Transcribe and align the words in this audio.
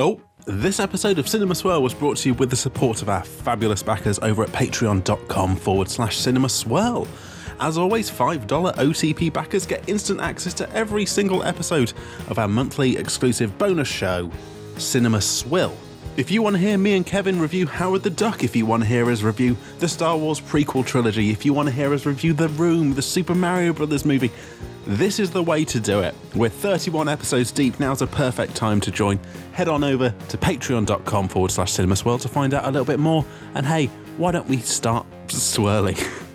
Oh, 0.00 0.18
this 0.46 0.80
episode 0.80 1.18
of 1.18 1.28
Cinema 1.28 1.54
Swirl 1.54 1.82
was 1.82 1.92
brought 1.92 2.16
to 2.18 2.30
you 2.30 2.34
with 2.34 2.48
the 2.48 2.56
support 2.56 3.02
of 3.02 3.10
our 3.10 3.22
fabulous 3.22 3.82
backers 3.82 4.18
over 4.20 4.42
at 4.42 4.48
patreon.com 4.48 5.56
forward 5.56 5.90
slash 5.90 6.16
cinema 6.16 6.48
swirl. 6.48 7.06
As 7.60 7.76
always, 7.76 8.10
$5 8.10 8.46
OTP 8.46 9.30
backers 9.30 9.66
get 9.66 9.86
instant 9.90 10.22
access 10.22 10.54
to 10.54 10.70
every 10.74 11.04
single 11.04 11.42
episode 11.42 11.92
of 12.30 12.38
our 12.38 12.48
monthly 12.48 12.96
exclusive 12.96 13.58
bonus 13.58 13.88
show, 13.88 14.30
Cinema 14.78 15.20
Swill. 15.20 15.76
If 16.20 16.30
you 16.30 16.42
want 16.42 16.56
to 16.56 16.60
hear 16.60 16.76
me 16.76 16.96
and 16.96 17.06
Kevin 17.06 17.40
review 17.40 17.66
Howard 17.66 18.02
the 18.02 18.10
Duck, 18.10 18.44
if 18.44 18.54
you 18.54 18.66
want 18.66 18.82
to 18.82 18.86
hear 18.86 19.10
us 19.10 19.22
review 19.22 19.56
the 19.78 19.88
Star 19.88 20.18
Wars 20.18 20.38
prequel 20.38 20.84
trilogy, 20.84 21.30
if 21.30 21.46
you 21.46 21.54
want 21.54 21.70
to 21.70 21.74
hear 21.74 21.94
us 21.94 22.04
review 22.04 22.34
The 22.34 22.50
Room, 22.50 22.92
the 22.92 23.00
Super 23.00 23.34
Mario 23.34 23.72
Brothers 23.72 24.04
movie, 24.04 24.30
this 24.86 25.18
is 25.18 25.30
the 25.30 25.42
way 25.42 25.64
to 25.64 25.80
do 25.80 26.00
it. 26.00 26.14
We're 26.34 26.50
31 26.50 27.08
episodes 27.08 27.50
deep. 27.52 27.80
Now's 27.80 28.02
a 28.02 28.06
perfect 28.06 28.54
time 28.54 28.82
to 28.82 28.90
join. 28.90 29.18
Head 29.52 29.68
on 29.68 29.82
over 29.82 30.14
to 30.28 30.36
patreon.com 30.36 31.28
forward 31.28 31.52
slash 31.52 31.72
cinemaswirl 31.72 32.20
to 32.20 32.28
find 32.28 32.52
out 32.52 32.64
a 32.64 32.70
little 32.70 32.84
bit 32.84 33.00
more. 33.00 33.24
And 33.54 33.64
hey, 33.64 33.86
why 34.18 34.32
don't 34.32 34.46
we 34.46 34.58
start 34.58 35.06
swirling? 35.28 35.96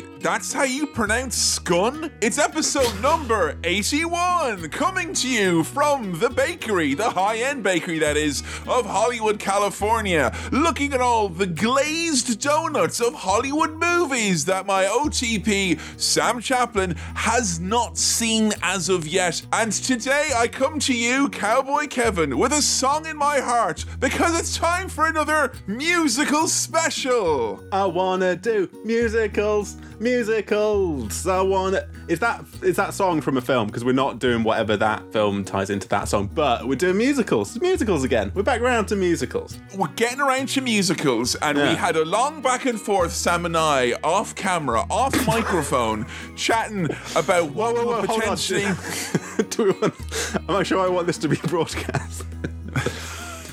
That's 0.00 0.52
how 0.52 0.64
you 0.64 0.86
pronounce 0.86 1.58
scun? 1.58 2.10
It's 2.20 2.38
episode 2.38 3.00
number 3.00 3.56
81, 3.62 4.70
coming 4.70 5.12
to 5.12 5.28
you 5.28 5.62
from 5.62 6.18
the 6.18 6.30
bakery, 6.30 6.94
the 6.94 7.10
high 7.10 7.38
end 7.38 7.62
bakery 7.62 7.98
that 7.98 8.16
is, 8.16 8.42
of 8.66 8.86
Hollywood, 8.86 9.38
California. 9.38 10.34
Looking 10.50 10.94
at 10.94 11.00
all 11.00 11.28
the 11.28 11.46
glazed 11.46 12.40
donuts 12.40 13.00
of 13.00 13.14
Hollywood 13.14 13.72
movies 13.72 14.44
that 14.46 14.66
my 14.66 14.84
OTP, 14.84 15.78
Sam 16.00 16.40
Chaplin, 16.40 16.96
has 17.14 17.60
not 17.60 17.98
seen 17.98 18.52
as 18.62 18.88
of 18.88 19.06
yet. 19.06 19.42
And 19.52 19.72
today 19.72 20.30
I 20.34 20.48
come 20.48 20.78
to 20.80 20.94
you, 20.94 21.28
Cowboy 21.28 21.86
Kevin, 21.86 22.38
with 22.38 22.52
a 22.52 22.62
song 22.62 23.06
in 23.06 23.16
my 23.16 23.40
heart 23.40 23.84
because 24.00 24.38
it's 24.38 24.56
time 24.56 24.88
for 24.88 25.06
another 25.06 25.52
musical 25.66 26.48
special. 26.48 27.62
I 27.70 27.84
wanna 27.84 28.36
do 28.36 28.68
musicals, 28.84 29.76
musicals. 30.00 31.26
I 31.26 31.40
wanna. 31.40 31.86
Is 32.08 32.18
that 32.20 32.44
is 32.62 32.76
that 32.76 32.94
song 32.94 33.20
from 33.20 33.36
a 33.36 33.40
film? 33.40 33.66
Because 33.66 33.84
we're 33.84 33.92
not 33.92 34.18
doing 34.18 34.42
whatever 34.42 34.76
that 34.76 35.12
film 35.12 35.44
ties 35.44 35.70
into 35.70 35.88
that 35.88 36.08
song, 36.08 36.28
but 36.34 36.66
we're 36.66 36.74
doing 36.76 36.96
musicals. 36.98 37.58
Musicals 37.60 38.04
again. 38.04 38.30
We're 38.34 38.42
back 38.42 38.60
around 38.60 38.86
to 38.86 38.96
musicals. 38.96 39.58
we're 39.76 39.88
getting 39.88 40.20
around 40.20 40.48
to 40.50 40.60
musicals, 40.60 41.34
and 41.36 41.58
Yeah. 41.58 41.70
we 41.70 41.74
had 41.76 41.96
a 41.96 42.04
long 42.04 42.42
back 42.42 42.66
and 42.66 42.80
forth, 42.80 43.12
Sam 43.12 43.46
and 43.46 43.56
I, 43.56 43.92
off 44.04 44.34
camera, 44.34 44.84
off 44.90 45.26
microphone, 45.26 46.06
chatting 46.36 46.88
about 47.16 47.50
what 47.52 47.74
would 47.74 47.84
hold 47.84 47.94
on. 47.94 48.06
potentially. 48.36 48.64
do 49.50 49.64
we 49.64 49.70
want, 49.72 49.94
I'm 50.36 50.46
not 50.46 50.66
sure 50.66 50.80
I 50.84 50.88
want 50.88 51.06
this 51.06 51.18
to 51.18 51.28
be 51.28 51.36
broadcast. 51.48 52.24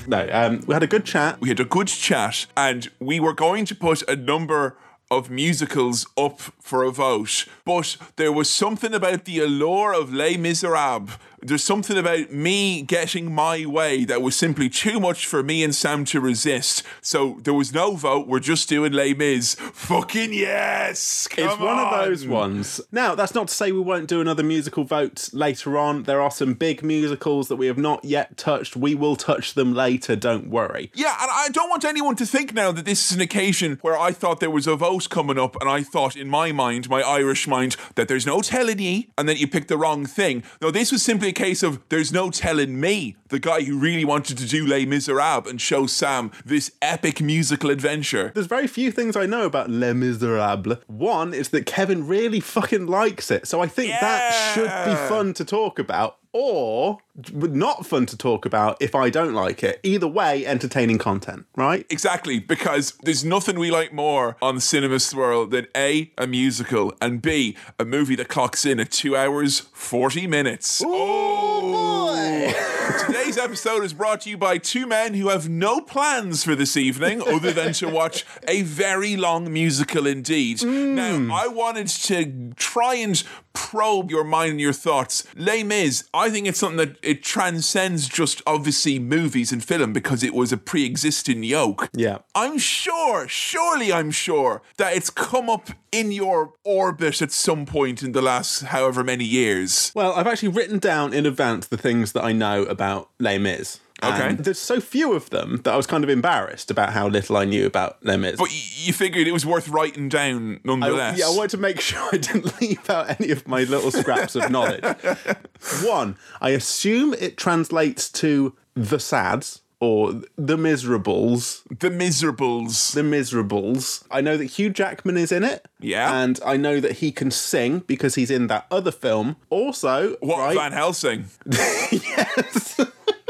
no, 0.08 0.28
um, 0.32 0.62
we 0.68 0.74
had 0.74 0.84
a 0.84 0.88
good 0.88 1.06
chat. 1.06 1.40
We 1.42 1.50
had 1.50 1.60
a 1.60 1.66
good 1.66 1.88
chat, 1.88 2.48
and 2.58 2.90
we 3.00 3.20
were 3.20 3.34
going 3.34 3.66
to 3.66 3.76
put 3.76 4.02
a 4.10 4.16
number 4.16 4.76
of 5.12 5.30
musicals 5.30 6.08
up 6.18 6.40
for 6.40 6.84
a 6.84 6.92
vote, 6.92 7.46
but 7.66 7.98
there 8.16 8.32
was 8.32 8.50
something 8.50 8.94
about 8.94 9.26
the 9.26 9.40
allure 9.40 9.94
of 9.94 10.14
Les 10.14 10.38
Miserables. 10.38 11.12
There's 11.44 11.64
something 11.64 11.98
about 11.98 12.32
me 12.32 12.84
getting 12.84 13.34
my 13.34 13.66
way 13.66 14.06
that 14.06 14.22
was 14.22 14.36
simply 14.36 14.70
too 14.70 15.00
much 15.00 15.26
for 15.26 15.42
me 15.42 15.64
and 15.64 15.74
Sam 15.74 16.06
to 16.06 16.22
resist. 16.22 16.84
So 17.02 17.40
there 17.42 17.54
was 17.54 17.74
no 17.74 17.96
vote. 17.96 18.28
We're 18.28 18.40
just 18.40 18.70
doing 18.70 18.94
Les 18.94 19.16
Mis. 19.16 19.56
Fucking 19.56 20.34
yes! 20.34 21.28
Come 21.28 21.46
It's 21.46 21.56
Come 21.56 21.66
one 21.66 21.80
of 21.80 22.06
those 22.06 22.28
ones. 22.28 22.80
Now, 22.92 23.16
that's 23.16 23.34
not 23.34 23.48
to 23.48 23.54
say 23.54 23.72
we 23.72 23.80
won't 23.80 24.08
do 24.08 24.22
another 24.22 24.44
musical 24.44 24.84
vote 24.84 25.30
later 25.34 25.80
on. 25.80 26.04
There 26.04 26.22
are 26.22 26.30
some 26.30 26.54
big 26.54 26.84
musicals 26.84 27.48
that 27.48 27.56
we 27.56 27.66
have 27.66 27.78
not 27.78 28.06
yet 28.06 28.38
touched. 28.38 28.76
We 28.76 28.94
will 28.94 29.16
touch 29.16 29.56
them 29.56 29.74
later, 29.74 30.16
don't 30.16 30.48
worry. 30.48 30.92
Yeah, 30.94 31.16
and 31.20 31.32
I 31.34 31.50
don't 31.52 31.70
want 31.72 31.86
anyone 31.86 32.16
to 32.18 32.26
think 32.26 32.54
now 32.54 32.72
that 32.72 32.86
this 32.86 33.10
is 33.10 33.16
an 33.16 33.22
occasion 33.22 33.80
where 33.82 33.98
I 33.98 34.12
thought 34.12 34.42
there 34.42 34.52
was 34.52 34.68
a 34.68 34.76
vote 34.76 35.10
coming 35.10 35.40
up, 35.40 35.56
and 35.60 35.68
I 35.68 35.82
thought 35.82 36.16
in 36.16 36.30
my 36.30 36.52
mind, 36.52 36.88
my 36.88 37.02
Irish 37.02 37.48
mind, 37.48 37.78
that 37.96 38.08
there's 38.08 38.28
no 38.28 38.42
telling 38.42 38.78
ye, 38.78 39.10
and 39.18 39.28
then 39.28 39.38
you 39.38 39.48
picked 39.48 39.70
the 39.70 39.78
wrong 39.78 40.06
thing. 40.06 40.44
No, 40.62 40.70
this 40.70 40.92
was 40.92 41.02
simply 41.02 41.31
a 41.32 41.34
case 41.34 41.64
of 41.64 41.82
there's 41.88 42.12
no 42.12 42.30
telling 42.30 42.80
me, 42.80 43.16
the 43.30 43.40
guy 43.40 43.64
who 43.64 43.80
really 43.80 44.04
wanted 44.04 44.38
to 44.38 44.46
do 44.46 44.68
Les 44.68 44.86
Miserables 44.86 45.50
and 45.50 45.62
show 45.62 45.88
Sam 45.88 46.30
this 46.46 46.72
epic 46.82 47.22
musical 47.22 47.70
adventure. 47.70 48.32
There's 48.36 48.48
very 48.48 48.68
few 48.68 48.92
things 48.92 49.16
I 49.16 49.26
know 49.26 49.46
about 49.46 49.70
Les 49.70 49.94
Miserables. 49.94 50.78
One 50.88 51.34
is 51.34 51.50
that 51.50 51.66
Kevin 51.66 52.06
really 52.06 52.42
fucking 52.42 52.88
likes 52.88 53.32
it, 53.32 53.48
so 53.48 53.62
I 53.62 53.68
think 53.68 53.92
that 53.92 54.54
should 54.54 54.66
be 54.86 54.96
fun 55.08 55.34
to 55.36 55.46
talk 55.46 55.80
about. 55.80 56.18
Or 56.34 57.00
not 57.22 57.86
fun 57.86 58.06
to 58.06 58.18
talk 58.18 58.46
about 58.46 58.82
if 58.82 58.96
I 58.96 59.10
don't 59.10 59.34
like 59.34 59.64
it. 59.64 59.82
Either 59.84 60.08
way, 60.08 60.46
entertaining 60.46 60.98
content, 60.98 61.46
right? 61.58 61.86
Exactly, 61.90 62.40
because 62.40 62.94
there's 63.04 63.26
nothing 63.26 63.60
we 63.60 63.70
like 63.70 63.92
more 63.92 64.38
on 64.42 64.56
the 64.56 64.62
Cinema 64.62 65.00
Swirl 65.00 65.46
than 65.46 65.68
A, 65.76 66.12
a 66.18 66.28
musical, 66.28 66.94
and 67.02 67.22
B, 67.22 67.58
a 67.78 67.84
movie 67.84 68.16
that 68.16 68.30
clocks 68.30 68.66
in 68.66 68.80
at 68.80 68.92
two 68.92 69.16
hours, 69.18 69.60
40 69.74 70.26
minutes. 70.28 70.82
oh, 70.86 72.58
Today's 73.08 73.38
episode 73.38 73.84
is 73.84 73.94
brought 73.94 74.22
to 74.22 74.30
you 74.30 74.38
by 74.38 74.58
two 74.58 74.86
men 74.88 75.14
who 75.14 75.30
have 75.30 75.48
no 75.50 75.82
plans 75.82 76.44
for 76.44 76.56
this 76.56 76.76
evening 76.76 77.22
other 77.22 77.52
than 77.52 77.74
to 77.74 77.88
watch 77.88 78.26
a 78.48 78.62
very 78.64 79.16
long 79.16 79.52
musical 79.52 80.08
indeed. 80.08 80.60
Mm. 80.60 81.28
Now, 81.28 81.36
I 81.36 81.48
wanted 81.48 81.88
to 81.88 82.54
try 82.56 82.96
and 82.96 83.22
probe 83.54 84.12
your 84.12 84.24
mind 84.24 84.52
and 84.52 84.62
your 84.62 84.74
thoughts. 84.74 85.26
Les 85.36 85.64
Mis, 85.64 86.04
I 86.14 86.30
think 86.30 86.48
it's 86.48 86.60
something 86.60 86.78
that 86.78 86.98
it 87.02 87.24
transcends 87.24 88.08
just 88.08 88.42
obviously 88.46 89.00
movies 89.00 89.52
and 89.52 89.64
film 89.64 89.94
because 89.94 90.24
it 90.24 90.34
was 90.34 90.52
a 90.52 90.58
pre-existing 90.58 91.44
yoke. 91.44 91.90
Yeah. 91.94 92.20
I'm 92.36 92.58
sure, 92.58 93.28
surely 93.28 93.92
I'm 93.92 94.12
sure 94.12 94.62
that 94.78 94.96
it's 94.96 95.10
come 95.10 95.50
up 95.50 95.70
in 95.92 96.12
your 96.12 96.54
orbit 96.64 97.22
at 97.22 97.32
some 97.32 97.66
point 97.66 98.02
in 98.02 98.14
the 98.14 98.22
last 98.22 98.62
however 98.64 99.04
many 99.04 99.26
years. 99.26 99.92
Well, 99.94 100.14
I've 100.14 100.28
actually 100.28 100.50
written 100.50 100.80
down 100.80 101.14
in 101.14 101.26
advance 101.26 101.68
the 101.68 101.78
things 101.78 102.14
that 102.14 102.24
I 102.24 102.32
know 102.32 102.64
about 102.64 103.10
Les 103.20 103.38
Mis. 103.38 103.80
Okay. 104.04 104.30
And 104.30 104.40
there's 104.40 104.60
so 104.60 104.82
few 104.82 105.14
of 105.14 105.30
them 105.30 105.62
that 105.64 105.74
I 105.74 105.78
was 105.78 105.86
kind 105.86 106.04
of 106.04 106.10
embarrassed 106.10 106.72
about 106.72 106.94
how 106.94 107.08
little 107.08 107.38
I 107.38 107.46
knew 107.46 107.66
about 107.68 108.04
Mis. 108.04 108.36
But 108.36 108.50
you 108.52 108.94
figured 108.94 109.28
it 109.28 109.32
was 109.32 109.46
worth 109.46 109.70
writing 109.70 110.10
down 110.10 110.56
I, 110.56 110.60
nonetheless. 110.64 111.20
yeah, 111.20 111.28
I 111.28 111.30
wanted 111.30 111.52
to 111.52 111.58
make 111.58 111.80
sure 111.82 112.10
I 112.12 112.18
didn't 112.18 112.60
leave 112.62 112.90
out 112.90 113.20
any 113.20 113.32
of 113.32 113.48
my 113.48 113.64
little 113.64 113.92
scraps 113.92 114.36
of 114.36 114.50
knowledge. 114.50 114.84
One, 115.84 116.18
I 116.40 116.50
assume 116.50 117.14
it 117.14 117.38
translates 117.38 118.12
to 118.14 118.56
the 118.74 119.00
sads 119.00 119.62
or 119.82 120.14
the 120.38 120.56
miserables. 120.58 121.64
the 121.80 121.90
Miserables. 121.90 122.94
The 122.94 123.04
miserables. 123.04 124.06
I 124.12 124.22
know 124.22 124.38
that 124.38 124.46
Hugh 124.46 124.70
Jackman 124.70 125.18
is 125.18 125.32
in 125.32 125.44
it. 125.44 125.68
Yeah. 125.80 126.22
And 126.22 126.40
I 126.46 126.56
know 126.56 126.80
that 126.80 126.94
he 126.98 127.12
can 127.12 127.32
sing 127.32 127.80
because 127.80 128.16
he's 128.16 128.30
in 128.32 128.48
that 128.48 128.68
other 128.72 128.92
film. 128.92 129.36
Also, 129.50 130.16
What 130.22 130.38
right? 130.38 130.56
Van 130.56 130.72
Helsing? 130.72 131.26
yes. 131.92 132.80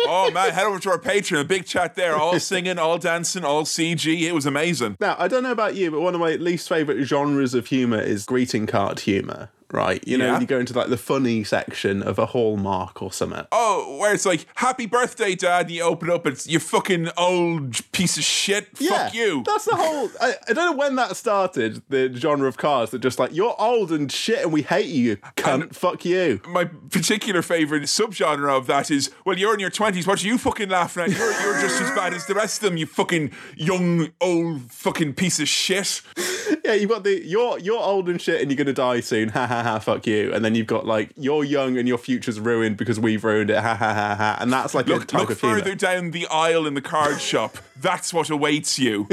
Oh 0.03 0.29
man, 0.31 0.51
head 0.51 0.65
over 0.65 0.79
to 0.79 0.89
our 0.89 0.97
Patreon. 0.99 1.41
A 1.41 1.43
big 1.45 1.65
chat 1.65 1.95
there. 1.95 2.15
All 2.15 2.37
singing, 2.51 2.77
all 2.77 2.97
dancing, 2.97 3.45
all 3.45 3.63
CG. 3.63 4.21
It 4.21 4.33
was 4.33 4.45
amazing. 4.45 4.97
Now, 4.99 5.15
I 5.17 5.27
don't 5.29 5.43
know 5.43 5.51
about 5.51 5.75
you, 5.75 5.89
but 5.91 6.01
one 6.01 6.15
of 6.15 6.19
my 6.19 6.31
least 6.35 6.67
favorite 6.67 7.05
genres 7.05 7.53
of 7.53 7.67
humor 7.67 8.01
is 8.01 8.25
greeting 8.25 8.65
card 8.67 9.01
humor. 9.01 9.49
Right, 9.71 10.05
you 10.05 10.17
know, 10.17 10.25
Yeah. 10.25 10.39
you 10.41 10.45
go 10.45 10.59
into 10.59 10.73
like 10.77 10.89
the 10.89 10.97
funny 10.97 11.43
section 11.45 12.03
of 12.03 12.19
a 12.19 12.25
Hallmark 12.27 13.01
or 13.01 13.11
something. 13.13 13.45
Oh, 13.53 13.97
where 13.99 14.13
it's 14.13 14.25
like, 14.25 14.45
"Happy 14.55 14.85
birthday, 14.85 15.33
Dad!" 15.33 15.67
And 15.67 15.71
you 15.71 15.83
open 15.83 16.09
up, 16.09 16.27
it's 16.27 16.45
you 16.47 16.59
fucking 16.59 17.09
old 17.17 17.79
piece 17.93 18.17
of 18.17 18.23
shit. 18.23 18.77
Fuck 18.77 19.13
you. 19.13 19.43
That's 19.45 19.65
the 19.65 19.75
whole. 19.75 20.09
I, 20.19 20.33
I 20.49 20.53
don't 20.53 20.71
know 20.71 20.77
when 20.77 20.95
that 20.97 21.15
started. 21.15 21.81
The 21.89 22.11
genre 22.13 22.47
of 22.47 22.57
cars 22.57 22.89
that 22.91 22.99
just 22.99 23.17
like 23.19 23.33
you're 23.33 23.55
old 23.59 23.91
and 23.91 24.11
shit, 24.11 24.39
and 24.43 24.51
we 24.51 24.61
hate 24.63 24.87
you, 24.87 25.17
cunt. 25.37 25.73
fuck 25.73 26.03
you. 26.03 26.41
my 26.47 26.65
particular 26.65 27.41
favorite 27.41 27.83
subgenre 27.83 28.49
of 28.55 28.67
that 28.67 28.91
is 28.91 29.09
well, 29.25 29.37
you're 29.37 29.53
in 29.53 29.59
your 29.61 29.69
twenties. 29.69 30.05
What 30.05 30.21
are 30.23 30.27
you 30.27 30.37
fucking 30.37 30.67
laughing 30.69 31.03
at? 31.03 31.09
You're, 31.11 31.31
you're 31.41 31.61
just 31.61 31.81
as 31.81 31.91
bad 31.91 32.13
as 32.13 32.25
the 32.25 32.33
rest 32.33 32.61
of 32.61 32.69
them. 32.69 32.77
You 32.77 32.85
fucking 32.87 33.31
young 33.55 34.09
old 34.19 34.63
fucking 34.71 35.13
piece 35.13 35.39
of 35.39 35.47
shit. 35.47 36.01
Yeah, 36.65 36.73
you've 36.73 36.89
got 36.89 37.03
the 37.03 37.25
you're 37.25 37.57
you're 37.59 37.79
old 37.81 38.07
and 38.09 38.21
shit 38.21 38.41
and 38.41 38.51
you're 38.51 38.57
gonna 38.57 38.73
die 38.73 38.99
soon. 38.99 39.29
Ha 39.29 39.47
ha 39.61 39.71
ha. 39.73 39.79
Fuck 39.79 40.07
you. 40.07 40.33
And 40.33 40.43
then 40.43 40.55
you've 40.55 40.67
got 40.67 40.85
like 40.85 41.11
you're 41.17 41.43
young 41.43 41.77
and 41.77 41.87
your 41.87 41.97
future's 41.97 42.39
ruined 42.39 42.77
because 42.77 42.99
we've 42.99 43.23
ruined 43.23 43.49
it. 43.49 43.57
Ha 43.57 43.75
ha 43.75 43.93
ha 43.93 44.15
ha. 44.15 44.37
And 44.39 44.51
that's 44.51 44.73
like 44.73 44.87
a 44.87 44.91
Look, 44.93 45.07
type 45.07 45.21
look 45.21 45.29
of 45.31 45.39
humor. 45.41 45.59
further 45.59 45.75
down 45.75 46.11
the 46.11 46.27
aisle 46.27 46.65
in 46.67 46.73
the 46.73 46.81
card 46.81 47.19
shop. 47.31 47.57
That's 47.79 48.13
what 48.13 48.29
awaits 48.29 48.77
you. 48.77 49.07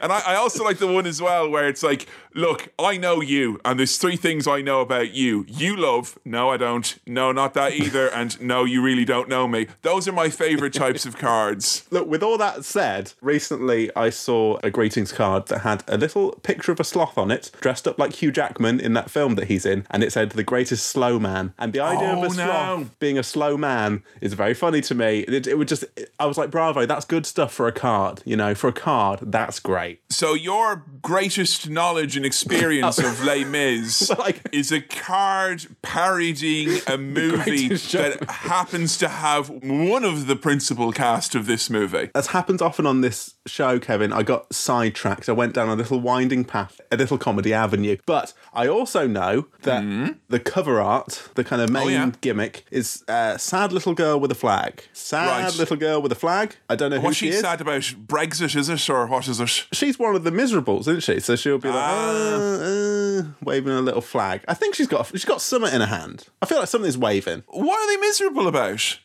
And 0.00 0.12
I, 0.12 0.20
I 0.26 0.34
also 0.36 0.62
like 0.62 0.78
the 0.78 0.86
one 0.86 1.06
as 1.06 1.20
well 1.20 1.50
where 1.50 1.66
it's 1.66 1.82
like, 1.82 2.06
look, 2.34 2.68
I 2.78 2.96
know 2.96 3.20
you, 3.20 3.60
and 3.64 3.80
there's 3.80 3.96
three 3.96 4.14
things 4.14 4.46
I 4.46 4.62
know 4.62 4.80
about 4.80 5.10
you. 5.12 5.44
You 5.48 5.76
love, 5.76 6.16
no, 6.24 6.48
I 6.48 6.56
don't. 6.56 6.96
No, 7.04 7.32
not 7.32 7.54
that 7.54 7.72
either. 7.72 8.10
And 8.22 8.40
no, 8.40 8.64
you 8.64 8.82
really 8.82 9.04
don't 9.04 9.28
know 9.28 9.48
me. 9.48 9.66
Those 9.82 10.06
are 10.06 10.12
my 10.12 10.28
favorite 10.28 10.74
types 10.74 11.04
of 11.06 11.16
cards. 11.16 11.84
Look, 11.90 12.06
with 12.08 12.22
all 12.22 12.38
that 12.38 12.64
said, 12.64 13.12
recently 13.20 13.90
I 13.96 14.10
saw 14.10 14.58
a 14.62 14.70
greetings 14.70 15.12
card 15.12 15.46
that 15.46 15.60
had 15.60 15.82
a 15.88 15.96
little 15.96 16.32
picture 16.42 16.70
of 16.72 16.78
a 16.78 16.84
sloth 16.84 17.16
on 17.18 17.30
it, 17.30 17.50
dressed 17.60 17.88
up 17.88 17.98
like 17.98 18.12
Hugh 18.14 18.30
Jackman 18.30 18.78
in 18.80 18.92
that 18.92 19.10
film 19.10 19.34
that 19.36 19.46
he's 19.48 19.64
in, 19.66 19.86
and 19.92 20.02
it 20.02 20.12
said 20.12 20.30
the 20.30 20.42
greatest 20.42 20.86
slow 20.86 21.18
man. 21.18 21.54
And 21.58 21.72
the 21.72 21.80
idea 21.80 22.08
Oh, 22.08 22.18
of 22.18 22.22
a 22.24 22.26
oh, 22.26 22.28
sloth 22.30 22.80
no. 22.80 22.90
being 22.98 23.18
a 23.18 23.22
slow 23.22 23.56
man 23.56 24.02
is 24.20 24.32
very 24.34 24.54
funny 24.54 24.80
to 24.82 24.94
me. 24.94 25.20
It, 25.20 25.46
it 25.46 25.58
would 25.58 25.68
just, 25.68 25.84
I 26.18 26.26
was 26.26 26.38
like, 26.38 26.50
bravo, 26.50 26.86
that's 26.86 27.04
good 27.04 27.26
stuff 27.26 27.52
for 27.52 27.66
a 27.68 27.72
card. 27.72 28.22
You 28.24 28.36
know, 28.36 28.54
for 28.54 28.68
a 28.68 28.72
card, 28.72 29.20
that's 29.22 29.60
great. 29.60 30.00
So 30.10 30.34
your 30.34 30.84
greatest 31.02 31.68
knowledge 31.68 32.16
and 32.16 32.24
experience 32.26 32.98
of 32.98 33.22
Les 33.24 33.44
Mis 33.52 34.10
Like- 34.18 34.48
is 34.52 34.72
a 34.72 34.80
card 34.80 35.66
parodying 35.82 36.80
a 36.86 36.96
movie 36.98 37.68
that 37.68 38.24
happens 38.28 38.96
to 38.98 39.08
have 39.08 39.48
one 39.50 40.04
of 40.04 40.26
the 40.26 40.36
principal 40.36 40.92
cast 40.92 41.34
of 41.34 41.46
this 41.46 41.68
movie. 41.70 42.10
As 42.14 42.28
happens 42.28 42.62
often 42.62 42.86
on 42.86 43.00
this 43.02 43.34
show, 43.46 43.78
Kevin, 43.78 44.12
I 44.12 44.22
got 44.22 44.52
sidetracked. 44.54 45.28
I 45.28 45.32
went 45.32 45.54
down 45.54 45.68
a 45.68 45.74
little 45.74 46.00
winding 46.00 46.44
path, 46.44 46.80
a 46.90 46.96
little 46.96 47.18
comedy 47.18 47.52
avenue. 47.52 47.96
But 48.06 48.32
I 48.54 48.66
also 48.68 49.06
know 49.06 49.46
that 49.62 49.81
the 50.28 50.40
cover 50.40 50.80
art, 50.80 51.22
the 51.34 51.44
kind 51.44 51.60
of 51.62 51.70
main 51.70 51.82
Mm-hmm. 51.82 51.88
Oh, 52.02 52.06
yeah. 52.06 52.10
gimmick, 52.20 52.64
is 52.70 53.04
uh, 53.08 53.36
sad 53.36 53.72
little 53.72 53.94
girl 53.94 54.18
with 54.20 54.30
a 54.30 54.34
flag. 54.36 54.84
Sad 54.92 55.44
Right. 55.44 55.58
little 55.58 55.76
girl 55.76 56.00
with 56.02 56.12
a 56.12 56.16
flag. 56.16 56.56
I 56.70 56.76
don't 56.76 56.90
know 56.90 56.98
who 57.00 57.06
What's 57.06 57.16
she 57.16 57.30
she 57.32 57.38
sad 57.38 57.60
about? 57.60 57.82
Brexit, 58.06 58.54
is 58.56 58.68
it? 58.68 58.88
Or 58.90 59.06
what 59.06 59.26
is 59.28 59.40
it? 59.40 59.66
She's 59.72 59.98
one 59.98 60.14
of 60.16 60.24
the 60.24 60.30
miserables, 60.30 60.86
isn't 60.88 61.02
she? 61.02 61.20
So 61.20 61.36
she'll 61.36 61.58
be 61.58 61.68
like 61.68 61.76
Ah. 61.76 62.34
uh, 62.34 63.18
uh, 63.20 63.22
waving 63.42 63.72
a 63.72 63.80
little 63.80 64.00
flag. 64.00 64.42
I 64.48 64.54
think 64.54 64.74
she's 64.74 64.86
got 64.88 65.06
she's 65.08 65.24
got 65.24 65.40
something 65.42 65.72
in 65.74 65.80
her 65.80 65.86
hand. 65.86 66.26
I 66.40 66.46
feel 66.46 66.58
like 66.58 66.68
something's 66.68 66.98
waving. 66.98 67.42
What 67.48 67.78
are 67.80 67.86
they 67.94 68.00
miserable 68.00 68.46
about? 68.48 68.98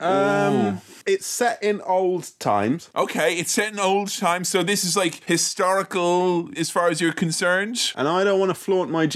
Um, 0.00 0.80
it's 1.06 1.26
set 1.26 1.62
in 1.62 1.80
old 1.82 2.30
times. 2.38 2.90
Okay, 2.94 3.34
it's 3.36 3.52
set 3.52 3.72
in 3.72 3.78
old 3.78 4.08
times, 4.16 4.48
so 4.48 4.62
this 4.62 4.84
is 4.84 4.96
like 4.96 5.22
historical 5.24 6.48
as 6.56 6.70
far 6.70 6.88
as 6.88 7.00
you're 7.00 7.12
concerned. 7.12 7.92
And 7.96 8.06
I 8.08 8.24
don't 8.24 8.38
want 8.38 8.50
to 8.50 8.54
flaunt 8.54 8.90
my 8.90 9.06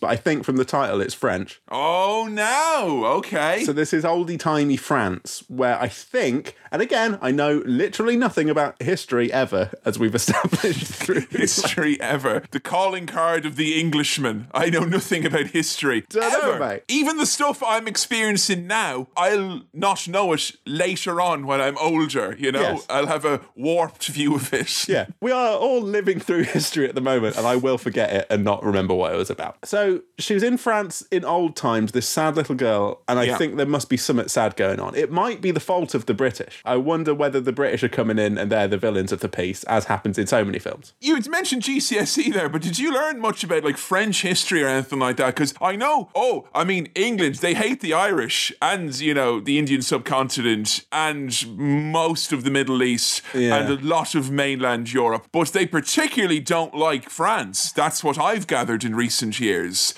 But 0.00 0.08
I 0.10 0.16
think 0.16 0.44
from 0.44 0.56
the 0.56 0.64
title 0.64 1.00
it's 1.00 1.14
French. 1.14 1.60
Oh 1.70 2.28
no, 2.30 3.04
okay. 3.18 3.64
So 3.64 3.72
this 3.72 3.92
is 3.92 4.04
oldie 4.04 4.38
timey 4.38 4.76
France, 4.76 5.42
where 5.48 5.80
I 5.80 5.88
think, 5.88 6.56
and 6.70 6.82
again, 6.82 7.18
I 7.22 7.30
know 7.30 7.62
literally 7.64 8.16
nothing 8.16 8.50
about 8.50 8.80
history 8.82 9.32
ever, 9.32 9.70
as 9.84 9.98
we've 9.98 10.14
established 10.22 10.86
through 10.86 11.26
history 11.30 12.00
ever. 12.00 12.42
The 12.50 12.60
calling 12.60 13.06
card 13.06 13.46
of 13.46 13.56
the 13.56 13.78
Englishman. 13.80 14.48
I 14.52 14.70
know 14.70 14.84
nothing 14.84 15.24
about 15.24 15.48
history. 15.48 16.04
Dunno, 16.08 16.52
ever. 16.52 16.58
mate. 16.58 16.82
Even 16.88 17.16
the 17.16 17.26
stuff 17.26 17.62
I'm 17.62 17.88
experiencing 17.88 18.66
now, 18.66 19.08
I'll 19.16 19.62
not 19.72 20.06
know 20.08 20.32
it 20.32 20.52
later 20.66 21.20
on 21.20 21.46
when 21.46 21.60
I'm 21.60 21.78
older, 21.78 22.36
you 22.38 22.52
know? 22.52 22.60
Yes. 22.60 22.86
I'll 22.90 23.06
have 23.06 23.24
a 23.24 23.40
warped 23.56 24.06
view 24.08 24.34
of 24.34 24.52
it. 24.52 24.88
Yeah, 24.88 25.06
we 25.20 25.32
are 25.32 25.56
all 25.56 25.80
living 25.80 26.20
through 26.20 26.44
history 26.44 26.88
at 26.88 26.94
the 26.94 27.00
moment, 27.00 27.36
and 27.36 27.46
I 27.46 27.56
will 27.56 27.78
forget 27.78 28.12
it 28.12 28.26
and 28.30 28.44
not 28.44 28.64
remember 28.64 28.94
what 28.94 29.12
it 29.12 29.16
was 29.16 29.30
about. 29.30 29.56
So 29.64 30.00
she 30.18 30.32
was 30.34 30.42
in 30.42 30.56
France 30.56 31.04
in 31.10 31.24
old 31.24 31.54
times, 31.54 31.92
this 31.92 32.08
sad 32.08 32.34
little 32.36 32.54
girl, 32.54 33.02
and 33.06 33.18
I 33.18 33.24
Yeah. 33.24 33.36
think 33.36 33.56
there 33.56 33.66
must 33.66 33.88
be 33.90 33.96
something 33.98 34.28
sad 34.28 34.56
going 34.56 34.80
on. 34.80 34.94
It 34.94 35.10
might 35.12 35.40
be 35.42 35.50
the 35.50 35.60
fault 35.60 35.94
of 35.94 36.06
the 36.06 36.14
British. 36.14 36.62
I 36.64 36.76
wonder 36.76 37.12
whether 37.14 37.40
the 37.40 37.52
British 37.52 37.82
are 37.82 37.88
coming 37.88 38.18
in 38.18 38.38
and 38.38 38.50
they're 38.50 38.68
the 38.68 38.78
villains 38.78 39.12
of 39.12 39.20
the 39.20 39.28
piece, 39.28 39.62
as 39.64 39.84
happens 39.84 40.16
in 40.18 40.26
so 40.26 40.44
many 40.44 40.58
films. 40.58 40.94
You 41.00 41.14
had 41.14 41.28
mentioned 41.28 41.62
GCSE 41.62 42.30
there, 42.32 42.48
but 42.48 42.62
did 42.62 42.78
you 42.78 42.90
learn 42.92 43.20
much 43.20 43.44
about 43.44 43.64
like 43.64 43.76
French 43.76 44.22
history 44.22 44.62
or 44.62 44.68
anything 44.68 44.98
like 44.98 45.16
that? 45.18 45.34
Because 45.34 45.52
I 45.60 45.76
know, 45.76 46.08
oh, 46.14 46.48
I 46.54 46.64
mean, 46.64 46.88
England, 46.94 47.36
they 47.36 47.52
hate 47.54 47.80
the 47.80 47.92
Irish 47.92 48.52
and, 48.62 48.98
you 48.98 49.12
know, 49.12 49.40
the 49.40 49.58
Indian 49.58 49.82
subcontinent 49.82 50.84
and 50.90 51.36
most 51.58 52.32
of 52.32 52.44
the 52.44 52.50
Middle 52.50 52.82
East 52.82 53.20
Yeah. 53.34 53.56
and 53.56 53.68
a 53.80 53.84
lot 53.86 54.14
of 54.14 54.30
mainland 54.30 54.92
Europe, 54.92 55.26
but 55.32 55.48
they 55.52 55.66
particularly 55.66 56.40
don't 56.40 56.74
like 56.74 57.10
France. 57.10 57.72
That's 57.72 58.02
what 58.02 58.18
I've 58.18 58.46
gathered 58.46 58.84
in 58.84 58.94
recent 58.96 59.38
years. 59.38 59.49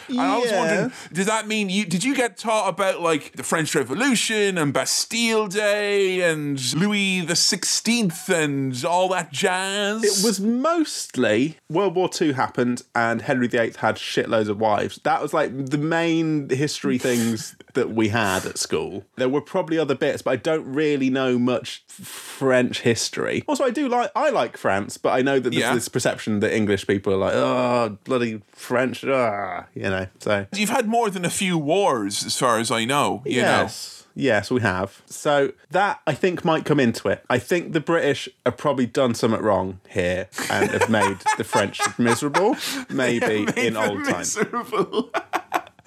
And 0.09 0.21
I 0.21 0.39
was 0.39 0.53
wondering, 0.53 0.93
does 1.13 1.27
that 1.27 1.47
mean 1.47 1.69
you 1.69 1.85
did 1.85 2.05
you 2.05 2.15
get 2.15 2.37
taught 2.37 2.69
about 2.69 3.01
like 3.01 3.33
the 3.33 3.43
French 3.43 3.75
Revolution 3.75 4.59
and 4.59 4.73
Bastille 4.73 5.47
Day 5.49 6.21
and 6.23 6.59
Louis 6.75 7.21
the 7.21 7.37
Sixteenth 7.37 8.29
and 8.29 8.85
all 8.85 9.09
that 9.11 9.33
jazz? 9.33 10.03
It 10.05 10.25
was 10.27 10.41
mostly 10.41 11.57
World 11.71 11.95
War 11.95 12.11
II 12.21 12.33
happened 12.33 12.83
and 12.95 13.23
Henry 13.23 13.47
VIII 13.49 13.73
had 13.79 13.97
shitloads 13.97 14.49
of 14.49 14.61
wives. 14.61 15.01
That 15.05 15.23
was 15.23 15.33
like 15.33 15.67
the 15.67 15.79
main 15.79 16.49
history 16.49 16.99
things 17.09 17.55
that 17.75 17.91
we 17.91 18.09
had 18.09 18.45
at 18.47 18.59
school. 18.59 19.05
There 19.17 19.29
were 19.29 19.41
probably 19.41 19.79
other 19.79 19.95
bits, 19.95 20.23
but 20.23 20.31
I 20.33 20.37
don't 20.37 20.65
really 20.65 21.11
know 21.11 21.39
much 21.39 21.85
French 21.89 22.81
history. 22.81 23.45
Also, 23.47 23.65
I 23.65 23.71
do 23.71 23.89
like 23.89 24.11
I 24.15 24.31
like 24.31 24.57
France, 24.57 24.99
but 24.99 25.11
I 25.11 25.23
know 25.23 25.39
that 25.39 25.51
there's 25.51 25.63
Yeah. 25.63 25.75
this 25.75 25.89
perception 25.89 26.41
that 26.41 26.55
English 26.55 26.87
people 26.87 27.13
are 27.13 27.17
like, 27.17 27.35
oh, 27.35 27.99
bloody 28.05 28.43
French, 28.53 29.05
ah. 29.05 29.42
Ah, 29.43 29.67
you 29.75 29.83
know. 29.83 30.07
So 30.21 30.47
You've 30.55 30.71
had 30.71 30.89
more 30.89 31.11
than 31.11 31.25
a 31.25 31.31
few 31.31 31.59
wars, 31.59 32.25
as 32.25 32.37
far 32.37 32.59
as 32.59 32.71
I 32.71 32.85
know. 32.85 33.23
You 33.25 33.43
know, 33.43 33.63
yes. 33.63 34.03
Yes, 34.15 34.51
we 34.51 34.61
have. 34.61 35.03
So 35.07 35.53
that 35.71 36.01
I 36.07 36.15
think 36.15 36.45
might 36.45 36.65
come 36.65 36.79
into 36.79 37.09
it. 37.09 37.25
I 37.31 37.39
think 37.39 37.73
the 37.73 37.81
British 37.81 38.29
have 38.45 38.57
probably 38.57 38.87
done 38.87 39.15
something 39.15 39.41
wrong 39.41 39.81
here 39.89 40.29
and 40.51 40.71
have 40.71 40.91
made 40.91 41.19
the 41.39 41.45
French 41.45 41.81
miserable, 41.99 42.57
maybe 42.91 43.47
in 43.57 43.77
old 43.77 44.05
times, 44.05 44.37
Miserable. 44.37 45.11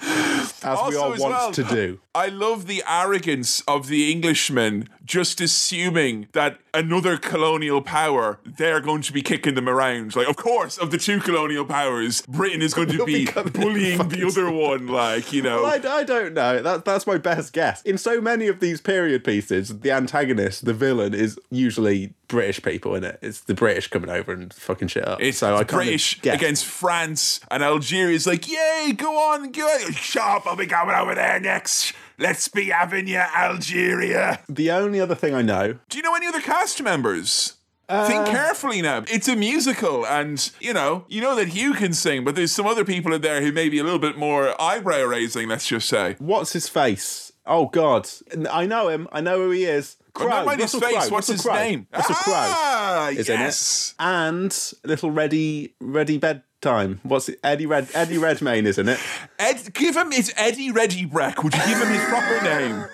as 0.02 0.90
we 0.90 0.96
all 0.96 1.10
want 1.10 1.20
well, 1.20 1.52
to 1.52 1.64
do. 1.64 2.00
I 2.14 2.28
love 2.28 2.68
the 2.68 2.84
arrogance 2.88 3.62
of 3.62 3.88
the 3.88 4.12
Englishmen 4.12 4.90
just 5.06 5.40
assuming 5.40 6.28
that 6.34 6.60
another 6.74 7.18
colonial 7.18 7.82
power, 7.82 8.40
they're 8.46 8.82
going 8.82 9.02
to 9.04 9.14
be 9.14 9.22
kicking 9.22 9.56
them 9.56 9.70
around. 9.70 10.16
Like, 10.16 10.28
of 10.28 10.36
course, 10.36 10.78
of 10.78 10.92
the 10.92 10.98
two 10.98 11.20
colonial 11.20 11.66
powers, 11.66 12.22
Britain 12.24 12.62
is 12.62 12.74
going 12.74 12.90
to 12.90 13.06
be 13.06 13.26
becoming 13.26 13.54
bullying 13.54 14.10
the 14.10 14.26
other 14.26 14.50
one, 14.52 14.88
like, 14.88 15.32
you 15.32 15.42
know. 15.42 15.64
Well, 15.64 15.88
I, 15.88 16.00
I 16.00 16.04
don't 16.04 16.34
know. 16.34 16.62
That, 16.62 16.86
that's 16.86 17.08
my 17.08 17.18
best 17.18 17.54
guess. 17.54 17.82
In 17.84 17.98
so 17.98 18.20
many 18.20 18.48
of 18.48 18.60
these 18.60 18.82
period 18.82 19.24
pieces, 19.24 19.80
the 19.80 19.92
antagonist, 19.92 20.66
the 20.66 20.74
villain, 20.74 21.14
is 21.14 21.40
usually 21.50 22.14
British 22.28 22.62
people 22.62 22.96
in 22.96 23.04
it. 23.04 23.20
It's 23.22 23.42
the 23.42 23.54
British 23.54 23.88
coming 23.88 24.10
over 24.10 24.32
and 24.34 24.54
fucking 24.54 24.88
shit 24.88 25.08
up. 25.08 25.22
It's 25.22 25.38
so 25.38 25.56
I 25.56 25.64
British 25.64 26.22
guess. 26.22 26.36
against 26.36 26.66
France, 26.66 27.40
and 27.52 27.64
Algeria's 27.64 28.26
like, 28.26 28.50
yay, 28.50 28.94
go 28.96 29.16
on, 29.32 29.52
go 29.52 29.66
on. 29.66 29.92
Shut 29.94 30.24
up, 30.24 30.48
I'll 30.48 30.56
be 30.56 30.66
coming 30.66 30.96
over 30.96 31.16
there 31.16 31.40
next. 31.40 31.94
Let's 32.18 32.48
be 32.48 32.70
having 32.70 33.08
you, 33.08 33.18
Algeria. 33.18 34.40
The 34.48 34.72
only 34.72 35.00
other 35.00 35.16
thing 35.16 35.34
I 35.34 35.42
know 35.42 35.80
Do 35.90 35.98
you 35.98 36.04
know 36.04 36.16
any 36.16 36.28
other 36.28 36.42
cast 36.42 36.82
members? 36.82 37.54
Think 37.88 38.26
carefully 38.28 38.82
now. 38.82 39.04
It's 39.08 39.28
a 39.28 39.36
musical, 39.36 40.08
and 40.08 40.52
you 40.60 40.74
know, 40.74 41.06
you 41.08 41.22
know 41.22 41.36
that 41.36 41.50
Hugh 41.50 41.74
can 41.74 41.94
sing, 41.94 42.24
but 42.24 42.36
there's 42.36 42.52
some 42.52 42.66
other 42.66 42.84
people 42.84 43.14
in 43.14 43.22
there 43.22 43.42
who 43.42 43.52
may 43.52 43.70
be 43.70 43.78
a 43.78 43.84
little 43.84 44.00
bit 44.00 44.18
more 44.18 44.60
eyebrow 44.60 45.04
raising. 45.04 45.48
Let's 45.48 45.68
just 45.68 45.88
say. 45.88 46.16
what's 46.18 46.54
his 46.54 46.68
face. 46.68 47.32
Oh 47.46 47.68
God, 47.68 48.10
I 48.52 48.66
know 48.66 48.88
him. 48.88 49.08
I 49.12 49.22
know 49.22 49.38
who 49.38 49.52
he 49.52 49.66
is. 49.66 49.98
Crowe. 50.14 50.30
But 50.30 50.46
not 50.46 50.60
his 50.60 50.72
face. 50.74 50.82
Crowe, 50.82 50.94
What's 50.94 51.12
Russell 51.12 51.34
his 51.34 51.42
Crowe. 51.44 51.54
name? 51.54 51.88
Russell 51.94 52.16
Crowe 52.16 52.34
ah, 52.34 53.10
is 53.10 53.28
yes. 53.28 53.94
in 54.00 54.06
it, 54.06 54.10
and 54.10 54.74
little 54.84 55.12
Ready 55.12 55.76
Ready 55.80 56.18
Bedtime. 56.66 57.00
What's 57.04 57.30
it? 57.30 57.40
Eddie 57.44 57.68
Red 57.68 57.88
Eddie 57.94 58.18
Redmayne 58.18 58.66
isn't 58.66 58.90
it. 58.90 59.00
Ed, 59.38 59.72
give 59.74 59.96
him 59.96 60.12
his 60.12 60.34
Eddie 60.36 60.72
Reggie 60.72 61.06
Breck. 61.06 61.44
Would 61.44 61.54
you 61.54 61.62
give 61.68 61.78
him 61.80 61.90
his 61.94 62.04
proper 62.06 62.42
name? 62.44 62.86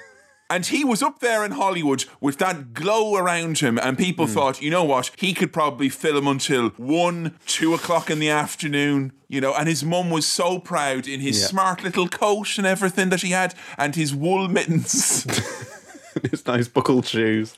And 0.49 0.65
he 0.65 0.83
was 0.83 1.01
up 1.01 1.21
there 1.21 1.45
in 1.45 1.51
Hollywood 1.51 2.03
with 2.19 2.37
that 2.39 2.73
glow 2.73 3.15
around 3.15 3.59
him, 3.59 3.79
and 3.79 3.97
people 3.97 4.27
Hmm. 4.27 4.33
thought, 4.33 4.61
you 4.61 4.69
know 4.69 4.83
what, 4.83 5.11
he 5.15 5.33
could 5.33 5.53
probably 5.53 5.87
film 5.87 6.27
until 6.27 6.71
one, 6.75 7.39
two 7.47 7.73
o'clock 7.73 8.09
in 8.09 8.19
the 8.19 8.27
afternoon, 8.29 9.13
you 9.29 9.39
know. 9.39 9.53
And 9.53 9.69
his 9.69 9.81
mum 9.85 10.09
was 10.09 10.27
so 10.27 10.59
proud 10.59 11.07
in 11.07 11.21
his 11.21 11.39
Yeah. 11.39 11.47
smart 11.47 11.83
little 11.85 12.09
coat 12.09 12.57
and 12.57 12.67
everything 12.67 13.07
that 13.09 13.21
he 13.21 13.31
had, 13.31 13.55
and 13.77 13.95
his 13.95 14.13
wool 14.13 14.49
mittens. 14.49 15.23
his 16.29 16.45
nice 16.45 16.67
buckled 16.67 17.07
shoes. 17.07 17.57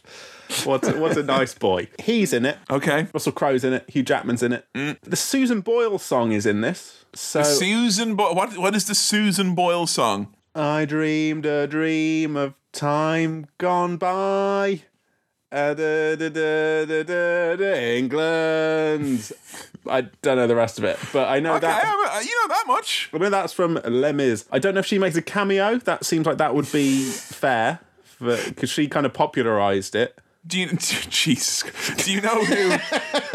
What 0.65 0.83
a, 0.87 1.03
a 1.19 1.23
nice 1.23 1.53
boy. 1.53 1.87
He's 1.99 2.31
in 2.33 2.45
it. 2.45 2.57
okay. 2.69 3.07
Russell 3.13 3.31
Crowe's 3.31 3.63
in 3.63 3.73
it. 3.73 3.89
Hugh 3.89 4.03
Jackman's 4.03 4.43
in 4.43 4.53
it. 4.53 4.65
Mm. 4.75 4.97
The 5.01 5.15
Susan 5.15 5.61
Boyle 5.61 5.97
song 5.99 6.31
is 6.31 6.45
in 6.45 6.61
this. 6.61 7.05
So 7.15 7.43
Susan, 7.43 8.15
Boyle. 8.15 8.35
what 8.35 8.57
what 8.57 8.75
is 8.75 8.85
the 8.87 8.95
Susan 8.95 9.55
Boyle 9.55 9.87
song? 9.87 10.33
I 10.55 10.85
dreamed 10.85 11.45
a 11.45 11.65
dream 11.67 12.35
of 12.35 12.53
time 12.71 13.47
gone 13.57 13.97
by, 13.97 14.81
Uh, 15.51 15.73
da, 15.73 16.15
da, 16.15 16.29
da, 16.29 17.97
England. 17.97 19.31
I 19.89 20.01
don't 20.21 20.37
know 20.37 20.47
the 20.47 20.55
rest 20.55 20.77
of 20.77 20.83
it, 20.85 20.97
but 21.11 21.27
I 21.27 21.39
know 21.39 21.55
Okay, 21.55 21.67
that. 21.67 21.83
I- 21.85 22.21
you 22.21 22.35
know 22.41 22.47
that 22.55 22.63
much. 22.67 23.09
I 23.13 23.17
mean, 23.17 23.31
that's 23.31 23.53
from 23.53 23.79
Les 23.85 24.13
Mis. 24.13 24.45
I 24.51 24.59
don't 24.59 24.73
know 24.75 24.79
if 24.79 24.85
she 24.85 24.97
makes 24.99 25.15
a 25.15 25.21
cameo. 25.21 25.77
That 25.77 26.05
seems 26.05 26.25
like 26.25 26.37
that 26.37 26.55
would 26.55 26.71
be 26.71 27.03
fair, 27.03 27.79
because 28.19 28.69
she 28.69 28.87
kind 28.87 29.05
of 29.05 29.13
popularized 29.13 29.95
it. 29.95 30.17
Do 30.45 30.59
you, 30.59 30.67
Jesus, 30.77 31.63
do 32.03 32.11
you 32.11 32.21
know 32.21 32.43
who? 32.43 32.77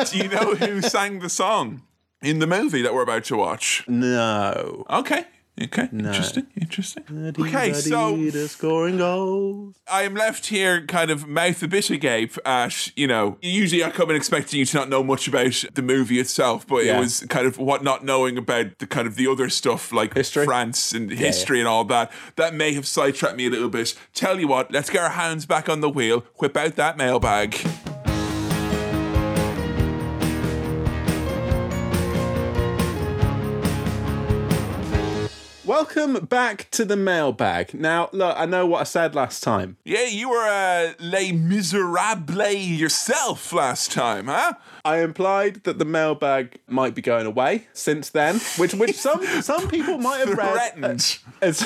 do 0.05 0.19
you 0.19 0.29
know 0.29 0.55
who 0.55 0.83
sang 0.83 1.21
the 1.21 1.29
song 1.31 1.83
in 2.23 2.38
the 2.38 2.47
movie 2.47 2.83
that 2.83 2.93
we're 2.93 3.03
about 3.03 3.25
to 3.25 3.37
watch? 3.37 3.85
No. 3.88 4.85
Okay, 4.91 5.25
okay, 5.61 5.88
interesting, 5.93 6.47
interesting. 6.61 7.05
Okay, 7.38 7.73
so 7.73 8.15
Adidas 8.17 8.49
scoring 8.50 8.99
goals. 8.99 9.75
I 9.91 10.03
am 10.03 10.15
left 10.15 10.47
here 10.47 10.85
kind 10.87 11.11
of 11.11 11.27
mouth 11.27 11.62
a 11.62 11.69
bit 11.69 11.91
agape 11.91 12.37
at, 12.45 12.97
you 12.97 13.07
know, 13.07 13.38
usually 13.43 13.83
I 13.83 13.91
come 13.91 14.11
in 14.11 14.17
expecting 14.17 14.59
you 14.61 14.67
to 14.67 14.77
not 14.77 14.88
know 14.88 15.03
much 15.03 15.27
about 15.29 15.65
the 15.75 15.83
movie 15.83 16.19
itself, 16.21 16.67
but 16.67 16.85
Yeah. 16.85 16.97
it 16.97 17.00
was 17.00 17.21
kind 17.29 17.47
of 17.47 17.59
what 17.59 17.83
not 17.83 18.05
knowing 18.05 18.38
about 18.38 18.79
the 18.79 18.87
kind 18.87 19.07
of 19.09 19.17
the 19.17 19.27
other 19.27 19.49
stuff 19.49 19.93
like 19.93 20.15
History? 20.15 20.45
France 20.45 20.93
and 20.93 21.11
history 21.11 21.59
and 21.59 21.69
all 21.69 21.85
that, 21.85 22.12
that 22.37 22.55
may 22.55 22.73
have 22.75 22.87
sidetracked 22.87 23.37
me 23.37 23.47
a 23.47 23.50
little 23.50 23.69
bit. 23.69 23.95
Tell 24.15 24.38
you 24.38 24.49
what, 24.49 24.71
let's 24.73 24.91
get 24.91 25.03
our 25.03 25.11
hands 25.11 25.47
back 25.47 25.69
on 25.69 25.81
the 25.81 25.91
wheel, 25.91 26.25
whip 26.37 26.57
out 26.57 26.77
that 26.77 26.97
mailbag. 26.97 27.57
Welcome 35.79 36.27
back 36.27 36.67
to 36.73 36.85
the 36.85 36.97
mailbag. 36.97 37.73
Now, 37.73 38.09
look, 38.11 38.35
I 38.37 38.47
know 38.47 38.67
what 38.67 38.81
I 38.81 38.83
said 38.83 39.15
last 39.15 39.45
time. 39.45 39.77
Yeah, 39.85 40.07
you 40.07 40.29
were 40.29 40.45
uh, 40.45 40.95
Les 40.99 41.31
Miserables 41.31 42.81
yourself 42.81 43.53
last 43.53 43.93
time, 43.93 44.27
huh? 44.27 44.55
I 44.85 45.03
implied 45.03 45.63
that 45.63 45.79
the 45.79 45.85
mailbag 45.85 46.59
might 46.67 46.97
be 46.97 47.01
going 47.01 47.27
away 47.27 47.69
since 47.73 48.11
then, 48.11 48.41
which 48.57 48.75
which 48.75 48.97
some 48.97 49.25
some 49.41 49.69
people 49.69 49.99
might 49.99 50.19
have 50.19 50.37
read 50.37 51.01
as 51.41 51.63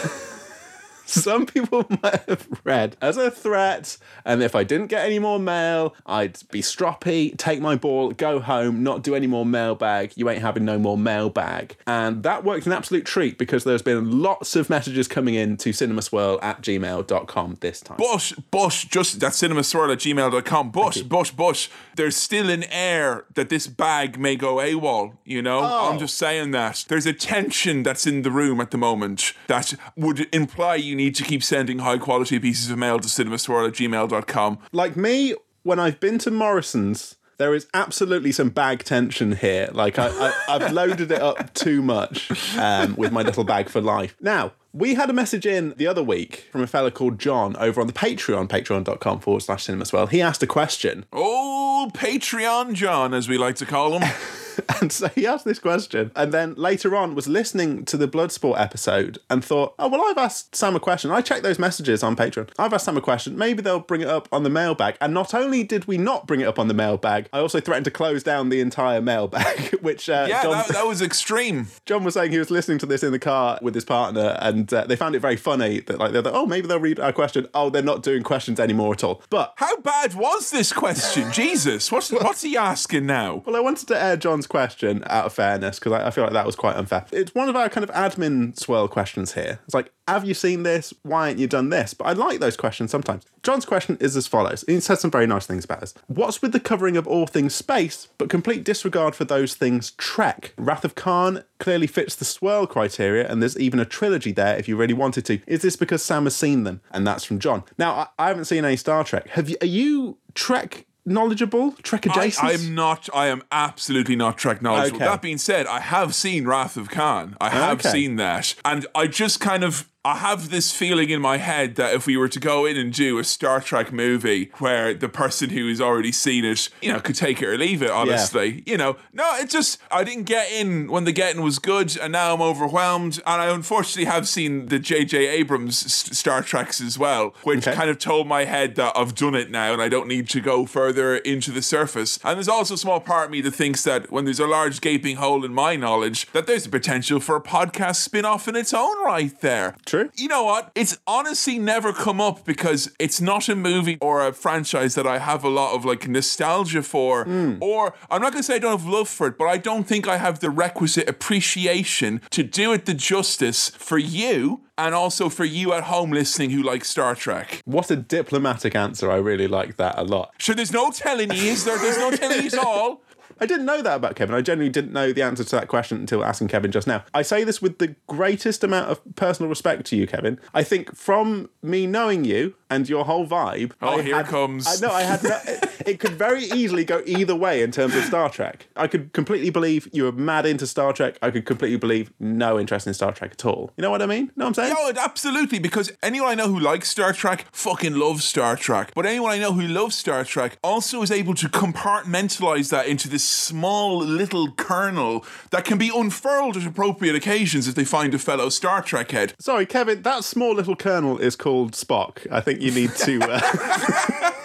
some 1.06 1.46
people 1.46 1.86
might 2.02 2.22
have 2.28 2.48
read 2.64 2.96
as 3.00 3.16
a 3.16 3.30
threat. 3.30 3.96
And 4.24 4.42
if 4.42 4.54
I 4.54 4.64
didn't 4.64 4.86
get 4.86 5.04
any 5.04 5.18
more 5.18 5.38
mail, 5.38 5.94
I'd 6.06 6.38
be 6.50 6.62
stroppy, 6.62 7.36
take 7.36 7.60
my 7.60 7.76
ball, 7.76 8.12
go 8.12 8.40
home, 8.40 8.82
not 8.82 9.02
do 9.02 9.14
any 9.14 9.26
more 9.26 9.44
mailbag. 9.44 10.12
You 10.16 10.30
ain't 10.30 10.42
having 10.42 10.64
no 10.64 10.78
more 10.78 10.96
mailbag. 10.96 11.76
And 11.86 12.22
that 12.22 12.44
worked 12.44 12.66
an 12.66 12.72
absolute 12.72 13.04
treat 13.04 13.38
because 13.38 13.64
there's 13.64 13.82
been 13.82 14.22
lots 14.22 14.56
of 14.56 14.70
messages 14.70 15.08
coming 15.08 15.34
in 15.34 15.56
to 15.58 15.70
cinemaswirl 15.70 16.42
at 16.42 16.62
gmail.com 16.62 17.56
this 17.60 17.80
time. 17.80 17.98
But, 17.98 18.32
but, 18.50 18.84
just 18.88 19.20
that 19.20 19.32
cinemaswirl 19.32 19.92
at 19.92 19.98
gmail.com. 19.98 20.70
But, 20.70 21.02
but, 21.08 21.32
but, 21.36 21.68
there's 21.96 22.16
still 22.16 22.48
an 22.48 22.64
air 22.64 23.24
that 23.34 23.48
this 23.48 23.66
bag 23.66 24.18
may 24.18 24.36
go 24.36 24.56
AWOL, 24.56 25.16
you 25.24 25.42
know? 25.42 25.60
Oh. 25.60 25.90
I'm 25.90 25.98
just 25.98 26.16
saying 26.16 26.52
that. 26.52 26.84
There's 26.88 27.06
a 27.06 27.12
tension 27.12 27.82
that's 27.82 28.06
in 28.06 28.22
the 28.22 28.30
room 28.30 28.60
at 28.60 28.70
the 28.70 28.78
moment 28.78 29.32
that 29.48 29.74
would 29.96 30.32
imply 30.34 30.76
you 30.76 30.96
need 30.96 31.01
to 31.10 31.24
keep 31.24 31.42
sending 31.42 31.80
high 31.80 31.98
quality 31.98 32.38
pieces 32.38 32.70
of 32.70 32.78
mail 32.78 32.98
to 32.98 33.08
cinemaswirl 33.08 33.68
at 33.68 33.74
gmail.com. 33.74 34.58
like 34.72 34.96
me, 34.96 35.34
when 35.62 35.78
I've 35.78 36.00
been 36.00 36.18
to 36.18 36.30
Morrison's, 36.30 37.16
there 37.38 37.54
is 37.54 37.66
absolutely 37.74 38.32
some 38.32 38.50
bag 38.50 38.84
tension 38.84 39.32
here. 39.36 39.68
Like 39.72 39.98
I, 39.98 40.08
I, 40.08 40.32
I've 40.48 40.72
loaded 40.72 41.10
it 41.10 41.20
up 41.20 41.52
too 41.54 41.82
much 41.82 42.30
um, 42.56 42.94
with 42.96 43.12
my 43.12 43.22
little 43.22 43.44
bag 43.44 43.68
for 43.68 43.80
life. 43.80 44.16
Now. 44.20 44.52
We 44.74 44.94
had 44.94 45.10
a 45.10 45.12
message 45.12 45.44
in 45.44 45.74
the 45.76 45.86
other 45.86 46.02
week 46.02 46.46
from 46.50 46.62
a 46.62 46.66
fella 46.66 46.90
called 46.90 47.18
John 47.18 47.54
over 47.56 47.78
on 47.82 47.88
the 47.88 47.92
Patreon, 47.92 48.48
patreon.com 48.48 49.20
forward 49.20 49.42
slash 49.42 49.66
cinemaswirl. 49.66 50.08
He 50.08 50.22
asked 50.22 50.42
a 50.42 50.46
question. 50.46 51.04
Oh, 51.12 51.90
Patreon 51.92 52.72
John, 52.72 53.12
as 53.12 53.28
we 53.28 53.36
like 53.36 53.56
to 53.56 53.66
call 53.66 53.98
him. 53.98 54.10
And 54.80 54.90
so 54.90 55.08
he 55.08 55.26
asked 55.26 55.44
this 55.44 55.60
question, 55.60 56.10
and 56.16 56.32
then 56.32 56.54
later 56.54 56.96
on 56.96 57.14
was 57.14 57.28
listening 57.28 57.84
to 57.84 57.96
the 57.96 58.08
Bloodsport 58.08 58.58
episode 58.58 59.18
and 59.30 59.44
thought, 59.44 59.74
oh, 59.78 59.86
well, 59.88 60.02
I've 60.02 60.18
asked 60.18 60.56
Sam 60.56 60.74
a 60.74 60.80
question. 60.80 61.10
I 61.12 61.20
checked 61.20 61.44
those 61.44 61.58
messages 61.58 62.02
on 62.02 62.16
Patreon. 62.16 62.50
I've 62.58 62.72
asked 62.72 62.86
Sam 62.86 62.96
a 62.96 63.00
question. 63.00 63.38
Maybe 63.38 63.62
they'll 63.62 63.78
bring 63.78 64.00
it 64.00 64.08
up 64.08 64.28
on 64.32 64.42
the 64.42 64.50
mailbag. 64.50 64.96
And 65.00 65.14
not 65.14 65.34
only 65.34 65.62
did 65.62 65.84
we 65.84 65.98
not 65.98 66.26
bring 66.26 66.40
it 66.40 66.48
up 66.48 66.58
on 66.58 66.66
the 66.66 66.74
mailbag, 66.74 67.28
I 67.32 67.38
also 67.38 67.60
threatened 67.60 67.84
to 67.84 67.90
close 67.92 68.22
down 68.24 68.48
the 68.48 68.60
entire 68.60 69.00
mailbag, 69.00 69.74
which 69.80 70.08
uh, 70.08 70.26
Yeah, 70.28 70.42
John, 70.42 70.52
that, 70.52 70.68
that 70.68 70.86
was 70.86 71.00
extreme. 71.00 71.68
John 71.86 72.02
was 72.02 72.14
saying 72.14 72.32
he 72.32 72.38
was 72.38 72.50
listening 72.50 72.78
to 72.78 72.86
this 72.86 73.04
in 73.04 73.12
the 73.12 73.20
car 73.20 73.58
with 73.62 73.74
his 73.74 73.84
partner, 73.84 74.36
and 74.40 74.72
uh, 74.72 74.84
they 74.84 74.96
found 74.96 75.14
it 75.14 75.20
very 75.20 75.36
funny 75.36 75.80
that, 75.80 75.98
like, 75.98 76.12
they're 76.12 76.22
like, 76.22 76.34
oh, 76.34 76.46
maybe 76.46 76.66
they'll 76.66 76.80
read 76.80 76.98
our 76.98 77.12
question. 77.12 77.46
Oh, 77.54 77.70
they're 77.70 77.82
not 77.82 78.02
doing 78.02 78.22
questions 78.22 78.58
anymore 78.58 78.94
at 78.94 79.04
all. 79.04 79.22
But 79.30 79.54
How 79.56 79.76
bad 79.76 80.14
was 80.14 80.50
this 80.50 80.72
question? 80.72 81.30
Jesus, 81.32 81.92
what's, 81.92 82.10
what's 82.10 82.42
he 82.42 82.56
asking 82.56 83.06
now? 83.06 83.42
Well, 83.46 83.54
I 83.56 83.60
wanted 83.60 83.88
to 83.88 84.02
air 84.02 84.16
John's 84.16 84.41
question 84.46 85.02
out 85.06 85.26
of 85.26 85.32
fairness 85.32 85.78
because 85.78 85.92
I, 85.92 86.08
I 86.08 86.10
feel 86.10 86.24
like 86.24 86.32
that 86.32 86.46
was 86.46 86.56
quite 86.56 86.76
unfair. 86.76 87.06
It's 87.12 87.34
one 87.34 87.48
of 87.48 87.56
our 87.56 87.68
kind 87.68 87.84
of 87.84 87.90
admin 87.90 88.58
swirl 88.58 88.88
questions 88.88 89.34
here. 89.34 89.60
It's 89.64 89.74
like, 89.74 89.92
have 90.08 90.24
you 90.24 90.34
seen 90.34 90.62
this? 90.62 90.92
Why 91.02 91.28
ain't 91.28 91.38
you 91.38 91.46
done 91.46 91.70
this? 91.70 91.94
But 91.94 92.06
I 92.06 92.12
like 92.12 92.40
those 92.40 92.56
questions 92.56 92.90
sometimes. 92.90 93.24
John's 93.42 93.64
question 93.64 93.96
is 94.00 94.16
as 94.16 94.26
follows. 94.26 94.64
He 94.66 94.80
said 94.80 94.98
some 94.98 95.10
very 95.10 95.26
nice 95.26 95.46
things 95.46 95.64
about 95.64 95.82
us. 95.82 95.94
What's 96.06 96.42
with 96.42 96.52
the 96.52 96.60
covering 96.60 96.96
of 96.96 97.06
all 97.06 97.26
things 97.26 97.54
space, 97.54 98.08
but 98.18 98.28
complete 98.28 98.64
disregard 98.64 99.14
for 99.14 99.24
those 99.24 99.54
things 99.54 99.92
Trek? 99.92 100.54
Wrath 100.56 100.84
of 100.84 100.94
Khan 100.94 101.44
clearly 101.58 101.86
fits 101.86 102.14
the 102.14 102.24
swirl 102.24 102.66
criteria, 102.66 103.28
and 103.28 103.40
there's 103.40 103.58
even 103.58 103.80
a 103.80 103.84
trilogy 103.84 104.32
there 104.32 104.56
if 104.56 104.68
you 104.68 104.76
really 104.76 104.94
wanted 104.94 105.24
to. 105.26 105.40
Is 105.46 105.62
this 105.62 105.76
because 105.76 106.02
Sam 106.02 106.24
has 106.24 106.36
seen 106.36 106.64
them? 106.64 106.80
And 106.90 107.06
that's 107.06 107.24
from 107.24 107.38
John. 107.38 107.64
Now, 107.78 107.92
I, 107.94 108.06
I 108.18 108.28
haven't 108.28 108.46
seen 108.46 108.64
any 108.64 108.76
Star 108.76 109.04
Trek. 109.04 109.28
Have 109.30 109.48
you? 109.48 109.56
Are 109.60 109.66
you 109.66 110.18
Trek 110.34 110.86
knowledgeable? 111.04 111.72
Trek 111.82 112.06
I, 112.06 112.10
adjacent? 112.10 112.48
I'm 112.48 112.74
not. 112.74 113.08
I 113.14 113.26
am 113.28 113.42
absolutely 113.50 114.16
not 114.16 114.38
Trek 114.38 114.62
knowledgeable. 114.62 114.96
Okay. 114.96 115.04
That 115.06 115.22
being 115.22 115.38
said, 115.38 115.66
I 115.66 115.80
have 115.80 116.14
seen 116.14 116.46
Wrath 116.46 116.76
of 116.76 116.90
Khan. 116.90 117.36
I 117.40 117.50
have 117.50 117.80
Okay. 117.80 117.90
seen 117.90 118.16
that, 118.16 118.54
and 118.64 118.86
I 118.94 119.06
just 119.06 119.40
kind 119.40 119.64
of. 119.64 119.88
I 120.04 120.16
have 120.16 120.50
this 120.50 120.72
feeling 120.72 121.10
in 121.10 121.20
my 121.20 121.36
head 121.36 121.76
that 121.76 121.94
if 121.94 122.06
we 122.06 122.16
were 122.16 122.28
to 122.28 122.40
go 122.40 122.66
in 122.66 122.76
and 122.76 122.92
do 122.92 123.18
a 123.18 123.24
Star 123.24 123.60
Trek 123.60 123.92
movie 123.92 124.50
where 124.58 124.94
the 124.94 125.08
person 125.08 125.50
who 125.50 125.68
has 125.68 125.80
already 125.80 126.10
seen 126.10 126.44
it, 126.44 126.68
you 126.80 126.92
know, 126.92 126.98
could 126.98 127.14
take 127.14 127.40
it 127.40 127.46
or 127.46 127.56
leave 127.56 127.82
it, 127.82 127.90
honestly. 127.90 128.64
You 128.66 128.76
know, 128.76 128.96
no, 129.12 129.36
it 129.36 129.48
just, 129.48 129.78
I 129.92 130.02
didn't 130.02 130.24
get 130.24 130.50
in 130.50 130.90
when 130.90 131.04
the 131.04 131.12
getting 131.12 131.40
was 131.40 131.60
good, 131.60 131.96
and 131.96 132.12
now 132.12 132.34
I'm 132.34 132.42
overwhelmed. 132.42 133.18
And 133.24 133.40
I 133.40 133.46
unfortunately 133.54 134.06
have 134.06 134.26
seen 134.26 134.66
the 134.66 134.80
J.J. 134.80 135.28
Abrams 135.28 135.76
Star 136.16 136.42
Treks 136.42 136.80
as 136.80 136.98
well, 136.98 137.32
which 137.44 137.66
Okay. 137.68 137.76
kind 137.76 137.88
of 137.88 137.98
told 138.00 138.26
my 138.26 138.44
head 138.44 138.74
that 138.74 138.94
I've 138.96 139.14
done 139.14 139.36
it 139.36 139.52
now 139.52 139.72
and 139.72 139.80
I 139.80 139.88
don't 139.88 140.08
need 140.08 140.28
to 140.30 140.40
go 140.40 140.66
further 140.66 141.16
into 141.18 141.52
the 141.52 141.62
surface. 141.62 142.18
And 142.24 142.38
there's 142.38 142.48
also 142.48 142.74
a 142.74 142.78
small 142.78 142.98
part 142.98 143.26
of 143.26 143.30
me 143.30 143.40
that 143.42 143.52
thinks 143.54 143.84
that 143.84 144.10
when 144.10 144.24
there's 144.24 144.40
a 144.40 144.48
large 144.48 144.80
gaping 144.80 145.16
hole 145.18 145.44
in 145.44 145.54
my 145.54 145.76
knowledge, 145.76 146.26
that 146.32 146.48
there's 146.48 146.66
a 146.66 146.70
potential 146.70 147.20
for 147.20 147.36
a 147.36 147.40
podcast 147.40 147.96
spin 147.96 148.24
off 148.24 148.48
in 148.48 148.56
its 148.56 148.74
own 148.74 149.00
right 149.04 149.40
there. 149.42 149.76
True. 149.92 150.08
You 150.16 150.28
know 150.28 150.44
what? 150.44 150.72
It's 150.74 150.98
honestly 151.06 151.58
never 151.58 151.92
come 151.92 152.18
up 152.18 152.46
because 152.46 152.90
it's 152.98 153.20
not 153.20 153.50
a 153.50 153.54
movie 153.54 153.98
or 154.00 154.26
a 154.26 154.32
franchise 154.32 154.94
that 154.94 155.06
I 155.06 155.18
have 155.18 155.44
a 155.44 155.50
lot 155.50 155.74
of 155.74 155.84
like 155.84 156.08
nostalgia 156.08 156.82
for. 156.82 157.24
Hmm. 157.24 157.58
Or 157.60 157.94
I'm 158.10 158.22
not 158.22 158.32
going 158.32 158.40
to 158.40 158.42
say 158.42 158.54
I 158.54 158.58
don't 158.58 158.80
have 158.80 158.88
love 158.88 159.06
for 159.06 159.26
it, 159.26 159.36
but 159.36 159.48
I 159.48 159.58
don't 159.58 159.84
think 159.84 160.08
I 160.08 160.16
have 160.16 160.38
the 160.40 160.48
requisite 160.48 161.10
appreciation 161.10 162.22
to 162.30 162.42
do 162.42 162.72
it 162.72 162.86
the 162.86 162.94
justice 162.94 163.68
for 163.68 163.98
you 163.98 164.62
and 164.78 164.94
also 164.94 165.28
for 165.28 165.44
you 165.44 165.74
at 165.74 165.84
home 165.84 166.10
listening 166.10 166.48
who 166.48 166.62
like 166.62 166.86
Star 166.86 167.14
Trek. 167.14 167.60
What 167.66 167.90
a 167.90 167.96
diplomatic 167.96 168.74
answer. 168.74 169.10
I 169.10 169.16
really 169.16 169.46
like 169.46 169.76
that 169.76 169.98
a 169.98 170.04
lot. 170.04 170.32
Sure, 170.38 170.54
there's 170.54 170.72
no 170.72 170.90
telling 170.90 171.30
you, 171.30 171.52
is 171.52 171.64
there? 171.66 171.78
There's 171.78 171.98
no 171.98 172.10
telling 172.12 172.40
you 172.40 172.46
at 172.52 172.58
all. 172.58 173.02
I 173.42 173.46
didn't 173.46 173.66
know 173.66 173.82
that 173.82 173.96
about 173.96 174.14
Kevin. 174.14 174.36
I 174.36 174.40
genuinely 174.40 174.70
didn't 174.70 174.92
know 174.92 175.12
the 175.12 175.22
answer 175.22 175.42
to 175.42 175.56
that 175.56 175.66
question 175.66 175.98
until 175.98 176.24
asking 176.24 176.46
Kevin 176.46 176.70
just 176.70 176.86
now. 176.86 177.02
I 177.12 177.22
say 177.22 177.42
this 177.42 177.60
with 177.60 177.78
the 177.78 177.96
greatest 178.06 178.62
amount 178.62 178.88
of 178.88 179.00
personal 179.16 179.48
respect 179.48 179.84
to 179.86 179.96
you, 179.96 180.06
Kevin. 180.06 180.38
I 180.54 180.62
think 180.62 180.94
from 180.94 181.50
me 181.60 181.88
knowing 181.88 182.24
you 182.24 182.54
and 182.74 182.88
your 182.88 183.04
whole 183.04 183.26
vibe. 183.26 183.72
Oh, 183.82 183.98
I 183.98 184.02
here 184.02 184.16
had- 184.16 184.26
it 184.26 184.28
comes. 184.28 184.66
I 184.66 184.86
know 184.86 184.92
I 184.92 185.02
had. 185.02 185.22
No, 185.22 185.38
it, 185.46 185.82
it 185.86 186.00
could 186.00 186.12
very 186.12 186.44
easily 186.44 186.84
go 186.84 187.02
either 187.06 187.34
way 187.34 187.62
in 187.62 187.70
terms 187.72 187.94
of 187.94 188.04
Star 188.04 188.28
Trek. 188.28 188.66
I 188.76 188.86
could 188.86 189.12
completely 189.12 189.50
believe 189.50 189.88
you 189.92 190.04
were 190.04 190.12
mad 190.12 190.46
into 190.46 190.66
Star 190.66 190.92
Trek. 190.92 191.16
I 191.22 191.30
could 191.30 191.44
completely 191.44 191.78
believe 191.78 192.12
no 192.18 192.58
interest 192.58 192.86
in 192.86 192.94
Star 192.94 193.12
Trek 193.12 193.32
at 193.32 193.44
all. 193.44 193.72
You 193.76 193.82
know 193.82 193.90
what 193.90 194.02
I 194.02 194.06
mean? 194.06 194.30
Know 194.36 194.46
what 194.46 194.48
I'm 194.48 194.54
saying? 194.54 194.74
Oh, 194.76 194.92
absolutely. 194.98 195.58
Because 195.58 195.92
anyone 196.02 196.30
I 196.30 196.34
know 196.34 196.48
who 196.48 196.58
likes 196.58 196.88
Star 196.88 197.12
Trek 197.12 197.46
fucking 197.52 197.94
loves 197.94 198.24
Star 198.24 198.56
Trek. 198.56 198.92
But 198.94 199.06
anyone 199.06 199.30
I 199.32 199.38
know 199.38 199.52
who 199.52 199.66
loves 199.66 199.96
Star 199.96 200.24
Trek 200.24 200.58
also 200.62 201.02
is 201.02 201.10
able 201.10 201.34
to 201.34 201.48
compartmentalize 201.48 202.70
that 202.70 202.86
into 202.86 203.08
this 203.08 203.24
small 203.24 203.98
little 203.98 204.52
kernel 204.52 205.24
that 205.50 205.64
can 205.64 205.78
be 205.78 205.90
unfurled 205.94 206.56
at 206.56 206.66
appropriate 206.66 207.14
occasions 207.14 207.68
if 207.68 207.74
they 207.74 207.84
find 207.84 208.14
a 208.14 208.18
fellow 208.18 208.48
Star 208.48 208.82
Trek 208.82 209.10
head. 209.10 209.34
Sorry, 209.38 209.66
Kevin. 209.66 210.02
That 210.02 210.24
small 210.24 210.54
little 210.54 210.76
kernel 210.76 211.18
is 211.18 211.36
called 211.36 211.72
Spock. 211.72 212.26
I 212.30 212.40
think 212.40 212.60
you 212.62 212.70
need 212.70 212.94
to. 212.94 213.20
Uh, 213.22 214.30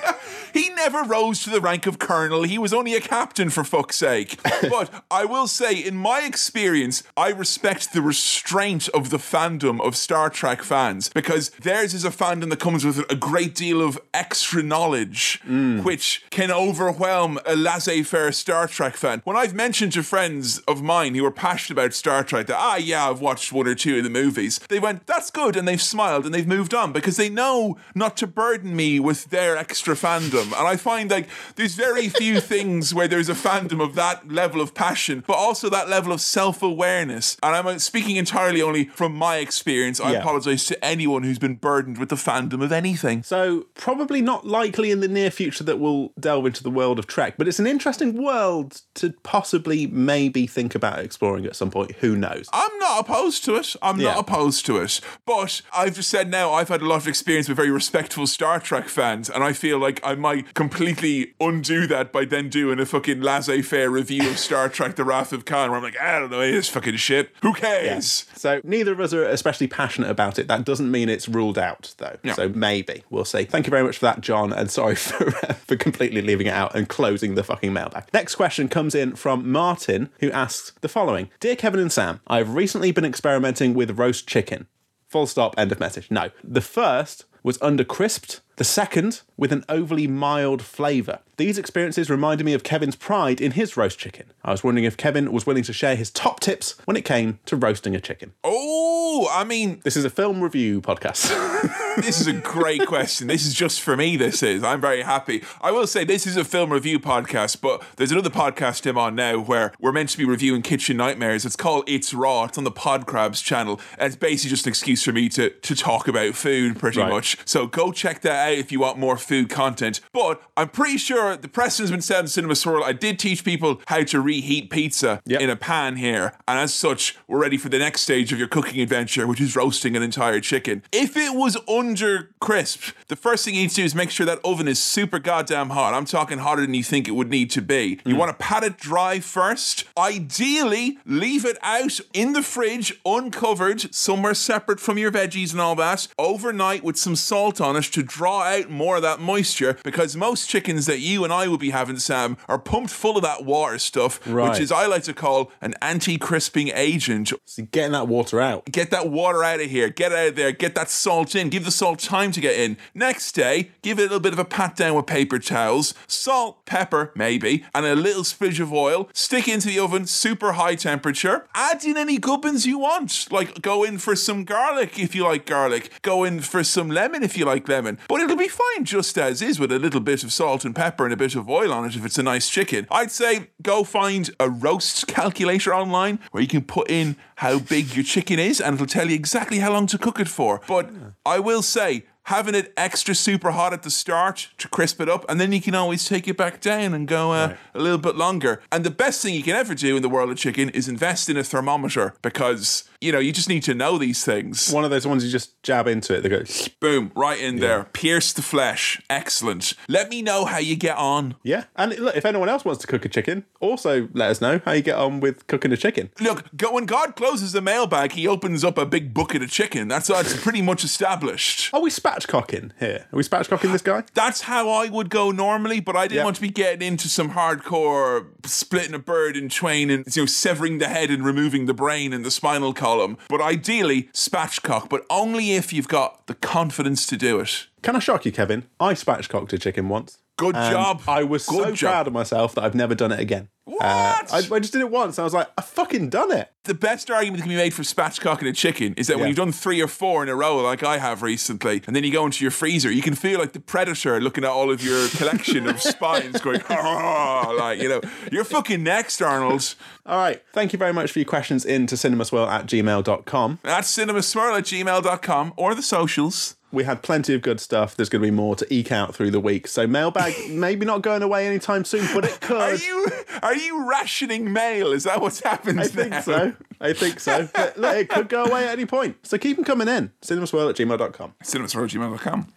never 0.78 1.04
rose 1.04 1.44
to 1.44 1.50
the 1.50 1.60
rank 1.60 1.88
of 1.88 2.00
colonel. 2.00 2.44
He 2.44 2.58
was 2.58 2.74
only 2.74 2.96
a 2.96 3.02
captain, 3.02 3.50
for 3.50 3.64
fuck's 3.64 3.98
sake. 3.98 4.40
but 4.70 5.04
I 5.12 5.26
will 5.26 5.48
say, 5.48 5.76
in 5.76 5.96
my 5.96 6.22
experience, 6.22 7.04
I 7.18 7.30
respect 7.30 7.92
the 7.94 8.02
restraint 8.02 8.88
of 8.90 9.10
the 9.10 9.18
fandom 9.18 9.82
of 9.82 9.98
Star 9.98 10.30
Trek 10.30 10.62
fans 10.62 11.10
because 11.10 11.50
theirs 11.50 11.94
is 11.94 12.06
a 12.06 12.12
fandom 12.12 12.50
that 12.52 12.60
comes 12.60 12.86
with 12.86 13.00
a 13.12 13.16
great 13.16 13.56
deal 13.56 13.82
of 13.82 14.00
extra 14.14 14.62
knowledge, 14.64 15.42
which 15.84 16.24
can 16.30 16.52
overwhelm 16.52 17.40
a 17.46 17.56
laissez 17.56 18.04
faire 18.04 18.32
Star 18.32 18.68
Trek 18.68 18.96
fan. 18.96 19.22
When 19.26 19.36
I've 19.36 19.56
mentioned 19.56 19.94
to 19.94 20.04
friends 20.04 20.60
of 20.60 20.82
mine 20.84 21.16
who 21.16 21.26
are 21.26 21.32
passionate 21.32 21.80
about 21.80 21.94
Star 21.94 22.24
Trek 22.24 22.48
that, 22.48 22.58
ah, 22.58 22.76
yeah, 22.76 23.10
I've 23.10 23.20
watched 23.22 23.52
one 23.52 23.68
or 23.68 23.76
two 23.76 23.98
of 23.98 24.04
the 24.04 24.10
movies, 24.10 24.60
they 24.70 24.80
went, 24.80 25.08
that's 25.08 25.32
good, 25.32 25.56
and 25.56 25.68
they've 25.68 25.82
smiled 25.82 26.26
and 26.26 26.34
they've 26.36 26.48
moved 26.48 26.74
on 26.76 26.92
because 26.92 27.18
they 27.18 27.30
know 27.30 27.78
not 27.96 28.16
to 28.18 28.28
burden 28.28 28.76
me 28.76 29.00
with 29.00 29.26
their 29.32 29.58
extra 29.58 29.96
fandom. 29.96 30.46
And 30.58 30.67
I 30.68 30.76
find 30.78 31.10
like 31.10 31.28
there's 31.56 31.76
very 31.76 32.10
few 32.10 32.40
things 32.54 32.94
where 32.94 33.08
there's 33.08 33.30
a 33.30 33.34
fandom 33.34 33.82
of 33.82 33.96
that 33.96 34.30
level 34.32 34.62
of 34.62 34.74
passion, 34.74 35.24
but 35.26 35.34
also 35.36 35.70
that 35.70 35.90
level 35.90 36.12
of 36.12 36.22
self 36.22 36.62
awareness. 36.62 37.38
And 37.44 37.56
I'm 37.56 37.68
uh, 37.68 37.80
speaking 37.80 38.16
entirely 38.18 38.62
only 38.62 38.86
from 38.86 39.16
my 39.16 39.38
experience. 39.38 40.00
I 40.00 40.12
Yeah. 40.14 40.20
apologize 40.20 40.66
to 40.66 40.86
anyone 40.86 41.24
who's 41.24 41.40
been 41.40 41.56
burdened 41.56 41.98
with 41.98 42.10
the 42.10 42.16
fandom 42.16 42.64
of 42.64 42.72
anything. 42.72 43.24
So, 43.24 43.66
probably 43.76 44.22
not 44.22 44.46
likely 44.46 44.92
in 44.92 45.00
the 45.00 45.08
near 45.08 45.32
future 45.32 45.64
that 45.64 45.80
we'll 45.80 46.12
delve 46.20 46.46
into 46.46 46.64
the 46.64 46.70
world 46.72 47.00
of 47.00 47.08
Trek, 47.08 47.36
but 47.38 47.48
it's 47.48 47.60
an 47.60 47.68
interesting 47.68 48.22
world 48.22 48.82
to 48.96 49.14
possibly 49.24 49.88
maybe 49.88 50.48
think 50.48 50.76
about 50.76 51.00
exploring 51.00 51.46
at 51.46 51.56
some 51.56 51.72
point. 51.72 51.92
Who 52.00 52.16
knows? 52.16 52.50
I'm 52.54 52.78
not 52.80 53.00
opposed 53.02 53.44
to 53.46 53.56
it. 53.56 53.76
I'm 53.82 54.00
Yeah. 54.00 54.10
not 54.12 54.20
opposed 54.20 54.66
to 54.68 54.78
it. 54.78 55.00
But 55.26 55.62
I've 55.74 55.96
just 55.96 56.10
said 56.10 56.30
now 56.30 56.54
I've 56.54 56.70
had 56.70 56.82
a 56.82 56.86
lot 56.88 56.98
of 56.98 57.08
experience 57.08 57.48
with 57.48 57.58
very 57.58 57.72
respectful 57.72 58.28
Star 58.28 58.60
Trek 58.60 58.88
fans, 58.90 59.30
and 59.30 59.44
I 59.44 59.54
feel 59.54 59.78
like 59.80 60.00
I 60.04 60.16
might 60.16 60.54
completely 60.58 61.36
undo 61.40 61.86
that 61.86 62.12
by 62.12 62.26
then 62.26 62.50
doing 62.50 62.80
a 62.80 62.86
fucking 62.86 63.22
laissez 63.22 63.62
faire 63.62 63.92
review 63.92 64.28
of 64.28 64.40
Star 64.40 64.68
Trek 64.68 64.96
The 64.96 65.04
Wrath 65.04 65.32
of 65.32 65.46
Khan, 65.46 65.70
where 65.70 65.78
I'm 65.78 65.84
like, 65.84 66.02
I 66.02 66.18
don't 66.18 66.32
know, 66.32 66.42
it's 66.42 66.68
fucking 66.68 66.96
shit. 66.96 67.30
Who 67.44 67.54
cares? 67.54 68.26
So, 68.34 68.60
neither 68.64 68.94
of 68.94 69.00
us 69.00 69.14
are 69.14 69.24
especially 69.24 69.68
passionate 69.68 70.10
about 70.10 70.40
it. 70.40 70.48
That 70.48 70.66
doesn't 70.66 70.90
mean 70.90 71.10
it's 71.10 71.30
ruled 71.30 71.60
out, 71.60 71.94
though. 72.00 72.18
Yeah. 72.24 72.34
So, 72.34 72.50
maybe. 72.50 73.04
We'll 73.12 73.24
see. 73.24 73.44
Thank 73.44 73.68
you 73.68 73.70
very 73.70 73.84
much 73.84 74.00
for 74.00 74.08
that, 74.08 74.22
John, 74.22 74.52
and 74.52 74.72
sorry 74.72 74.96
for, 74.96 75.30
for 75.30 75.76
completely 75.76 76.24
leaving 76.24 76.48
it 76.48 76.54
out 76.54 76.74
and 76.74 76.90
closing 76.90 77.36
the 77.36 77.44
fucking 77.44 77.72
mailbag. 77.72 78.06
Next 78.12 78.34
question 78.34 78.68
comes 78.68 78.96
in 78.96 79.16
from 79.16 79.52
Martin, 79.52 80.10
who 80.22 80.32
asks 80.32 80.72
the 80.82 80.90
following 80.90 81.30
Dear 81.40 81.56
Kevin 81.56 81.80
and 81.80 81.92
Sam, 81.92 82.20
I've 82.26 82.56
recently 82.56 82.92
been 82.92 83.06
experimenting 83.06 83.76
with 83.76 84.00
roast 84.00 84.28
chicken. 84.28 84.66
Full 85.08 85.28
stop, 85.28 85.54
end 85.56 85.72
of 85.72 85.80
message. 85.80 86.10
No. 86.10 86.32
The 86.44 86.62
first 86.62 87.26
was 87.44 87.62
under 87.62 87.84
crisped, 87.84 88.42
the 88.58 88.64
second 88.64 89.22
with 89.38 89.52
an 89.52 89.64
overly 89.70 90.08
mild 90.08 90.62
flavour. 90.62 91.20
These 91.38 91.58
experiences 91.58 92.10
reminded 92.10 92.44
me 92.44 92.54
of 92.54 92.64
Kevin's 92.64 92.96
pride 92.96 93.40
in 93.40 93.52
his 93.52 93.78
roast 93.78 94.00
chicken. 94.00 94.34
I 94.44 94.52
was 94.52 94.64
wondering 94.64 94.86
if 94.86 94.98
Kevin 94.98 95.32
was 95.32 95.46
willing 95.46 95.64
to 95.64 95.74
share 95.74 95.96
his 95.96 96.10
top 96.12 96.40
tips 96.40 96.76
when 96.86 96.98
it 96.98 97.06
came 97.06 97.40
to 97.46 97.56
roasting 97.56 97.96
a 97.96 98.02
chicken. 98.02 98.34
Oh, 98.44 99.30
I 99.32 99.44
mean, 99.44 99.80
This 99.84 99.96
is 99.96 100.06
a 100.06 100.10
film 100.10 100.42
review 100.42 100.82
podcast. 100.82 101.32
this 101.98 102.22
is 102.22 102.28
a 102.28 102.34
great 102.34 102.86
question. 102.86 103.28
This 103.28 103.46
is 103.46 103.54
just 103.54 103.82
for 103.82 103.98
me. 103.98 104.16
This 104.18 104.42
is. 104.44 104.64
I'm 104.64 104.80
very 104.82 105.02
happy. 105.02 105.44
I 105.62 105.72
will 105.72 105.88
say 105.88 106.04
this 106.04 106.26
is 106.28 106.38
a 106.38 106.44
film 106.46 106.72
review 106.72 107.00
podcast, 107.00 107.62
but 107.62 107.84
there's 107.98 108.12
another 108.12 108.30
podcast 108.30 108.86
I'm 108.88 108.98
on 108.98 109.16
now 109.16 109.40
where 109.40 109.74
we're 109.80 109.92
meant 109.92 110.10
to 110.10 110.18
be 110.18 110.26
reviewing 110.26 110.62
Kitchen 110.62 110.98
Nightmares. 110.98 111.46
It's 111.46 111.56
called 111.56 111.84
It's 111.88 112.14
Raw. 112.14 112.46
It's 112.46 112.58
on 112.58 112.64
the 112.64 112.72
Podcrabs 112.72 113.44
channel, 113.44 113.80
and 113.98 114.08
it's 114.08 114.16
basically 114.16 114.50
just 114.52 114.66
an 114.66 114.70
excuse 114.70 115.04
for 115.04 115.12
me 115.12 115.30
to 115.30 115.50
to 115.50 115.76
talk 115.76 116.08
about 116.08 116.36
food, 116.36 116.80
pretty 116.80 117.00
Right. 117.00 117.10
much. 117.10 117.38
So 117.46 117.68
go 117.68 117.92
check 117.92 118.22
that 118.22 118.48
out 118.50 118.54
if 118.58 118.72
you 118.72 118.80
want 118.80 118.98
more 118.98 119.18
food 119.18 119.50
content. 119.50 120.00
But 120.14 120.42
I'm 120.56 120.70
pretty 120.70 120.98
sure 120.98 121.36
the 121.36 121.48
precedent's 121.48 121.92
been 121.92 122.02
set 122.02 122.20
in 122.22 122.28
Cinema 122.28 122.56
Swirl. 122.56 122.84
I 122.84 122.94
did 122.94 123.20
teach 123.20 123.44
people 123.44 123.82
how 123.88 124.04
to 124.04 124.22
reheat 124.22 124.70
pizza 124.70 125.22
Yep. 125.26 125.42
in 125.42 125.50
a 125.50 125.56
pan 125.56 125.96
here, 125.98 126.34
and 126.48 126.60
as 126.60 126.74
such, 126.74 127.18
we're 127.28 127.40
ready 127.42 127.58
for 127.58 127.70
the 127.70 127.80
next 127.80 128.02
stage 128.02 128.32
of 128.32 128.40
your 128.40 128.48
cooking 128.48 128.82
adventure, 128.82 129.26
which 129.28 129.42
is 129.42 129.56
roasting 129.56 129.96
an 129.96 130.04
entire 130.04 130.40
chicken. 130.40 130.84
If 130.92 131.18
it 131.18 131.34
was 131.36 131.58
under 131.88 132.30
crisp, 132.40 132.92
the 133.08 133.16
first 133.16 133.46
thing 133.46 133.56
you 133.56 133.62
need 133.62 133.70
to 133.70 133.76
do 133.78 133.84
is 133.84 133.96
make 133.96 134.12
sure 134.12 134.26
that 134.26 134.40
oven 134.44 134.68
is 134.68 134.80
super 134.80 135.20
goddamn 135.20 135.70
hot. 135.70 135.94
I'm 135.94 136.06
talking 136.06 136.40
hotter 136.40 136.62
than 136.62 136.74
you 136.74 136.84
think 136.84 137.08
it 137.08 137.12
would 137.12 137.30
need 137.30 137.50
to 137.52 137.62
be. 137.62 138.00
You 138.06 138.16
mm. 138.16 138.18
want 138.18 138.30
to 138.32 138.38
pat 138.38 138.64
it 138.64 138.78
dry 138.78 139.20
first. 139.20 139.86
Ideally, 139.98 140.98
leave 141.06 141.46
it 141.46 141.58
out 141.62 142.00
in 142.14 142.34
the 142.34 142.44
fridge, 142.44 142.94
uncovered, 143.06 143.94
somewhere 143.94 144.34
separate 144.34 144.80
from 144.80 144.98
your 144.98 145.12
veggies 145.12 145.52
and 145.52 145.62
all 145.62 145.76
that, 145.76 146.08
overnight 146.20 146.84
with 146.84 146.98
some 146.98 147.16
salt 147.16 147.62
on 147.62 147.76
it 147.76 147.86
to 147.86 148.04
draw 148.04 148.44
out 148.44 148.70
more 148.70 148.98
of 148.98 149.02
that 149.02 149.20
moisture. 149.20 149.78
Because 149.84 150.16
most 150.16 150.50
chickens 150.50 150.86
that 150.86 151.00
you 151.00 151.24
and 151.24 151.32
I 151.32 151.48
will 151.48 151.58
be 151.58 151.70
having, 151.70 151.98
Sam, 152.00 152.38
are 152.48 152.60
pumped 152.60 152.92
full 152.92 153.18
of 153.18 153.24
that 153.24 153.46
water 153.46 153.80
stuff, 153.80 154.20
Right. 154.26 154.50
which 154.50 154.60
is 154.60 154.72
I 154.72 154.86
like 154.88 155.04
to 155.04 155.14
call 155.14 155.52
an 155.62 155.76
anti-crisping 155.82 156.70
agent 156.74 157.32
so 157.46 157.64
getting 157.64 157.94
that 157.94 158.08
water 158.08 158.42
out. 158.42 158.66
get 158.66 158.92
that 158.92 159.10
water 159.10 159.44
out 159.44 159.60
of 159.60 159.70
here, 159.70 159.90
get 159.90 160.12
out 160.12 160.28
of 160.28 160.36
there, 160.36 160.52
get 160.52 160.76
that 160.76 160.90
salt 160.90 161.36
in, 161.36 161.50
give 161.50 161.66
the 161.66 161.72
salt 161.78 162.00
time 162.00 162.32
to 162.32 162.42
get 162.42 162.60
in. 162.60 162.78
Next 162.94 163.34
day, 163.34 163.72
give 163.82 164.00
it 164.00 164.04
a 164.04 164.06
little 164.06 164.20
bit 164.20 164.34
of 164.34 164.40
a 164.40 164.46
pat 164.46 164.76
down 164.76 164.96
with 164.96 165.06
paper 165.06 165.40
towels, 165.40 165.94
salt, 166.08 166.66
pepper, 166.66 167.12
maybe, 167.16 167.64
and 167.74 167.86
a 167.86 167.96
little 167.96 168.24
spridge 168.24 168.60
of 168.60 168.74
oil. 168.74 169.10
Stick 169.14 169.48
into 169.48 169.68
the 169.68 169.80
oven, 169.80 170.08
super 170.08 170.54
high 170.54 170.76
temperature. 170.76 171.48
Add 171.54 171.86
in 171.86 171.98
any 171.98 172.18
gubbins 172.18 172.66
you 172.66 172.80
want. 172.80 173.32
Like 173.32 173.62
go 173.62 173.84
in 173.84 173.98
for 173.98 174.16
some 174.16 174.44
garlic 174.44 174.98
if 174.98 175.14
you 175.16 175.24
like 175.24 175.46
garlic, 175.46 175.92
go 176.02 176.24
in 176.24 176.42
for 176.42 176.64
some 176.64 176.90
lemon 176.90 177.24
if 177.24 177.38
you 177.38 177.46
like 177.46 177.68
lemon. 177.68 178.00
But 178.08 178.22
it'll 178.22 178.36
be 178.36 178.48
fine 178.48 178.84
just 178.84 179.18
as 179.18 179.42
is 179.42 179.60
with 179.60 179.72
a 179.72 179.80
little 179.80 180.02
bit 180.02 180.24
of 180.24 180.34
salt 180.34 180.66
and 180.66 180.76
pepper 180.76 181.04
and 181.04 181.14
a 181.14 181.18
bit 181.18 181.36
of 181.36 181.50
oil 181.50 181.72
on 181.72 181.86
it 181.86 181.96
if 181.96 182.06
it's 182.06 182.18
a 182.18 182.24
nice 182.24 182.50
chicken. 182.50 182.88
I'd 182.90 183.12
say 183.12 183.50
go 183.62 183.84
find 183.84 184.30
a 184.40 184.50
roast 184.50 185.08
calculator 185.08 185.74
online 185.74 186.20
where 186.32 186.42
you 186.42 186.48
can 186.48 186.64
put 186.64 186.90
in 186.90 187.16
how 187.38 187.60
big 187.60 187.96
your 187.96 188.04
chicken 188.04 188.40
is 188.40 188.60
and 188.62 188.76
it'll 188.76 188.86
tell 188.86 189.10
you 189.10 189.16
exactly 189.16 189.60
how 189.60 189.72
long 189.72 189.88
to 189.88 189.98
cook 189.98 190.20
it 190.20 190.28
for. 190.28 190.62
But 190.68 190.90
I 191.26 191.40
will 191.40 191.62
say, 191.62 192.04
having 192.28 192.54
it 192.54 192.74
extra 192.76 193.16
super 193.16 193.52
hot 193.52 193.72
at 193.72 193.84
the 193.84 193.90
start 193.90 194.50
to 194.58 194.68
crisp 194.68 195.00
it 195.00 195.08
up, 195.08 195.24
and 195.30 195.40
then 195.40 195.54
you 195.54 195.62
can 195.62 195.74
always 195.74 196.06
take 196.06 196.28
it 196.28 196.36
back 196.36 196.60
down 196.60 196.94
and 196.94 197.08
go 197.08 197.32
uh, 197.32 197.56
a 197.74 197.80
little 197.80 197.98
bit 197.98 198.18
longer. 198.18 198.62
And 198.70 198.84
the 198.84 198.92
best 198.92 199.22
thing 199.22 199.34
you 199.34 199.44
can 199.44 199.56
ever 199.56 199.74
do 199.74 199.96
in 199.96 200.02
the 200.02 200.10
world 200.10 200.30
of 200.30 200.38
chicken 200.38 200.70
is 200.70 200.90
invest 200.90 201.30
in 201.30 201.38
a 201.38 201.44
thermometer 201.44 202.16
because, 202.22 202.90
you 203.02 203.12
know, 203.12 203.20
you 203.20 203.32
just 203.32 203.50
need 203.50 203.64
to 203.64 203.74
know 203.74 203.98
these 203.98 204.24
things. 204.26 204.72
One 204.72 204.84
of 204.84 204.90
those 204.92 205.06
ones 205.08 205.24
you 205.24 205.32
just 205.32 205.62
jab 205.64 205.88
into 205.88 206.16
it. 206.16 206.22
They 206.22 206.30
go, 206.30 206.44
Boom, 206.80 207.12
right 207.16 207.40
in 207.40 207.58
there. 207.58 207.86
Pierce 207.94 208.34
the 208.34 208.42
flesh. 208.42 209.02
Excellent. 209.10 209.74
Let 209.88 210.10
me 210.10 210.22
know 210.22 210.46
how 210.46 210.58
you 210.60 210.76
get 210.76 210.98
on. 210.98 211.36
yeah. 211.44 211.66
And 211.76 211.98
look, 211.98 212.16
if 212.16 212.26
anyone 212.26 212.50
else 212.50 212.66
wants 212.66 212.82
to 212.82 212.88
cook 212.88 213.06
a 213.06 213.10
chicken, 213.10 213.46
also 213.60 214.10
let 214.14 214.30
us 214.32 214.42
know 214.42 214.62
how 214.66 214.72
you 214.74 214.82
get 214.82 214.96
on 214.98 215.20
with 215.20 215.48
cooking 215.48 215.72
a 215.72 215.78
chicken. 215.78 216.10
Look, 216.20 216.46
go, 216.56 216.72
when 216.74 216.86
God 216.86 217.16
closes 217.16 217.52
the 217.52 217.62
mailbag, 217.62 218.14
he 218.14 218.28
opens 218.28 218.64
up 218.64 218.78
a 218.78 218.86
big 218.86 219.14
bucket 219.14 219.42
of 219.44 219.50
chicken. 219.50 219.88
That's, 219.88 220.08
that's 220.08 220.40
pretty 220.42 220.62
much 220.62 220.84
established. 220.84 221.74
Are 221.74 221.82
we 221.82 221.90
spatchcocking 221.90 222.72
here? 222.80 223.08
Are 223.12 223.18
we 223.18 223.24
spatchcocking 223.24 223.72
this 223.72 223.82
guy? 223.82 224.04
That's 224.14 224.42
how 224.42 224.70
I 224.70 224.90
would 224.90 225.10
go 225.10 225.32
normally, 225.32 225.80
but 225.80 225.96
I 225.96 226.04
didn't 226.08 226.18
Yep. 226.18 226.24
want 226.26 226.36
to 226.38 226.42
be 226.42 226.50
getting 226.50 226.88
into 226.88 227.08
some 227.10 227.32
hardcore 227.32 228.28
splitting 228.46 228.94
a 228.94 229.00
bird 229.00 229.36
in 229.38 229.50
twain 229.50 229.90
and 229.90 230.04
you 230.16 230.22
know 230.24 230.26
severing 230.26 230.78
the 230.80 230.88
head 230.88 231.10
and 231.12 231.24
removing 231.26 231.66
the 231.66 231.74
brain 231.74 232.14
and 232.14 232.24
the 232.26 232.32
spinal 232.32 232.74
column. 232.88 233.18
But 233.28 233.42
ideally, 233.42 234.04
spatchcock, 234.14 234.88
but 234.90 235.06
only 235.10 235.52
if 235.52 235.74
you've 235.74 235.90
got 235.90 236.26
the 236.28 236.36
confidence 236.36 237.06
to 237.08 237.18
do 237.18 237.40
it. 237.42 237.68
Can 237.82 237.96
I 237.98 238.00
shock 238.00 238.26
you, 238.26 238.32
Kevin? 238.32 238.64
I 238.80 238.94
spatchcocked 238.94 239.52
a 239.54 239.58
chicken 239.58 239.90
once. 239.90 240.20
Good 240.38 240.56
and 240.56 240.72
job. 240.72 241.02
I 241.08 241.24
was 241.24 241.46
Good 241.46 241.64
so 241.64 241.72
job. 241.72 241.92
proud 241.92 242.08
of 242.08 242.14
myself 242.14 242.56
that 242.56 242.64
I've 242.64 242.76
never 242.76 242.94
done 242.94 243.12
it 243.12 243.20
again. 243.20 243.50
What? 243.66 243.82
Uh, 243.82 244.16
I, 244.32 244.38
I 244.52 244.60
just 244.60 244.72
did 244.72 244.82
it 244.82 244.90
once. 244.90 245.20
I 245.20 245.24
was 245.24 245.34
like, 245.34 245.50
I 245.58 245.62
fucking 245.62 246.10
done 246.10 246.32
it. 246.32 246.52
The 246.64 246.74
best 246.74 247.10
argument 247.10 247.38
that 247.40 247.44
can 247.44 247.50
be 247.50 247.56
made 247.58 247.74
for 247.74 247.82
spatchcocking 247.82 248.48
a 248.48 248.54
chicken 248.54 248.94
is 248.96 249.08
that 249.08 249.18
when 249.18 249.28
you've 249.28 249.38
done 249.38 249.52
three 249.52 249.82
or 249.82 249.88
four 249.88 250.22
in 250.24 250.30
a 250.30 250.36
row, 250.36 250.58
like 250.58 250.84
I 250.84 251.00
have 251.00 251.22
recently, 251.24 251.82
and 251.88 251.96
then 251.96 252.04
you 252.04 252.12
go 252.12 252.26
into 252.26 252.44
your 252.44 252.52
freezer, 252.52 252.92
you 252.92 253.02
can 253.02 253.16
feel 253.16 253.40
like 253.40 253.54
the 253.54 253.60
predator 253.60 254.22
looking 254.22 254.44
at 254.44 254.50
all 254.50 254.70
of 254.70 254.84
your 254.84 255.08
collection 255.10 255.68
of 255.68 255.82
spines, 255.94 256.40
going, 256.40 256.62
"Ah," 256.70 257.54
like 257.58 257.82
you 257.82 257.90
know, 257.90 258.02
you're 258.32 258.44
fucking 258.44 258.84
next, 258.84 259.22
Arnold. 259.22 259.76
All 260.06 260.18
right. 260.18 260.42
Thank 260.54 260.72
you 260.72 260.80
very 260.80 260.94
much 260.94 261.12
for 261.12 261.20
your 261.20 261.26
questions 261.26 261.66
in 261.66 261.88
to 261.88 261.96
cinemaswirl 261.96 262.48
at 262.48 262.68
gmail.com. 262.68 263.60
That's 263.64 263.98
cinemaswirl 263.98 264.58
at 264.58 264.64
gmail.com 264.66 265.54
or 265.58 265.74
the 265.74 265.82
socials. 265.82 266.57
We 266.72 266.84
had 266.84 267.02
plenty 267.02 267.34
of 267.34 267.42
good 267.42 267.60
stuff. 267.62 267.96
There's 267.96 268.10
going 268.10 268.22
to 268.22 268.28
be 268.28 268.32
more 268.32 268.56
to 268.58 268.74
eke 268.74 268.92
out 268.92 269.16
through 269.16 269.32
the 269.32 269.40
week. 269.40 269.68
So 269.68 269.88
mailbag 269.88 270.34
maybe 270.50 270.86
not 270.86 271.02
going 271.02 271.22
away 271.22 271.48
anytime 271.48 271.86
soon, 271.86 272.08
but 272.14 272.26
it 272.26 272.42
could. 272.42 272.58
Are 272.58 272.76
you 272.76 273.08
are 273.42 273.56
you 273.56 273.90
rationing 273.90 274.52
mail? 274.52 274.92
Is 274.92 275.04
that 275.06 275.22
what's 275.22 275.40
happened 275.42 275.80
I 275.80 275.88
think 275.88 276.10
now? 276.12 276.22
so. 276.22 276.54
I 276.82 276.94
think 276.94 277.20
so. 277.20 277.48
But 277.54 277.78
look, 277.78 277.96
it 277.96 278.10
could 278.10 278.30
go 278.30 278.46
away 278.46 278.66
at 278.66 278.72
any 278.72 278.86
point. 278.86 279.18
So 279.26 279.38
keep 279.38 279.56
them 279.56 279.66
coming 279.66 279.88
in. 279.88 280.12
Cinemaswirl 280.22 280.70
at 280.70 280.76
gmail.com. 280.76 281.34
Cinemaswirl 281.44 281.84
at 281.86 281.90
gmail.com. 281.92 282.48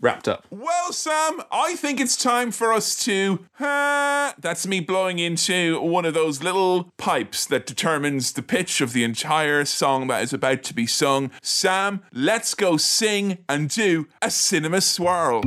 Wrapped 0.00 0.28
up. 0.28 0.46
Well, 0.50 0.92
Sam, 0.92 1.42
I 1.50 1.74
think 1.74 1.98
it's 1.98 2.16
time 2.16 2.52
for 2.52 2.72
us 2.72 3.02
to. 3.04 3.40
Uh, 3.58 4.32
that's 4.38 4.66
me 4.66 4.78
blowing 4.78 5.18
into 5.18 5.80
one 5.80 6.04
of 6.04 6.14
those 6.14 6.40
little 6.42 6.92
pipes 6.98 7.46
that 7.46 7.66
determines 7.66 8.32
the 8.32 8.42
pitch 8.42 8.80
of 8.80 8.92
the 8.92 9.02
entire 9.02 9.64
song 9.64 10.06
that 10.06 10.22
is 10.22 10.32
about 10.32 10.62
to 10.64 10.74
be 10.74 10.86
sung. 10.86 11.32
Sam, 11.42 12.02
let's 12.12 12.54
go 12.54 12.76
sing 12.76 13.38
and 13.48 13.68
do 13.68 14.06
a 14.22 14.30
cinema 14.30 14.80
swirl. 14.80 15.42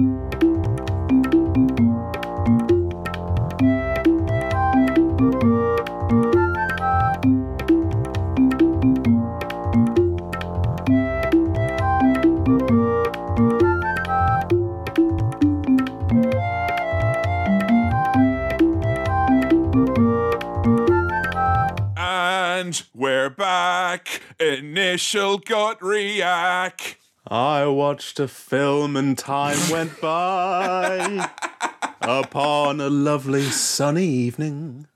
React. 22.95 24.19
Initial 24.39 25.37
gut 25.37 25.81
react. 25.81 26.97
I 27.27 27.65
watched 27.67 28.19
a 28.19 28.27
film 28.27 28.97
and 28.97 29.17
time 29.17 29.57
went 29.71 30.01
by 30.01 31.29
upon 32.01 32.81
a 32.81 32.89
lovely 32.89 33.43
sunny 33.43 34.07
evening. 34.07 34.87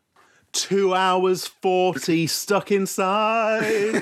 Two 0.52 0.94
hours 0.94 1.48
forty 1.48 2.28
stuck 2.28 2.72
inside, 2.72 4.02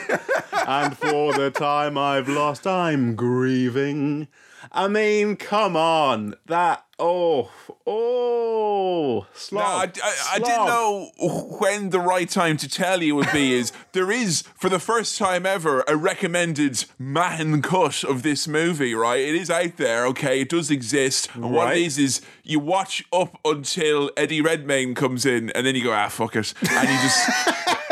and 0.68 0.98
for 0.98 1.34
the 1.34 1.52
time 1.52 1.98
I've 1.98 2.30
lost, 2.30 2.68
I'm 2.68 3.16
grieving. 3.16 4.28
I 4.74 4.88
mean, 4.88 5.36
come 5.36 5.76
on, 5.76 6.34
that 6.48 6.84
oh 6.98 7.52
oh 7.86 9.28
slog. 9.34 9.96
Now, 9.98 10.04
I, 10.04 10.08
I, 10.10 10.16
I 10.34 10.40
didn't 10.40 10.66
know 10.66 11.12
when 11.60 11.90
the 11.92 12.00
right 12.00 12.28
time 12.28 12.58
to 12.58 12.68
tell 12.68 13.04
you 13.04 13.16
would 13.16 13.32
be. 13.32 13.54
Is 13.64 13.72
there 13.92 14.12
is 14.12 14.42
for 14.58 14.70
the 14.70 14.80
first 14.80 15.18
time 15.18 15.46
ever 15.46 15.84
a 15.88 15.96
recommended 15.96 16.86
man 16.98 17.62
cut 17.62 18.04
of 18.04 18.24
this 18.24 18.48
movie? 18.48 18.96
Right, 18.96 19.20
it 19.22 19.36
is 19.36 19.52
out 19.52 19.78
there. 19.78 20.06
Okay, 20.08 20.42
it 20.42 20.50
does 20.50 20.72
exist. 20.72 21.30
And 21.36 21.52
what 21.52 21.66
Right. 21.66 21.78
it 21.78 21.84
is 21.84 21.98
is 22.00 22.22
you 22.44 22.60
watch 22.60 23.04
up 23.14 23.38
until 23.46 24.10
Eddie 24.18 24.42
Redmayne 24.42 24.96
comes 24.96 25.26
in, 25.26 25.52
and 25.52 25.68
then 25.68 25.76
you 25.76 25.84
go 25.84 25.92
ah 25.94 26.10
fuck 26.10 26.36
it, 26.36 26.54
and 26.70 26.90
you 26.90 26.96
just. 26.96 27.30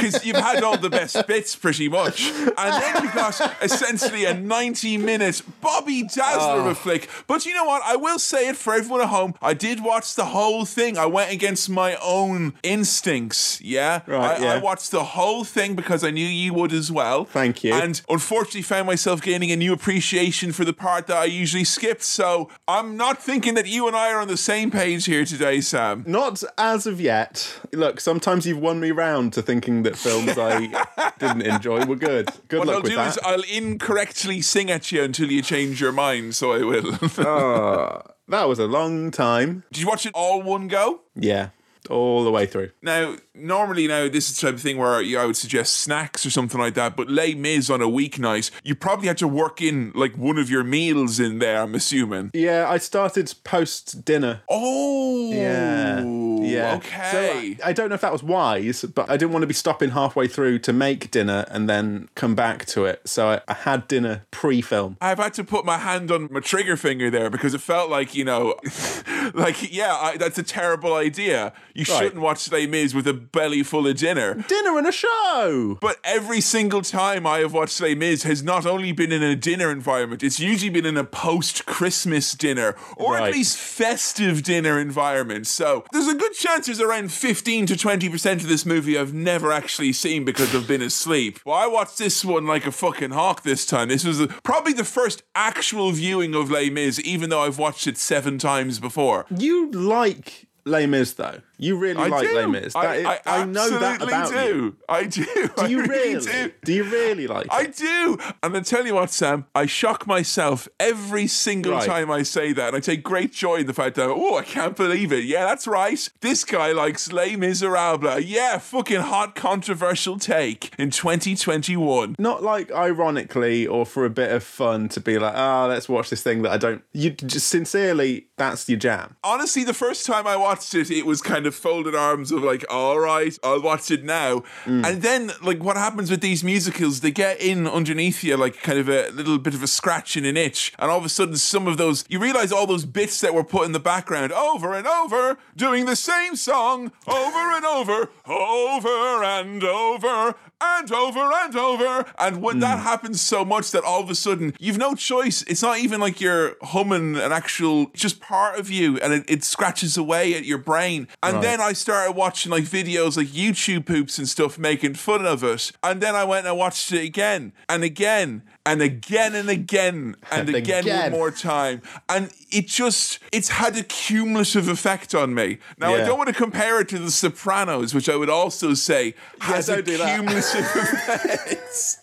Because 0.00 0.24
you've 0.24 0.36
had 0.36 0.62
all 0.62 0.76
the 0.78 0.90
best 0.90 1.26
bits 1.26 1.54
pretty 1.56 1.88
much. 1.88 2.30
And 2.30 2.54
then 2.56 3.02
you've 3.02 3.14
got 3.14 3.40
essentially 3.62 4.24
a 4.24 4.34
90 4.34 4.96
minute 4.98 5.42
Bobby 5.60 6.02
Dazzler 6.02 6.60
of 6.60 6.66
Oh. 6.66 6.70
a 6.70 6.74
flick. 6.74 7.08
But 7.26 7.46
you 7.46 7.54
know 7.54 7.64
what? 7.64 7.82
I 7.84 7.96
will 7.96 8.18
say 8.18 8.48
it 8.48 8.56
for 8.56 8.74
everyone 8.74 9.00
at 9.02 9.08
home. 9.08 9.34
I 9.42 9.54
did 9.54 9.82
watch 9.82 10.14
the 10.14 10.26
whole 10.26 10.64
thing. 10.64 10.98
I 10.98 11.06
went 11.06 11.32
against 11.32 11.68
my 11.70 11.96
own 12.02 12.54
instincts. 12.62 13.60
Yeah. 13.60 14.00
Right, 14.06 14.38
I, 14.40 14.42
yeah. 14.42 14.52
I 14.54 14.58
watched 14.58 14.90
the 14.90 15.04
whole 15.04 15.44
thing 15.44 15.74
because 15.74 16.02
I 16.04 16.10
knew 16.10 16.26
you 16.26 16.52
would 16.54 16.72
as 16.72 16.90
well. 16.90 17.24
Thank 17.24 17.62
you. 17.64 17.74
And 17.74 18.00
unfortunately 18.08 18.62
found 18.62 18.86
myself 18.86 19.20
gaining 19.22 19.50
a 19.52 19.56
new 19.56 19.72
appreciation 19.72 20.52
for 20.52 20.64
the 20.64 20.72
part 20.72 21.06
that 21.08 21.16
I 21.16 21.24
usually 21.24 21.64
skipped. 21.64 22.02
So 22.02 22.48
I'm 22.66 22.96
not 22.96 23.22
thinking 23.22 23.54
that 23.54 23.66
you 23.66 23.86
and 23.86 23.96
I 23.96 24.12
are 24.12 24.20
on 24.20 24.28
the 24.28 24.36
same 24.36 24.70
page 24.70 25.04
here 25.06 25.24
today, 25.24 25.60
Sam. 25.60 26.04
Not 26.06 26.42
as 26.56 26.86
of 26.86 27.00
yet. 27.00 27.60
Look, 27.72 28.00
sometimes 28.00 28.46
you've 28.46 28.58
won 28.60 28.80
me 28.80 28.90
round 28.90 29.32
to 29.34 29.42
thinking 29.42 29.82
that 29.82 29.87
films 29.96 30.36
I 30.38 31.12
didn't 31.18 31.42
enjoy 31.42 31.84
were 31.86 31.96
good. 31.96 32.28
Good 32.48 32.58
What 32.60 32.68
luck 32.68 32.76
I'll 32.76 32.82
with 32.82 32.90
do 32.92 32.96
that. 32.96 33.08
is 33.16 33.18
I'll 33.24 33.42
incorrectly 33.42 34.40
sing 34.42 34.70
at 34.70 34.90
you 34.92 35.02
until 35.02 35.30
you 35.30 35.42
change 35.42 35.80
your 35.80 35.92
mind, 35.92 36.34
so 36.34 36.52
I 36.52 36.58
will. 36.64 36.98
Ah, 37.18 38.02
that 38.28 38.48
was 38.48 38.58
a 38.58 38.66
long 38.66 39.10
time. 39.10 39.64
Did 39.72 39.80
you 39.82 39.86
watch 39.88 40.04
it 40.06 40.12
all 40.14 40.42
one 40.42 40.68
go? 40.68 41.00
Yeah, 41.14 41.50
all 41.88 42.24
the 42.24 42.30
way 42.30 42.46
through. 42.46 42.70
Now, 42.82 43.16
normally 43.38 43.86
now 43.88 44.08
this 44.08 44.28
is 44.30 44.36
the 44.38 44.46
type 44.46 44.54
of 44.54 44.60
thing 44.60 44.76
where 44.78 45.00
you, 45.00 45.18
I 45.18 45.26
would 45.26 45.36
suggest 45.36 45.76
snacks 45.76 46.24
or 46.26 46.30
something 46.30 46.60
like 46.60 46.74
that, 46.74 46.96
but 46.96 47.08
Les 47.10 47.34
Mis 47.34 47.70
on 47.70 47.80
a 47.82 47.86
weeknight, 47.86 48.50
you 48.62 48.74
probably 48.74 49.08
had 49.08 49.18
to 49.18 49.28
work 49.28 49.60
in 49.62 49.92
like 49.94 50.16
one 50.16 50.38
of 50.38 50.50
your 50.50 50.64
meals 50.64 51.18
in 51.20 51.38
there, 51.38 51.62
I'm 51.62 51.74
assuming. 51.74 52.30
Yeah, 52.34 52.66
I 52.68 52.78
started 52.78 53.32
post 53.44 54.04
dinner. 54.04 54.42
Oh, 54.48 55.30
Yeah. 55.32 56.04
Yeah. 56.40 56.76
Okay. 56.76 57.10
So 57.10 57.18
I, 57.64 57.70
I 57.70 57.72
don't 57.72 57.88
know 57.88 57.94
if 57.94 58.00
that 58.00 58.12
was 58.12 58.22
wise, 58.22 58.82
but 58.84 59.10
I 59.10 59.16
didn't 59.16 59.32
want 59.32 59.42
to 59.42 59.46
be 59.46 59.54
stopping 59.54 59.90
halfway 59.90 60.28
through 60.28 60.60
to 60.60 60.72
make 60.72 61.10
dinner 61.10 61.44
and 61.50 61.68
then 61.68 62.08
come 62.14 62.34
back 62.34 62.64
to 62.66 62.84
it. 62.84 63.02
So 63.06 63.28
I, 63.28 63.40
I 63.48 63.54
had 63.54 63.86
dinner 63.88 64.24
pre 64.30 64.60
film. 64.62 64.96
I've 65.00 65.18
had 65.18 65.34
to 65.34 65.44
put 65.44 65.64
my 65.64 65.78
hand 65.78 66.10
on 66.10 66.28
my 66.30 66.40
trigger 66.40 66.76
finger 66.76 67.10
there 67.10 67.28
because 67.28 67.54
it 67.54 67.60
felt 67.60 67.90
like, 67.90 68.14
you 68.14 68.24
know, 68.24 68.54
like, 69.34 69.72
yeah, 69.74 69.94
I, 69.94 70.16
that's 70.16 70.38
a 70.38 70.42
terrible 70.42 70.94
idea. 70.94 71.52
You 71.74 71.84
Right. 71.88 71.98
shouldn't 71.98 72.22
watch 72.22 72.50
Les 72.50 72.66
Mis 72.66 72.94
with 72.94 73.06
a 73.06 73.14
belly 73.32 73.62
full 73.62 73.86
of 73.86 73.96
dinner. 73.96 74.34
Dinner 74.48 74.78
and 74.78 74.86
a 74.86 74.92
show! 74.92 75.78
But 75.80 75.98
every 76.04 76.40
single 76.40 76.82
time 76.82 77.26
I 77.26 77.38
have 77.38 77.52
watched 77.52 77.80
Les 77.80 77.94
Mis 77.94 78.22
has 78.24 78.42
not 78.42 78.66
only 78.66 78.92
been 78.92 79.12
in 79.12 79.22
a 79.22 79.36
dinner 79.36 79.70
environment, 79.70 80.22
it's 80.22 80.40
usually 80.40 80.70
been 80.70 80.86
in 80.86 80.96
a 80.96 81.04
post 81.04 81.66
Christmas 81.66 82.32
dinner 82.32 82.74
or 82.96 83.16
at 83.16 83.32
least 83.32 83.56
festive 83.58 84.42
dinner 84.42 84.78
environment. 84.78 85.46
So 85.46 85.84
there's 85.92 86.08
a 86.08 86.14
good 86.14 86.34
chance 86.34 86.66
there's 86.66 86.80
around 86.80 87.12
15 87.12 87.66
to 87.66 87.74
20% 87.74 88.32
of 88.32 88.48
this 88.48 88.66
movie 88.66 88.98
I've 88.98 89.14
never 89.14 89.52
actually 89.52 89.92
seen 89.92 90.24
because 90.24 90.54
I've 90.54 90.68
been 90.68 90.82
asleep. 90.82 91.40
Well, 91.44 91.56
I 91.56 91.66
watched 91.66 91.98
this 91.98 92.24
one 92.24 92.46
like 92.46 92.66
a 92.66 92.72
fucking 92.72 93.10
hawk 93.10 93.42
this 93.42 93.66
time. 93.66 93.88
This 93.88 94.04
was 94.04 94.18
the- 94.18 94.28
probably 94.42 94.72
the 94.72 94.84
first 94.84 95.22
actual 95.34 95.92
viewing 95.92 96.34
of 96.34 96.50
Les 96.50 96.70
Mis, 96.70 97.00
even 97.04 97.30
though 97.30 97.42
I've 97.42 97.58
watched 97.58 97.86
it 97.86 97.98
seven 97.98 98.38
times 98.38 98.78
before. 98.78 99.26
You 99.36 99.70
like 99.70 100.46
Les 100.64 100.86
Mis, 100.86 101.12
though. 101.14 101.40
You 101.58 101.76
really 101.76 102.00
I 102.02 102.06
like 102.08 102.28
do. 102.28 102.34
Les 102.36 102.46
Mis. 102.46 102.74
I, 102.76 102.86
That 102.86 102.96
is- 102.98 103.06
I, 103.06 103.20
I 103.42 103.44
know 103.44 103.70
that 103.78 104.02
about 104.02 104.30
do. 104.30 104.36
you. 104.38 104.76
I 104.88 105.04
do. 105.04 105.26
I 105.58 105.66
Do 105.66 105.72
you 105.72 105.82
really 105.84 106.14
really? 106.14 106.26
do. 106.32 106.52
Do 106.64 106.72
you 106.72 106.84
really 106.84 107.26
like 107.26 107.46
it? 107.46 107.52
I 107.52 107.66
do. 107.66 108.18
And 108.42 108.56
I 108.56 108.60
tell 108.60 108.86
you 108.86 108.94
what, 108.94 109.10
Sam, 109.10 109.44
I 109.54 109.66
shock 109.66 110.06
myself 110.06 110.68
every 110.80 111.26
single 111.26 111.72
Right. 111.72 111.86
time 111.86 112.10
I 112.10 112.22
say 112.22 112.52
that. 112.52 112.68
And 112.68 112.76
I 112.76 112.80
take 112.80 113.02
great 113.02 113.32
joy 113.32 113.56
in 113.56 113.66
the 113.66 113.74
fact 113.74 113.96
that, 113.96 114.08
oh, 114.08 114.36
I 114.36 114.42
can't 114.44 114.76
believe 114.76 115.12
it. 115.12 115.24
Yeah, 115.24 115.44
that's 115.46 115.66
right. 115.66 116.08
This 116.20 116.44
guy 116.44 116.72
likes 116.72 117.12
Les 117.12 117.36
Miserables. 117.36 118.24
Yeah, 118.24 118.58
fucking 118.58 119.00
hot, 119.00 119.34
controversial 119.34 120.18
take 120.18 120.72
in 120.78 120.90
2021. 120.90 122.14
Not 122.18 122.42
like 122.42 122.70
ironically 122.72 123.66
or 123.66 123.84
for 123.84 124.04
a 124.04 124.10
bit 124.10 124.30
of 124.32 124.42
fun 124.42 124.88
to 124.90 125.00
be 125.00 125.18
like, 125.18 125.34
ah, 125.34 125.66
let's 125.66 125.88
watch 125.88 126.10
this 126.10 126.22
thing 126.22 126.42
that 126.42 126.52
I 126.52 126.56
don't. 126.56 126.82
You 126.92 127.10
just 127.10 127.48
sincerely, 127.48 128.28
that's 128.36 128.68
your 128.68 128.78
jam. 128.78 129.16
Honestly, 129.24 129.64
the 129.64 129.74
first 129.74 130.06
time 130.06 130.26
I 130.26 130.36
watched 130.36 130.74
it, 130.74 130.90
it 130.90 131.04
was 131.06 131.20
kind 131.20 131.46
of 131.46 131.47
folded 131.54 131.94
arms 131.94 132.32
of 132.32 132.42
like, 132.42 132.64
all 132.70 132.98
right, 132.98 133.36
I'll 133.42 133.62
watch 133.62 133.90
it 133.90 134.04
now. 134.04 134.42
Mm. 134.64 134.86
And 134.86 135.02
then, 135.02 135.32
like, 135.42 135.62
what 135.62 135.76
happens 135.76 136.10
with 136.10 136.20
these 136.20 136.42
musicals, 136.44 137.00
they 137.00 137.10
get 137.10 137.40
in 137.40 137.66
underneath 137.66 138.22
you, 138.24 138.36
like, 138.36 138.62
kind 138.62 138.78
of 138.78 138.88
a 138.88 139.10
little 139.10 139.38
bit 139.38 139.54
of 139.54 139.62
a 139.62 139.66
scratch 139.66 140.16
and 140.16 140.26
an 140.26 140.36
itch. 140.36 140.72
And 140.78 140.90
all 140.90 140.98
of 140.98 141.04
a 141.04 141.08
sudden, 141.08 141.36
some 141.36 141.66
of 141.66 141.76
those, 141.76 142.04
you 142.08 142.18
realize 142.18 142.52
all 142.52 142.66
those 142.66 142.84
bits 142.84 143.20
that 143.20 143.34
were 143.34 143.44
put 143.44 143.66
in 143.66 143.72
the 143.72 143.80
background 143.80 144.32
over 144.32 144.74
and 144.74 144.86
over, 144.86 145.38
doing 145.56 145.84
the 145.84 145.96
same 145.96 146.36
song 146.36 146.92
over 147.06 147.56
and 147.56 147.64
over, 147.64 148.10
over 148.26 149.24
and 149.24 149.64
over. 149.64 150.34
And 150.60 150.90
over 150.90 151.20
and 151.20 151.56
over. 151.56 152.04
And 152.18 152.42
when 152.42 152.60
that 152.60 152.78
hmm. 152.78 152.84
happens 152.84 153.20
so 153.20 153.44
much 153.44 153.70
that 153.70 153.84
all 153.84 154.02
of 154.02 154.10
a 154.10 154.14
sudden 154.14 154.54
you've 154.58 154.78
no 154.78 154.94
choice, 154.94 155.42
it's 155.42 155.62
not 155.62 155.78
even 155.78 156.00
like 156.00 156.20
you're 156.20 156.56
humming 156.62 157.16
an 157.16 157.32
actual, 157.32 157.86
just 157.94 158.20
part 158.20 158.58
of 158.58 158.70
you, 158.70 158.98
and 158.98 159.12
it, 159.12 159.24
it 159.28 159.44
scratches 159.44 159.96
away 159.96 160.34
at 160.34 160.44
your 160.44 160.58
brain. 160.58 161.08
And 161.22 161.36
Right. 161.36 161.42
then 161.42 161.60
I 161.60 161.72
started 161.74 162.12
watching 162.12 162.50
like 162.50 162.64
videos 162.64 163.16
like 163.16 163.28
YouTube 163.28 163.86
poops 163.86 164.18
and 164.18 164.28
stuff 164.28 164.58
making 164.58 164.94
fun 164.94 165.24
of 165.24 165.44
it. 165.44 165.70
And 165.82 166.00
then 166.00 166.14
I 166.14 166.24
went 166.24 166.40
and 166.40 166.48
I 166.48 166.52
watched 166.52 166.90
it 166.92 167.04
again 167.04 167.52
and 167.68 167.84
again 167.84 168.42
and 168.72 168.82
again 168.82 169.34
and 169.34 169.48
again 169.48 170.14
and, 170.30 170.48
And 170.48 170.56
again, 170.56 170.84
again. 170.84 171.10
one 171.12 171.12
more 171.20 171.30
time. 171.30 171.80
And 172.08 172.30
it 172.50 172.66
just, 172.66 173.18
it's 173.32 173.48
had 173.48 173.76
a 173.76 173.82
cumulative 173.82 174.68
effect 174.68 175.14
on 175.14 175.34
me. 175.34 175.58
Now, 175.78 175.94
I 175.94 175.98
don't 175.98 176.18
want 176.18 176.28
to 176.28 176.34
compare 176.34 176.80
it 176.80 176.88
to 176.90 176.98
The 176.98 177.10
Sopranos, 177.10 177.94
which 177.94 178.08
I 178.08 178.16
would 178.16 178.30
also 178.30 178.74
say 178.74 179.14
has 179.40 179.68
a 179.68 179.80
do 179.82 179.96
that. 179.96 180.14
cumulative 180.16 180.64
effect. 180.74 181.98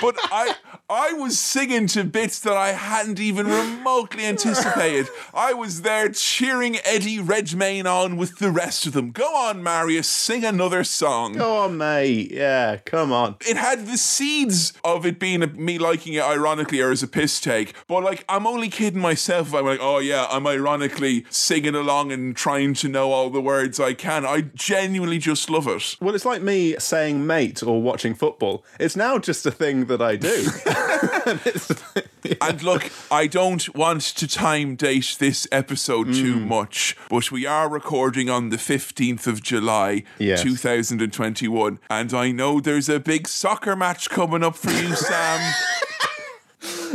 But 0.00 0.16
I 0.18 0.54
I 0.88 1.12
was 1.14 1.38
singing 1.38 1.88
to 1.88 2.04
bits 2.04 2.38
that 2.40 2.56
I 2.56 2.72
hadn't 2.72 3.18
even 3.18 3.46
remotely 3.46 4.24
anticipated. 4.24 5.08
I 5.34 5.52
was 5.52 5.82
there 5.82 6.08
cheering 6.10 6.76
Eddie 6.84 7.18
Redmayne 7.18 7.86
on 7.88 8.16
with 8.16 8.38
the 8.38 8.52
rest 8.52 8.86
of 8.86 8.92
them. 8.92 9.10
Go 9.10 9.34
on, 9.34 9.62
Marius, 9.62 10.08
sing 10.08 10.44
another 10.44 10.84
song. 10.84 11.32
Go 11.32 11.56
on, 11.56 11.76
mate. 11.76 12.30
Yeah, 12.30 12.76
come 12.84 13.12
on. 13.12 13.36
It 13.48 13.56
had 13.56 13.86
the 13.86 13.96
seeds 13.96 14.74
of 14.84 15.04
it 15.04 15.18
being 15.18 15.42
a, 15.42 15.48
me 15.48 15.78
liking 15.78 16.14
it 16.14 16.22
ironically 16.22 16.80
or 16.80 16.92
as 16.92 17.02
a 17.02 17.08
piss 17.08 17.40
take, 17.40 17.74
but 17.88 18.04
like 18.04 18.24
I'm 18.28 18.46
only 18.46 18.68
kidding 18.68 19.00
myself 19.00 19.48
if 19.48 19.54
I'm 19.54 19.64
like, 19.64 19.80
oh 19.82 19.98
yeah, 19.98 20.26
I'm 20.30 20.46
ironically 20.46 21.24
singing 21.30 21.74
along 21.74 22.12
and 22.12 22.36
trying 22.36 22.74
to 22.74 22.88
know 22.88 23.10
all 23.10 23.30
the 23.30 23.40
words 23.40 23.80
I 23.80 23.94
can. 23.94 24.24
I 24.24 24.42
genuinely 24.54 25.18
just 25.18 25.50
love 25.50 25.66
it. 25.66 25.96
Well, 26.00 26.14
it's 26.14 26.24
like 26.24 26.42
me 26.42 26.76
saying 26.78 27.26
mate 27.26 27.62
or 27.62 27.82
watching 27.82 28.14
football. 28.14 28.64
It's 28.78 28.94
now 28.94 29.18
just 29.18 29.35
a 29.44 29.50
thing 29.50 29.86
that 29.86 30.00
I 30.00 30.16
do. 30.16 30.46
And 32.40 32.62
look, 32.62 32.90
I 33.10 33.26
don't 33.28 33.72
want 33.74 34.02
to 34.02 34.26
time 34.26 34.74
date 34.74 35.16
this 35.20 35.46
episode 35.52 36.12
too 36.12 36.36
Mm. 36.36 36.46
much, 36.48 36.96
but 37.08 37.30
we 37.30 37.46
are 37.46 37.68
recording 37.68 38.28
on 38.28 38.48
the 38.48 38.56
15th 38.56 39.26
of 39.28 39.42
July, 39.42 40.02
Yes. 40.18 40.42
2021. 40.42 41.78
And 41.88 42.12
I 42.14 42.32
know 42.32 42.60
there's 42.60 42.88
a 42.88 42.98
big 42.98 43.28
soccer 43.28 43.76
match 43.76 44.10
coming 44.10 44.42
up 44.42 44.56
for 44.56 44.70
you, 44.72 44.94
Sam. 44.96 45.54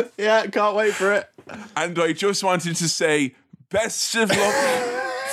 yeah, 0.17 0.45
can't 0.47 0.75
wait 0.75 0.93
for 0.93 1.13
it. 1.13 1.29
and 1.77 1.97
I 1.97 2.11
just 2.13 2.43
wanted 2.43 2.75
to 2.77 2.89
say 2.89 3.35
best 3.69 4.13
of 4.15 4.29
luck 4.29 4.55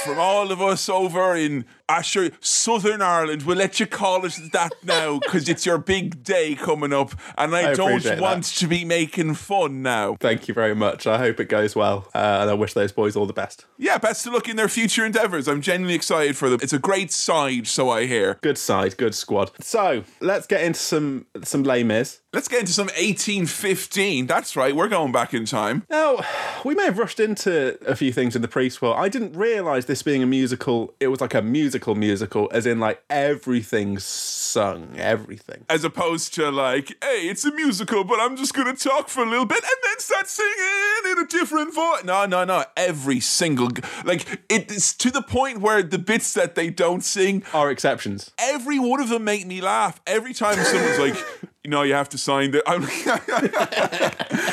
from 0.04 0.18
all 0.18 0.52
of 0.52 0.60
us 0.62 0.88
over 0.88 1.34
in 1.34 1.64
Sure, 2.02 2.30
Southern 2.40 3.02
Ireland. 3.02 3.42
We'll 3.42 3.56
let 3.56 3.80
you 3.80 3.86
call 3.86 4.24
it 4.24 4.38
that 4.52 4.72
now 4.84 5.18
because 5.18 5.48
it's 5.48 5.66
your 5.66 5.78
big 5.78 6.22
day 6.22 6.54
coming 6.54 6.92
up, 6.92 7.12
and 7.36 7.54
I, 7.54 7.70
I 7.70 7.74
don't 7.74 8.04
want 8.20 8.44
that. 8.44 8.44
to 8.44 8.66
be 8.66 8.84
making 8.84 9.34
fun 9.34 9.82
now. 9.82 10.16
Thank 10.20 10.48
you 10.48 10.54
very 10.54 10.74
much. 10.74 11.06
I 11.06 11.18
hope 11.18 11.40
it 11.40 11.48
goes 11.48 11.74
well, 11.74 12.08
uh, 12.14 12.38
and 12.40 12.50
I 12.50 12.54
wish 12.54 12.74
those 12.74 12.92
boys 12.92 13.16
all 13.16 13.26
the 13.26 13.32
best. 13.32 13.66
Yeah, 13.78 13.98
best 13.98 14.26
of 14.26 14.32
luck 14.32 14.48
in 14.48 14.56
their 14.56 14.68
future 14.68 15.04
endeavors. 15.04 15.48
I'm 15.48 15.60
genuinely 15.60 15.94
excited 15.94 16.36
for 16.36 16.48
them. 16.48 16.60
It's 16.62 16.72
a 16.72 16.78
great 16.78 17.10
side, 17.10 17.66
so 17.66 17.90
I 17.90 18.06
hear. 18.06 18.38
Good 18.42 18.58
side, 18.58 18.96
good 18.96 19.14
squad. 19.14 19.50
So 19.60 20.04
let's 20.20 20.46
get 20.46 20.62
into 20.62 20.80
some 20.80 21.26
some 21.42 21.62
Les 21.62 21.82
Mis. 21.82 22.20
Let's 22.32 22.48
get 22.48 22.60
into 22.60 22.72
some 22.72 22.88
1815. 22.88 24.26
That's 24.26 24.56
right, 24.56 24.76
we're 24.76 24.88
going 24.88 25.12
back 25.12 25.32
in 25.32 25.46
time. 25.46 25.84
Now, 25.88 26.18
we 26.64 26.74
may 26.74 26.84
have 26.84 26.98
rushed 26.98 27.18
into 27.20 27.78
a 27.86 27.96
few 27.96 28.12
things 28.12 28.36
in 28.36 28.42
the 28.42 28.48
prequel. 28.48 28.94
I 28.94 29.08
didn't 29.08 29.32
realise 29.32 29.86
this 29.86 30.02
being 30.02 30.22
a 30.22 30.26
musical, 30.26 30.94
it 31.00 31.08
was 31.08 31.22
like 31.22 31.32
a 31.32 31.40
musical 31.40 31.77
musical, 31.86 32.48
as 32.52 32.66
in 32.66 32.78
like 32.80 33.02
everything's 33.10 34.04
sung, 34.04 34.94
everything. 34.96 35.64
As 35.68 35.84
opposed 35.84 36.34
to 36.34 36.50
like, 36.50 36.88
hey, 37.02 37.28
it's 37.28 37.44
a 37.44 37.52
musical, 37.52 38.04
but 38.04 38.20
I'm 38.20 38.36
just 38.36 38.54
gonna 38.54 38.74
talk 38.74 39.08
for 39.08 39.22
a 39.22 39.28
little 39.28 39.46
bit 39.46 39.62
and 39.62 39.78
then 39.84 39.98
start 39.98 40.28
singing 40.28 41.12
in 41.12 41.18
a 41.18 41.26
different 41.26 41.74
voice. 41.74 42.04
No, 42.04 42.26
no, 42.26 42.44
no. 42.44 42.64
Every 42.76 43.20
single 43.20 43.70
like 44.04 44.40
it's 44.48 44.94
to 44.96 45.10
the 45.10 45.22
point 45.22 45.60
where 45.60 45.82
the 45.82 45.98
bits 45.98 46.34
that 46.34 46.54
they 46.54 46.70
don't 46.70 47.02
sing, 47.04 47.42
Are 47.52 47.70
exceptions. 47.70 48.30
every 48.38 48.78
one 48.78 49.00
of 49.00 49.08
them 49.08 49.24
make 49.24 49.46
me 49.46 49.60
laugh. 49.60 50.00
Every 50.06 50.34
time 50.34 50.56
someone's 50.64 50.98
like, 50.98 51.16
know, 51.68 51.82
you 51.82 51.94
have 51.94 52.08
to 52.10 52.18
sign 52.18 52.52
that. 52.52 52.64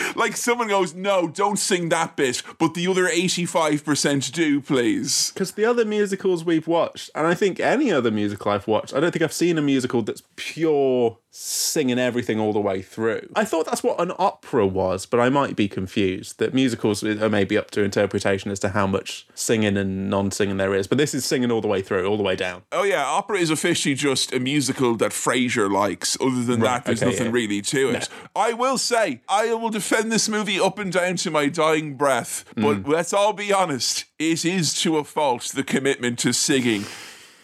Like, 0.16 0.38
someone 0.38 0.70
goes, 0.70 0.94
no, 0.94 1.28
don't 1.28 1.60
sing 1.60 1.90
that 1.90 2.16
bit, 2.16 2.42
but 2.58 2.74
the 2.74 2.88
other 2.88 3.06
85% 3.06 4.32
do, 4.32 4.62
please. 4.62 5.32
Because 5.32 5.52
the 5.52 5.66
other 5.66 5.84
musicals 5.84 6.46
we've 6.46 6.68
watched, 6.68 7.10
and 7.14 7.28
I 7.28 7.34
think 7.34 7.60
any 7.60 7.92
other 7.92 8.12
musical 8.12 8.52
I've 8.52 8.68
watched, 8.68 8.94
I 8.94 9.02
don't 9.02 9.12
think 9.12 9.24
I've 9.24 9.34
seen 9.34 9.58
a 9.58 9.62
musical 9.62 10.02
that's 10.04 10.24
pure 10.38 11.18
singing 11.38 12.00
everything 12.00 12.40
all 12.40 12.54
the 12.54 12.60
way 12.62 12.82
through. 12.82 13.28
I 13.36 13.44
thought 13.44 13.66
that's 13.66 13.84
what 13.84 14.00
an 14.00 14.14
opera 14.18 14.66
was, 14.66 15.06
but 15.06 15.20
I 15.20 15.28
might 15.28 15.58
be 15.58 15.68
confused. 15.68 16.40
That 16.40 16.54
musicals 16.54 17.04
are 17.04 17.30
maybe 17.30 17.58
up 17.58 17.72
to 17.72 17.84
interpretation 17.84 18.52
as 18.52 18.60
to 18.60 18.70
how 18.70 18.88
much 18.88 19.28
singing 19.36 19.76
and 19.76 20.10
non 20.10 20.32
singing 20.32 20.56
there 20.58 20.74
is, 20.74 20.88
but 20.88 20.98
this 20.98 21.14
is 21.14 21.26
singing 21.26 21.52
all 21.52 21.60
the 21.60 21.68
way 21.68 21.82
through, 21.82 22.08
all 22.08 22.16
the 22.16 22.24
way 22.24 22.38
down. 22.38 22.64
Oh 22.72 22.84
yeah, 22.84 23.04
opera 23.06 23.38
is 23.38 23.50
officially 23.50 23.96
just 23.96 24.32
a 24.32 24.40
musical 24.40 24.96
that 24.96 25.12
Frasier 25.12 25.70
likes. 25.70 26.18
Other 26.22 26.44
than 26.44 26.62
that, 26.62 26.86
there's 26.86 27.04
okay, 27.04 27.12
nothing 27.12 27.26
yeah. 27.28 27.32
really 27.34 27.62
to 27.64 27.90
it. 27.90 28.08
I 28.36 28.54
will 28.54 28.78
say, 28.78 29.22
I 29.28 29.54
will 29.54 29.70
defend 29.70 30.12
this 30.12 30.30
movie 30.30 30.60
up 30.60 30.80
and 30.80 30.92
down 30.92 31.18
to 31.18 31.32
my 31.32 31.50
dying 31.50 31.96
breath. 31.96 32.46
But 32.56 32.84
Mm. 32.84 32.88
let's 32.88 33.12
all 33.14 33.34
be 33.34 33.52
honest, 33.52 34.06
it 34.18 34.46
is 34.46 34.74
to 34.82 34.98
a 34.98 35.04
fault 35.04 35.52
the 35.54 35.64
commitment 35.64 36.18
to 36.20 36.32
singing 36.34 36.86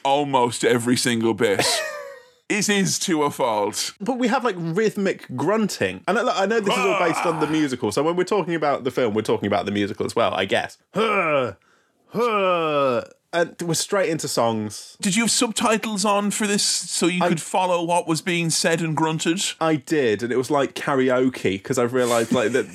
almost 0.03 0.63
every 0.63 0.95
single 0.97 1.33
bit. 1.33 1.65
it 2.51 2.69
is 2.69 2.99
to 2.99 3.23
a 3.23 3.31
fault. 3.31 3.93
But 3.99 4.17
we 4.19 4.27
have 4.27 4.43
like 4.43 4.55
rhythmic 4.57 5.25
grunting. 5.35 6.03
And 6.07 6.17
I, 6.17 6.43
I 6.43 6.45
know 6.45 6.59
this 6.59 6.73
is 6.73 6.79
all 6.79 6.93
ah! 6.93 7.07
based 7.07 7.25
on 7.25 7.39
the 7.39 7.47
musical. 7.47 7.91
So 7.91 8.03
when 8.03 8.15
we're 8.15 8.23
talking 8.23 8.55
about 8.55 8.83
the 8.83 8.91
film, 8.91 9.13
we're 9.13 9.21
talking 9.21 9.47
about 9.47 9.65
the 9.65 9.71
musical 9.71 10.05
as 10.05 10.15
well, 10.15 10.33
I 10.33 10.45
guess. 10.45 10.77
Huh, 10.93 11.53
huh. 12.09 13.03
And 13.33 13.55
we're 13.61 13.75
straight 13.75 14.09
into 14.09 14.27
songs. 14.27 14.97
Did 14.99 15.15
you 15.15 15.23
have 15.23 15.31
subtitles 15.31 16.03
on 16.03 16.31
for 16.31 16.45
this 16.45 16.63
so 16.63 17.05
you 17.07 17.21
could 17.21 17.41
follow 17.41 17.81
what 17.81 18.05
was 18.05 18.21
being 18.21 18.49
said 18.49 18.81
and 18.81 18.95
grunted? 18.95 19.41
I 19.61 19.77
did, 19.77 20.21
and 20.21 20.33
it 20.33 20.37
was 20.37 20.51
like 20.51 20.75
karaoke 20.75 21.53
because 21.53 21.79
I've 21.79 21.93
realised 21.93 22.33
like 22.33 22.51
that 22.51 22.65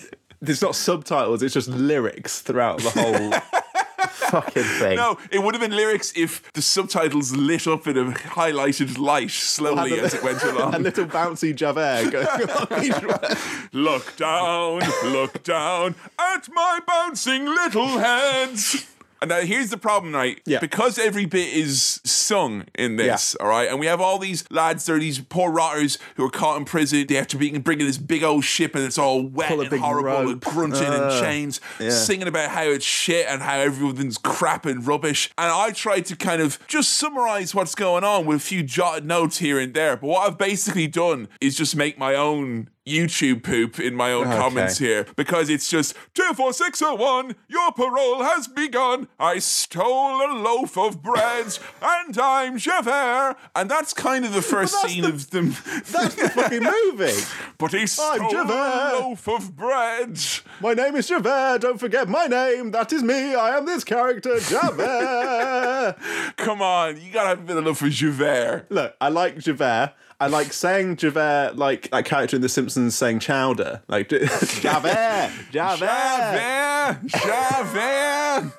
there's 0.40 0.62
not 0.62 0.74
subtitles, 0.74 1.42
it's 1.42 1.52
just 1.52 1.68
lyrics 1.68 2.40
throughout 2.40 2.78
the 2.78 2.90
whole 2.90 3.55
fucking 4.16 4.62
thing. 4.80 4.96
No, 4.96 5.18
it 5.30 5.42
would 5.42 5.54
have 5.54 5.60
been 5.62 5.76
lyrics 5.76 6.12
if 6.16 6.52
the 6.52 6.62
subtitles 6.62 7.34
lit 7.36 7.66
up 7.66 7.86
in 7.86 7.96
a 7.96 8.04
highlighted 8.12 8.98
light 8.98 9.30
slowly 9.30 9.98
a- 9.98 10.04
as 10.04 10.14
it 10.14 10.22
went 10.22 10.42
along. 10.42 10.74
A 10.74 10.78
little 10.78 11.06
bouncy 11.06 11.54
Javert 11.54 12.10
going 12.10 12.26
on 12.50 12.84
each 12.84 13.02
way. 13.02 13.36
Look 13.72 14.16
down, 14.16 14.80
look 15.04 15.42
down 15.42 15.94
at 16.18 16.48
my 16.52 16.80
bouncing 16.86 17.44
little 17.46 17.86
hands. 17.98 18.86
And 19.22 19.30
now 19.30 19.40
here's 19.40 19.70
the 19.70 19.76
problem, 19.78 20.14
right? 20.14 20.40
Yeah. 20.44 20.58
Because 20.60 20.98
every 20.98 21.24
bit 21.24 21.48
is 21.54 22.00
sung 22.04 22.64
in 22.74 22.96
this, 22.96 23.34
all 23.36 23.48
right, 23.48 23.68
and 23.68 23.80
we 23.80 23.86
have 23.86 24.00
all 24.00 24.18
these 24.18 24.44
lads, 24.50 24.84
they're 24.84 24.98
these 24.98 25.20
poor 25.20 25.50
rotters 25.50 25.98
who 26.16 26.24
are 26.26 26.30
caught 26.30 26.58
in 26.58 26.64
prison. 26.66 27.06
They 27.08 27.14
have 27.14 27.26
to 27.28 27.36
be 27.38 27.56
bringing 27.58 27.86
this 27.86 27.98
big 27.98 28.22
old 28.22 28.44
ship, 28.44 28.74
and 28.74 28.84
it's 28.84 28.98
all 28.98 29.22
wet 29.22 29.48
Pull 29.48 29.60
and 29.62 29.80
horrible, 29.80 30.16
and 30.18 30.28
rope. 30.28 30.40
grunting 30.44 30.84
and 30.84 31.04
Uh, 31.04 31.20
chains, 31.20 31.60
yeah. 31.80 31.90
singing 31.90 32.28
about 32.28 32.50
how 32.50 32.64
it's 32.64 32.84
shit 32.84 33.26
and 33.28 33.42
how 33.42 33.58
everything's 33.58 34.18
crap 34.18 34.66
and 34.66 34.86
rubbish. 34.86 35.30
And 35.38 35.50
I 35.50 35.70
tried 35.70 36.04
to 36.06 36.16
kind 36.16 36.42
of 36.42 36.58
just 36.66 36.92
summarize 36.92 37.54
what's 37.54 37.74
going 37.74 38.04
on 38.04 38.26
with 38.26 38.36
a 38.38 38.40
few 38.40 38.62
jotted 38.62 39.06
notes 39.06 39.38
here 39.38 39.58
and 39.58 39.72
there. 39.72 39.96
But 39.96 40.08
what 40.08 40.26
I've 40.26 40.38
basically 40.38 40.88
done 40.88 41.28
is 41.40 41.56
just 41.56 41.74
make 41.76 41.98
my 41.98 42.14
own 42.14 42.68
YouTube 42.86 43.42
poop 43.42 43.80
in 43.80 43.94
my 43.94 44.12
own 44.12 44.28
Okay. 44.28 44.36
comments 44.38 44.78
here 44.78 45.06
because 45.16 45.50
it's 45.50 45.68
just 45.68 45.94
24601, 46.14 47.34
your 47.48 47.72
parole 47.72 48.22
has 48.22 48.46
begun. 48.46 49.08
I 49.18 49.40
stole 49.40 50.22
a 50.24 50.30
loaf 50.32 50.78
of 50.78 51.02
bread 51.02 51.58
and 51.82 52.16
I'm 52.18 52.58
Javert. 52.58 53.36
And 53.54 53.68
that's 53.70 53.92
kind 53.92 54.24
of 54.24 54.32
the 54.32 54.42
first 54.42 54.80
scene 54.82 55.02
the- 55.02 55.08
of 55.08 55.30
them. 55.30 55.56
That's 55.90 56.14
the 56.14 56.28
fucking 56.30 56.62
movie. 56.96 57.20
but 57.58 57.72
he 57.72 57.86
stole 57.86 58.30
Javert. 58.30 58.52
a 58.52 58.98
loaf 59.00 59.28
of 59.28 59.56
bread. 59.56 60.18
My 60.60 60.74
name 60.74 60.94
is 60.96 61.08
Javert. 61.08 61.58
Don't 61.62 61.78
forget 61.78 62.08
my 62.08 62.26
name. 62.26 62.70
That 62.70 62.92
is 62.92 63.02
me. 63.02 63.34
I 63.34 63.56
am 63.56 63.66
this 63.66 63.82
character, 63.84 64.38
Javert. 64.40 65.96
Come 66.36 66.62
on, 66.62 67.00
you 67.00 67.12
gotta 67.12 67.28
have 67.30 67.40
a 67.40 67.42
bit 67.42 67.56
of 67.56 67.64
love 67.64 67.78
for 67.78 67.88
Javert. 67.88 68.66
Look, 68.70 68.94
I 69.00 69.08
like 69.08 69.38
Javert. 69.38 69.92
I 70.18 70.28
like 70.28 70.52
saying 70.52 70.96
Javert 70.96 71.56
like 71.56 71.90
that 71.90 72.02
character 72.02 72.36
in 72.36 72.42
The 72.42 72.48
Simpsons 72.48 72.94
saying 72.94 73.18
chowder. 73.20 73.82
Like 73.86 74.08
Javert, 74.08 75.30
Javert. 75.50 75.86
Javert! 75.86 77.06
Javert! 77.06 78.52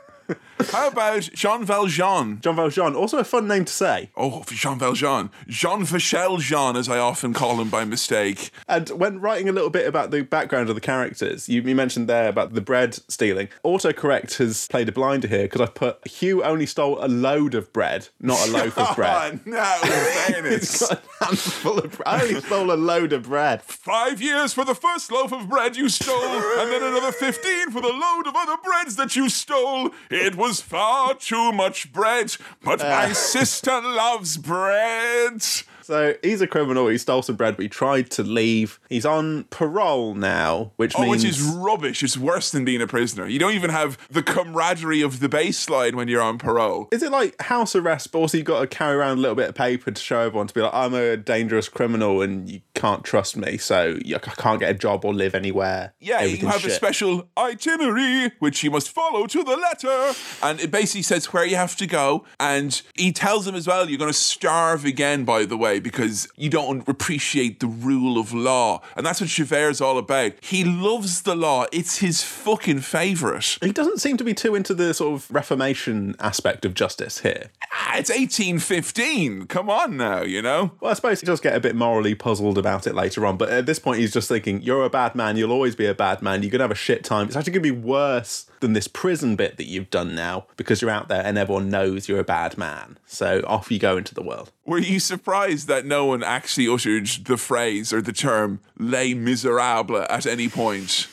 How 0.71 0.87
about 0.87 1.21
Jean 1.33 1.63
Valjean? 1.63 2.39
Jean 2.41 2.55
Valjean, 2.55 2.95
also 2.95 3.19
a 3.19 3.23
fun 3.23 3.47
name 3.47 3.65
to 3.65 3.73
say. 3.73 4.09
Oh, 4.17 4.43
Jean 4.47 4.79
Valjean. 4.79 5.29
Jean 5.47 5.85
Michel 5.91 6.37
Jean, 6.37 6.75
as 6.75 6.89
I 6.89 6.97
often 6.97 7.33
call 7.33 7.61
him 7.61 7.69
by 7.69 7.85
mistake. 7.85 8.51
And 8.67 8.89
when 8.89 9.21
writing 9.21 9.47
a 9.47 9.51
little 9.51 9.69
bit 9.69 9.87
about 9.87 10.11
the 10.11 10.23
background 10.23 10.69
of 10.69 10.75
the 10.75 10.81
characters, 10.81 11.47
you, 11.47 11.61
you 11.61 11.75
mentioned 11.75 12.09
there 12.09 12.27
about 12.27 12.53
the 12.53 12.61
bread 12.61 12.95
stealing. 13.07 13.49
Autocorrect 13.63 14.37
has 14.37 14.67
played 14.67 14.89
a 14.89 14.91
blinder 14.91 15.27
here 15.27 15.43
because 15.43 15.61
I've 15.61 15.75
put 15.75 16.05
Hugh 16.07 16.43
only 16.43 16.65
stole 16.65 17.03
a 17.03 17.07
load 17.07 17.53
of 17.53 17.71
bread, 17.71 18.09
not 18.19 18.47
a 18.47 18.51
loaf 18.57 18.77
of 18.77 18.95
bread. 18.95 19.39
Oh, 19.45 19.49
no, 19.49 19.63
fairness. 19.83 20.87
Got 20.89 21.03
a 21.21 21.25
handful 21.25 21.79
of 21.79 21.91
bread. 21.97 22.07
I 22.07 22.21
only 22.23 22.41
stole 22.41 22.71
a 22.71 22.73
load 22.73 23.13
of 23.13 23.23
bread. 23.23 23.61
Five 23.61 24.21
years 24.21 24.53
for 24.53 24.65
the 24.65 24.75
first 24.75 25.11
loaf 25.11 25.31
of 25.31 25.47
bread 25.47 25.77
you 25.77 25.87
stole, 25.89 26.23
and 26.23 26.71
then 26.71 26.83
another 26.83 27.11
15 27.11 27.71
for 27.71 27.81
the 27.81 27.87
load 27.87 28.27
of 28.27 28.35
other 28.35 28.57
breads 28.63 28.95
that 28.95 29.15
you 29.15 29.29
stole. 29.29 29.91
It 30.09 30.35
was 30.35 30.46
far 30.55 31.13
too 31.15 31.51
much 31.51 31.91
bread, 31.91 32.35
but 32.63 32.79
my 32.79 33.11
uh. 33.11 33.13
sister 33.13 33.81
loves 33.81 34.37
bread. 34.37 35.43
So 35.87 36.15
he's 36.21 36.41
a 36.41 36.47
criminal. 36.47 36.89
He 36.89 36.97
stole 36.97 37.21
some 37.21 37.37
bread, 37.37 37.55
but 37.55 37.63
he 37.63 37.69
tried 37.69 38.09
to 38.11 38.21
leave. 38.23 38.77
He's 38.89 39.05
on 39.05 39.45
parole 39.45 40.15
now, 40.15 40.73
which 40.75 40.93
Oh, 40.97 41.03
means 41.03 41.23
which 41.23 41.31
is 41.31 41.41
rubbish. 41.41 42.03
It's 42.03 42.17
worse 42.17 42.51
than 42.51 42.65
being 42.65 42.81
a 42.81 42.87
prisoner. 42.87 43.25
You 43.25 43.39
don't 43.39 43.53
even 43.53 43.69
have 43.69 43.97
the 44.09 44.21
camaraderie 44.21 45.01
of 45.01 45.21
the 45.21 45.29
baseline 45.29 45.95
when 45.95 46.09
you're 46.09 46.21
on 46.21 46.39
parole. 46.39 46.89
Is 46.91 47.03
it 47.03 47.11
like 47.13 47.41
house 47.41 47.73
arrest, 47.73 48.11
but 48.11 48.19
also 48.19 48.35
you've 48.37 48.45
got 48.45 48.59
to 48.59 48.67
carry 48.67 48.97
around 48.97 49.19
a 49.19 49.21
little 49.21 49.35
bit 49.35 49.47
of 49.47 49.55
paper 49.55 49.89
to 49.89 50.01
show 50.01 50.19
everyone 50.19 50.47
to 50.47 50.53
be 50.53 50.59
like, 50.59 50.73
I'm 50.73 50.93
a 50.93 51.15
dangerous 51.15 51.69
criminal 51.69 52.21
and 52.21 52.49
you 52.49 52.59
can't 52.75 53.05
trust 53.05 53.37
me, 53.37 53.57
so 53.57 53.97
you- 54.03 54.17
I 54.17 54.19
can't 54.19 54.59
get 54.59 54.69
a 54.69 54.73
job 54.73 55.05
or 55.05 55.13
live 55.13 55.35
anywhere. 55.35 55.93
Yeah, 56.01 56.21
you 56.23 56.47
have 56.47 56.65
a 56.65 56.69
special 56.69 57.29
itinerary 57.37 58.33
which 58.39 58.61
you 58.61 58.71
must 58.71 58.89
follow 58.91 59.25
to 59.27 59.41
the 59.43 59.55
letter, 59.55 60.13
and 60.43 60.59
it 60.59 60.69
basically 60.69 61.03
says 61.03 61.27
where 61.31 61.45
you 61.45 61.55
have 61.55 61.77
to 61.77 61.87
go. 61.87 62.25
And 62.41 62.81
he 62.95 63.13
tells 63.13 63.45
them 63.45 63.55
as 63.55 63.67
well, 63.67 63.87
you're 63.89 63.97
going 63.97 64.11
to 64.11 64.17
starve 64.17 64.83
again, 64.83 65.23
by 65.23 65.45
the 65.45 65.55
way, 65.55 65.76
because 65.83 66.27
you 66.35 66.49
don't 66.49 66.87
appreciate 66.87 67.59
the 67.59 67.67
rule 67.67 68.19
of 68.19 68.33
law, 68.33 68.81
and 68.95 69.05
that's 69.05 69.21
what 69.21 69.29
Javert's 69.29 69.81
all 69.81 69.97
about. 69.97 70.33
He 70.41 70.63
loves 70.63 71.23
the 71.23 71.35
law; 71.35 71.65
it's 71.71 71.97
his 71.97 72.23
fucking 72.23 72.79
favorite. 72.81 73.57
He 73.61 73.71
doesn't 73.71 73.99
seem 73.99 74.17
to 74.17 74.23
be 74.23 74.33
too 74.33 74.55
into 74.55 74.73
the 74.73 74.93
sort 74.93 75.13
of 75.13 75.31
reformation 75.31 76.15
aspect 76.19 76.65
of 76.65 76.73
justice 76.73 77.19
here. 77.19 77.51
Ah, 77.71 77.97
it's 77.97 78.09
1815. 78.09 79.47
Come 79.47 79.69
on 79.69 79.97
now, 79.97 80.21
you 80.23 80.41
know. 80.41 80.71
Well, 80.79 80.91
I 80.91 80.93
suppose 80.93 81.21
he 81.21 81.25
does 81.25 81.39
get 81.39 81.55
a 81.55 81.59
bit 81.59 81.75
morally 81.75 82.15
puzzled 82.15 82.57
about 82.57 82.87
it 82.87 82.95
later 82.95 83.25
on, 83.25 83.37
but 83.37 83.49
at 83.49 83.65
this 83.65 83.79
point, 83.79 83.99
he's 83.99 84.13
just 84.13 84.27
thinking, 84.27 84.61
You're 84.61 84.85
a 84.85 84.89
bad 84.89 85.15
man, 85.15 85.37
you'll 85.37 85.51
always 85.51 85.75
be 85.75 85.85
a 85.85 85.93
bad 85.93 86.21
man, 86.21 86.43
you're 86.43 86.51
going 86.51 86.59
to 86.59 86.63
have 86.65 86.71
a 86.71 86.75
shit 86.75 87.03
time. 87.03 87.27
It's 87.27 87.35
actually 87.35 87.53
going 87.53 87.63
to 87.63 87.73
be 87.73 87.79
worse 87.79 88.47
than 88.59 88.73
this 88.73 88.87
prison 88.87 89.35
bit 89.35 89.57
that 89.57 89.67
you've 89.67 89.89
done 89.89 90.15
now 90.15 90.47
because 90.55 90.81
you're 90.81 90.91
out 90.91 91.07
there 91.07 91.23
and 91.23 91.37
everyone 91.37 91.69
knows 91.69 92.07
you're 92.07 92.19
a 92.19 92.23
bad 92.23 92.57
man. 92.57 92.97
So 93.05 93.41
off 93.47 93.71
you 93.71 93.79
go 93.79 93.97
into 93.97 94.13
the 94.13 94.23
world. 94.23 94.51
Were 94.65 94.79
you 94.79 94.99
surprised 94.99 95.67
that 95.67 95.85
no 95.85 96.05
one 96.05 96.23
actually 96.23 96.67
uttered 96.67 97.07
the 97.25 97.37
phrase 97.37 97.93
or 97.93 98.01
the 98.01 98.13
term 98.13 98.59
"les 98.77 99.13
miserables" 99.13 100.07
at 100.09 100.25
any 100.25 100.49
point? 100.49 101.07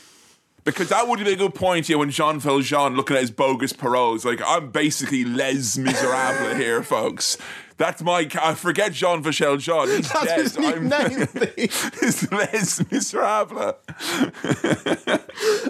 Because 0.64 0.88
that 0.88 1.07
would 1.07 1.22
be 1.22 1.30
a 1.30 1.37
good 1.37 1.54
point 1.54 1.88
here 1.88 1.98
when 1.98 2.11
Jean 2.11 2.40
Valjean 2.40 2.96
looking 2.96 3.16
at 3.16 3.20
his 3.20 3.30
bogus 3.30 3.74
paroles. 3.74 4.24
Like, 4.24 4.40
I'm 4.46 4.70
basically 4.70 5.22
Les 5.22 5.76
Miserables 5.76 6.57
here, 6.57 6.83
folks. 6.83 7.37
That's 7.76 8.02
my. 8.02 8.28
I 8.40 8.54
forget 8.54 8.92
Jean 8.92 9.22
Valjean. 9.22 9.58
Jean. 9.58 9.88
He's 9.88 10.10
That's 10.10 10.54
dead. 10.54 10.74
I'm 10.74 10.88
name. 10.88 11.28
it's 11.56 12.30
Les 12.30 12.82
Miserables. 12.90 13.74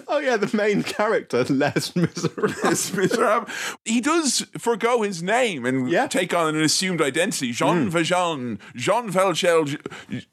oh 0.08 0.18
yeah, 0.18 0.36
the 0.36 0.50
main 0.54 0.82
character, 0.82 1.44
Les 1.44 1.94
Miserables. 1.96 2.64
Les 2.64 2.90
Miserables. 2.94 3.48
He 3.84 4.00
does 4.00 4.46
forego 4.58 5.02
his 5.02 5.22
name 5.22 5.64
and 5.64 5.90
Yeah. 5.90 6.06
take 6.06 6.34
on 6.34 6.54
an 6.54 6.62
assumed 6.62 7.00
identity. 7.00 7.52
Jean 7.52 7.84
hmm. 7.84 7.88
Valjean, 7.88 8.58
Jean 8.76 9.10
Valjean, 9.10 9.78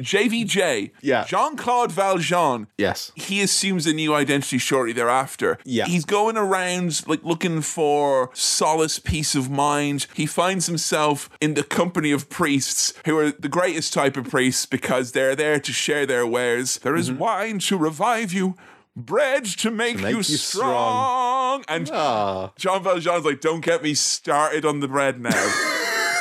JVJ, 0.01 0.91
Yeah. 1.01 1.23
Jean 1.25 1.55
Claude 1.55 1.91
Valjean. 1.91 2.67
Yes. 2.77 3.12
he 3.15 3.41
assumes 3.41 3.86
a 3.88 3.93
new 3.93 4.13
identity 4.13 4.57
shortly 4.57 4.93
thereafter. 4.93 5.57
Yeah. 5.63 5.86
He's 5.86 6.05
going 6.05 6.38
around 6.38 7.07
like 7.07 7.23
looking 7.23 7.62
for 7.62 8.29
solace, 8.34 8.99
peace 8.99 9.36
of 9.36 9.49
mind. 9.49 10.07
He 10.13 10.25
finds 10.25 10.67
himself 10.67 11.29
in 11.39 11.53
the 11.53 11.61
company 11.63 12.12
of 12.12 12.30
priests 12.30 12.93
who 13.06 13.17
are 13.17 13.32
the 13.32 13.50
greatest 13.50 13.93
type 13.93 14.17
of 14.17 14.30
priests 14.30 14.65
because 14.65 15.12
they're 15.12 15.36
there 15.36 15.60
to 15.60 15.71
share 15.74 16.06
their 16.06 16.26
wares. 16.28 16.78
There 16.80 16.95
is 16.95 17.12
wine 17.12 17.60
to 17.60 17.78
revive 17.78 18.34
you. 18.34 18.56
Bread 18.95 19.45
to 19.45 19.71
make, 19.71 19.95
Mm-hmm. 19.95 20.04
make 20.04 20.12
you, 20.12 20.17
you 20.17 20.24
strong. 20.24 21.63
And 21.67 21.89
Ah. 21.93 22.52
Jean 22.58 22.84
Valjean's 22.84 23.24
like, 23.26 23.39
don't 23.41 23.62
get 23.63 23.82
me 23.84 23.93
started 23.93 24.65
on 24.65 24.80
the 24.82 24.88
bread 24.88 25.19
now. 25.21 25.30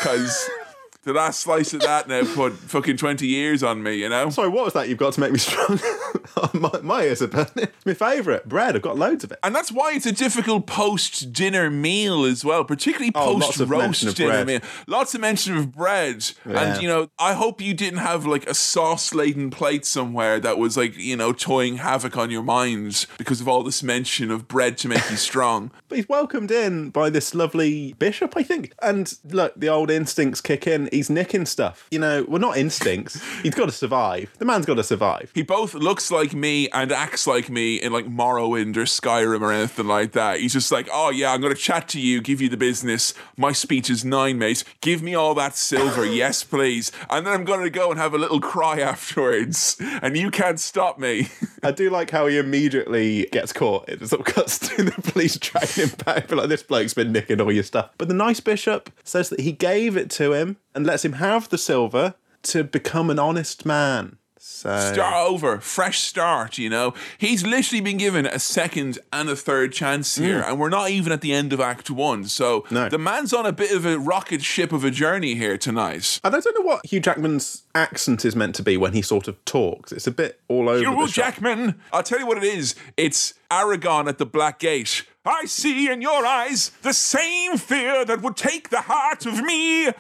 Because 0.01 0.49
the 1.03 1.13
last 1.15 1.41
slice 1.41 1.73
of 1.73 1.81
that 1.81 2.09
now 2.09 2.23
put 2.35 2.53
fucking 2.53 2.97
20 2.99 3.27
years 3.27 3.63
on 3.63 3.83
me, 3.83 3.95
you 3.95 4.09
know? 4.09 4.29
Sorry, 4.29 4.49
what 4.49 4.65
was 4.67 4.75
that? 4.75 4.89
You've 4.89 4.99
got 4.99 5.15
to 5.15 5.21
make 5.21 5.33
me 5.33 5.39
strong. 5.39 5.81
my, 6.53 6.71
my 6.83 7.03
ears 7.05 7.23
are 7.23 7.27
burning. 7.29 7.49
It's 7.57 7.87
my 7.87 7.95
favourite 7.95 8.47
bread. 8.47 8.77
I've 8.77 8.83
got 8.83 8.99
loads 8.99 9.25
of 9.25 9.33
it. 9.33 9.39
And 9.43 9.55
that's 9.55 9.73
why 9.73 9.93
it's 9.95 10.05
a 10.05 10.13
difficult 10.13 10.67
post 10.67 11.33
dinner 11.33 11.71
meal 11.71 12.25
as 12.25 12.45
well, 12.45 12.65
particularly 12.65 13.13
Oh, 13.15 13.39
post 13.41 13.61
roast 13.61 14.15
dinner 14.17 14.45
bread. 14.45 14.47
meal. 14.47 14.61
Lots 14.87 15.15
of 15.15 15.23
mention 15.23 15.57
of 15.57 15.73
bread. 15.73 16.31
Yeah. 16.47 16.61
And, 16.75 16.83
you 16.83 16.89
know, 16.89 17.09
I 17.19 17.33
hope 17.33 17.63
you 17.63 17.73
didn't 17.73 18.01
have 18.01 18.27
like 18.27 18.47
a 18.47 18.55
sauce 18.55 19.15
laden 19.15 19.49
plate 19.51 19.87
somewhere 19.87 20.39
that 20.41 20.59
was 20.59 20.77
like, 20.77 20.99
you 20.99 21.17
know, 21.17 21.33
toying 21.33 21.79
havoc 21.79 22.19
on 22.19 22.31
your 22.31 22.43
mind 22.43 23.07
because 23.17 23.41
of 23.41 23.49
all 23.49 23.63
this 23.63 23.83
mention 23.83 24.31
of 24.31 24.49
bread 24.49 24.77
to 24.79 24.89
make 24.89 25.09
you 25.11 25.17
strong. 25.31 25.71
But 25.89 25.97
he's 25.97 26.09
welcomed 26.11 26.51
in 26.51 26.91
by 26.91 27.09
this 27.09 27.35
lovely 27.35 27.95
bishop, 27.95 28.35
I 28.37 28.43
think. 28.43 28.75
And 28.83 29.13
look, 29.25 29.55
the 29.57 29.69
old 29.69 29.91
instincts 29.91 30.43
kick 30.43 30.67
in. 30.67 30.90
He's 30.93 31.11
nicking 31.11 31.47
stuff. 31.47 31.87
You 31.91 31.99
know, 31.99 32.25
well, 32.29 32.41
not 32.41 32.57
instincts. 32.57 33.21
He's 33.43 33.55
got 33.55 33.67
to 33.67 33.73
survive. 33.73 34.33
The 34.39 34.45
man's 34.45 34.67
got 34.67 34.75
to 34.75 34.85
survive. 34.85 35.31
He 35.35 35.43
both 35.43 35.75
looks 35.75 36.11
like 36.11 36.33
me 36.35 36.69
and 36.71 36.93
acts 36.93 37.27
like 37.27 37.49
me 37.49 37.77
in 37.77 37.93
like 37.93 38.07
Morrowind 38.07 38.77
or 38.77 38.83
Skyrim 38.83 39.41
or 39.41 39.53
anything 39.53 39.87
like 39.87 40.13
that. 40.13 40.41
He's 40.41 40.53
just 40.53 40.73
like, 40.73 40.89
oh 40.93 41.11
yeah, 41.11 41.33
I'm 41.33 41.41
going 41.41 41.55
to 41.55 41.61
chat 41.61 41.89
to 41.91 42.01
you, 42.01 42.21
give 42.21 42.41
you 42.41 42.49
the 42.49 42.57
business. 42.57 43.15
My 43.37 43.53
speech 43.53 43.91
is 43.91 44.05
nine, 44.05 44.39
mate. 44.39 44.65
Give 44.81 45.03
me 45.03 45.15
all 45.15 45.35
that 45.35 45.57
silver, 45.57 46.05
yes, 46.21 46.45
please. 46.45 46.93
And 47.09 47.27
then 47.27 47.33
I'm 47.33 47.45
going 47.45 47.63
to 47.63 47.71
go 47.71 47.91
and 47.91 47.99
have 47.99 48.15
a 48.15 48.19
little 48.19 48.41
cry 48.41 48.81
afterwards, 48.91 49.77
and 50.03 50.17
you 50.17 50.31
can't 50.31 50.61
stop 50.61 50.99
me. 50.99 51.29
I 51.63 51.71
do 51.71 51.91
like 51.91 52.11
how 52.11 52.27
he 52.27 52.39
immediately 52.39 53.27
gets 53.33 53.53
caught. 53.53 53.89
It 53.89 54.07
sort 54.07 54.27
of 54.27 54.35
cuts 54.35 54.59
to 54.71 54.83
the 54.83 54.93
police 54.93 55.37
dragging 55.39 55.87
him 55.87 55.97
back. 56.05 56.29
But 56.29 56.39
like, 56.39 56.49
this 56.49 56.63
bloke's 56.63 56.95
been 56.95 57.13
nicking 57.13 57.41
all 57.41 57.53
your 57.53 57.63
stuff. 57.63 57.91
But 57.99 58.09
the 58.09 58.15
nice 58.15 58.41
bishop 58.41 58.91
says 59.05 59.29
that 59.31 59.41
he 59.41 59.53
gave 59.53 59.97
it 59.97 60.11
to 60.11 60.33
him 60.33 60.57
and 60.75 60.87
lets 60.87 61.05
him 61.05 61.15
have 61.15 61.49
the 61.49 61.59
silver 61.59 62.15
to 62.43 62.65
become 62.65 63.11
an 63.11 63.19
honest 63.19 63.67
man. 63.67 64.17
So 64.43 64.95
Start 64.95 65.29
over, 65.29 65.61
fresh 65.61 66.01
start, 66.01 66.57
you 66.57 66.71
know? 66.71 66.95
He's 67.19 67.45
literally 67.45 67.83
been 67.83 67.99
given 67.99 68.25
a 68.25 68.39
second 68.39 68.99
and 69.13 69.29
a 69.29 69.37
third 69.37 69.73
chance 69.75 70.17
here, 70.17 70.43
hmm. 70.43 70.51
and 70.51 70.59
we're 70.59 70.71
not 70.71 70.89
even 70.89 71.13
at 71.13 71.21
the 71.21 71.35
end 71.35 71.53
of 71.53 71.61
Act 71.61 71.91
One. 71.91 72.25
So 72.25 72.65
No. 72.71 72.89
the 72.89 72.97
man's 72.97 73.35
on 73.35 73.45
a 73.45 73.53
bit 73.53 73.71
of 73.71 73.85
a 73.85 73.99
rocket 73.99 74.43
ship 74.43 74.73
of 74.73 74.83
a 74.83 74.91
journey 74.91 75.35
here 75.35 75.59
tonight. 75.59 76.21
And 76.25 76.35
I 76.35 76.41
don't 76.41 76.59
know 76.59 76.65
what 76.67 76.87
Hugh 76.87 77.01
Jackman's 77.01 77.65
accent 77.75 78.25
is 78.25 78.35
meant 78.35 78.55
to 78.55 78.63
be 78.63 78.79
when 78.79 78.95
he 78.95 79.03
sort 79.03 79.29
of 79.29 79.45
talks. 79.45 79.93
It's 79.93 80.07
a 80.07 80.11
bit 80.11 80.41
all 80.49 80.71
over 80.71 80.79
Hugh. 80.79 81.07
Jackman. 81.09 81.79
I'll 81.93 82.03
tell 82.03 82.19
you 82.19 82.27
what 82.27 82.39
it 82.39 82.45
is. 82.45 82.75
It's 82.97 83.35
Aragorn 83.51 84.09
at 84.09 84.17
the 84.17 84.27
Black 84.27 84.59
Gate. 84.59 85.05
I 85.27 85.45
see 85.45 85.91
in 85.91 86.01
your 86.01 86.25
eyes 86.25 86.71
the 86.81 86.95
same 86.95 87.59
fear 87.59 88.07
that 88.07 88.23
would 88.23 88.39
take 88.39 88.71
the 88.71 88.81
heart 88.81 89.27
of 89.27 89.43
me. 89.43 89.91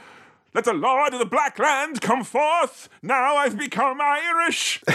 Let 0.52 0.64
the 0.64 0.72
Lord 0.72 1.12
of 1.12 1.20
the 1.20 1.26
Black 1.26 1.58
Land 1.58 2.00
come 2.00 2.24
forth. 2.24 2.88
Now 3.02 3.36
I've 3.36 3.56
become 3.56 4.00
Irish. 4.00 4.82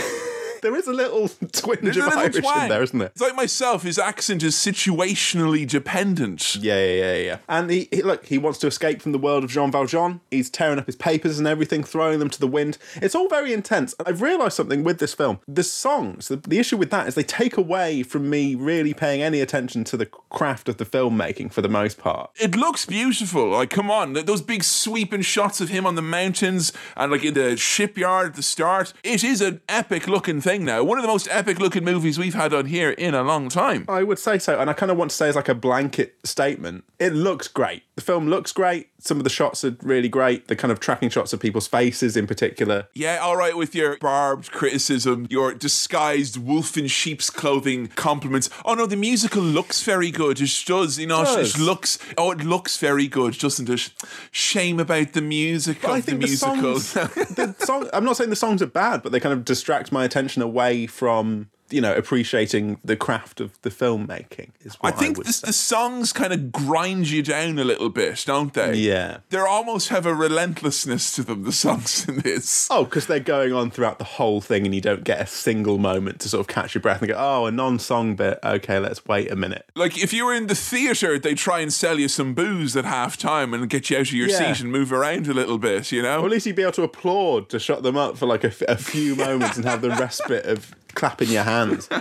There 0.66 0.76
is 0.76 0.88
a 0.88 0.94
little 0.94 1.28
twinge 1.52 1.82
There's 1.84 1.98
of 1.98 2.06
little 2.06 2.20
Irish 2.22 2.38
twang. 2.38 2.64
in 2.64 2.70
there, 2.70 2.82
isn't 2.82 2.98
there? 2.98 3.10
It's 3.10 3.22
like 3.22 3.36
myself. 3.36 3.84
His 3.84 4.00
accent 4.00 4.42
is 4.42 4.56
situationally 4.56 5.68
dependent. 5.68 6.56
Yeah, 6.56 6.84
yeah, 6.84 6.94
yeah, 6.94 7.16
yeah. 7.18 7.38
And 7.48 7.70
he, 7.70 7.88
he 7.92 8.02
look, 8.02 8.26
he 8.26 8.40
wants 8.40 8.58
to 8.60 8.68
escape 8.68 9.00
from 9.00 9.12
the 9.12 9.20
world 9.20 9.44
of 9.44 9.52
Jean 9.52 9.72
Valjean. 9.72 10.22
He's 10.32 10.50
tearing 10.50 10.80
up 10.80 10.88
his 10.88 10.96
papers 10.96 11.38
and 11.38 11.48
everything, 11.48 11.84
throwing 11.84 12.18
them 12.18 12.32
to 12.32 12.40
the 12.40 12.48
wind. 12.48 12.80
It's 12.96 13.14
all 13.14 13.28
very 13.28 13.54
intense. 13.54 13.94
I've 14.04 14.24
realised 14.24 14.56
something 14.56 14.84
with 14.84 14.98
this 14.98 15.14
film. 15.14 15.38
The 15.48 15.62
songs, 15.62 16.30
the, 16.30 16.38
the 16.38 16.58
issue 16.58 16.78
with 16.78 16.90
that 16.90 17.08
is 17.08 17.14
they 17.14 17.22
take 17.22 17.58
away 17.58 18.02
from 18.02 18.28
me 18.28 18.56
really 18.56 18.96
paying 18.96 19.22
any 19.22 19.42
attention 19.42 19.84
to 19.84 19.98
the 19.98 20.08
craft 20.08 20.68
of 20.68 20.78
the 20.78 20.86
filmmaking 20.86 21.52
for 21.52 21.62
the 21.62 21.70
most 21.70 22.00
part. 22.00 22.32
It 22.40 22.56
looks 22.56 22.88
beautiful. 22.88 23.50
Like, 23.50 23.70
come 23.70 23.92
on, 23.92 24.14
those 24.14 24.42
big 24.42 24.64
sweeping 24.64 25.22
shots 25.22 25.45
of 25.46 25.70
him 25.70 25.86
on 25.86 25.96
the 25.96 26.02
mountains 26.02 26.74
and 26.96 27.12
like 27.12 27.24
in 27.24 27.34
the 27.34 27.56
shipyard 27.56 28.28
at 28.28 28.34
the 28.36 28.44
start. 28.44 28.94
It 29.04 29.24
is 29.24 29.42
an 29.42 29.62
epic 29.70 30.08
looking 30.08 30.42
thing 30.42 30.66
now. 30.66 30.84
One 30.84 30.98
of 30.98 31.04
the 31.04 31.08
most 31.08 31.28
epic 31.30 31.60
looking 31.60 31.84
movies 31.84 32.18
we've 32.18 32.34
had 32.34 32.54
on 32.54 32.66
here 32.66 32.92
in 32.92 33.14
a 33.14 33.24
long 33.24 33.50
time. 33.50 33.86
I 33.88 34.04
would 34.04 34.20
say 34.20 34.40
so, 34.40 34.60
and 34.60 34.70
I 34.70 34.74
kind 34.74 34.92
of 34.92 34.98
want 34.98 35.12
to 35.12 35.18
say 35.18 35.30
as 35.30 35.36
like 35.36 35.50
a 35.50 35.56
blanket 35.56 36.16
statement. 36.24 36.84
It 37.00 37.14
looks 37.14 37.48
great. 37.48 37.84
The 37.96 38.02
film 38.02 38.28
looks 38.28 38.52
great. 38.52 38.90
Some 39.06 39.20
of 39.20 39.24
the 39.24 39.30
shots 39.30 39.64
are 39.64 39.78
really 39.84 40.10
great. 40.10 40.48
The 40.48 40.56
kind 40.56 40.72
of 40.72 40.80
tracking 40.80 41.10
shots 41.10 41.32
of 41.32 41.40
people's 41.40 41.68
faces, 41.68 42.18
in 42.18 42.26
particular. 42.26 42.88
Yeah, 42.96 43.20
all 43.22 43.38
right 43.38 43.56
with 43.56 43.76
your 43.76 43.98
barbed 43.98 44.52
criticism, 44.52 45.28
your 45.30 45.54
disguised 45.54 46.38
wolf 46.38 46.76
in 46.76 46.88
sheep's 46.88 47.30
clothing 47.30 47.90
compliments. 47.90 48.50
Oh 48.66 48.74
no, 48.74 48.88
the 48.88 48.96
musical 48.96 49.44
looks 49.44 49.84
very 49.84 50.10
good. 50.10 50.42
It 50.42 50.64
does, 50.66 50.98
you 50.98 51.06
know, 51.06 51.22
it 51.22 51.26
does. 51.26 51.54
just 51.54 51.60
looks. 51.60 52.00
Oh, 52.18 52.32
it 52.32 52.44
looks 52.44 52.78
very 52.78 53.08
good, 53.08 53.38
doesn't 53.38 53.70
it? 53.70 53.92
Shame 54.32 54.80
about 54.80 55.14
the 55.14 55.22
music 55.22 55.84
of 55.84 55.92
I 55.92 56.00
the 56.00 56.06
think 56.08 56.22
the, 56.22 56.28
musical. 56.28 56.80
songs, 56.80 56.94
the 57.36 57.56
song. 57.60 57.88
I'm 57.94 58.06
not 58.06 58.18
saying 58.18 58.32
the 58.32 58.36
songs 58.36 58.64
are 58.64 58.68
bad, 58.68 59.04
but 59.04 59.12
they 59.12 59.20
kind 59.20 59.34
of 59.34 59.46
distract 59.46 59.92
my 59.92 60.04
attention 60.04 60.42
away 60.42 60.88
from 60.88 61.52
you 61.70 61.82
know 61.82 61.94
appreciating 61.96 62.80
the 62.84 62.96
craft 62.96 63.42
of 63.42 63.60
the 63.62 63.70
filmmaking. 63.70 64.50
Is 64.62 64.76
I 64.82 64.88
what 64.90 64.94
I, 64.94 64.98
think 64.98 65.18
would 65.18 65.28
the, 65.28 65.34
say. 65.34 65.48
the 65.48 65.54
songs 65.54 66.14
kind 66.14 66.32
of 66.34 66.52
grind 66.52 67.10
you 67.10 67.24
down 67.24 67.58
a 67.60 67.64
little 67.64 67.90
bit, 67.90 68.24
don't 68.26 68.54
they? 68.54 68.76
Yeah. 68.76 69.18
They 69.30 69.38
almost 69.40 69.90
have 69.90 70.06
a 70.06 70.14
relentlessness 70.14 71.12
to 71.16 71.24
them, 71.24 71.44
the 71.44 71.52
songs 71.52 72.06
in 72.08 72.20
this. 72.20 72.68
Oh, 72.70 72.86
because 72.86 73.08
they're 73.08 73.20
going 73.20 73.54
on 73.54 73.72
throughout 73.72 73.98
the 73.98 74.04
whole 74.06 74.42
thing, 74.42 74.66
and 74.66 74.74
you 74.76 74.82
don't 74.82 75.04
get 75.04 75.22
a 75.22 75.26
single 75.28 75.78
moment 75.78 76.20
to 76.22 76.30
sort 76.30 76.42
of 76.42 76.48
catch 76.48 76.76
your 76.76 76.82
breath 76.82 77.02
and 77.02 77.10
go, 77.10 77.16
"Oh, 77.18 77.46
a 77.46 77.52
non-song 77.52 78.16
bit. 78.16 78.40
Okay, 78.44 78.80
let's 78.80 79.06
wait 79.06 79.32
a 79.32 79.36
minute." 79.36 79.66
Like, 79.76 79.98
if 79.98 80.14
you 80.14 80.26
were 80.26 80.34
in 80.34 80.48
the 80.48 80.56
theatre, 80.56 81.18
they 81.20 81.34
try 81.34 81.60
and 81.60 81.74
sell 81.74 82.00
you 82.00 82.08
some 82.08 82.34
booze 82.34 82.76
at 82.78 82.86
half 82.86 83.18
time 83.18 83.54
and 83.54 83.70
get 83.70 83.90
you 83.90 83.98
out 83.98 84.02
of 84.08 84.14
your 84.14 84.28
Yeah. 84.30 84.54
seat 84.54 84.62
and 84.64 84.72
move 84.72 84.94
around 84.94 85.28
a 85.28 85.34
little 85.34 85.58
bit, 85.58 85.92
you 85.92 86.02
know? 86.02 86.22
Or 86.22 86.26
at 86.26 86.32
least 86.32 86.46
you'd 86.46 86.56
be 86.56 86.62
able 86.62 86.72
to 86.74 86.84
applaud 86.84 87.50
to 87.50 87.60
shut 87.60 87.84
them 87.84 87.98
up 87.98 88.18
for 88.18 88.26
like 88.26 88.44
a 88.44 88.52
few 88.78 89.16
moments 89.16 89.58
and 89.58 89.66
have 89.66 89.82
the 89.82 89.90
respite 89.90 90.46
of 90.46 90.74
clapping 90.96 91.30
your 91.30 91.44
hands. 91.44 91.90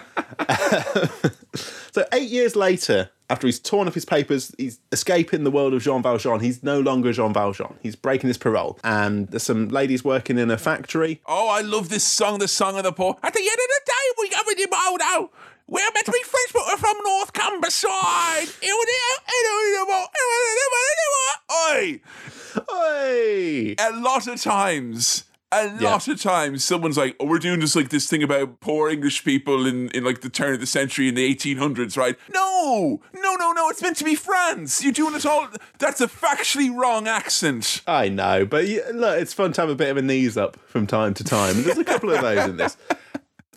so 1.92 2.04
eight 2.12 2.28
years 2.30 2.56
later, 2.56 3.10
after 3.30 3.46
he's 3.46 3.58
torn 3.58 3.88
up 3.88 3.94
his 3.94 4.04
papers, 4.04 4.54
he's 4.58 4.78
escaping 4.92 5.44
the 5.44 5.50
world 5.50 5.74
of 5.74 5.82
Jean 5.82 6.02
Valjean. 6.02 6.40
He's 6.40 6.62
no 6.62 6.80
longer 6.80 7.12
Jean 7.12 7.32
Valjean. 7.32 7.74
He's 7.82 7.96
breaking 7.96 8.28
his 8.28 8.38
parole. 8.38 8.78
And 8.84 9.28
there's 9.28 9.42
some 9.42 9.68
ladies 9.68 10.04
working 10.04 10.38
in 10.38 10.50
a 10.50 10.58
factory. 10.58 11.20
Oh, 11.26 11.48
I 11.48 11.62
love 11.62 11.88
this 11.88 12.04
song, 12.04 12.38
the 12.38 12.48
song 12.48 12.76
of 12.76 12.84
the 12.84 12.92
poor. 12.92 13.16
At 13.22 13.32
the 13.34 13.40
end 13.40 13.48
of 13.48 13.56
the 13.56 13.80
day, 13.86 13.92
we 14.18 14.30
got 14.30 14.46
with 14.46 14.58
the 14.58 14.68
out. 15.02 15.30
We're 15.66 15.90
meant 15.94 16.06
to 16.06 16.12
be 16.12 16.22
friends, 16.22 16.50
but 16.52 16.62
we're 16.66 16.76
from 16.76 16.96
North 17.04 17.32
Humberside. 17.32 18.62
Oi! 21.70 22.00
Hey! 22.68 23.74
a 23.78 23.90
lot 23.96 24.26
of 24.26 24.40
times 24.42 25.24
a 25.62 25.76
lot 25.80 26.08
of 26.08 26.20
times 26.20 26.64
someone's 26.64 26.96
like 26.96 27.16
oh 27.20 27.26
we're 27.26 27.38
doing 27.38 27.60
just 27.60 27.76
like 27.76 27.88
this 27.88 28.08
thing 28.08 28.22
about 28.22 28.60
poor 28.60 28.88
english 28.88 29.24
people 29.24 29.66
in, 29.66 29.88
in 29.90 30.04
like 30.04 30.20
the 30.20 30.28
turn 30.28 30.54
of 30.54 30.60
the 30.60 30.66
century 30.66 31.08
in 31.08 31.14
the 31.14 31.34
1800s 31.34 31.96
right? 31.96 32.16
No! 32.32 33.00
No 33.14 33.34
no 33.34 33.52
no 33.52 33.68
it's 33.68 33.82
meant 33.82 33.96
to 33.98 34.04
be 34.04 34.14
france! 34.14 34.82
You're 34.82 34.92
doing 34.92 35.14
it 35.14 35.26
all 35.26 35.48
that's 35.78 36.00
a 36.00 36.06
factually 36.06 36.74
wrong 36.74 37.06
accent. 37.08 37.82
I 37.86 38.08
know, 38.08 38.44
but 38.44 38.66
yeah, 38.68 38.82
look, 38.92 39.20
it's 39.20 39.32
fun 39.32 39.52
to 39.54 39.60
have 39.60 39.70
a 39.70 39.74
bit 39.74 39.90
of 39.90 39.96
a 39.96 40.02
knees 40.02 40.36
up 40.36 40.56
from 40.66 40.86
time 40.86 41.14
to 41.14 41.24
time. 41.24 41.62
There's 41.62 41.78
a 41.78 41.84
couple 41.84 42.10
of 42.10 42.20
those 42.20 42.48
in 42.48 42.56
this. 42.56 42.76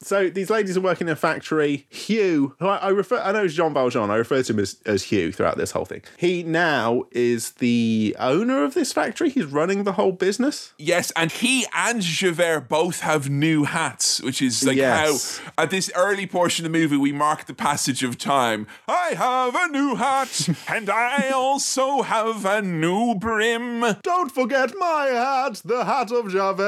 So 0.01 0.29
these 0.29 0.49
ladies 0.49 0.77
are 0.77 0.81
working 0.81 1.07
in 1.07 1.13
a 1.13 1.15
factory. 1.15 1.86
Hugh, 1.89 2.55
who 2.60 2.67
I, 2.67 2.77
I 2.77 2.89
refer, 2.89 3.17
I 3.19 3.31
know 3.31 3.43
it's 3.43 3.53
Jean 3.53 3.73
Valjean. 3.73 4.10
I 4.10 4.15
refer 4.15 4.41
to 4.43 4.53
him 4.53 4.60
as, 4.60 4.77
as 4.86 5.03
Hugh 5.03 5.31
throughout 5.31 5.57
this 5.57 5.71
whole 5.71 5.86
thing. 5.86 6.01
He 6.17 6.43
now 6.43 7.03
is 7.12 7.51
the 7.51 8.15
owner 8.19 8.63
of 8.63 8.74
this 8.74 8.93
factory. 8.93 9.30
He's 9.30 9.45
running 9.45 9.84
the 9.84 9.93
whole 9.93 10.11
business. 10.11 10.74
Yes, 10.78 11.11
and 11.15 11.32
he 11.32 11.65
and 11.76 12.01
Javert 12.01 12.69
both 12.69 12.99
have 13.01 13.30
new 13.30 13.63
hats, 13.65 14.22
which 14.22 14.41
is 14.41 14.65
like 14.65 14.78
Yes. 14.78 15.39
how 15.39 15.63
at 15.63 15.69
this 15.72 15.89
early 15.95 16.28
portion 16.28 16.65
of 16.65 16.72
the 16.72 16.78
movie 16.78 16.97
we 16.97 17.11
mark 17.11 17.45
the 17.45 17.53
passage 17.53 18.03
of 18.03 18.17
time. 18.17 18.67
I 18.88 19.13
have 19.15 19.55
a 19.55 19.67
new 19.72 19.95
hat, 19.95 20.47
and 20.67 20.89
I 20.89 21.30
also 21.32 22.01
have 22.03 22.45
a 22.45 22.61
new 22.61 23.15
brim. 23.15 23.84
Don't 24.03 24.32
forget 24.32 24.72
my 24.78 25.05
hat, 25.07 25.61
the 25.65 25.84
hat 25.86 26.11
of 26.11 26.30
Javert. 26.32 26.63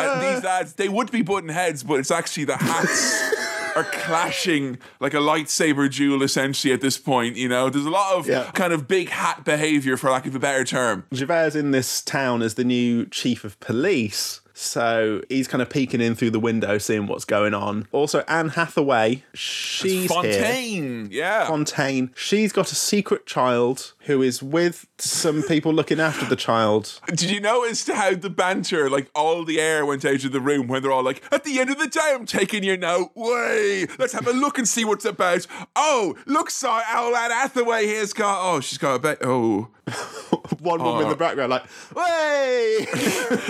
And 0.00 0.22
these 0.36 0.44
lads, 0.44 0.74
they 0.74 0.88
would 0.88 1.10
be 1.10 1.22
button 1.22 1.48
heads, 1.48 1.82
but 1.82 1.94
it's 1.98 2.10
actually 2.10 2.19
the 2.28 2.56
hats 2.56 3.32
are 3.76 3.84
clashing 3.84 4.78
like 4.98 5.14
a 5.14 5.18
lightsaber 5.18 5.92
duel 5.94 6.22
essentially 6.22 6.72
at 6.72 6.80
this 6.80 6.98
point. 6.98 7.36
You 7.36 7.48
know, 7.48 7.70
there's 7.70 7.84
a 7.86 7.90
lot 7.90 8.14
of 8.16 8.26
Yeah. 8.28 8.50
kind 8.52 8.72
of 8.72 8.88
big 8.88 9.08
hat 9.10 9.44
behavior, 9.44 9.96
for 9.96 10.10
lack 10.10 10.26
of 10.26 10.34
a 10.34 10.38
better 10.38 10.64
term. 10.64 11.04
Javert's 11.12 11.54
in 11.56 11.70
this 11.70 12.02
town 12.02 12.42
as 12.42 12.54
the 12.54 12.64
new 12.64 13.06
chief 13.06 13.44
of 13.44 13.58
police. 13.60 14.40
So 14.60 15.22
he's 15.30 15.48
kind 15.48 15.62
of 15.62 15.70
peeking 15.70 16.02
in 16.02 16.14
through 16.14 16.32
the 16.32 16.38
window, 16.38 16.76
seeing 16.76 17.06
what's 17.06 17.24
going 17.24 17.54
on. 17.54 17.88
Also, 17.92 18.22
Anne 18.28 18.50
Hathaway, 18.50 19.24
she's 19.32 20.12
here. 20.12 20.22
Fantine, 20.22 21.08
yeah. 21.10 21.48
Fantine. 21.48 22.10
She's 22.14 22.52
got 22.52 22.70
a 22.70 22.74
secret 22.74 23.24
child 23.24 23.94
who 24.00 24.20
is 24.20 24.42
with 24.42 24.86
some 24.98 25.42
people 25.42 25.72
looking 25.72 25.98
after 25.98 26.26
the 26.26 26.36
child. 26.36 27.00
Did 27.06 27.30
you 27.30 27.40
notice 27.40 27.88
how 27.88 28.14
the 28.14 28.28
banter, 28.28 28.90
like 28.90 29.10
all 29.14 29.46
the 29.46 29.58
air 29.58 29.86
went 29.86 30.04
out 30.04 30.24
of 30.24 30.32
the 30.32 30.42
room 30.42 30.68
when 30.68 30.82
they're 30.82 30.92
all 30.92 31.02
like, 31.02 31.22
at 31.32 31.44
the 31.44 31.58
end 31.58 31.70
of 31.70 31.78
the 31.78 31.88
day, 31.88 32.12
I'm 32.14 32.26
taking 32.26 32.62
your 32.62 32.76
note. 32.76 33.12
Way, 33.14 33.86
let's 33.98 34.12
have 34.12 34.26
a 34.26 34.32
look 34.32 34.58
and 34.58 34.68
see 34.68 34.84
what's 34.84 35.06
about. 35.06 35.46
Oh, 35.74 36.16
look, 36.26 36.50
sorry, 36.50 36.84
old 36.94 37.14
Anne 37.14 37.30
Hathaway 37.30 37.86
here's 37.86 38.12
got, 38.12 38.38
oh, 38.42 38.60
she's 38.60 38.78
got 38.78 38.96
a 38.96 38.98
bit, 38.98 39.18
oh. 39.22 39.68
One 40.60 40.82
woman 40.82 41.02
in 41.02 41.08
the 41.08 41.14
oh. 41.14 41.18
background, 41.18 41.50
like, 41.50 41.64
"Way!" 41.94 42.86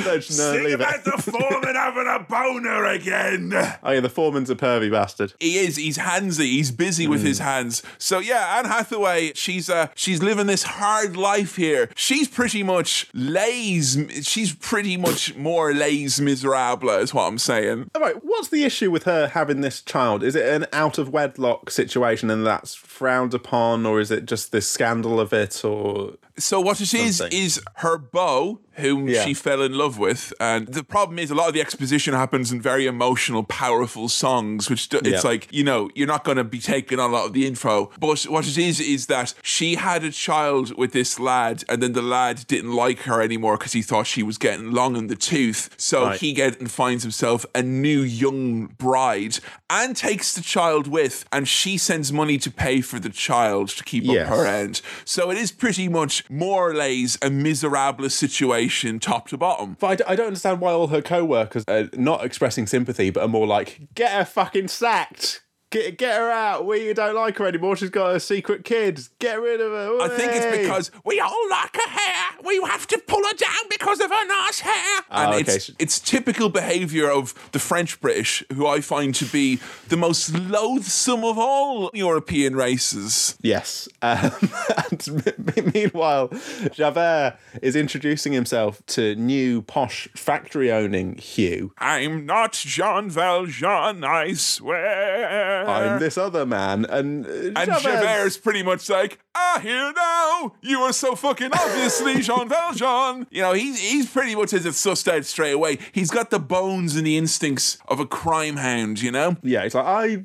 no, 0.04 0.20
no, 0.36 0.62
leave 0.62 0.80
about 0.80 0.99
it. 1.06 1.16
the 1.16 1.30
foreman 1.32 1.74
having 1.74 2.06
a 2.06 2.20
boner 2.28 2.84
again. 2.84 3.52
Oh 3.82 3.90
yeah, 3.90 4.00
the 4.00 4.08
foreman's 4.08 4.50
a 4.50 4.56
pervy 4.56 4.90
bastard. 4.90 5.34
He 5.40 5.58
is. 5.58 5.76
He's 5.76 5.98
handsy. 5.98 6.46
He's 6.46 6.70
busy 6.70 7.06
with 7.06 7.22
his 7.22 7.38
hands. 7.38 7.82
So 7.98 8.18
yeah, 8.18 8.58
Anne 8.58 8.66
Hathaway. 8.66 9.32
She's 9.34 9.68
uh 9.70 9.88
she's 9.94 10.22
living 10.22 10.46
this 10.46 10.62
hard 10.64 11.16
life 11.16 11.56
here. 11.56 11.90
She's 11.96 12.28
pretty 12.28 12.62
much 12.62 13.08
lays. 13.14 13.98
She's 14.22 14.54
pretty 14.54 14.96
much 14.96 15.34
more 15.36 15.72
lays 15.72 16.20
miserable, 16.20 16.90
is 16.90 17.14
what 17.14 17.24
I'm 17.26 17.38
saying. 17.38 17.90
All 17.94 18.00
right, 18.00 18.16
what's 18.24 18.48
the 18.48 18.64
issue 18.64 18.90
with 18.90 19.04
her 19.04 19.28
having 19.28 19.60
this 19.60 19.80
child? 19.82 20.22
Is 20.22 20.34
it 20.36 20.46
an 20.46 20.66
out 20.72 20.98
of 20.98 21.10
wedlock 21.10 21.70
situation 21.70 22.30
and 22.30 22.46
that's 22.46 22.74
frowned 22.74 23.34
upon, 23.34 23.86
or 23.86 24.00
is 24.00 24.10
it 24.10 24.26
just 24.26 24.52
this 24.52 24.68
scandal 24.68 25.18
of 25.20 25.32
it, 25.32 25.64
or 25.64 26.14
So 26.38 26.60
what 26.60 26.80
it 26.80 26.92
is 26.94 27.18
Something. 27.18 27.38
is 27.38 27.60
her 27.76 27.98
beau, 27.98 28.60
whom 28.80 29.08
Yeah. 29.08 29.24
she 29.24 29.34
fell 29.34 29.62
in 29.62 29.72
love 29.74 29.98
with, 29.98 30.32
and 30.40 30.66
the 30.66 30.84
problem 30.84 31.18
is 31.18 31.30
a 31.30 31.34
lot 31.34 31.48
of 31.48 31.54
the 31.54 31.60
exposition 31.60 32.14
happens 32.14 32.50
in 32.52 32.60
very 32.60 32.86
emotional, 32.86 33.42
powerful 33.44 34.08
songs, 34.08 34.68
which 34.68 34.88
do, 34.88 34.98
it's 34.98 35.08
Yeah. 35.24 35.30
like 35.30 35.48
you 35.50 35.64
know 35.64 35.90
you're 35.94 36.06
not 36.14 36.24
going 36.24 36.36
to 36.38 36.44
be 36.44 36.58
taking 36.58 36.98
on 36.98 37.10
a 37.10 37.12
lot 37.12 37.26
of 37.26 37.32
the 37.32 37.46
info. 37.46 37.90
But 37.98 38.22
what 38.24 38.46
it 38.46 38.58
is 38.58 38.80
is 38.80 39.06
that 39.06 39.34
she 39.42 39.76
had 39.76 40.04
a 40.04 40.10
child 40.10 40.76
with 40.76 40.92
this 40.92 41.18
lad, 41.20 41.62
and 41.68 41.82
then 41.82 41.92
the 41.92 42.02
lad 42.02 42.44
didn't 42.48 42.72
like 42.72 43.00
her 43.02 43.20
anymore 43.22 43.56
because 43.56 43.72
he 43.72 43.82
thought 43.82 44.06
she 44.06 44.22
was 44.22 44.38
getting 44.38 44.70
long 44.72 44.96
in 44.96 45.06
the 45.06 45.16
tooth. 45.16 45.70
So 45.76 46.04
Right. 46.06 46.20
he 46.20 46.32
gets 46.32 46.56
and 46.58 46.70
finds 46.70 47.02
himself 47.04 47.44
a 47.54 47.62
new 47.62 48.00
young 48.00 48.66
bride, 48.78 49.38
and 49.68 49.96
takes 49.96 50.32
the 50.32 50.42
child 50.42 50.86
with, 50.88 51.24
and 51.32 51.46
she 51.46 51.76
sends 51.78 52.12
money 52.12 52.38
to 52.38 52.50
pay 52.50 52.80
for 52.80 52.98
the 52.98 53.10
child 53.10 53.68
to 53.68 53.84
keep 53.84 54.04
Yes. 54.04 54.28
up 54.28 54.36
her 54.36 54.46
end. 54.46 54.80
So 55.04 55.30
it 55.30 55.38
is 55.38 55.52
pretty 55.52 55.88
much 55.88 56.24
more 56.30 56.70
or 56.70 56.74
less 56.74 57.16
a 57.22 57.30
miserable 57.30 58.08
situation, 58.10 58.69
top 59.00 59.28
to 59.28 59.36
bottom. 59.36 59.76
But 59.78 59.86
I 59.86 59.94
d- 59.96 60.04
I 60.06 60.16
don't 60.16 60.26
understand 60.28 60.60
why 60.60 60.72
all 60.72 60.88
her 60.88 61.02
co-workers 61.02 61.64
are 61.68 61.88
not 61.94 62.24
expressing 62.24 62.66
sympathy, 62.66 63.10
but 63.10 63.22
are 63.22 63.28
more 63.28 63.46
like, 63.46 63.88
"Get 63.94 64.12
her 64.12 64.24
fucking 64.24 64.68
sacked, 64.68 65.42
get 65.70 65.96
get 65.98 66.16
her 66.18 66.30
out. 66.30 66.66
We 66.66 66.92
don't 66.92 67.14
like 67.14 67.38
her 67.38 67.46
anymore. 67.46 67.76
She's 67.76 67.90
got 67.90 68.14
a 68.16 68.20
secret 68.20 68.64
kid. 68.64 69.00
Get 69.18 69.40
rid 69.40 69.60
of 69.60 69.70
her." 69.72 70.00
I 70.02 70.08
think 70.08 70.32
it's 70.34 70.56
because 70.62 70.90
we 71.04 71.20
all 71.20 71.48
like 71.50 71.74
her 71.76 71.88
hair. 71.90 72.24
We 72.44 72.56
have 72.66 72.86
to 72.88 72.98
pull 73.06 73.22
her 73.24 73.34
down 73.34 73.64
because 73.70 74.00
of 74.00 74.10
her 74.10 74.26
nice 74.26 74.60
hair. 74.60 75.00
and 75.10 75.30
Oh, 75.34 75.36
okay. 75.38 75.52
it's, 75.54 75.70
it's 75.78 75.98
typical 76.00 76.48
behaviour 76.48 77.10
of 77.10 77.34
the 77.52 77.58
French 77.58 78.00
British, 78.00 78.42
who 78.52 78.66
I 78.66 78.80
find 78.80 79.14
to 79.16 79.24
be 79.26 79.60
the 79.88 79.96
most 79.96 80.34
loathsome 80.34 81.24
of 81.24 81.38
all 81.38 81.90
European 81.94 82.56
races. 82.56 83.36
Yes. 83.42 83.88
Um, 84.02 84.32
and 84.90 85.74
meanwhile, 85.74 86.30
Javert 86.72 87.36
is 87.62 87.76
introducing 87.76 88.32
himself 88.32 88.84
to 88.86 89.14
new 89.16 89.62
posh 89.62 90.08
factory 90.14 90.72
owning 90.72 91.16
Hugh. 91.18 91.72
I'm 91.78 92.24
not 92.26 92.52
Jean 92.52 93.10
Valjean, 93.10 94.02
I 94.04 94.32
swear. 94.32 95.59
I'm 95.68 96.00
this 96.00 96.16
other 96.18 96.46
man, 96.46 96.84
and 96.86 97.26
uh, 97.26 97.30
And 97.30 97.56
Javert's- 97.56 97.82
Javert's 97.82 98.36
pretty 98.38 98.62
much 98.62 98.88
like, 98.88 99.18
ah, 99.34 99.58
here 99.62 99.92
now. 99.94 100.52
You 100.62 100.80
are 100.80 100.92
so 100.92 101.14
fucking 101.14 101.50
obviously 101.52 102.20
Jean 102.22 102.48
Valjean. 102.48 103.26
You 103.30 103.42
know, 103.42 103.52
he's 103.52 103.78
he's 103.80 104.10
pretty 104.10 104.34
much 104.34 104.52
as 104.52 104.64
it's 104.66 104.84
sussed 104.84 105.06
out 105.12 105.24
straight 105.24 105.52
away. 105.52 105.78
He's 105.92 106.10
got 106.10 106.30
the 106.30 106.38
bones 106.38 106.96
and 106.96 107.06
the 107.06 107.16
instincts 107.16 107.78
of 107.88 108.00
a 108.00 108.06
crime 108.06 108.56
hound, 108.56 109.02
you 109.02 109.10
know? 109.12 109.36
yeah, 109.42 109.64
he's 109.64 109.74
like, 109.74 109.84
I, 109.86 110.24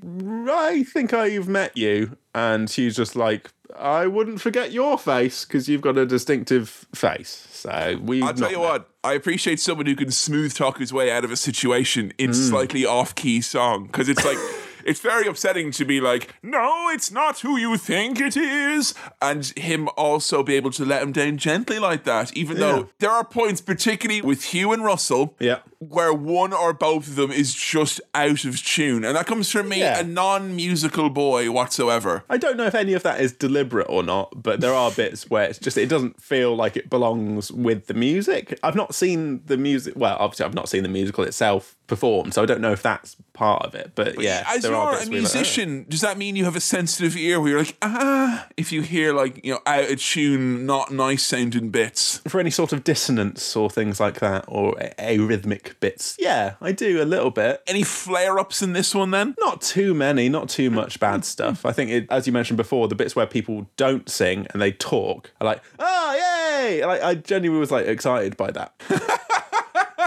I 0.50 0.84
think 0.84 1.14
I've 1.14 1.48
met 1.48 1.76
you, 1.78 2.18
and 2.34 2.70
she's 2.70 2.96
just 2.96 3.16
like, 3.16 3.52
I 3.78 4.08
wouldn't 4.08 4.40
forget 4.42 4.72
your 4.72 4.98
face 4.98 5.44
because 5.44 5.68
you've 5.68 5.82
got 5.82 5.98
a 5.98 6.06
distinctive 6.06 6.86
face. 6.94 7.48
So 7.52 8.00
we. 8.02 8.22
I'll 8.22 8.34
tell 8.34 8.52
you 8.52 8.60
what, 8.60 8.90
I 9.04 9.14
appreciate 9.14 9.60
someone 9.60 9.86
who 9.88 9.96
can 9.96 10.12
smooth 10.12 10.54
talk 10.56 10.78
his 10.78 10.94
way 10.94 11.12
out 11.12 11.26
of 11.26 11.32
a 11.32 11.36
situation 11.36 12.14
in 12.18 12.34
slightly 12.34 12.86
off 12.86 13.16
key 13.16 13.42
song. 13.42 13.88
Because 13.88 14.08
it's 14.08 14.24
like, 14.24 14.38
it's 14.86 15.00
very 15.02 15.28
upsetting 15.28 15.72
to 15.72 15.84
be 15.86 16.00
like, 16.00 16.34
no, 16.44 16.90
it's 16.90 17.12
not 17.12 17.40
who 17.40 17.58
you 17.58 17.76
think 17.78 18.20
it 18.22 18.38
is. 18.38 18.94
And 19.22 19.46
him 19.58 19.90
also 19.98 20.44
be 20.44 20.56
able 20.56 20.72
to 20.72 20.86
let 20.86 21.02
him 21.02 21.12
down 21.12 21.38
gently 21.38 21.80
like 21.80 22.04
that. 22.06 22.36
Even 22.38 22.58
Yeah. 22.58 22.62
though 22.72 22.90
there 23.00 23.12
are 23.12 23.26
points, 23.26 23.62
particularly 23.62 24.22
with 24.22 24.46
Hugh 24.46 24.72
and 24.72 24.84
Russell, 24.86 25.36
Yeah. 25.40 25.60
Where 25.90 26.14
one 26.14 26.54
or 26.54 26.74
both 26.74 27.08
of 27.08 27.16
them 27.16 27.32
is 27.32 27.54
just 27.54 28.00
out 28.14 28.46
of 28.46 28.64
tune. 28.64 29.04
And 29.06 29.16
that 29.16 29.28
comes 29.28 29.52
from 29.52 29.70
me, 29.70 29.80
Yeah. 29.80 30.00
a 30.00 30.04
non 30.04 30.56
musical 30.56 31.10
boy 31.10 31.52
whatsoever. 31.52 32.24
I 32.30 32.38
don't 32.38 32.58
know 32.58 32.66
if 32.66 32.76
any 32.76 32.94
of 32.94 33.04
that 33.04 33.20
is 33.22 33.32
deliberate 33.34 33.88
or 33.90 34.04
not, 34.04 34.42
but 34.44 34.62
there 34.62 34.74
are 34.74 34.92
bits 34.92 35.30
where 35.30 35.44
it's 35.50 35.60
just 35.60 35.78
it 35.78 35.88
doesn't 35.90 36.22
feel 36.22 36.56
like 36.56 36.76
it 36.78 36.90
belongs 36.90 37.52
with 37.52 37.88
the 37.88 37.94
music. 37.94 38.60
I've 38.64 38.76
not 38.76 38.96
seen 38.96 39.42
the 39.46 39.58
music. 39.58 39.94
Well, 39.96 40.18
obviously, 40.20 40.46
I've 40.46 40.54
not 40.54 40.70
seen 40.70 40.84
the 40.84 40.90
musical 40.90 41.24
itself 41.24 41.76
performed, 41.88 42.34
so 42.34 42.42
I 42.42 42.46
don't 42.48 42.62
know 42.62 42.72
if 42.72 42.82
that's 42.82 43.16
part 43.34 43.64
of 43.64 43.76
it. 43.76 43.92
But 43.94 44.20
yeah, 44.20 44.44
As 44.48 44.64
there 44.64 44.74
are 44.74 44.94
you're 44.94 45.00
bits 45.00 45.08
a 45.08 45.12
you're 45.12 45.22
like, 45.22 45.32
"Oh." 45.32 45.38
musician, 45.38 45.86
does 45.88 46.02
that 46.02 46.18
mean 46.18 46.36
you 46.36 46.46
have 46.46 46.56
a 46.56 46.60
sensitive 46.62 47.16
ear 47.16 47.40
where 47.40 47.52
you're 47.52 47.60
like, 47.60 47.78
ah, 47.84 48.48
if 48.58 48.72
you 48.72 48.82
hear 48.82 49.14
like, 49.14 49.46
you 49.46 49.54
know, 49.54 49.60
out 49.68 49.92
of 49.92 50.02
tune, 50.02 50.66
not 50.66 50.92
nice 50.92 51.24
sounding 51.24 51.70
bits? 51.70 52.22
for 52.28 52.40
any 52.40 52.50
sort 52.50 52.74
of 52.74 52.84
dissonance 52.84 53.56
or 53.56 53.70
things 53.70 54.00
like 54.00 54.20
that, 54.20 54.46
or 54.48 54.76
a- 54.80 55.18
arrhythmic 55.18 55.75
bits. 55.80 56.16
Yeah, 56.20 56.56
I 56.62 56.72
do 56.72 57.02
a 57.02 57.06
little 57.06 57.32
bit. 57.32 57.62
Any 57.68 57.84
flare 57.84 58.40
ups 58.40 58.62
in 58.62 58.74
this 58.74 58.94
one 58.94 59.12
then? 59.12 59.36
Not 59.40 59.62
too 59.62 59.94
many, 59.94 60.30
not 60.30 60.50
too 60.50 60.70
much 60.70 61.00
bad 61.00 61.26
stuff. 61.26 61.66
I 61.66 61.72
think, 61.72 61.92
it, 61.92 62.08
as 62.10 62.28
you 62.28 62.34
mentioned 62.34 62.58
before, 62.58 62.88
the 62.88 62.96
bits 62.96 63.16
where 63.16 63.26
people 63.26 63.68
don't 63.78 64.10
sing 64.10 64.48
and 64.52 64.62
they 64.62 64.72
talk 64.72 65.32
are 65.40 65.46
like, 65.46 65.62
oh, 65.80 66.60
yay! 66.60 66.86
Like, 66.86 67.02
I 67.02 67.16
genuinely 67.16 67.60
was 67.60 67.72
like 67.72 67.86
excited 67.88 68.38
by 68.38 68.52
that. 68.52 68.74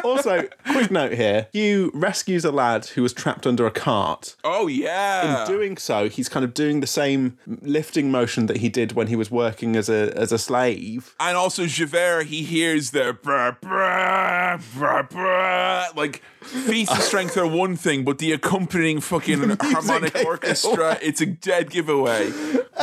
also, 0.05 0.49
quick 0.71 0.91
note 0.91 1.13
here 1.13 1.49
Hugh 1.53 1.91
rescues 1.95 2.45
a 2.45 2.53
lad 2.53 2.87
who 2.87 3.03
was 3.03 3.13
trapped 3.13 3.47
under 3.47 3.67
a 3.67 3.71
cart. 3.71 4.37
Oh, 4.45 4.67
yeah. 4.67 5.43
In 5.43 5.47
doing 5.47 5.77
so, 5.77 6.09
he's 6.09 6.29
kind 6.29 6.45
of 6.45 6.55
doing 6.55 6.81
the 6.81 6.87
same 6.87 7.39
lifting 7.47 8.11
motion 8.11 8.47
that 8.47 8.59
he 8.59 8.69
did 8.69 8.93
when 8.93 9.09
he 9.09 9.17
was 9.17 9.31
working 9.31 9.77
as 9.77 9.89
a 9.89 10.13
as 10.17 10.33
a 10.33 10.39
slave. 10.39 11.15
and 11.21 11.37
also 11.37 11.67
Javert, 11.67 12.25
he 12.27 12.43
hears 12.43 12.91
the 12.91 13.17
brah, 13.23 13.59
brah, 13.61 14.61
brah, 14.75 15.09
brah. 15.09 15.97
like 15.97 16.23
feats 16.41 16.91
of 16.91 17.03
strength 17.03 17.37
are 17.37 17.47
one 17.47 17.77
thing, 17.77 18.05
but 18.05 18.19
the 18.19 18.33
accompanying 18.33 19.01
fucking 19.01 19.57
harmonic 19.61 20.17
orchestra, 20.25 20.99
it's 21.03 21.21
a 21.21 21.27
dead 21.27 21.71
giveaway. 21.71 22.31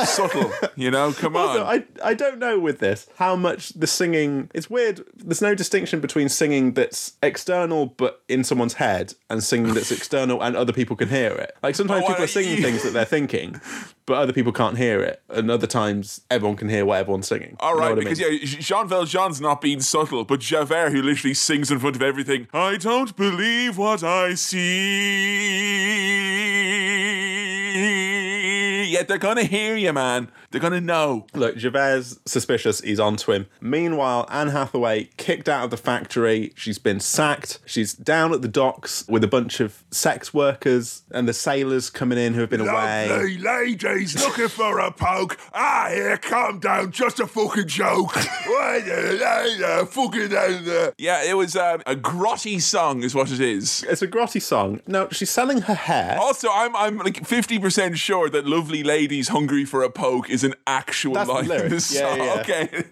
Subtle, 0.04 0.52
you 0.76 0.92
know? 0.92 1.14
Come 1.14 1.36
on. 1.38 1.48
Also, 1.48 1.64
I 1.64 1.86
I 2.04 2.14
don't 2.14 2.38
know 2.38 2.60
with 2.60 2.80
this 2.80 3.08
how 3.16 3.36
much 3.36 3.70
the 3.70 3.88
singing. 3.88 4.50
It's 4.54 4.70
weird. 4.70 5.06
There's 5.16 5.42
no 5.42 5.56
distinction 5.56 6.00
between 6.02 6.30
singing 6.30 6.74
that's 6.74 7.14
external 7.24 7.88
but 7.88 8.22
in 8.28 8.44
someone's 8.44 8.74
head 8.76 9.14
and 9.30 9.44
singing 9.44 9.74
that's 9.74 9.92
external 10.00 10.42
and 10.44 10.56
other 10.56 10.74
people 10.74 10.96
can 10.96 11.10
hear 11.10 11.32
it. 11.32 11.56
Like 11.64 11.76
sometimes 11.76 12.04
Oh, 12.06 12.08
people 12.10 12.24
are 12.24 12.28
singing 12.28 12.62
things 12.62 12.84
that 12.84 12.92
they're 12.92 13.06
thinking, 13.06 13.60
but 14.06 14.16
other 14.18 14.34
people 14.34 14.52
can't 14.52 14.78
hear 14.78 15.02
it. 15.02 15.22
And 15.30 15.50
other 15.50 15.68
times 15.68 16.22
everyone 16.30 16.56
can 16.58 16.70
hear 16.70 16.86
what 16.86 17.00
everyone's 17.00 17.28
singing. 17.28 17.56
All 17.60 17.74
You 17.76 17.80
know 17.82 17.82
right, 17.88 17.92
I 17.92 17.96
because 17.96 18.20
mean? 18.20 18.40
yeah, 18.42 18.46
Jean 18.60 18.88
Valjean's 18.88 19.42
not 19.42 19.62
being 19.62 19.82
subtle, 19.82 20.24
but 20.26 20.40
Javert, 20.42 20.92
who 20.92 21.02
literally 21.02 21.34
sings 21.34 21.72
in 21.72 21.80
front 21.80 21.96
of 21.96 22.02
everything, 22.02 22.48
I 22.54 22.78
don't 22.78 23.16
believe 23.16 23.78
what 23.78 24.04
I 24.04 24.36
see. 27.96 28.92
Yet 28.92 29.08
they're 29.08 29.18
gonna 29.18 29.44
hear 29.44 29.76
you, 29.76 29.92
man. 29.94 30.30
They're 30.56 30.62
gonna 30.62 30.80
know. 30.80 31.28
Look, 31.34 31.58
Javert's 31.58 32.18
suspicious. 32.26 32.80
He's 32.80 32.98
onto 32.98 33.34
him. 33.34 33.48
Meanwhile, 33.60 34.26
Anne 34.32 34.48
Hathaway 34.48 35.10
kicked 35.18 35.50
out 35.50 35.66
of 35.66 35.70
the 35.70 35.76
factory. 35.76 36.54
She's 36.56 36.78
been 36.78 37.02
sacked. 37.02 37.60
She's 37.66 37.94
down 37.94 38.32
at 38.32 38.42
the 38.42 38.48
docks 38.48 39.06
with 39.10 39.22
a 39.26 39.28
bunch 39.28 39.60
of 39.60 39.84
sex 39.92 40.34
workers 40.34 41.04
and 41.12 41.28
the 41.28 41.34
sailors 41.34 41.90
coming 41.90 42.18
in 42.18 42.36
who 42.36 42.40
have 42.40 42.50
been 42.50 42.62
away. 42.62 43.10
Lovely 43.10 43.38
ladies 43.38 44.16
looking 44.16 44.48
for 44.48 44.80
a 44.80 44.94
poke. 44.94 45.38
Ah, 45.54 45.90
here, 45.92 46.16
calm 46.16 46.60
down. 46.60 46.94
Just 46.94 47.20
a 47.20 47.28
fucking 47.28 47.68
joke. 47.68 48.14
fucking 49.84 50.34
uh, 50.34 50.92
Yeah, 50.98 51.22
it 51.22 51.36
was 51.36 51.58
um, 51.58 51.82
a 51.86 51.98
grotty 51.98 52.62
song, 52.62 53.04
is 53.04 53.14
what 53.14 53.30
it 53.30 53.42
is. 53.42 53.84
It's 53.90 54.02
a 54.02 54.08
grotty 54.08 54.42
song. 54.42 54.80
No, 54.88 55.10
she's 55.12 55.30
selling 55.30 55.64
her 55.64 55.74
hair. 55.74 56.18
Also, 56.18 56.48
I'm 56.50 56.74
I'm 56.78 56.98
like 57.00 57.28
fifty 57.28 57.60
percent 57.60 57.98
sure 57.98 58.30
that 58.30 58.46
"Lovely 58.46 58.84
Ladies 58.84 59.28
Hungry 59.28 59.66
for 59.66 59.84
a 59.84 59.90
Poke" 59.90 60.30
is 60.30 60.45
an 60.46 60.54
actual 60.68 61.14
That's 61.14 61.28
the 61.30 61.36
in 61.66 61.70
the 61.70 61.76
Yeah, 61.94 62.16
song. 62.16 62.18
yeah. 62.18 62.42
Okay. 62.42 62.84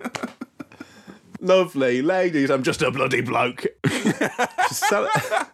Lovely 1.40 2.02
ladies, 2.02 2.50
I'm 2.50 2.64
just 2.64 2.82
a 2.82 2.90
bloody 2.92 3.22
bloke. 3.22 3.66
she's, 3.88 4.78
sell- 4.78 5.10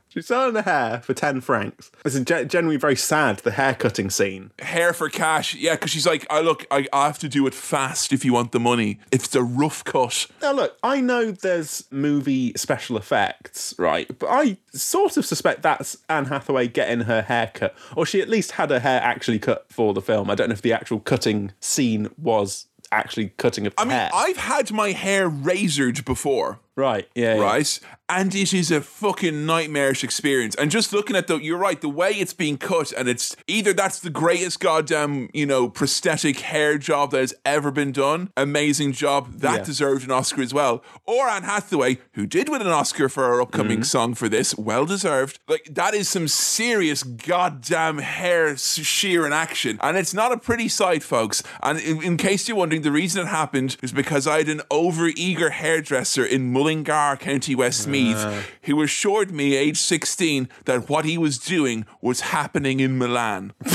she's 0.10 0.26
selling 0.28 0.56
her 0.56 0.62
hair 0.64 1.02
for 1.02 1.14
10 1.14 1.42
francs. 1.42 1.92
This 2.04 2.16
is 2.16 2.24
ge- 2.26 2.50
generally 2.50 2.78
very 2.78 2.96
sad, 2.96 3.38
the 3.40 3.52
hair 3.52 3.74
cutting 3.74 4.10
scene. 4.10 4.52
Hair 4.60 4.94
for 4.94 5.10
cash, 5.10 5.56
yeah, 5.56 5.76
because 5.76 5.92
she's 5.92 6.06
like, 6.08 6.26
I 6.30 6.42
look, 6.42 6.66
I, 6.70 6.88
I 6.92 7.06
have 7.06 7.20
to 7.20 7.30
do 7.30 7.48
it 7.48 7.54
fast 7.54 8.12
if 8.12 8.26
you 8.26 8.34
want 8.34 8.52
the 8.52 8.60
money. 8.60 9.00
If 9.12 9.26
it's 9.26 9.36
a 9.36 9.44
rough 9.44 9.84
cut, 9.84 10.28
Now, 10.42 10.52
look, 10.54 10.78
I 10.84 11.00
know 11.02 11.32
there's 11.32 11.86
movie 11.92 12.54
special 12.56 12.98
effects, 12.98 13.74
right? 13.78 14.08
But 14.20 14.28
I 14.28 14.58
sort 14.74 15.18
of 15.18 15.26
suspect 15.26 15.62
that's 15.62 15.98
Anne 16.10 16.26
Hathaway 16.26 16.68
getting 16.68 17.02
her 17.02 17.22
hair 17.22 17.52
cut, 17.54 17.76
or 17.96 18.06
she 18.06 18.22
at 18.22 18.30
least 18.30 18.52
had 18.54 18.70
her 18.72 18.80
hair 18.80 19.02
actually 19.02 19.40
cut 19.40 19.66
for 19.70 19.94
the 19.94 20.02
film. 20.02 20.30
I 20.30 20.36
don't 20.36 20.50
know 20.50 20.54
if 20.54 20.62
the 20.62 20.74
actual 20.74 21.00
cutting 21.00 21.52
scene 21.60 22.10
was 22.18 22.66
actually 22.92 23.30
cutting 23.38 23.68
of 23.68 23.76
the 23.76 23.82
I 23.82 23.86
mean, 23.86 23.92
hair. 23.94 24.10
I've 24.14 24.38
had 24.38 24.72
my 24.72 24.92
hair 24.92 25.30
razored 25.30 26.04
before. 26.06 26.60
Right, 26.80 27.08
yeah, 27.16 27.36
yeah. 27.36 27.42
right? 27.42 27.80
And 28.12 28.34
it 28.34 28.56
is 28.56 28.72
a 28.72 28.82
fucking 28.82 29.46
nightmarish 29.46 30.04
experience. 30.04 30.56
And 30.56 30.72
just 30.72 30.92
looking 30.92 31.16
at 31.16 31.28
the, 31.28 31.38
you're 31.38 31.60
right, 31.60 31.80
the 31.80 31.88
way 31.90 32.10
it's 32.10 32.34
being 32.34 32.58
cut, 32.58 32.92
and 32.94 33.08
it's 33.08 33.36
either 33.46 33.72
that's 33.72 34.00
the 34.00 34.10
greatest 34.10 34.60
goddamn, 34.60 35.30
you 35.32 35.46
know, 35.46 35.70
prosthetic 35.70 36.40
hair 36.40 36.80
job 36.80 37.12
that 37.12 37.20
has 37.20 37.36
ever 37.46 37.70
been 37.70 37.92
done, 37.92 38.32
amazing 38.36 38.94
job, 38.94 39.32
that 39.42 39.58
Yeah. 39.60 39.64
deserved 39.64 40.06
an 40.06 40.10
Oscar 40.12 40.42
as 40.42 40.56
well. 40.56 40.84
Or 41.06 41.28
Anne 41.30 41.44
Hathaway, 41.44 42.00
who 42.14 42.26
did 42.26 42.50
win 42.50 42.62
an 42.62 42.68
Oscar 42.68 43.10
for 43.10 43.28
her 43.28 43.42
upcoming 43.44 43.78
Mm-hmm. 43.82 43.84
song 43.84 44.14
for 44.16 44.28
this, 44.28 44.58
well 44.58 44.88
deserved. 44.88 45.38
Like, 45.48 45.68
that 45.70 45.94
is 45.94 46.10
some 46.10 46.28
serious 46.28 47.04
goddamn 47.04 48.00
hair 48.00 48.48
s- 48.48 48.80
shear 48.80 49.28
in 49.28 49.34
action. 49.34 49.78
And 49.84 49.96
it's 49.96 50.16
not 50.16 50.32
a 50.32 50.38
pretty 50.38 50.68
sight, 50.68 51.04
folks. 51.04 51.44
And 51.62 51.80
in, 51.80 52.02
in 52.02 52.18
case 52.18 52.48
you're 52.48 52.58
wondering, 52.58 52.82
the 52.82 52.92
reason 52.92 53.22
it 53.22 53.28
happened 53.30 53.78
is 53.84 53.92
because 53.92 54.26
I 54.26 54.38
had 54.40 54.50
an 54.50 54.62
over 54.72 55.08
eager 55.16 55.52
hairdresser 55.52 56.26
in 56.26 56.52
Mullingar, 56.70 57.18
County 57.18 57.56
Westmeath, 57.56 58.18
ah. 58.20 58.44
who 58.64 58.82
assured 58.84 59.32
me, 59.32 59.56
age 59.56 59.78
16, 59.78 60.48
that 60.66 60.88
what 60.88 61.04
he 61.04 61.18
was 61.18 61.40
doing 61.40 61.86
was 62.00 62.22
happening 62.22 62.80
in 62.80 63.00
Milan. 63.00 63.54
and 63.66 63.74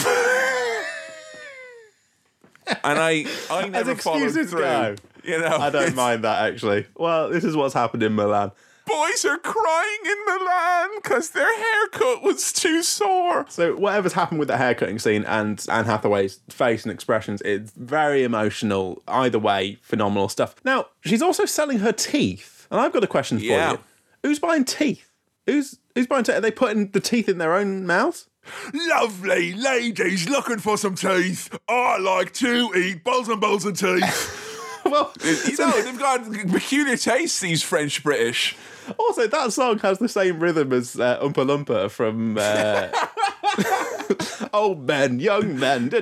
I, 2.84 3.26
I 3.50 3.68
never 3.68 3.96
followed 3.96 4.22
excuses 4.22 4.50
through. 4.52 4.60
go. 4.60 4.94
You 5.24 5.40
know, 5.40 5.56
I 5.56 5.70
don't 5.70 5.96
mind 5.96 6.22
that 6.22 6.52
actually. 6.52 6.86
Well, 6.96 7.30
this 7.30 7.42
is 7.42 7.56
what's 7.56 7.74
happened 7.74 8.04
in 8.04 8.14
Milan. 8.14 8.52
Boys 8.86 9.24
are 9.24 9.38
crying 9.38 10.00
in 10.04 10.18
Milan 10.26 10.90
because 11.02 11.30
their 11.30 11.56
haircut 11.56 12.22
was 12.22 12.52
too 12.52 12.82
sore. 12.82 13.46
So 13.48 13.74
whatever's 13.76 14.12
happened 14.12 14.38
with 14.38 14.48
the 14.48 14.58
haircutting 14.58 14.98
scene 14.98 15.24
and 15.24 15.64
Anne 15.70 15.86
Hathaway's 15.86 16.40
face 16.50 16.82
and 16.84 16.92
expressions, 16.92 17.40
it's 17.42 17.70
very 17.72 18.24
emotional. 18.24 19.02
Either 19.08 19.38
way, 19.38 19.78
phenomenal 19.80 20.28
stuff. 20.28 20.54
Now 20.64 20.86
she's 21.02 21.22
also 21.22 21.46
selling 21.46 21.78
her 21.78 21.92
teeth, 21.92 22.53
and 22.70 22.80
I've 22.80 22.92
got 22.92 23.04
a 23.04 23.06
question 23.08 23.38
for 23.38 23.44
Yeah. 23.44 23.72
you: 23.72 23.78
Who's 24.22 24.38
buying 24.38 24.64
teeth? 24.64 25.08
Who's 25.46 25.78
who's 25.94 26.06
buying 26.06 26.24
teeth? 26.24 26.36
Are 26.36 26.40
they 26.40 26.50
putting 26.50 26.90
the 26.90 27.00
teeth 27.00 27.28
in 27.28 27.38
their 27.38 27.54
own 27.54 27.86
mouths? 27.86 28.28
lovely 28.74 29.54
ladies 29.54 30.28
looking 30.28 30.58
for 30.58 30.76
some 30.76 30.94
teeth. 30.94 31.56
I 31.68 31.96
like 31.98 32.32
to 32.34 32.72
eat 32.76 33.02
bowls 33.02 33.28
and 33.28 33.40
bowls 33.40 33.64
of 33.64 33.78
teeth. 33.78 34.82
well, 34.84 35.12
You 35.24 35.56
know, 35.56 35.82
they've 35.82 35.98
got 35.98 36.30
peculiar 36.50 36.96
tastes, 36.98 37.40
these 37.40 37.62
French 37.62 38.02
British. 38.02 38.54
also 38.98 39.26
that 39.26 39.52
song 39.52 39.78
has 39.78 39.98
the 39.98 40.08
same 40.10 40.40
rhythm 40.40 40.72
as 40.74 41.00
uh, 41.00 41.18
Oompa 41.20 41.34
Loompa 41.46 41.90
from 41.90 42.36
uh, 42.38 42.88
Old 44.52 44.86
Men, 44.86 45.20
Young 45.20 45.58
Men. 45.58 45.88
da, 45.88 46.00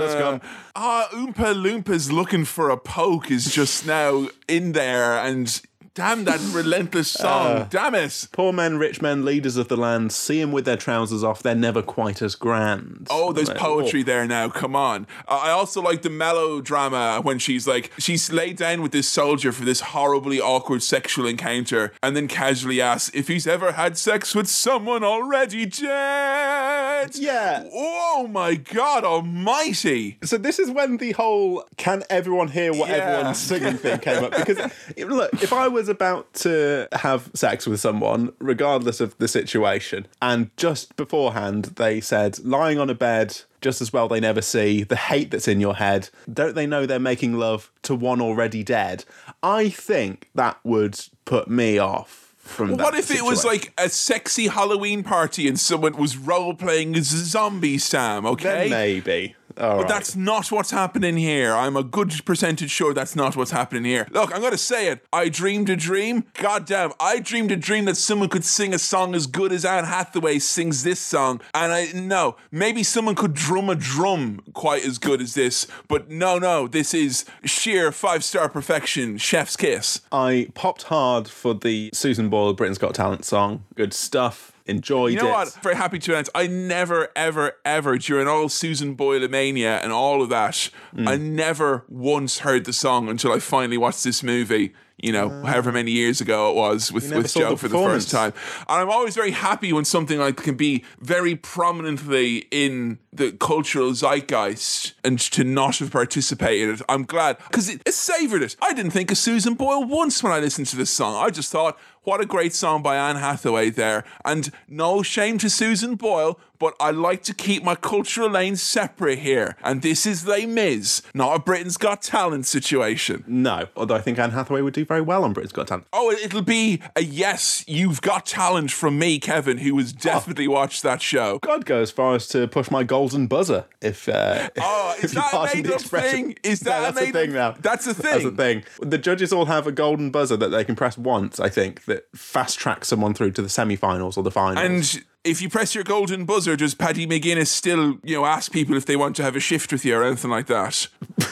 has 0.00 0.14
come. 0.14 0.40
Ah, 0.74 1.08
Oompa 1.12 1.54
Loompas 1.54 2.10
looking 2.12 2.44
for 2.44 2.70
a 2.70 2.76
poke 2.76 3.30
is 3.30 3.52
just 3.52 3.86
now 3.86 4.28
in 4.48 4.72
there, 4.72 5.18
and 5.18 5.60
damn 5.96 6.22
that 6.24 6.38
relentless 6.52 7.10
song. 7.24 7.66
damn 7.70 7.94
it. 7.96 8.28
Poor 8.30 8.52
men, 8.52 8.78
rich 8.78 9.02
men, 9.02 9.24
leaders 9.24 9.56
of 9.56 9.66
the 9.68 9.76
land, 9.76 10.12
see 10.12 10.40
'em 10.40 10.52
with 10.52 10.64
their 10.66 10.76
trousers 10.76 11.24
off, 11.24 11.42
they're 11.42 11.54
never 11.56 11.82
quite 11.82 12.22
as 12.22 12.36
grand. 12.36 13.08
Oh, 13.10 13.32
there's 13.32 13.50
poetry 13.50 14.04
there 14.04 14.26
now. 14.26 14.48
Come 14.48 14.76
on. 14.76 15.06
Uh, 15.26 15.40
I 15.42 15.50
also 15.50 15.82
like 15.82 16.02
the 16.02 16.10
melodrama 16.10 17.20
when 17.22 17.38
she's 17.40 17.66
like, 17.66 17.90
she's 17.98 18.30
laid 18.30 18.56
down 18.56 18.82
with 18.82 18.92
this 18.92 19.08
soldier 19.08 19.50
for 19.52 19.64
this 19.64 19.80
horribly 19.80 20.40
awkward 20.40 20.82
sexual 20.82 21.26
encounter 21.26 21.92
and 22.02 22.14
then 22.14 22.28
casually 22.28 22.80
asks 22.80 23.10
if 23.14 23.26
he's 23.28 23.46
ever 23.46 23.72
had 23.72 23.96
sex 23.98 24.34
with 24.34 24.48
someone 24.48 25.02
already 25.02 25.66
dead. 25.66 27.16
Yeah. 27.16 27.64
Oh 27.72 28.28
my 28.30 28.54
God 28.54 29.04
almighty. 29.04 30.18
So 30.22 30.36
this 30.36 30.58
is 30.58 30.70
when 30.70 30.98
the 30.98 31.12
whole 31.12 31.64
"can 31.76 32.02
everyone 32.10 32.48
hear 32.48 32.72
what 32.72 32.88
Yeah. 32.90 32.96
everyone's 32.96 33.38
singing" 33.38 33.76
thing 33.78 33.98
came 34.00 34.24
up. 34.24 34.32
Because 34.36 34.58
look, 34.98 35.32
if 35.42 35.52
I 35.52 35.68
was 35.68 35.85
about 35.88 36.32
to 36.34 36.88
have 36.92 37.30
sex 37.34 37.66
with 37.66 37.80
someone, 37.80 38.32
regardless 38.38 39.00
of 39.00 39.16
the 39.18 39.28
situation, 39.28 40.06
and 40.20 40.50
just 40.56 40.96
beforehand 40.96 41.66
they 41.76 42.00
said 42.00 42.38
lying 42.44 42.78
on 42.78 42.90
a 42.90 42.94
bed, 42.94 43.40
just 43.60 43.80
as 43.80 43.92
well 43.92 44.08
they 44.08 44.20
never 44.20 44.42
see 44.42 44.82
the 44.82 44.96
hate 44.96 45.30
that's 45.30 45.48
in 45.48 45.60
your 45.60 45.74
head. 45.76 46.10
Don't 46.32 46.54
they 46.54 46.66
know 46.66 46.86
they're 46.86 46.98
making 46.98 47.34
love 47.34 47.70
to 47.82 47.94
one 47.94 48.20
already 48.20 48.62
dead? 48.62 49.04
I 49.42 49.68
think 49.68 50.30
that 50.34 50.58
would 50.64 50.98
put 51.24 51.48
me 51.48 51.78
off. 51.78 52.22
From 52.38 52.76
that 52.76 52.84
What 52.84 52.94
if 52.94 53.10
it 53.10 53.22
was 53.24 53.44
like 53.44 53.72
a 53.76 53.88
sexy 53.88 54.46
Halloween 54.46 55.02
party 55.02 55.48
and 55.48 55.58
someone 55.58 55.96
was 55.96 56.16
role 56.16 56.54
playing 56.54 56.94
as 56.94 57.12
a 57.12 57.24
zombie, 57.24 57.76
Sam? 57.76 58.22
Then 58.22 58.32
Okay. 58.34 58.68
maybe. 58.70 59.34
All 59.58 59.76
But 59.76 59.82
right. 59.82 59.88
that's 59.88 60.14
not 60.16 60.50
what's 60.52 60.70
happening 60.70 61.16
here. 61.16 61.54
I'm 61.54 61.76
a 61.76 61.82
good 61.82 62.24
percentage 62.24 62.70
sure 62.70 62.92
that's 62.94 63.16
not 63.16 63.36
what's 63.36 63.50
happening 63.50 63.84
here. 63.84 64.06
Look, 64.10 64.34
I'm 64.34 64.40
going 64.40 64.52
to 64.52 64.58
say 64.58 64.88
it. 64.88 65.04
I 65.12 65.28
dreamed 65.28 65.68
a 65.70 65.76
dream. 65.76 66.24
God 66.34 66.66
damn, 66.66 66.92
I 67.00 67.20
dreamed 67.20 67.52
a 67.52 67.56
dream 67.56 67.84
that 67.86 67.96
someone 67.96 68.28
could 68.28 68.44
sing 68.44 68.74
a 68.74 68.78
song 68.78 69.14
as 69.14 69.26
good 69.26 69.52
as 69.52 69.64
Anne 69.64 69.84
Hathaway 69.84 70.38
sings 70.38 70.82
this 70.82 71.00
song. 71.00 71.40
And 71.54 71.72
I, 71.72 71.92
no, 71.94 72.36
maybe 72.50 72.82
someone 72.82 73.14
could 73.14 73.34
drum 73.34 73.70
a 73.70 73.74
drum 73.74 74.42
quite 74.52 74.84
as 74.84 74.98
good 74.98 75.20
as 75.20 75.34
this. 75.34 75.66
But 75.88 76.10
no, 76.10 76.38
no, 76.38 76.68
this 76.68 76.92
is 76.94 77.24
sheer 77.44 77.92
five 77.92 78.24
star 78.24 78.48
perfection, 78.48 79.18
chef's 79.18 79.56
kiss. 79.56 80.00
I 80.12 80.48
popped 80.54 80.84
hard 80.84 81.28
for 81.28 81.54
the 81.54 81.90
Susan 81.92 82.28
Boyle 82.28 82.52
Britain's 82.54 82.78
Got 82.78 82.94
Talent 82.94 83.24
song. 83.24 83.64
Good 83.74 83.92
stuff. 83.92 84.52
Enjoyed 84.66 85.12
You 85.12 85.20
know 85.20 85.28
it. 85.28 85.32
what? 85.32 85.58
Very 85.62 85.76
happy 85.76 85.98
to 86.00 86.12
announce. 86.12 86.28
I 86.34 86.46
never, 86.48 87.08
ever, 87.14 87.52
ever 87.64 87.98
during 87.98 88.26
all 88.28 88.48
Susan 88.48 88.94
Boyle 88.94 89.26
mania 89.28 89.78
and 89.78 89.92
all 89.92 90.22
of 90.22 90.28
that, 90.30 90.70
Mm. 90.94 91.08
I 91.08 91.16
never 91.16 91.84
once 91.88 92.38
heard 92.40 92.64
the 92.64 92.72
song 92.72 93.08
until 93.08 93.32
I 93.32 93.38
finally 93.38 93.76
watched 93.78 94.02
this 94.04 94.22
movie. 94.22 94.74
You 94.98 95.12
know, 95.12 95.28
however 95.44 95.72
many 95.72 95.90
years 95.90 96.22
ago 96.22 96.48
it 96.50 96.56
was 96.56 96.90
with, 96.90 97.12
with 97.14 97.34
Joe 97.34 97.50
the 97.50 97.56
for 97.58 97.68
the 97.68 97.76
first 97.76 98.10
time. 98.10 98.32
And 98.66 98.80
I'm 98.80 98.88
always 98.88 99.14
very 99.14 99.32
happy 99.32 99.70
when 99.70 99.84
something 99.84 100.18
like 100.18 100.38
can 100.38 100.54
be 100.54 100.84
very 101.00 101.36
prominently 101.36 102.46
in 102.50 102.98
the 103.12 103.32
cultural 103.32 103.92
zeitgeist 103.92 104.94
and 105.04 105.18
to 105.18 105.44
not 105.44 105.76
have 105.78 105.90
participated. 105.90 106.80
I'm 106.88 107.04
glad 107.04 107.36
because 107.38 107.68
it, 107.68 107.82
it 107.84 107.92
savored 107.92 108.42
it. 108.42 108.56
I 108.62 108.72
didn't 108.72 108.92
think 108.92 109.10
of 109.10 109.18
Susan 109.18 109.52
Boyle 109.52 109.84
once 109.84 110.22
when 110.22 110.32
I 110.32 110.38
listened 110.38 110.68
to 110.68 110.76
this 110.76 110.90
song. 110.90 111.14
I 111.22 111.28
just 111.28 111.52
thought, 111.52 111.78
what 112.06 112.20
a 112.20 112.24
great 112.24 112.54
song 112.54 112.82
by 112.82 112.96
Anne 112.96 113.16
Hathaway 113.16 113.68
there. 113.68 114.04
And 114.24 114.52
no 114.68 115.02
shame 115.02 115.38
to 115.38 115.50
Susan 115.50 115.96
Boyle, 115.96 116.38
but 116.58 116.74
I 116.80 116.90
like 116.90 117.22
to 117.24 117.34
keep 117.34 117.62
my 117.62 117.74
cultural 117.74 118.28
lanes 118.30 118.62
separate 118.62 119.18
here. 119.20 119.56
And 119.62 119.82
this 119.82 120.06
is 120.06 120.26
Les 120.26 120.46
Mis, 120.46 121.02
not 121.14 121.34
a 121.36 121.38
Britain's 121.38 121.76
Got 121.76 122.02
Talent 122.02 122.46
situation. 122.46 123.24
No, 123.26 123.68
although 123.76 123.94
I 123.94 124.00
think 124.00 124.18
Anne 124.18 124.30
Hathaway 124.30 124.62
would 124.62 124.74
do 124.74 124.84
very 124.84 125.00
well 125.00 125.24
on 125.24 125.32
Britain's 125.32 125.52
Got 125.52 125.68
Talent. 125.68 125.86
Oh, 125.92 126.10
it'll 126.10 126.42
be 126.42 126.80
a 126.94 127.02
yes, 127.02 127.64
you've 127.66 128.00
got 128.02 128.26
talent 128.26 128.70
from 128.70 128.98
me, 128.98 129.18
Kevin, 129.18 129.58
who 129.58 129.76
has 129.78 129.92
definitely 129.92 130.48
watched 130.48 130.82
that 130.82 131.02
show. 131.02 131.38
God 131.40 131.64
go 131.64 131.80
as 131.80 131.90
far 131.90 132.14
as 132.14 132.26
to 132.28 132.46
push 132.48 132.70
my 132.70 132.82
golden 132.84 133.26
buzzer. 133.26 133.66
If 133.80 134.08
uh, 134.08 134.48
Oh, 134.58 134.94
is 134.98 135.04
if 135.04 135.14
you 135.14 135.20
that 135.20 135.34
a 135.34 135.62
the 135.62 135.68
made-up 135.68 135.80
thing? 135.82 136.36
Is 136.42 136.64
No, 136.64 136.70
that 136.70 136.90
a 136.90 136.94
that's 136.94 137.08
a 137.08 137.12
thing 137.12 137.32
now? 137.32 137.54
That's 137.60 137.86
a 137.86 137.94
thing. 137.94 138.10
That's 138.12 138.24
a 138.24 138.30
thing. 138.30 138.62
thing. 138.62 138.88
The 138.90 138.98
judges 138.98 139.32
all 139.32 139.46
have 139.46 139.66
a 139.66 139.72
golden 139.72 140.10
buzzer 140.10 140.36
that 140.36 140.48
they 140.48 140.64
can 140.64 140.76
press 140.76 140.96
once. 140.96 141.40
I 141.40 141.48
think 141.48 141.84
that 141.84 142.06
fast 142.14 142.58
tracks 142.58 142.88
someone 142.88 143.14
through 143.14 143.32
to 143.32 143.42
the 143.42 143.48
semi-finals 143.48 144.16
or 144.16 144.22
the 144.22 144.30
finals. 144.30 144.64
And 144.64 145.04
if 145.26 145.42
you 145.42 145.48
press 145.48 145.74
your 145.74 145.84
golden 145.84 146.24
buzzer, 146.24 146.56
does 146.56 146.74
Paddy 146.74 147.06
McGuinness 147.06 147.48
still, 147.48 147.98
you 148.02 148.16
know, 148.16 148.24
ask 148.24 148.52
people 148.52 148.76
if 148.76 148.86
they 148.86 148.96
want 148.96 149.16
to 149.16 149.22
have 149.22 149.36
a 149.36 149.40
shift 149.40 149.72
with 149.72 149.84
you 149.84 149.96
or 149.96 150.04
anything 150.04 150.30
like 150.30 150.46
that? 150.46 150.88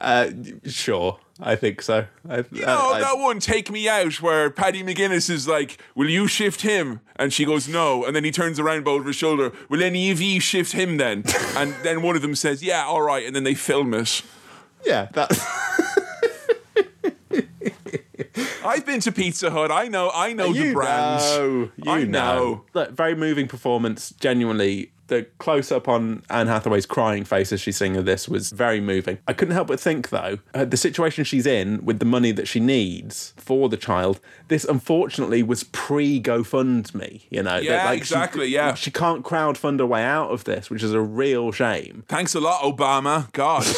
uh, 0.00 0.30
sure, 0.64 1.18
I 1.40 1.56
think 1.56 1.82
so. 1.82 2.06
I, 2.28 2.38
You 2.52 2.66
know, 2.66 2.90
I, 2.92 2.96
I- 2.96 3.00
that 3.00 3.18
one, 3.18 3.40
Take 3.40 3.70
Me 3.70 3.88
Out, 3.88 4.20
where 4.22 4.50
Paddy 4.50 4.82
McGuinness 4.82 5.30
is 5.30 5.48
like, 5.48 5.78
Will 5.94 6.08
you 6.10 6.26
shift 6.28 6.62
him? 6.62 7.00
And 7.16 7.32
she 7.32 7.44
goes, 7.44 7.68
No. 7.68 8.04
And 8.04 8.14
then 8.14 8.24
he 8.24 8.30
turns 8.30 8.58
around 8.60 8.86
over 8.88 9.06
his 9.08 9.16
shoulder, 9.16 9.52
Will 9.68 9.82
any 9.82 10.10
of 10.10 10.20
you 10.20 10.40
shift 10.40 10.72
him 10.72 10.96
then? 10.98 11.24
and 11.56 11.74
then 11.82 12.02
one 12.02 12.16
of 12.16 12.22
them 12.22 12.34
says, 12.34 12.62
Yeah, 12.62 12.84
all 12.84 13.02
right. 13.02 13.26
And 13.26 13.34
then 13.34 13.44
they 13.44 13.54
film 13.54 13.94
it. 13.94 14.22
yeah, 14.84 15.06
that. 15.12 15.32
I've 18.64 18.84
been 18.86 19.00
to 19.00 19.12
Pizza 19.12 19.50
Hut. 19.50 19.70
I 19.70 19.88
know, 19.88 20.10
I 20.14 20.32
know 20.32 20.52
the 20.52 20.58
you 20.66 20.72
brand. 20.74 21.20
know, 21.22 21.70
you 21.76 21.90
I 21.90 22.04
know. 22.04 22.10
know. 22.10 22.64
Look, 22.74 22.90
very 22.92 23.14
moving 23.14 23.48
performance. 23.48 24.14
Genuinely, 24.20 24.90
the 25.08 25.26
close 25.38 25.72
up 25.72 25.88
on 25.88 26.22
Anne 26.28 26.48
Hathaway's 26.48 26.84
crying 26.84 27.24
face 27.24 27.50
as 27.52 27.60
she's 27.62 27.78
singing 27.78 28.04
this 28.04 28.28
was 28.28 28.50
very 28.50 28.78
moving. 28.80 29.16
I 29.26 29.32
couldn't 29.32 29.54
help 29.54 29.68
but 29.68 29.80
think, 29.80 30.10
though, 30.10 30.38
uh, 30.52 30.66
the 30.66 30.76
situation 30.76 31.24
she's 31.24 31.46
in 31.46 31.82
with 31.84 31.98
the 31.98 32.04
money 32.04 32.30
that 32.32 32.46
she 32.46 32.60
needs 32.60 33.32
for 33.38 33.70
the 33.70 33.78
child. 33.78 34.20
This 34.48 34.64
unfortunately 34.64 35.42
was 35.42 35.64
pre 35.64 36.20
GoFundMe. 36.20 37.22
You 37.30 37.42
know, 37.42 37.56
Yeah, 37.56 37.90
she- 37.90 37.96
exactly, 37.96 38.46
yeah. 38.48 38.74
she 38.74 38.90
can't 38.90 39.24
crowdfund 39.24 39.78
her 39.78 39.86
way 39.86 40.02
out 40.04 40.30
of 40.30 40.44
this, 40.44 40.68
which 40.68 40.82
is 40.82 40.92
a 40.92 41.00
real 41.00 41.52
shame. 41.52 42.04
Thanks 42.08 42.34
a 42.34 42.40
lot, 42.40 42.60
Obama. 42.62 43.32
God. 43.32 43.64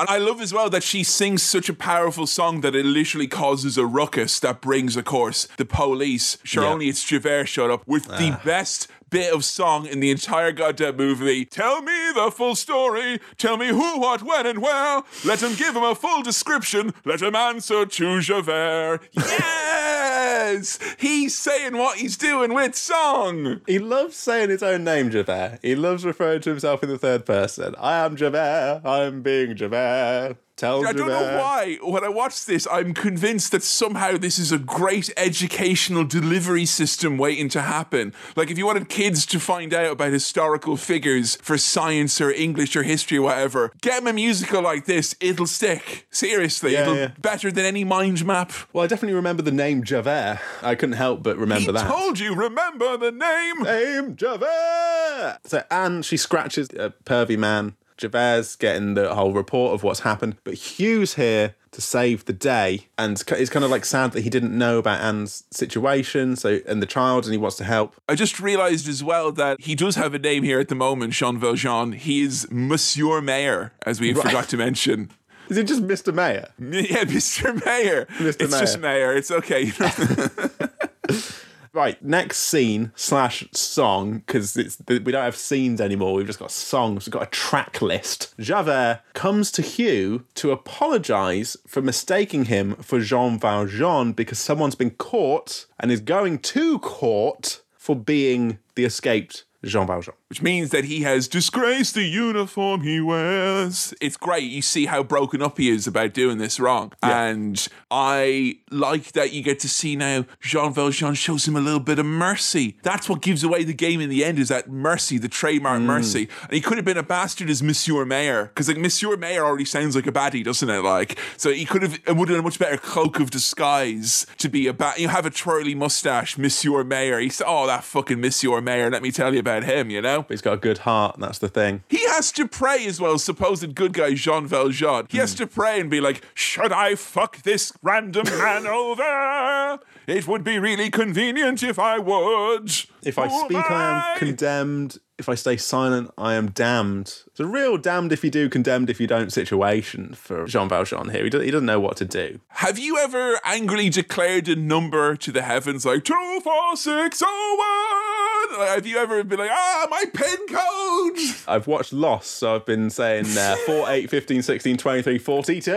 And 0.00 0.08
I 0.08 0.16
love 0.16 0.40
as 0.40 0.50
well 0.54 0.70
that 0.70 0.82
she 0.82 1.04
sings 1.04 1.42
such 1.42 1.68
a 1.68 1.74
powerful 1.74 2.26
song 2.26 2.62
that 2.62 2.74
it 2.74 2.86
literally 2.86 3.26
causes 3.26 3.76
a 3.76 3.84
ruckus 3.84 4.40
that 4.40 4.62
brings, 4.62 4.96
of 4.96 5.04
course, 5.04 5.46
the 5.58 5.66
police. 5.66 6.38
Sure, 6.42 6.62
Yeah. 6.62 6.70
only 6.70 6.88
it's 6.88 7.04
Javert 7.04 7.44
shut 7.44 7.70
up 7.70 7.86
with 7.86 8.06
the 8.06 8.30
ah. 8.32 8.40
best 8.42 8.88
bit 9.10 9.34
of 9.34 9.44
song 9.44 9.86
in 9.86 10.00
the 10.00 10.10
entire 10.10 10.52
goddamn 10.52 10.96
movie. 10.96 11.44
Tell 11.44 11.82
me 11.82 12.12
the 12.14 12.30
full 12.30 12.54
story. 12.54 13.20
Tell 13.36 13.56
me 13.56 13.68
who, 13.68 13.98
what, 13.98 14.22
when, 14.22 14.46
and 14.46 14.62
where. 14.62 15.02
Let 15.24 15.42
him 15.42 15.54
give 15.56 15.76
him 15.76 15.82
a 15.82 15.94
full 15.94 16.22
description. 16.22 16.94
Let 17.04 17.20
him 17.20 17.34
answer 17.34 17.84
to 17.84 18.20
Javert. 18.20 19.00
Yes! 19.12 20.78
He's 20.98 21.36
saying 21.36 21.76
what 21.76 21.98
he's 21.98 22.16
doing 22.16 22.54
with 22.54 22.74
song. 22.74 23.60
He 23.66 23.78
loves 23.78 24.16
saying 24.16 24.50
his 24.50 24.62
own 24.62 24.84
name, 24.84 25.10
Javert. 25.10 25.58
He 25.62 25.74
loves 25.74 26.04
referring 26.04 26.40
to 26.42 26.50
himself 26.50 26.82
in 26.82 26.88
the 26.88 26.98
third 26.98 27.26
person. 27.26 27.74
I 27.78 28.04
am 28.04 28.16
Javert. 28.16 28.82
I'm 28.84 29.22
being 29.22 29.56
Javert. 29.56 30.36
Tell 30.60 30.86
I 30.86 30.92
don't 30.92 31.08
know 31.08 31.38
why. 31.38 31.78
When 31.82 32.04
I 32.04 32.10
watch 32.10 32.44
this, 32.44 32.68
I'm 32.70 32.92
convinced 32.92 33.50
that 33.52 33.62
somehow 33.62 34.18
this 34.18 34.38
is 34.38 34.52
a 34.52 34.58
great 34.58 35.10
educational 35.16 36.04
delivery 36.04 36.66
system 36.66 37.16
waiting 37.16 37.48
to 37.48 37.62
happen. 37.62 38.12
Like, 38.36 38.50
if 38.50 38.58
you 38.58 38.66
wanted 38.66 38.90
kids 38.90 39.24
to 39.24 39.40
find 39.40 39.72
out 39.72 39.92
about 39.92 40.12
historical 40.12 40.76
figures 40.76 41.36
for 41.36 41.56
science 41.56 42.20
or 42.20 42.30
English 42.30 42.76
or 42.76 42.82
history 42.82 43.16
or 43.16 43.22
whatever, 43.22 43.72
get 43.80 44.00
them 44.00 44.08
a 44.08 44.12
musical 44.12 44.60
like 44.60 44.84
this. 44.84 45.16
It'll 45.18 45.46
stick. 45.46 46.06
Seriously, 46.10 46.74
Yeah, 46.74 46.82
it'll 46.82 46.96
yeah. 46.96 47.10
better 47.18 47.50
than 47.50 47.64
any 47.64 47.84
mind 47.84 48.26
map. 48.26 48.52
Well, 48.74 48.84
I 48.84 48.86
definitely 48.86 49.14
remember 49.14 49.42
the 49.42 49.52
name 49.52 49.82
Javert. 49.82 50.40
I 50.62 50.74
couldn't 50.74 50.96
help 50.96 51.22
but 51.22 51.38
remember 51.38 51.72
He 51.72 51.78
that. 51.78 51.88
told 51.90 52.18
you, 52.18 52.34
remember 52.34 52.98
the 52.98 53.12
name. 53.12 53.62
name 53.62 54.14
Javert. 54.14 55.38
So 55.46 55.62
Anne, 55.70 56.02
she 56.02 56.18
scratches 56.18 56.68
a 56.78 56.92
pervy 57.06 57.38
man. 57.38 57.76
Javert's 58.00 58.56
getting 58.56 58.94
the 58.94 59.14
whole 59.14 59.32
report 59.32 59.74
of 59.74 59.82
what's 59.82 60.00
happened, 60.00 60.36
but 60.44 60.54
Hugh's 60.54 61.14
here 61.14 61.54
to 61.72 61.80
save 61.80 62.24
the 62.24 62.32
day, 62.32 62.88
and 62.98 63.22
it's 63.28 63.50
kind 63.50 63.64
of 63.64 63.70
like 63.70 63.84
sad 63.84 64.12
that 64.12 64.22
he 64.22 64.30
didn't 64.30 64.56
know 64.56 64.78
about 64.78 65.00
Anne's 65.00 65.44
situation, 65.50 66.34
so 66.34 66.60
and 66.66 66.82
the 66.82 66.86
child, 66.86 67.24
and 67.24 67.32
he 67.32 67.38
wants 67.38 67.56
to 67.58 67.64
help. 67.64 67.94
I 68.08 68.14
just 68.16 68.40
realized 68.40 68.88
as 68.88 69.04
well 69.04 69.30
that 69.32 69.60
he 69.60 69.74
does 69.74 69.94
have 69.94 70.14
a 70.14 70.18
name 70.18 70.42
here 70.42 70.58
at 70.58 70.68
the 70.68 70.74
moment, 70.74 71.12
Jean 71.12 71.38
Valjean. 71.38 71.92
He 71.92 72.22
is 72.22 72.48
Monsieur 72.50 73.20
Mayor, 73.20 73.72
as 73.86 74.00
we 74.00 74.12
forgot 74.14 74.48
to 74.48 74.56
mention. 74.56 75.10
Is 75.48 75.56
it 75.56 75.64
just 75.64 75.82
Mr. 75.82 76.14
Mayor? 76.14 76.48
Yeah, 76.58 77.04
Mr. 77.04 77.64
Mayor. 77.64 78.06
Mr. 78.18 78.42
It's 78.42 78.58
just 78.58 78.78
Mayor. 78.78 79.12
It's 79.14 79.30
okay. 79.30 79.72
Right, 81.72 82.02
next 82.02 82.38
scene 82.38 82.90
slash 82.96 83.46
song 83.52 84.18
because 84.18 84.56
it's 84.56 84.78
we 84.88 84.98
don't 84.98 85.22
have 85.22 85.36
scenes 85.36 85.80
anymore. 85.80 86.14
We've 86.14 86.26
just 86.26 86.40
got 86.40 86.50
songs. 86.50 87.06
We've 87.06 87.12
got 87.12 87.22
a 87.22 87.30
track 87.30 87.80
list. 87.80 88.34
Javert 88.40 89.02
comes 89.14 89.52
to 89.52 89.62
Hugh 89.62 90.24
to 90.34 90.50
apologise 90.50 91.56
for 91.68 91.80
mistaking 91.80 92.46
him 92.46 92.74
for 92.76 92.98
Jean 92.98 93.38
Valjean 93.38 94.12
because 94.12 94.40
someone's 94.40 94.74
been 94.74 94.90
caught 94.90 95.66
and 95.78 95.92
is 95.92 96.00
going 96.00 96.40
to 96.40 96.80
court 96.80 97.62
for 97.76 97.94
being 97.94 98.58
the 98.74 98.84
escaped 98.84 99.44
Jean 99.64 99.86
Valjean. 99.86 100.14
Which 100.28 100.42
means 100.42 100.70
that 100.70 100.84
he 100.84 101.02
has 101.02 101.28
disgraced 101.28 101.94
the 101.94 102.04
uniform 102.04 102.82
he 102.82 103.00
wears. 103.00 103.92
It's 104.00 104.16
great. 104.16 104.44
You 104.44 104.62
see 104.62 104.86
how 104.86 105.02
broken 105.02 105.42
up 105.42 105.58
he 105.58 105.68
is 105.68 105.86
about 105.86 106.14
doing 106.14 106.38
this 106.38 106.58
wrong. 106.58 106.92
And 107.02 107.66
I 107.90 108.58
like 108.70 109.12
that 109.12 109.32
you 109.32 109.42
get 109.42 109.60
to 109.60 109.68
see 109.68 109.96
now 109.96 110.24
Jean 110.40 110.72
Valjean 110.72 111.14
shows 111.14 111.46
him 111.46 111.56
a 111.56 111.60
little 111.60 111.80
bit 111.80 111.98
of 111.98 112.06
mercy. 112.06 112.78
That's 112.82 113.08
what 113.08 113.20
gives 113.20 113.44
away 113.44 113.64
the 113.64 113.74
game 113.74 114.00
in 114.00 114.08
the 114.08 114.24
end 114.24 114.38
is 114.38 114.48
that 114.48 114.70
mercy, 114.70 115.18
the 115.18 115.28
trademark 115.28 115.80
mm. 115.82 115.86
mercy. 115.86 116.28
And 116.44 116.52
he 116.52 116.60
could 116.60 116.78
have 116.78 116.84
been 116.84 116.96
a 116.96 117.02
bastard 117.02 117.50
as 117.50 117.62
Monsieur 117.62 118.04
Mayor. 118.04 118.46
Because 118.46 118.68
like 118.68 118.78
Monsieur 118.78 119.16
Mayor 119.16 119.44
already 119.44 119.64
sounds 119.66 119.94
like 119.94 120.06
a 120.06 120.12
baddie, 120.12 120.44
doesn't 120.44 120.70
it? 120.70 120.82
Like 120.82 121.18
so 121.36 121.50
he 121.50 121.66
could 121.66 121.82
have 121.82 121.94
it 122.06 122.16
would 122.16 122.28
have 122.28 122.36
been 122.36 122.40
a 122.40 122.42
much 122.42 122.58
better 122.58 122.78
cloak 122.78 123.20
of 123.20 123.30
disguise 123.30 124.26
to 124.38 124.48
be 124.48 124.66
a 124.66 124.72
bat. 124.72 124.98
You 124.98 125.08
have 125.08 125.26
a 125.26 125.30
twirly 125.30 125.74
mustache, 125.74 126.38
Monsieur 126.38 126.82
Mayor. 126.84 127.18
He's 127.18 127.42
oh 127.44 127.66
that 127.66 127.84
fucking 127.84 128.20
Monsieur 128.20 128.60
Mayor. 128.60 128.90
Let 128.90 129.02
me 129.02 129.10
tell 129.10 129.34
you 129.34 129.40
about 129.40 129.49
him. 129.58 129.90
You 129.90 130.02
know. 130.02 130.22
But 130.22 130.30
he's 130.30 130.42
got 130.42 130.54
a 130.54 130.58
good 130.58 130.78
heart, 130.78 131.16
and 131.16 131.24
that's 131.24 131.38
the 131.38 131.48
thing. 131.48 131.82
He 131.88 132.04
has 132.08 132.30
to 132.32 132.46
pray 132.46 132.86
as 132.86 133.00
well, 133.00 133.18
supposed 133.18 133.74
good 133.74 133.92
guy 133.92 134.14
Jean 134.14 134.46
Valjean. 134.46 135.06
He 135.10 135.18
has 135.18 135.32
hmm. 135.32 135.38
to 135.38 135.46
pray 135.46 135.80
and 135.80 135.90
be 135.90 136.00
like, 136.00 136.24
Should 136.34 136.72
I 136.72 136.94
fuck 136.94 137.42
this 137.42 137.72
random 137.82 138.24
man 138.38 138.66
over? 138.66 139.78
It 140.06 140.26
would 140.26 140.44
be 140.44 140.58
really 140.58 140.90
convenient 140.90 141.62
if 141.62 141.78
I 141.78 141.98
would. 141.98 142.70
If 143.02 143.18
I 143.18 143.28
Oh 143.30 143.44
speak, 143.44 143.70
I 143.70 144.12
am 144.12 144.18
condemned. 144.18 144.98
If 145.20 145.28
I 145.28 145.34
stay 145.34 145.58
silent, 145.58 146.10
I 146.16 146.32
am 146.32 146.48
damned. 146.48 147.24
It's 147.26 147.40
a 147.40 147.46
real 147.46 147.76
damned 147.76 148.10
if 148.10 148.24
you 148.24 148.30
do, 148.30 148.48
condemned 148.48 148.88
if 148.88 148.98
you 148.98 149.06
don't 149.06 149.30
situation 149.30 150.14
for 150.14 150.46
Jean 150.46 150.66
Valjean 150.66 151.10
here. 151.10 151.24
He, 151.24 151.28
do, 151.28 151.40
he 151.40 151.50
doesn't 151.50 151.66
know 151.66 151.78
what 151.78 151.98
to 151.98 152.06
do. 152.06 152.40
Have 152.48 152.78
you 152.78 152.96
ever 152.96 153.38
angrily 153.44 153.90
declared 153.90 154.48
a 154.48 154.56
number 154.56 155.16
to 155.16 155.30
the 155.30 155.42
heavens 155.42 155.84
like 155.84 156.04
two, 156.04 156.40
four, 156.42 156.74
six, 156.74 157.22
oh, 157.22 158.48
one? 158.48 158.60
Like, 158.60 158.70
have 158.76 158.86
you 158.86 158.96
ever 158.96 159.22
been 159.22 159.40
like, 159.40 159.50
ah, 159.52 159.88
my 159.90 160.06
pin 160.14 160.38
code? 160.48 161.18
I've 161.46 161.66
watched 161.66 161.92
Lost, 161.92 162.30
so 162.30 162.54
I've 162.54 162.64
been 162.64 162.88
saying 162.88 163.26
uh, 163.36 163.56
4, 163.66 163.90
8, 163.90 164.08
15, 164.08 164.40
16, 164.40 164.76
23, 164.78 165.18
42. 165.18 165.72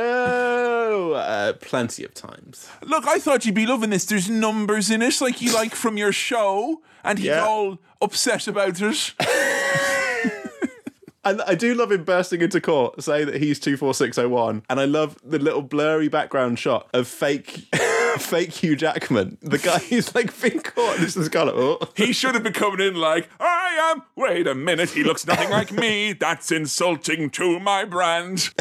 Uh, 1.14 1.54
plenty 1.60 2.06
of 2.06 2.14
times. 2.14 2.70
Look, 2.82 3.06
I 3.06 3.20
thought 3.20 3.46
you'd 3.46 3.56
be 3.56 3.66
loving 3.66 3.90
this. 3.90 4.06
There's 4.06 4.30
numbers 4.30 4.90
in 4.90 5.02
it, 5.02 5.20
like 5.20 5.42
you 5.42 5.54
like 5.54 5.76
from 5.76 5.98
your 5.98 6.14
show, 6.14 6.82
and 7.04 7.20
he's 7.20 7.28
Yeah. 7.28 7.46
all 7.46 7.80
upset 8.02 8.48
about 8.48 8.82
it. 8.82 9.14
And 11.26 11.42
I 11.44 11.56
do 11.56 11.74
love 11.74 11.90
him 11.94 12.04
bursting 12.04 12.42
into 12.42 12.60
court, 12.60 13.02
saying 13.02 13.28
that 13.28 13.42
he's 13.42 13.58
24601. 13.58 14.64
And 14.70 14.78
I 14.78 14.84
love 14.84 15.18
the 15.24 15.40
little 15.40 15.62
blurry 15.62 16.10
background 16.10 16.60
shot 16.60 16.90
of 16.94 17.08
fake 17.08 17.64
fake 18.18 18.52
Hugh 18.52 18.76
Jackman. 18.76 19.38
The 19.42 19.58
guy 19.58 19.78
who's 19.90 20.14
like 20.14 20.38
been 20.42 20.60
caught. 20.60 20.98
This 20.98 21.16
is 21.16 21.30
kind 21.30 21.48
of, 21.48 21.56
oh. 21.58 21.80
He 21.96 22.12
should 22.12 22.34
have 22.34 22.44
been 22.44 22.52
coming 22.52 22.86
in 22.86 22.96
like, 22.96 23.30
I 23.40 23.94
am. 23.96 24.04
Wait 24.18 24.48
a 24.48 24.54
minute, 24.54 24.90
he 24.90 25.06
looks 25.06 25.26
nothing 25.26 25.50
like 25.50 25.72
me. 25.72 26.12
That's 26.12 26.52
insulting 26.52 27.30
to 27.30 27.58
my 27.58 27.86
brand. 27.86 28.54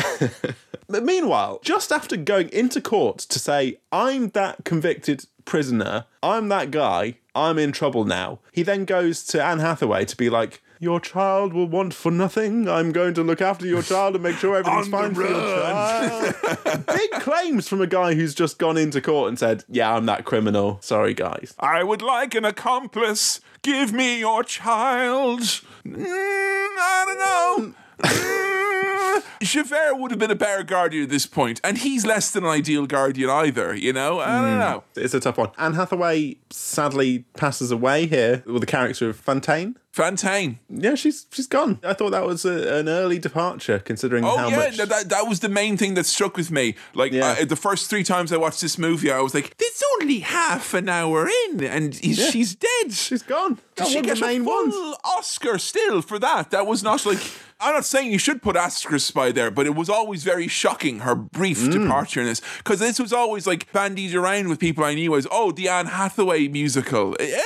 But 0.89 1.03
meanwhile, 1.05 1.59
just 1.65 1.91
after 1.91 2.17
going 2.17 2.49
into 2.51 2.81
court 2.81 3.19
to 3.19 3.41
say, 3.41 3.79
I'm 3.91 4.29
that 4.31 4.65
convicted 4.65 5.25
prisoner, 5.45 6.05
I'm 6.23 6.49
that 6.51 6.71
guy, 6.71 7.17
I'm 7.35 7.59
in 7.59 7.73
trouble 7.73 8.05
now, 8.05 8.41
he 8.53 8.63
then 8.63 8.85
goes 8.85 9.25
to 9.27 9.43
Anne 9.43 9.59
Hathaway 9.61 10.05
to 10.05 10.17
be 10.17 10.29
like, 10.29 10.63
Your 10.79 11.01
child 11.01 11.53
will 11.55 11.67
want 11.67 11.95
for 11.95 12.13
nothing. 12.13 12.69
I'm 12.69 12.93
going 12.93 13.15
to 13.15 13.23
look 13.23 13.41
after 13.41 13.67
your 13.67 13.83
child 13.83 14.15
and 14.15 14.23
make 14.23 14.37
sure 14.37 14.57
everything's 14.57 14.89
fine 14.89 15.15
for 15.15 15.23
your 15.23 15.31
child. 15.31 16.87
Big 16.87 17.11
claims 17.13 17.69
from 17.69 17.81
a 17.81 17.87
guy 17.87 18.15
who's 18.15 18.35
just 18.35 18.59
gone 18.59 18.77
into 18.77 19.01
court 19.01 19.29
and 19.29 19.39
said, 19.39 19.65
Yeah, 19.69 19.95
I'm 19.95 20.07
that 20.07 20.25
criminal. 20.25 20.79
Sorry, 20.83 21.15
guys. 21.15 21.55
I 21.59 21.83
would 21.83 22.03
like 22.03 22.35
an 22.35 22.45
accomplice. 22.45 23.41
Give 23.63 23.93
me 23.93 24.19
your 24.19 24.43
child. 24.45 25.41
Mm, 25.87 26.05
I 26.07 27.05
don't 27.07 27.19
know. 27.71 27.75
Mm, 28.03 29.23
Javert 29.43 29.99
would 29.99 30.11
have 30.11 30.21
been 30.21 30.31
a 30.31 30.37
better 30.37 30.63
guardian 30.63 31.05
at 31.05 31.09
this 31.09 31.27
point, 31.27 31.61
and 31.65 31.79
he's 31.79 32.07
less 32.07 32.31
than 32.31 32.45
an 32.45 32.51
ideal 32.51 32.87
guardian 32.87 33.31
either, 33.31 33.75
you 33.75 33.93
know? 33.93 34.21
I 34.21 34.41
don't 34.41 34.59
know. 34.59 34.85
It's 34.97 35.15
a 35.15 35.21
tough 35.21 35.39
one. 35.39 35.51
Anne 35.59 35.75
Hathaway 35.75 36.37
sadly 36.51 37.25
passes 37.35 37.71
away 37.71 38.07
here 38.07 38.43
with 38.47 38.61
the 38.61 38.67
character 38.67 39.09
of 39.11 39.17
Fantine. 39.17 39.77
Fantine. 39.93 40.59
Yeah, 40.71 40.95
she's 40.95 41.27
she's 41.31 41.47
gone. 41.47 41.79
I 41.85 41.93
thought 41.93 42.13
that 42.13 42.25
was 42.25 42.47
a, 42.47 42.79
an 42.79 42.89
early 42.89 43.19
departure, 43.19 43.79
considering 43.79 44.25
Oh 44.25 44.39
how 44.39 44.49
yeah, 44.49 44.57
much. 44.57 44.77
that, 44.79 45.09
that, 45.11 45.29
was 45.29 45.41
the 45.41 45.51
main 45.51 45.77
thing 45.77 45.93
that 45.95 46.07
struck 46.07 46.39
with 46.39 46.51
me. 46.51 46.75
Like 46.95 47.13
Yeah. 47.13 47.37
uh, 47.41 47.45
the 47.45 47.57
first 47.57 47.91
three 47.91 48.03
times 48.03 48.33
I 48.33 48.39
watched 48.39 48.63
this 48.63 48.79
movie, 48.79 49.11
I 49.13 49.21
was 49.21 49.35
like, 49.35 49.55
"It's 49.59 49.83
only 50.01 50.21
half 50.21 50.73
an 50.73 50.89
hour 50.89 51.29
in, 51.29 51.63
and 51.65 51.95
he's, 51.95 52.31
she's 52.31 52.55
dead." 52.55 52.93
she's 52.93 53.23
gone. 53.23 53.59
That 53.77 53.89
she 53.89 54.01
get 54.01 54.19
the 54.19 54.27
main 54.27 54.41
a 54.41 54.45
full 54.45 54.63
ones. 54.65 54.97
Oscar 55.05 55.59
still 55.59 56.01
for 56.01 56.19
that. 56.19 56.51
That 56.53 56.67
was 56.67 56.83
not 56.83 57.05
like 57.05 57.21
I'm 57.61 57.75
not 57.75 57.85
saying 57.85 58.11
you 58.13 58.19
should 58.19 58.41
put 58.43 58.57
asterisk 58.57 59.13
by 59.13 59.31
there, 59.31 59.51
but 59.51 59.67
it 59.67 59.75
was 59.75 59.91
always 59.91 60.25
very 60.25 60.49
shocking 60.49 61.01
her 61.01 61.15
brief 61.15 61.59
Mm. 61.59 61.73
departure 61.83 62.21
in 62.21 62.27
this 62.27 62.41
because 62.59 62.79
this 62.81 62.99
was 62.99 63.13
always 63.13 63.47
like 63.47 63.71
bandied 63.73 64.15
around 64.15 64.49
with 64.49 64.59
people 64.59 64.85
I 64.85 64.95
knew 64.95 65.15
as 65.17 65.27
oh 65.31 65.53
the 65.53 65.69
Anne 65.69 65.87
Hathaway 65.87 66.49
musical. 66.49 67.15
Eh, 67.21 67.39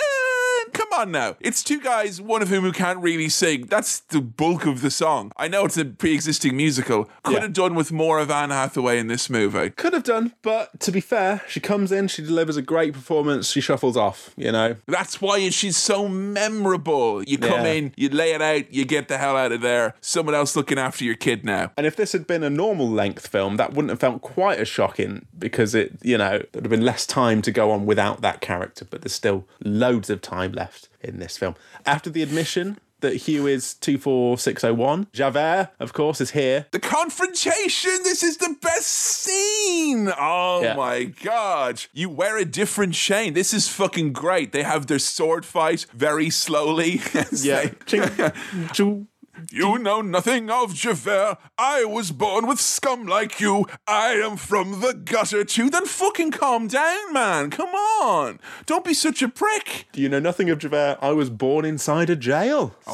Come 0.76 0.88
on 0.92 1.10
now. 1.10 1.36
It's 1.40 1.62
two 1.64 1.80
guys, 1.80 2.20
one 2.20 2.42
of 2.42 2.48
whom 2.48 2.64
who 2.64 2.72
can't 2.72 2.98
really 3.00 3.28
sing. 3.28 3.66
That's 3.66 4.00
the 4.00 4.20
bulk 4.20 4.66
of 4.66 4.82
the 4.82 4.90
song. 4.90 5.32
I 5.36 5.48
know 5.48 5.64
it's 5.64 5.76
a 5.76 5.84
pre 5.84 6.12
existing 6.14 6.56
musical. 6.56 7.08
Could 7.22 7.34
Yeah. 7.34 7.40
have 7.42 7.52
done 7.52 7.74
with 7.74 7.92
more 7.92 8.18
of 8.18 8.30
Anne 8.30 8.50
Hathaway 8.50 8.98
in 8.98 9.06
this 9.08 9.30
movie. 9.30 9.70
Could 9.70 9.92
have 9.92 10.02
done, 10.04 10.32
but 10.42 10.78
to 10.80 10.92
be 10.92 11.00
fair, 11.00 11.42
she 11.48 11.60
comes 11.60 11.90
in, 11.92 12.08
she 12.08 12.22
delivers 12.22 12.56
a 12.56 12.62
great 12.62 12.92
performance, 12.92 13.50
she 13.50 13.60
shuffles 13.60 13.96
off, 13.96 14.30
you 14.36 14.52
know? 14.52 14.76
That's 14.86 15.20
why 15.20 15.48
she's 15.50 15.76
so 15.76 16.08
memorable. 16.08 17.22
You 17.24 17.38
come 17.38 17.64
Yeah. 17.64 17.72
in, 17.72 17.92
you 17.96 18.08
lay 18.08 18.32
it 18.32 18.42
out, 18.42 18.72
you 18.72 18.84
get 18.84 19.08
the 19.08 19.18
hell 19.18 19.36
out 19.36 19.52
of 19.52 19.60
there. 19.60 19.94
Someone 20.00 20.34
else 20.34 20.56
looking 20.56 20.78
after 20.78 21.04
your 21.04 21.14
kid 21.14 21.44
now. 21.44 21.72
And 21.76 21.86
if 21.86 21.96
this 21.96 22.12
had 22.12 22.26
been 22.26 22.42
a 22.42 22.50
normal 22.50 22.88
length 22.88 23.26
film, 23.28 23.56
that 23.56 23.72
wouldn't 23.72 23.90
have 23.90 24.00
felt 24.00 24.22
quite 24.22 24.58
as 24.58 24.68
shocking 24.68 25.26
because 25.38 25.74
it, 25.74 25.92
you 26.02 26.18
know, 26.18 26.42
there'd 26.52 26.64
have 26.64 26.70
been 26.70 26.84
less 26.84 27.06
time 27.06 27.42
to 27.42 27.50
go 27.50 27.70
on 27.70 27.86
without 27.86 28.20
that 28.22 28.40
character, 28.40 28.84
but 28.88 29.02
there's 29.02 29.14
still 29.14 29.46
loads 29.64 30.10
of 30.10 30.20
time 30.20 30.52
left 30.52 30.65
in 31.00 31.18
this 31.18 31.36
film. 31.36 31.54
After 31.84 32.10
the 32.10 32.22
admission 32.22 32.78
that 33.00 33.14
Hugh 33.16 33.46
is 33.46 33.74
24601, 33.74 35.08
Javert, 35.12 35.68
of 35.78 35.92
course, 35.92 36.20
is 36.20 36.30
here. 36.30 36.66
The 36.70 36.80
confrontation. 36.80 37.90
This 38.02 38.22
is 38.22 38.38
the 38.38 38.56
best 38.62 38.86
scene. 38.86 40.10
Oh 40.18 40.62
Yeah. 40.62 40.74
my 40.76 41.04
god. 41.04 41.82
You 41.92 42.08
wear 42.08 42.38
a 42.38 42.44
different 42.44 42.94
chain. 42.94 43.34
This 43.34 43.52
is 43.52 43.68
fucking 43.68 44.12
great. 44.12 44.52
They 44.52 44.62
have 44.62 44.86
their 44.86 44.98
sword 44.98 45.44
fight 45.44 45.86
very 45.92 46.30
slowly. 46.30 47.00
yeah. 47.32 47.70
they-. 47.90 48.32
You 49.50 49.78
know 49.78 50.00
nothing 50.00 50.50
of 50.50 50.74
Javert. 50.74 51.38
I 51.58 51.84
was 51.84 52.10
born 52.10 52.46
with 52.46 52.60
scum 52.60 53.06
like 53.06 53.40
you. 53.40 53.66
I 53.86 54.12
am 54.12 54.36
from 54.36 54.80
the 54.80 54.94
gutter 54.94 55.44
too. 55.44 55.70
Then 55.70 55.86
fucking 55.86 56.30
calm 56.32 56.68
down, 56.68 57.12
man. 57.12 57.50
Come 57.50 57.68
on. 57.70 58.38
Don't 58.66 58.84
be 58.84 58.94
such 58.94 59.22
a 59.22 59.28
prick. 59.28 59.86
Do 59.92 60.00
you 60.00 60.08
know 60.08 60.18
nothing 60.20 60.50
of 60.50 60.58
Javert? 60.58 60.98
I 61.02 61.12
was 61.12 61.30
born 61.30 61.64
inside 61.64 62.10
a 62.10 62.16
jail. 62.16 62.74
So, 62.86 62.92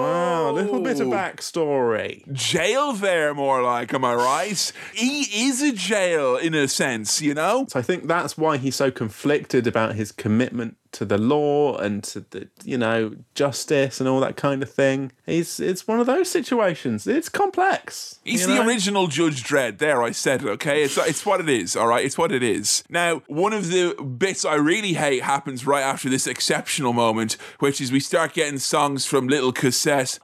wow, 0.00 0.50
a 0.50 0.52
little 0.52 0.80
bit 0.80 1.00
of 1.00 1.08
Oh. 1.08 1.10
backstory. 1.10 2.30
Jail 2.32 2.92
there, 2.92 3.34
more 3.34 3.62
like, 3.62 3.92
am 3.94 4.04
I 4.04 4.14
right? 4.14 4.72
He 4.94 5.46
is 5.46 5.62
a 5.62 5.72
jail 5.72 6.36
in 6.36 6.54
a 6.54 6.68
sense, 6.68 7.20
you 7.20 7.34
know? 7.34 7.66
So 7.68 7.78
I 7.78 7.82
think 7.82 8.06
that's 8.06 8.36
why 8.38 8.56
he's 8.56 8.76
so 8.76 8.90
conflicted 8.90 9.66
about 9.66 9.94
his 9.94 10.12
commitment 10.12 10.76
to 10.92 11.04
the 11.04 11.18
law 11.18 11.76
and 11.76 12.04
to 12.04 12.20
the 12.30 12.48
you 12.64 12.78
know 12.78 13.16
justice 13.34 14.00
and 14.00 14.08
all 14.08 14.20
that 14.20 14.36
kind 14.36 14.62
of 14.62 14.70
thing. 14.70 15.12
He's 15.26 15.58
it's 15.58 15.88
one 15.88 16.00
of 16.00 16.06
those 16.06 16.30
situations. 16.30 17.06
It's 17.06 17.28
complex. 17.28 18.18
He's 18.24 18.46
the 18.46 18.56
know? 18.56 18.66
original 18.66 19.06
Judge 19.08 19.42
Dredd. 19.42 19.78
There, 19.78 20.02
I 20.02 20.12
said 20.12 20.42
it. 20.42 20.48
Okay, 20.48 20.82
it's 20.82 20.96
it's 20.98 21.26
what 21.26 21.40
it 21.40 21.48
is. 21.48 21.76
All 21.76 21.88
right, 21.88 22.04
it's 22.04 22.18
what 22.18 22.32
it 22.32 22.42
is. 22.42 22.84
Now, 22.88 23.22
one 23.26 23.52
of 23.52 23.68
the 23.70 23.94
bits 23.94 24.44
I 24.44 24.54
really 24.54 24.94
hate 24.94 25.22
happens 25.22 25.66
right 25.66 25.82
after 25.82 26.08
this 26.08 26.26
exceptional 26.26 26.92
moment, 26.92 27.34
which 27.58 27.80
is 27.80 27.90
we 27.90 28.00
start 28.00 28.34
getting 28.34 28.58
songs 28.58 29.06
from 29.06 29.28
Little 29.28 29.52
Cassette. 29.52 30.18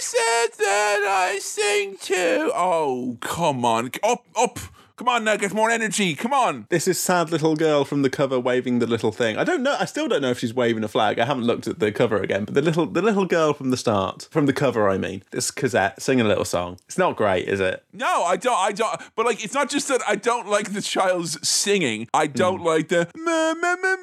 Said 0.00 0.52
that 0.58 1.04
I 1.06 1.38
sing 1.38 1.96
too. 2.00 2.52
Oh, 2.54 3.18
come 3.20 3.64
on, 3.64 3.90
up, 4.02 4.24
up. 4.36 4.58
Come 4.98 5.08
on 5.08 5.22
now, 5.22 5.36
get 5.36 5.54
more 5.54 5.70
energy. 5.70 6.16
Come 6.16 6.32
on. 6.32 6.66
This 6.70 6.88
is 6.88 6.98
sad 6.98 7.30
little 7.30 7.54
girl 7.54 7.84
from 7.84 8.02
the 8.02 8.10
cover 8.10 8.40
waving 8.40 8.80
the 8.80 8.86
little 8.86 9.12
thing. 9.12 9.38
I 9.38 9.44
don't 9.44 9.62
know. 9.62 9.76
I 9.78 9.84
still 9.84 10.08
don't 10.08 10.20
know 10.22 10.30
if 10.30 10.40
she's 10.40 10.52
waving 10.52 10.82
a 10.82 10.88
flag. 10.88 11.20
I 11.20 11.24
haven't 11.24 11.44
looked 11.44 11.68
at 11.68 11.78
the 11.78 11.92
cover 11.92 12.16
again. 12.16 12.44
But 12.44 12.54
the 12.54 12.62
little 12.62 12.84
the 12.84 13.00
little 13.00 13.24
girl 13.24 13.52
from 13.52 13.70
the 13.70 13.76
start, 13.76 14.26
from 14.32 14.46
the 14.46 14.52
cover, 14.52 14.88
I 14.88 14.98
mean, 14.98 15.22
this 15.30 15.52
Cosette 15.52 16.02
singing 16.02 16.26
a 16.26 16.28
little 16.28 16.44
song. 16.44 16.78
It's 16.86 16.98
not 16.98 17.14
great, 17.14 17.46
is 17.46 17.60
it? 17.60 17.84
No, 17.92 18.24
I 18.24 18.34
don't. 18.34 18.58
I 18.58 18.72
don't. 18.72 19.00
But 19.14 19.24
like, 19.24 19.44
it's 19.44 19.54
not 19.54 19.70
just 19.70 19.86
that 19.86 20.00
I 20.08 20.16
don't 20.16 20.48
like 20.48 20.72
the 20.72 20.82
child's 20.82 21.48
singing. 21.48 22.08
I 22.12 22.26
don't 22.26 22.62
mm. 22.62 22.64
like 22.64 22.88
the. 22.88 23.08
ma, 23.14 23.54
ma, 23.54 23.76
ma. 23.76 23.98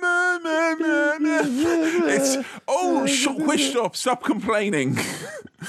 It's 2.07 2.37
oh, 2.69 3.05
sh- 3.05 3.27
wished 3.31 3.75
up. 3.75 3.97
Stop 3.97 4.23
complaining. 4.23 4.97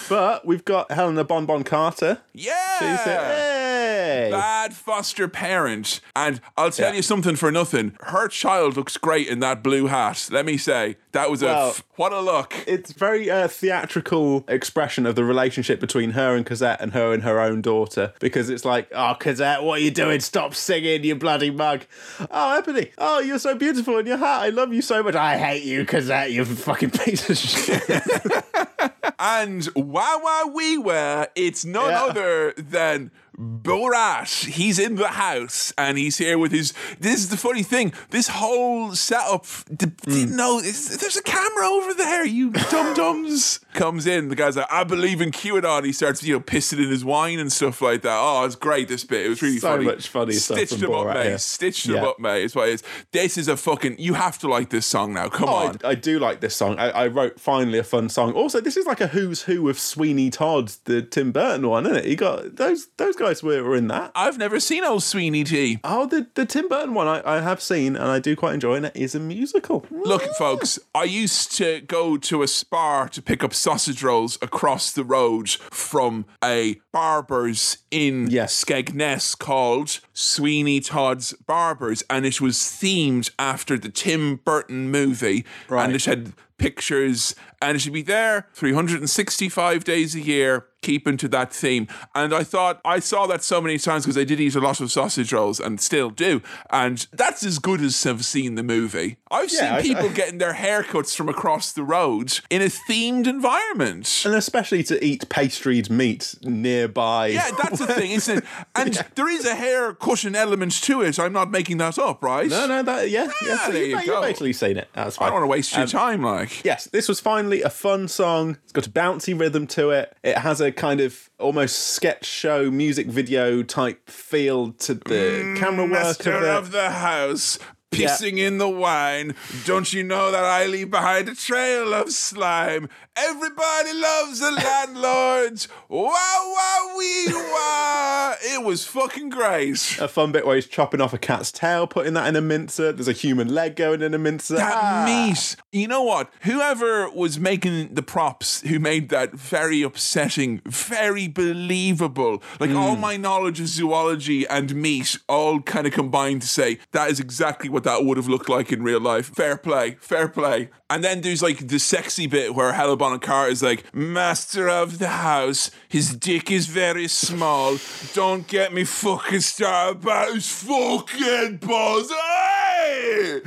But 0.08 0.46
we've 0.46 0.64
got 0.64 0.90
Helena 0.90 1.24
Bonbon 1.24 1.64
Carter. 1.64 2.18
Yeah. 2.34 2.78
She's 2.78 3.06
Yeah. 3.06 3.34
hey. 3.34 4.28
Bad 4.30 4.74
foster 5.16 5.28
parent, 5.28 6.00
and 6.14 6.40
I'll 6.58 6.70
tell 6.70 6.90
Yeah. 6.90 6.96
you 6.96 7.02
something 7.02 7.36
for 7.36 7.50
nothing. 7.50 7.96
Her 8.02 8.28
child 8.28 8.76
looks 8.76 8.96
great 8.98 9.28
in 9.28 9.40
that 9.40 9.62
blue 9.62 9.86
hat. 9.86 10.28
Let 10.30 10.44
me 10.44 10.58
say 10.58 10.96
that 11.12 11.30
was 11.30 11.42
a 11.42 11.46
Well- 11.46 11.68
f- 11.70 11.82
what 11.96 12.12
a 12.12 12.20
look. 12.20 12.54
it's 12.66 12.92
very 12.92 13.30
uh, 13.30 13.48
theatrical 13.48 14.44
expression 14.48 15.06
of 15.06 15.14
the 15.14 15.24
relationship 15.24 15.80
between 15.80 16.10
her 16.10 16.36
and 16.36 16.44
Cosette 16.44 16.80
and 16.82 16.92
her 16.92 17.12
and 17.14 17.22
her 17.22 17.40
own 17.40 17.62
daughter 17.62 18.12
because 18.20 18.50
it's 18.50 18.64
like, 18.66 18.88
oh, 18.94 19.16
Cosette, 19.18 19.62
what 19.62 19.78
are 19.80 19.82
you 19.82 19.90
doing? 19.90 20.20
Stop 20.20 20.54
singing, 20.54 21.02
you 21.04 21.14
bloody 21.14 21.50
mug. 21.50 21.86
Oh, 22.30 22.58
Ebony, 22.58 22.90
oh, 22.98 23.20
you're 23.20 23.38
so 23.38 23.54
beautiful 23.54 23.96
in 23.98 24.06
your 24.06 24.18
hat. 24.18 24.42
I 24.42 24.50
love 24.50 24.74
you 24.74 24.82
so 24.82 25.02
much. 25.02 25.14
I 25.14 25.38
hate 25.38 25.62
you, 25.62 25.86
Cosette, 25.86 26.30
you 26.30 26.44
fucking 26.44 26.90
piece 26.90 27.30
of 27.30 27.38
shit. 27.38 27.82
And 29.18 29.66
wow, 29.74 30.20
wow, 30.22 30.50
we 30.54 30.76
were. 30.76 31.26
It's 31.34 31.64
none 31.64 31.88
Yeah. 31.88 32.02
other 32.04 32.52
than 32.58 33.10
Borat. 33.38 34.46
He's 34.46 34.78
in 34.78 34.96
the 34.96 35.08
house 35.08 35.72
and 35.76 35.98
he's 35.98 36.18
here 36.18 36.38
with 36.38 36.52
his. 36.52 36.72
This 36.98 37.16
is 37.16 37.28
the 37.28 37.36
funny 37.36 37.62
thing. 37.62 37.92
This 38.10 38.28
whole 38.28 38.94
setup. 38.94 39.44
D- 39.74 39.86
didn't 40.04 40.36
know 40.36 40.58
hmm. 40.58 40.64
there's 40.64 41.16
a 41.16 41.22
camera 41.22 41.66
over 41.68 41.94
there. 41.94 42.24
You 42.24 42.50
dum 42.50 42.94
dums. 42.94 43.60
Comes 43.74 44.06
in. 44.06 44.28
The 44.28 44.36
guy's 44.36 44.56
like, 44.56 44.70
I 44.70 44.84
believe 44.84 45.20
in 45.20 45.30
QAnon. 45.32 45.84
He 45.84 45.92
starts, 45.92 46.22
you 46.22 46.34
know, 46.34 46.40
pissing 46.40 46.78
in 46.82 46.88
his 46.88 47.04
wine 47.04 47.38
and 47.38 47.52
stuff 47.52 47.82
like 47.82 48.02
that. 48.02 48.18
Oh, 48.18 48.44
it's 48.44 48.54
great. 48.54 48.88
This 48.88 49.04
bit. 49.04 49.26
It 49.26 49.28
was 49.28 49.42
really 49.42 49.58
So 49.58 49.68
funny. 49.68 49.84
much 49.84 50.08
funny 50.08 50.32
stuff 50.32 50.56
Stitched 50.56 50.72
from 50.72 50.80
them 50.80 50.92
up, 50.92 51.06
Borat 51.08 51.14
mate. 51.32 51.40
Stitched 51.40 51.86
them 51.86 51.96
Yeah. 51.96 52.06
up, 52.06 52.18
mate. 52.18 52.44
It's 52.44 52.54
what 52.54 52.68
it 52.68 52.74
is. 52.74 52.82
This 53.12 53.36
is 53.36 53.48
a 53.48 53.56
fucking. 53.56 53.96
You 53.98 54.14
have 54.14 54.38
to 54.38 54.48
like 54.48 54.70
this 54.70 54.86
song 54.86 55.12
now. 55.12 55.28
Come 55.28 55.48
Oh, 55.48 55.54
on. 55.54 55.76
I, 55.84 55.90
I 55.90 55.94
do 55.94 56.18
like 56.18 56.40
this 56.40 56.56
song. 56.56 56.78
I, 56.78 56.90
I 56.90 57.06
wrote 57.08 57.38
finally 57.38 57.78
a 57.78 57.84
fun 57.84 58.08
song. 58.08 58.32
Also, 58.32 58.60
this 58.60 58.76
is 58.78 58.86
like 58.86 59.00
a 59.02 59.08
who's 59.08 59.42
who 59.42 59.68
of 59.68 59.78
Sweeney 59.78 60.30
Todd, 60.30 60.72
the 60.84 61.02
Tim 61.02 61.32
Burton 61.32 61.68
one, 61.68 61.84
isn't 61.84 61.98
it? 61.98 62.04
He 62.06 62.16
got 62.16 62.56
those 62.56 62.86
those 62.96 63.16
guys 63.16 63.25
were, 63.42 63.62
were 63.62 63.76
in 63.76 63.88
that. 63.88 64.12
I've 64.14 64.38
never 64.38 64.58
seen 64.60 64.84
old 64.84 65.02
Sweeney 65.02 65.44
T. 65.44 65.78
Oh, 65.84 66.06
the, 66.06 66.26
the 66.34 66.46
Tim 66.46 66.68
Burton 66.68 66.94
one 66.94 67.06
I, 67.08 67.22
I 67.36 67.40
have 67.40 67.60
seen 67.60 67.96
and 67.96 68.04
I 68.04 68.18
do 68.18 68.34
quite 68.36 68.54
enjoy, 68.54 68.74
and 68.76 68.86
it 68.86 68.96
is 68.96 69.14
a 69.14 69.20
musical. 69.20 69.84
Look, 69.90 70.22
folks, 70.36 70.78
I 70.94 71.04
used 71.04 71.52
to 71.56 71.80
go 71.82 72.16
to 72.16 72.42
a 72.42 72.48
spar 72.48 73.08
to 73.10 73.20
pick 73.22 73.42
up 73.44 73.52
sausage 73.54 74.02
rolls 74.02 74.38
across 74.40 74.92
the 74.92 75.04
road 75.04 75.48
from 75.50 76.24
a 76.42 76.76
barber's 76.92 77.78
in 77.90 78.28
Yes. 78.30 78.64
Skegness 78.64 79.38
called 79.38 80.00
Sweeney 80.12 80.80
Todd's 80.80 81.32
Barbers, 81.46 82.02
and 82.08 82.24
it 82.26 82.40
was 82.40 82.56
themed 82.56 83.30
after 83.38 83.78
the 83.78 83.88
Tim 83.88 84.36
Burton 84.36 84.90
movie, 84.90 85.44
Right. 85.68 85.84
and 85.84 85.94
it 85.94 86.04
had 86.04 86.32
pictures, 86.58 87.34
and 87.60 87.76
it 87.76 87.80
should 87.80 87.92
be 87.92 88.00
there 88.02 88.48
365 88.54 89.84
days 89.84 90.14
a 90.14 90.20
year, 90.20 90.66
keeping 90.86 91.16
to 91.18 91.28
that 91.28 91.52
theme. 91.52 91.88
And 92.14 92.32
I 92.32 92.44
thought 92.44 92.80
I 92.84 92.98
saw 93.00 93.26
that 93.26 93.42
so 93.42 93.60
many 93.60 93.76
times 93.78 94.04
because 94.04 94.16
I 94.16 94.24
did 94.24 94.40
eat 94.40 94.54
a 94.54 94.60
lot 94.60 94.80
of 94.80 94.90
sausage 94.92 95.32
rolls 95.32 95.58
and 95.60 95.80
still 95.80 96.10
do. 96.10 96.40
And 96.70 97.06
that's 97.12 97.42
as 97.44 97.58
good 97.58 97.80
as 97.80 98.06
I've 98.06 98.24
seen 98.24 98.54
the 98.54 98.62
movie. 98.62 99.16
I've 99.30 99.52
Yeah, 99.52 99.80
seen 99.82 99.94
people 99.94 100.10
I- 100.10 100.12
getting 100.20 100.38
their 100.38 100.54
haircuts 100.54 101.16
from 101.16 101.28
across 101.28 101.72
the 101.72 101.82
road 101.82 102.38
in 102.50 102.62
a 102.62 102.66
themed 102.88 103.26
environment. 103.26 104.22
And 104.24 104.34
especially 104.34 104.82
to 104.84 105.04
eat 105.04 105.28
pastries 105.28 105.90
meat 105.90 106.34
nearby. 106.42 107.28
Yeah, 107.28 107.50
that's 107.62 107.78
the 107.80 107.86
thing, 107.88 108.10
isn't 108.12 108.38
it? 108.38 108.44
And 108.76 108.94
there 109.16 109.28
is 109.28 109.44
a 109.46 109.54
hair 109.54 109.94
cushion 109.94 110.36
element 110.36 110.72
to 110.82 111.02
it. 111.02 111.18
I'm 111.18 111.32
not 111.32 111.50
making 111.50 111.78
that 111.78 111.98
up, 111.98 112.22
right? 112.22 112.48
No, 112.48 112.66
no, 112.66 112.82
that 112.82 113.10
yeah, 113.10 113.24
yeah. 113.42 113.56
Ah, 113.58 113.62
so 113.66 113.72
there 113.72 113.82
you've, 113.82 113.90
you 113.90 113.96
you've 113.98 114.06
go. 114.06 114.20
basically 114.22 114.52
seen 114.52 114.76
it. 114.76 114.88
That's 114.92 115.20
I 115.20 115.24
don't 115.24 115.34
want 115.34 115.42
to 115.44 115.48
waste 115.48 115.72
your 115.72 115.82
Um, 115.82 115.88
time, 115.88 116.22
like. 116.22 116.64
Yes, 116.64 116.84
this 116.92 117.08
was 117.08 117.18
finally 117.20 117.62
a 117.62 117.70
fun 117.70 118.06
song. 118.08 118.58
It's 118.64 118.72
got 118.72 118.86
a 118.86 118.90
bouncy 118.90 119.38
rhythm 119.38 119.66
to 119.68 119.90
it. 119.90 120.14
It 120.22 120.38
has 120.38 120.60
a 120.60 120.70
kind 120.76 121.00
of 121.00 121.30
almost 121.38 121.78
sketch 121.78 122.24
show 122.24 122.70
music 122.70 123.06
video 123.06 123.62
type 123.62 124.08
feel 124.08 124.72
to 124.72 124.94
the 124.94 125.00
mm, 125.42 125.56
camera 125.58 125.84
work 125.84 125.92
Master 125.92 126.32
of 126.34 126.42
it. 126.42 126.48
of 126.48 126.70
the 126.70 126.90
house, 126.90 127.58
pissing 127.90 128.38
in 128.38 128.58
the 128.58 128.68
wine. 128.68 129.34
Don't 129.64 129.92
you 129.92 130.02
know 130.04 130.30
that 130.30 130.44
I 130.44 130.66
leave 130.66 130.90
behind 130.90 131.28
a 131.28 131.34
trail 131.34 131.92
of 131.94 132.10
slime? 132.10 132.88
Everybody 133.18 133.94
loves 133.94 134.40
the 134.40 134.50
landlords. 134.50 135.68
Wow, 135.88 136.10
wow, 136.12 136.94
wee, 136.98 137.26
wow. 137.32 138.34
It 138.42 138.62
was 138.62 138.84
fucking 138.84 139.30
great. 139.30 139.96
a 139.98 140.06
fun 140.06 140.32
bit 140.32 140.44
where 140.46 140.54
he's 140.56 140.66
chopping 140.66 141.00
off 141.00 141.14
a 141.14 141.18
cat's 141.18 141.50
tail, 141.50 141.86
putting 141.86 142.12
that 142.14 142.28
in 142.28 142.36
a 142.36 142.42
mincer. 142.42 142.92
There's 142.92 143.08
a 143.08 143.12
human 143.12 143.48
leg 143.54 143.74
going 143.76 144.02
in 144.02 144.12
a 144.12 144.18
mincer. 144.18 144.56
That 144.56 144.74
Ah. 144.74 145.04
meat. 145.06 145.56
You 145.72 145.88
know 145.88 146.02
what? 146.02 146.30
Whoever 146.42 147.08
was 147.08 147.38
making 147.38 147.94
the 147.94 148.02
props, 148.02 148.60
who 148.62 148.78
made 148.78 149.08
that 149.08 149.32
very 149.32 149.80
upsetting, 149.82 150.60
very 150.66 151.26
believable, 151.26 152.42
like 152.60 152.70
Hmm. 152.70 152.76
all 152.76 152.96
my 152.96 153.16
knowledge 153.16 153.60
of 153.60 153.68
zoology 153.68 154.46
and 154.46 154.74
meat 154.74 155.16
all 155.26 155.60
kind 155.60 155.86
of 155.86 155.92
combined 155.94 156.42
to 156.42 156.48
say 156.48 156.78
that 156.92 157.10
is 157.10 157.18
exactly 157.18 157.70
what 157.70 157.84
that 157.84 158.04
would 158.04 158.18
have 158.18 158.28
looked 158.28 158.48
like 158.50 158.72
in 158.72 158.82
real 158.82 159.00
life. 159.00 159.30
Fair 159.34 159.56
play, 159.56 159.96
fair 160.00 160.28
play. 160.28 160.68
And 160.88 161.02
then 161.02 161.20
there's 161.22 161.42
like 161.42 161.66
the 161.66 161.80
sexy 161.80 162.28
bit 162.28 162.54
where 162.54 162.72
Hella 162.72 162.96
Bonham 162.96 163.18
Carter 163.18 163.50
is 163.50 163.60
like, 163.62 163.92
Master 163.92 164.68
of 164.68 165.00
the 165.00 165.08
house, 165.08 165.72
his 165.88 166.14
dick 166.14 166.48
is 166.50 166.68
very 166.68 167.08
small. 167.08 167.78
Don't 168.14 168.46
get 168.46 168.72
me 168.72 168.84
fucking 168.84 169.40
started 169.40 170.02
about 170.02 170.34
his 170.34 170.48
fucking 170.48 171.56
balls. 171.56 172.10
Hey! 172.10 173.40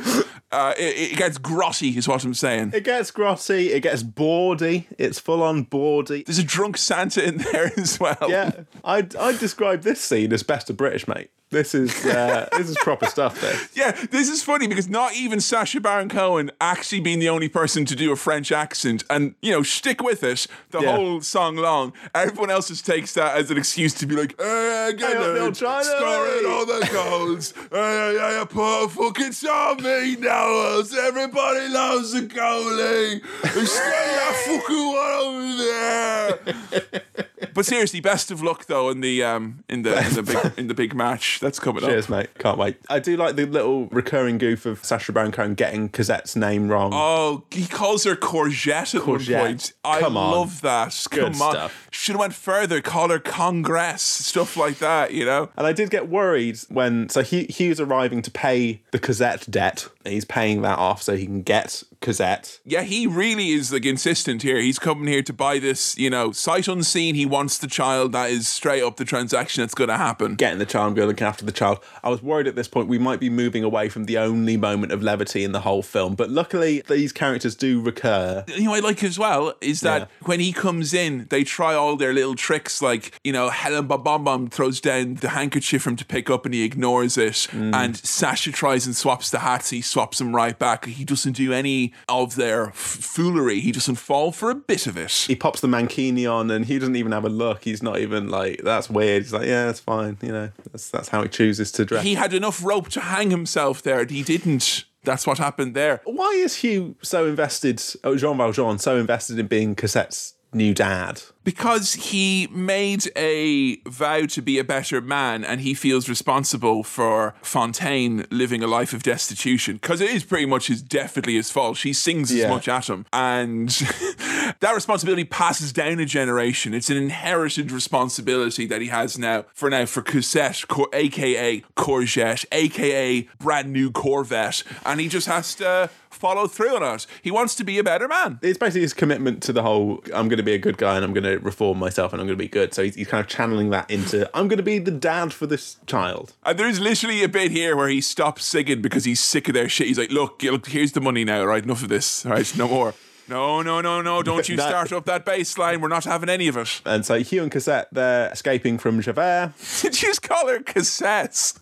Uh, 0.52 0.74
it, 0.78 1.12
it 1.14 1.18
gets 1.18 1.38
grotty, 1.38 1.96
is 1.96 2.08
what 2.08 2.24
I'm 2.26 2.34
saying. 2.34 2.72
It 2.74 2.84
gets 2.84 3.12
grotty. 3.12 3.68
It 3.70 3.82
gets 3.82 4.02
bawdy. 4.04 4.88
It's 4.98 5.20
full 5.20 5.44
on 5.44 5.64
bawdy. 5.64 6.24
There's 6.24 6.40
a 6.40 6.44
drunk 6.44 6.78
Santa 6.78 7.24
in 7.24 7.38
there 7.38 7.72
as 7.78 8.00
well. 8.00 8.18
Yeah, 8.28 8.52
I'd 8.84 9.16
I'd 9.16 9.40
describe 9.40 9.82
this 9.84 10.02
scene 10.02 10.34
as 10.34 10.42
best 10.44 10.70
of 10.70 10.78
British, 10.78 11.08
mate. 11.08 11.30
This 11.52 11.74
is 11.74 12.06
uh, 12.06 12.48
this 12.58 12.70
is 12.70 12.78
proper 12.78 13.08
stuff. 13.08 13.42
This. 13.42 13.70
Yeah, 13.76 13.92
this 14.12 14.30
is 14.30 14.44
funny 14.44 14.68
because 14.68 14.88
not 14.88 15.16
even 15.16 15.40
Sacha 15.42 15.80
Baron 15.82 16.08
Cohen 16.08 16.52
actually 16.62 17.00
being 17.02 17.18
the 17.18 17.30
only 17.30 17.50
person 17.50 17.86
to 17.86 17.96
do 17.96 18.12
a 18.12 18.16
French 18.16 18.52
accent 18.52 19.04
and, 19.10 19.34
you 19.42 19.52
know, 19.52 19.64
stick 19.64 20.04
with 20.04 20.24
it 20.24 20.46
the 20.70 20.80
Yeah. 20.82 20.96
whole 20.96 21.22
song 21.22 21.56
long. 21.56 21.94
Everyone 22.14 22.52
else 22.52 22.68
just 22.68 22.86
takes 22.86 23.16
that 23.16 23.36
as 23.36 23.50
an 23.50 23.58
excuse 23.58 23.96
to 23.96 24.06
be 24.06 24.16
like, 24.16 24.40
hey, 24.40 24.94
get 24.96 25.18
Hey, 25.18 25.48
it, 25.48 25.56
scoring 25.56 26.46
all 26.46 26.66
the 26.68 26.88
goals. 26.94 27.54
hey, 27.72 28.16
hey, 28.16 28.18
hey, 28.38 28.46
put 28.48 28.84
a 28.84 28.90
fucking 28.90 29.32
song 29.32 29.82
me 29.82 30.18
now. 30.18 30.39
Else 30.44 30.94
Everybody 30.96 31.68
loves 31.70 32.14
the 32.14 32.22
goalie. 32.22 33.22
Stay 33.66 33.82
that 33.84 34.44
fucking 34.46 34.88
one 34.88 35.12
over 35.22 36.84
there. 36.94 37.50
but 37.54 37.66
seriously, 37.66 38.00
best 38.00 38.32
of 38.32 38.42
luck 38.42 38.66
though 38.68 38.90
in 38.90 39.02
the 39.02 39.24
um 39.24 39.64
in 39.68 39.82
the 39.82 39.98
in 40.08 40.14
the 40.14 40.24
big 40.24 40.54
in 40.58 40.68
the 40.68 40.74
big 40.74 40.96
match 40.96 41.40
that's 41.42 41.60
coming 41.60 41.84
up. 41.84 41.90
Cheers, 41.90 42.08
mate. 42.10 42.30
Can't 42.38 42.58
wait. 42.58 42.78
I 42.90 43.00
do 43.00 43.18
like 43.18 43.36
the 43.36 43.46
little 43.46 43.88
recurring 43.88 44.38
goof 44.38 44.66
of 44.66 44.84
Sacha 44.86 45.12
Baron 45.12 45.32
Cohen 45.32 45.56
getting 45.56 45.90
Cosette's 45.90 46.36
name 46.36 46.70
wrong. 46.70 46.92
Oh, 46.94 47.44
he 47.52 47.68
calls 47.68 48.04
her 48.06 48.16
courgette 48.16 48.96
at 48.96 49.02
Courgette. 49.02 49.34
one 49.40 49.48
point. 49.48 49.74
I 49.84 50.00
Come 50.00 50.16
on. 50.18 50.32
love 50.32 50.62
that. 50.62 51.06
Good 51.12 51.34
Come 51.34 51.42
on. 51.42 51.52
stuff. 51.54 51.88
Should 51.92 52.14
have 52.14 52.20
went 52.22 52.34
further. 52.34 52.82
Call 52.82 53.10
her 53.10 53.20
Congress. 53.20 54.02
Stuff 54.02 54.56
like 54.56 54.78
that, 54.80 55.12
you 55.14 55.26
know? 55.26 55.50
And 55.58 55.68
I 55.68 55.74
did 55.74 55.90
get 55.90 56.08
worried 56.08 56.60
when 56.70 57.10
so 57.10 57.22
he 57.24 57.46
Hugh's 57.50 57.80
arriving 57.82 58.22
to 58.22 58.32
pay 58.32 58.82
the 58.92 59.00
Cosette 59.00 59.50
debt. 59.50 59.88
He's 60.06 60.26
paying 60.26 60.62
that 60.62 60.80
off 60.80 61.02
so 61.02 61.16
he 61.16 61.26
can 61.26 61.42
get 61.42 61.84
Cosette. 62.02 62.60
Yeah, 62.64 62.84
he 62.84 63.08
really 63.08 63.50
is 63.50 63.74
like 63.74 63.86
insistent 63.86 64.42
here. 64.42 64.58
He's 64.60 64.80
coming 64.80 65.08
here 65.08 65.22
to 65.24 65.34
buy 65.34 65.60
this, 65.60 65.98
you 65.98 66.10
know, 66.10 66.32
sight 66.32 66.68
unseen. 66.68 67.16
He 67.16 67.26
wants 67.26 67.58
the 67.58 67.68
child. 67.68 68.14
That 68.14 68.30
is 68.30 68.48
straight 68.48 68.82
up 68.84 68.98
the 68.98 69.06
transaction 69.06 69.62
that's 69.62 69.74
going 69.76 69.90
to 69.90 69.98
happen. 69.98 70.36
Getting 70.36 70.60
the 70.60 70.66
child, 70.66 70.96
going 70.96 71.08
looking 71.10 71.28
after 71.28 71.44
the 71.46 71.52
child. 71.52 71.80
I 72.04 72.10
was 72.10 72.24
worried 72.24 72.48
at 72.48 72.56
this 72.56 72.68
point 72.68 72.88
we 72.88 72.98
might 73.00 73.20
be 73.20 73.30
moving 73.30 73.64
away 73.64 73.90
from 73.90 74.06
the 74.06 74.18
only 74.18 74.56
moment 74.56 74.92
of 74.92 75.04
levity 75.04 75.44
in 75.44 75.52
the 75.52 75.60
whole 75.62 75.82
film. 75.84 76.16
But 76.16 76.30
luckily, 76.30 76.82
these 76.88 77.12
characters 77.12 77.56
do 77.56 77.82
recur. 77.82 78.46
you 78.48 78.64
know, 78.64 78.74
I 78.74 78.80
like 78.80 79.04
as 79.04 79.20
well 79.20 79.54
is 79.62 79.82
that 79.82 80.02
Yeah. 80.02 80.08
when 80.28 80.40
he 80.40 80.54
comes 80.54 80.94
in, 80.94 81.28
they 81.30 81.44
try 81.44 81.74
all 81.74 81.96
their 81.98 82.14
little 82.14 82.36
tricks. 82.36 82.82
Like, 82.82 83.20
you 83.24 83.34
know, 83.34 83.50
Helen 83.50 83.88
Bomb 83.88 84.48
throws 84.50 84.80
down 84.80 85.16
the 85.16 85.30
handkerchief 85.30 85.84
for 85.84 85.90
him 85.90 85.96
to 85.98 86.06
pick 86.06 86.30
up 86.30 86.46
and 86.46 86.54
he 86.54 86.64
ignores 86.64 87.18
it. 87.18 87.48
Mm. 87.52 87.76
And 87.76 87.98
Sacha 87.98 88.52
tries 88.52 88.86
and 88.86 88.96
swaps 88.96 89.30
the 89.30 89.40
hats. 89.40 89.70
He 89.70 89.82
swaps 89.82 90.20
them 90.20 90.36
right 90.36 90.58
back. 90.58 90.86
He 90.86 91.04
doesn't 91.04 91.34
do 91.34 91.52
any 91.52 91.89
of 92.08 92.36
their 92.36 92.68
f- 92.68 92.76
foolery. 92.76 93.60
He 93.60 93.72
doesn't 93.72 93.96
fall 93.96 94.32
for 94.32 94.50
a 94.50 94.56
bit 94.56 94.88
of 94.88 94.98
it. 94.98 95.12
He 95.12 95.36
pops 95.36 95.62
the 95.62 95.68
mankini 95.68 96.32
on 96.32 96.50
and 96.52 96.66
he 96.66 96.80
doesn't 96.80 96.96
even 96.96 97.12
have 97.12 97.26
a 97.26 97.30
look. 97.30 97.64
He's 97.64 97.84
not 97.84 98.00
even 98.00 98.30
like, 98.30 98.62
that's 98.64 98.90
weird. 98.90 99.24
He's 99.24 99.34
like, 99.34 99.48
yeah, 99.48 99.66
that's 99.66 99.80
fine. 99.80 100.18
You 100.22 100.32
know, 100.32 100.52
that's, 100.72 100.90
that's 100.90 101.10
how 101.10 101.24
he 101.24 101.30
chooses 101.30 101.72
to 101.74 101.86
dress. 101.86 102.04
He 102.04 102.16
had 102.16 102.34
enough 102.34 102.64
rope 102.64 102.90
to 102.90 103.00
hang 103.02 103.32
himself 103.32 103.82
there. 103.82 104.02
and 104.02 104.12
He 104.12 104.24
didn't. 104.24 104.86
That's 105.04 105.26
what 105.26 105.38
happened 105.38 105.76
there. 105.76 106.02
Why 106.04 106.32
is 106.32 106.58
Hugh 106.58 106.96
so 107.02 107.26
invested, 107.26 107.82
oh, 108.04 108.18
Jean 108.18 108.38
Valjean, 108.38 108.80
so 108.80 108.98
invested 108.98 109.40
in 109.40 109.48
being 109.48 109.74
Cosette's 109.76 110.34
new 110.54 110.74
dad? 110.74 111.22
Because 111.44 111.94
he 111.94 112.48
made 112.52 113.12
a 113.16 113.78
vow 113.88 114.26
to 114.28 114.42
be 114.42 114.60
a 114.60 114.64
better 114.64 115.02
man 115.02 115.44
and 115.44 115.62
he 115.62 115.74
feels 115.74 116.10
responsible 116.10 116.84
for 116.84 117.34
Fantine 117.42 118.26
living 118.30 118.62
a 118.62 118.68
life 118.68 118.94
of 118.94 119.04
destitution. 119.04 119.76
Because 119.78 120.02
it 120.02 120.10
is 120.10 120.24
pretty 120.24 120.46
much 120.46 120.68
his 120.68 120.82
definitely 120.82 121.36
his 121.36 121.50
fault. 121.50 121.78
She 121.78 121.94
sings 121.94 122.32
as 122.32 122.48
much 122.50 122.68
at 122.68 122.90
him. 122.90 123.06
And 123.14 123.70
that 124.60 124.72
responsibility 124.74 125.24
passes 125.24 125.72
down 125.72 126.00
a 126.00 126.06
generation. 126.06 126.74
It's 126.74 126.90
an 126.90 126.98
inherited 126.98 127.72
responsibility 127.72 128.66
that 128.68 128.82
he 128.82 128.88
has 128.88 129.18
now 129.18 129.46
for 129.54 129.70
now 129.70 129.86
for 129.86 130.02
Cosette, 130.02 130.68
Cor- 130.68 130.90
aka 130.94 131.62
Courgette, 131.76 132.46
aka 132.52 133.28
brand 133.40 133.72
new 133.72 133.92
Corvette. 133.92 134.64
And 134.86 135.00
he 135.00 135.08
just 135.08 135.28
has 135.28 135.56
to 135.56 135.90
follow 136.10 136.48
through 136.48 136.76
on 136.76 136.96
it. 136.96 137.08
He 137.22 137.32
wants 137.32 137.56
to 137.56 137.64
be 137.64 137.78
a 137.78 137.84
better 137.84 138.08
man. 138.08 138.40
It's 138.42 138.58
basically 138.58 138.82
his 138.82 138.94
commitment 138.94 139.42
to 139.44 139.54
the 139.54 139.62
whole 139.62 140.04
I'm 140.14 140.28
going 140.28 140.38
to 140.38 140.44
be 140.44 140.54
a 140.54 140.58
good 140.58 140.78
guy 140.78 140.96
and 140.96 141.06
I'm 141.06 141.14
going 141.14 141.24
to 141.24 141.29
reform 141.38 141.78
myself 141.80 142.12
and 142.14 142.22
I'm 142.22 142.28
going 142.28 142.38
to 142.38 142.44
be 142.44 142.48
good. 142.48 142.74
So 142.74 142.84
he's, 142.84 142.96
he's 142.96 143.08
kind 143.08 143.22
of 143.22 143.28
channeling 143.28 143.70
that 143.70 143.90
into 143.90 144.30
I'm 144.36 144.48
going 144.48 144.58
to 144.58 144.64
be 144.64 144.80
the 144.80 144.92
dad 144.92 145.32
for 145.34 145.46
this 145.48 145.78
child. 145.88 146.34
And 146.44 146.58
there's 146.58 146.80
literally 146.80 147.24
a 147.24 147.30
bit 147.30 147.52
here 147.52 147.76
where 147.76 147.88
he 147.90 148.02
stops 148.02 148.46
singing 148.46 148.82
because 148.82 149.06
he's 149.06 149.20
sick 149.20 149.48
of 149.48 149.54
their 149.54 149.70
shit. 149.70 149.88
He's 149.88 149.98
like, 150.00 150.12
look, 150.12 150.42
look, 150.44 150.68
here's 150.68 150.94
the 150.94 151.02
money 151.02 151.24
now, 151.24 151.44
right? 151.46 151.64
Enough 151.64 151.84
of 151.84 151.90
this, 151.90 152.26
right? 152.26 152.58
No 152.58 152.68
more. 152.68 152.94
No, 153.30 153.62
no, 153.62 153.80
no, 153.80 154.02
no. 154.02 154.24
Don't 154.24 154.50
you 154.50 154.56
That- 154.58 154.70
start 154.70 154.92
up 154.92 155.06
that 155.06 155.24
bass 155.24 155.56
line. 155.56 155.82
We're 155.82 155.88
not 155.88 156.04
having 156.06 156.30
any 156.30 156.48
of 156.48 156.58
it. 156.58 156.82
And 156.84 157.06
so 157.06 157.20
Hugh 157.20 157.44
and 157.44 157.52
Cassette, 157.52 157.88
they're 157.92 158.32
escaping 158.32 158.80
from 158.80 159.00
Javert. 159.02 159.54
Did 159.82 160.02
you 160.02 160.08
just 160.08 160.24
call 160.24 160.48
her 160.48 160.58
cassettes? 160.62 161.54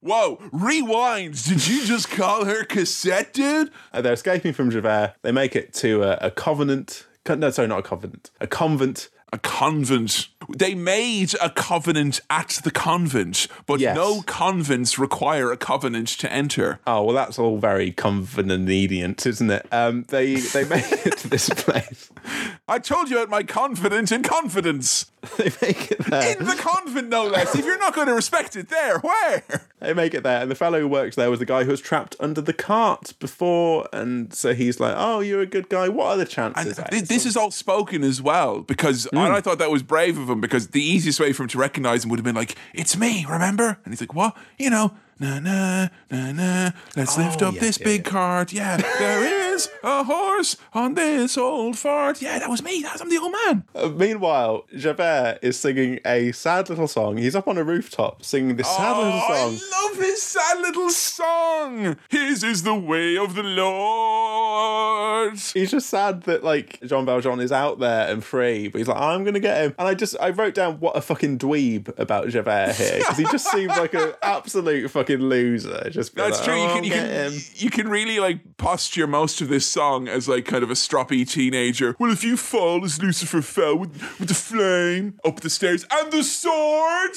Whoa, 0.00 0.40
rewind. 0.52 1.42
Did 1.44 1.66
you 1.66 1.84
just 1.84 2.10
call 2.10 2.44
her 2.44 2.64
cassette, 2.64 3.32
dude? 3.34 3.70
Uh, 3.92 4.00
They're 4.02 4.12
escaping 4.12 4.52
from 4.52 4.70
Javert. 4.70 5.14
They 5.22 5.32
make 5.32 5.56
it 5.56 5.72
to 5.74 6.02
a, 6.04 6.18
a 6.26 6.30
covenant. 6.30 7.06
No, 7.34 7.50
sorry, 7.50 7.68
not 7.68 7.80
a 7.80 7.82
covenant. 7.82 8.30
A 8.40 8.46
convent. 8.46 9.08
A 9.32 9.38
convent. 9.38 10.28
They 10.48 10.74
made 10.74 11.34
a 11.40 11.50
covenant 11.50 12.20
at 12.30 12.60
the 12.64 12.70
convent, 12.70 13.48
but 13.66 13.80
Yes. 13.80 13.96
no 13.96 14.22
convents 14.22 14.98
require 14.98 15.50
a 15.52 15.56
covenant 15.56 16.08
to 16.18 16.32
enter. 16.32 16.80
Oh 16.86 17.02
well, 17.02 17.14
that's 17.14 17.38
all 17.38 17.58
very 17.58 17.92
convenient, 17.92 19.26
isn't 19.26 19.50
it? 19.50 19.66
Um, 19.72 20.04
they 20.08 20.36
they 20.36 20.64
make 20.64 20.90
it 21.06 21.16
to 21.18 21.28
this 21.28 21.48
place. 21.50 22.10
I 22.68 22.78
told 22.78 23.10
you 23.10 23.18
about 23.18 23.30
my 23.30 23.42
confidence 23.42 24.12
in 24.12 24.22
confidence. 24.22 25.10
They 25.38 25.50
make 25.60 25.90
it 25.90 26.04
there. 26.04 26.36
In 26.38 26.44
the 26.46 26.54
convent, 26.54 27.08
no 27.08 27.26
less. 27.26 27.52
If 27.56 27.64
you're 27.64 27.80
not 27.80 27.96
going 27.96 28.06
to 28.06 28.14
respect 28.14 28.54
it 28.54 28.68
there, 28.68 29.00
where? 29.00 29.42
They 29.80 29.92
make 29.92 30.14
it 30.14 30.22
there, 30.22 30.40
and 30.40 30.48
the 30.48 30.54
fellow 30.54 30.78
who 30.78 30.86
works 30.86 31.16
there 31.16 31.28
was 31.30 31.40
the 31.40 31.44
guy 31.44 31.64
who 31.64 31.72
was 31.72 31.80
trapped 31.80 32.14
under 32.20 32.40
the 32.40 32.52
cart 32.52 33.12
before, 33.18 33.88
and 33.92 34.32
so 34.32 34.54
he's 34.54 34.78
like, 34.78 34.94
"Oh, 34.96 35.18
you're 35.18 35.40
a 35.40 35.46
good 35.46 35.68
guy. 35.68 35.88
What 35.88 36.06
are 36.06 36.16
the 36.16 36.26
chances?" 36.26 36.78
Th- 36.90 37.02
this 37.02 37.26
is 37.26 37.36
all 37.36 37.50
spoken 37.50 38.04
as 38.04 38.22
well 38.22 38.60
because 38.60 39.06
and 39.06 39.18
I 39.18 39.40
thought 39.40 39.58
that 39.58 39.70
was 39.72 39.82
brave 39.82 40.16
of 40.16 40.30
him 40.30 40.35
because 40.40 40.68
the 40.68 40.82
easiest 40.82 41.20
way 41.20 41.32
for 41.32 41.42
him 41.42 41.48
to 41.50 41.58
recognize 41.58 42.04
him 42.04 42.10
would 42.10 42.18
have 42.18 42.24
been 42.24 42.34
like, 42.34 42.56
"It's 42.74 42.96
me, 42.96 43.26
remember?" 43.28 43.78
And 43.84 43.92
he's 43.92 44.00
like, 44.00 44.14
"What? 44.14 44.36
You 44.58 44.70
know, 44.70 44.94
na 45.18 45.38
na 45.40 45.88
na 46.10 46.32
na. 46.32 46.70
Let's 46.96 47.16
lift 47.18 47.42
Oh, 47.42 47.48
up 47.48 47.54
yeah, 47.54 47.60
this 47.60 47.78
yeah, 47.80 47.84
big 47.84 48.04
cart. 48.04 48.52
Yeah, 48.52 48.76
there 48.98 49.52
is 49.54 49.68
a 49.82 50.04
horse 50.04 50.56
on 50.74 50.94
this 50.94 51.38
old 51.38 51.78
fart. 51.78 52.20
Yeah, 52.20 52.38
that 52.38 52.48
was 52.50 52.62
me. 52.62 52.82
That 52.82 52.92
was, 52.94 53.00
I'm 53.00 53.08
the 53.08 53.18
old 53.18 53.32
man. 53.46 53.64
Uh, 53.74 53.88
meanwhile, 53.88 54.66
Javert 54.76 55.38
is 55.42 55.58
singing 55.58 56.00
a 56.04 56.32
sad 56.32 56.68
little 56.68 56.88
song. 56.88 57.16
He's 57.16 57.34
up 57.34 57.48
on 57.48 57.56
a 57.58 57.64
rooftop 57.64 58.24
singing 58.24 58.56
this 58.56 58.68
sad 58.68 58.96
little 58.96 59.12
Oh, 59.14 59.34
song. 59.34 59.58
I 59.60 59.88
love 59.88 59.96
his 59.98 60.22
sad 60.22 60.58
little 60.60 60.90
song. 60.90 61.96
His 62.10 62.42
is 62.42 62.62
the 62.62 62.74
way 62.74 63.16
of 63.16 63.34
the 63.34 63.42
Lord. 63.42 65.32
He's 65.54 65.70
just 65.70 65.88
sad 65.88 66.22
that 66.24 66.44
like 66.44 66.80
Jean 66.84 67.06
Valjean 67.06 67.40
is 67.40 67.52
out 67.52 67.78
there 67.78 68.08
and 68.10 68.22
free, 68.22 68.68
but 68.68 68.78
he's 68.78 68.88
like, 68.88 69.00
I'm 69.00 69.24
gonna 69.24 69.40
get 69.40 69.62
him. 69.64 69.74
And 69.78 69.88
I 69.88 69.94
just 69.94 70.16
I 70.20 70.30
wrote 70.30 70.54
down 70.54 70.78
what 70.80 70.96
a 70.96 71.00
fucking 71.00 71.38
dweeb 71.38 71.98
about 71.98 72.28
Javert 72.28 72.74
here 72.76 72.98
because 72.98 73.16
he 73.16 73.24
just 73.24 73.50
seems 73.50 73.76
like 73.76 73.94
an 73.94 74.12
absolute 74.22 74.90
fucking 74.90 75.05
loser. 75.08 75.88
Just 75.90 76.14
That's 76.14 76.38
like, 76.38 76.44
true. 76.44 76.54
"Oh, 76.54 76.66
You 76.66 76.72
can 76.74 76.84
you 76.84 76.90
can 76.90 77.06
him. 77.32 77.40
you 77.54 77.70
can 77.70 77.88
really 77.88 78.18
like 78.20 78.56
posture 78.56 79.06
most 79.06 79.40
of 79.40 79.48
this 79.48 79.66
song 79.66 80.08
as 80.08 80.28
like 80.28 80.44
kind 80.44 80.62
of 80.62 80.70
a 80.70 80.74
stroppy 80.74 81.28
teenager. 81.28 81.94
Well, 81.98 82.12
if 82.12 82.24
you 82.24 82.36
fall 82.36 82.84
as 82.84 83.00
Lucifer 83.00 83.42
fell 83.42 83.76
with 83.76 83.92
with 84.18 84.28
the 84.28 84.34
flame 84.34 85.18
up 85.24 85.40
the 85.40 85.50
stairs 85.50 85.84
and 85.90 86.12
the 86.12 86.22
sword. 86.22 87.12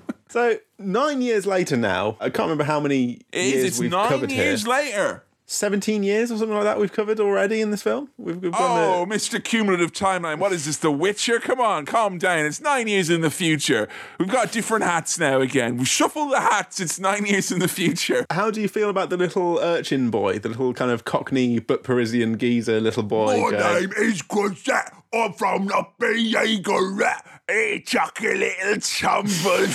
So 0.30 0.58
nine 0.78 1.22
years 1.22 1.46
later 1.46 1.74
now, 1.74 2.18
I 2.20 2.24
can't 2.28 2.40
remember 2.50 2.64
how 2.64 2.80
many 2.80 3.22
It 3.32 3.38
is. 3.38 3.52
years 3.54 3.64
It's 3.64 3.78
we've 3.78 3.90
nine 3.90 4.08
covered 4.10 4.30
years 4.30 4.64
here. 4.64 4.70
later. 4.70 5.24
Seventeen 5.50 6.02
years 6.02 6.30
or 6.30 6.36
something 6.36 6.54
like 6.54 6.64
that 6.64 6.78
we've 6.78 6.92
covered 6.92 7.18
already 7.20 7.62
in 7.62 7.70
this 7.70 7.80
film. 7.80 8.10
We've, 8.18 8.36
we've 8.36 8.52
Oh, 8.54 9.04
a- 9.04 9.06
Mr. 9.06 9.42
Cumulative 9.42 9.92
Timeline. 9.94 10.38
What 10.38 10.52
is 10.52 10.66
this, 10.66 10.76
The 10.76 10.92
Witcher? 10.92 11.40
Come 11.40 11.58
on, 11.58 11.86
calm 11.86 12.18
down. 12.18 12.44
It's 12.44 12.60
nine 12.60 12.86
years 12.86 13.08
in 13.08 13.22
the 13.22 13.30
future. 13.30 13.88
We've 14.18 14.28
got 14.28 14.52
different 14.52 14.84
hats 14.84 15.18
now 15.18 15.40
again. 15.40 15.78
We 15.78 15.86
shuffle 15.86 16.28
the 16.28 16.38
hats. 16.40 16.80
It's 16.80 17.00
nine 17.00 17.24
years 17.24 17.50
in 17.50 17.60
the 17.60 17.68
future. 17.68 18.26
How 18.30 18.50
do 18.50 18.60
you 18.60 18.68
feel 18.68 18.90
about 18.90 19.08
the 19.08 19.16
little 19.16 19.58
urchin 19.58 20.10
boy, 20.10 20.38
the 20.38 20.50
little 20.50 20.74
kind 20.74 20.90
of 20.90 21.06
Cockney 21.06 21.60
but 21.60 21.82
Parisian 21.82 22.36
geezer 22.36 22.78
little 22.78 23.02
boy? 23.02 23.40
My 23.40 23.50
guy? 23.52 23.80
name 23.80 23.92
is 23.96 24.20
Crozet. 24.20 24.94
I'm 25.14 25.32
from 25.32 25.68
the 25.68 26.62
chuck 26.62 27.37
a 27.50 27.82
little 28.20 28.80
tumble. 28.80 29.66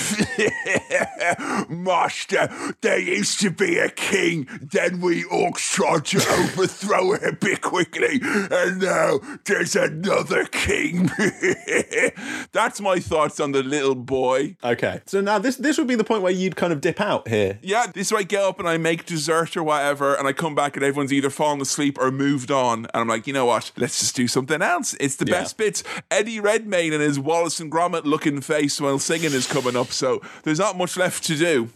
Master, 1.68 2.48
there 2.80 2.98
used 2.98 3.40
to 3.40 3.50
be 3.50 3.78
a 3.78 3.88
king, 3.88 4.46
then 4.60 5.00
we 5.00 5.24
orcs 5.24 5.72
tried 5.72 6.04
to 6.06 6.18
overthrow 6.18 7.14
him 7.14 7.24
a 7.24 7.32
bit 7.32 7.60
quickly, 7.62 8.20
and 8.22 8.80
now 8.80 9.18
there's 9.44 9.74
another 9.76 10.44
king. 10.46 11.10
That's 12.52 12.80
my 12.80 13.00
thoughts 13.00 13.40
on 13.40 13.52
the 13.52 13.62
little 13.62 13.94
boy. 13.94 14.56
Okay, 14.62 15.00
so 15.06 15.20
now 15.20 15.38
this 15.38 15.56
this 15.56 15.78
would 15.78 15.88
be 15.88 15.94
the 15.96 16.04
point 16.04 16.22
where 16.22 16.32
you'd 16.32 16.56
kind 16.56 16.72
of 16.72 16.80
dip 16.80 17.00
out 17.00 17.26
here. 17.28 17.58
Yeah, 17.62 17.86
this 17.92 18.08
is 18.08 18.12
where 18.12 18.20
I 18.20 18.24
get 18.24 18.42
up 18.42 18.58
and 18.58 18.68
I 18.68 18.76
make 18.76 19.04
dessert 19.06 19.56
or 19.56 19.62
whatever, 19.64 20.14
and 20.14 20.28
I 20.28 20.32
come 20.32 20.54
back 20.54 20.76
and 20.76 20.84
everyone's 20.84 21.12
either 21.12 21.30
fallen 21.30 21.60
asleep 21.60 21.98
or 21.98 22.10
moved 22.10 22.50
on. 22.50 22.80
And 22.86 22.90
I'm 22.94 23.08
like, 23.08 23.26
you 23.26 23.32
know 23.32 23.46
what? 23.46 23.72
Let's 23.76 23.98
just 23.98 24.14
do 24.14 24.28
something 24.28 24.62
else. 24.62 24.94
It's 25.00 25.16
the 25.16 25.26
Yeah. 25.26 25.40
best 25.40 25.56
bits. 25.56 25.82
Eddie 26.10 26.38
Redmayne 26.40 26.92
and 26.92 27.02
his 27.02 27.18
Wallace 27.18 27.60
and 27.64 27.72
Gromit 27.72 28.04
looking 28.04 28.40
face 28.40 28.80
while 28.80 28.98
singing 28.98 29.32
is 29.32 29.46
coming 29.46 29.76
up, 29.76 29.88
so 29.88 30.20
there's 30.44 30.58
not 30.58 30.76
much 30.76 30.96
left 30.96 31.24
to 31.24 31.36
do. 31.36 31.70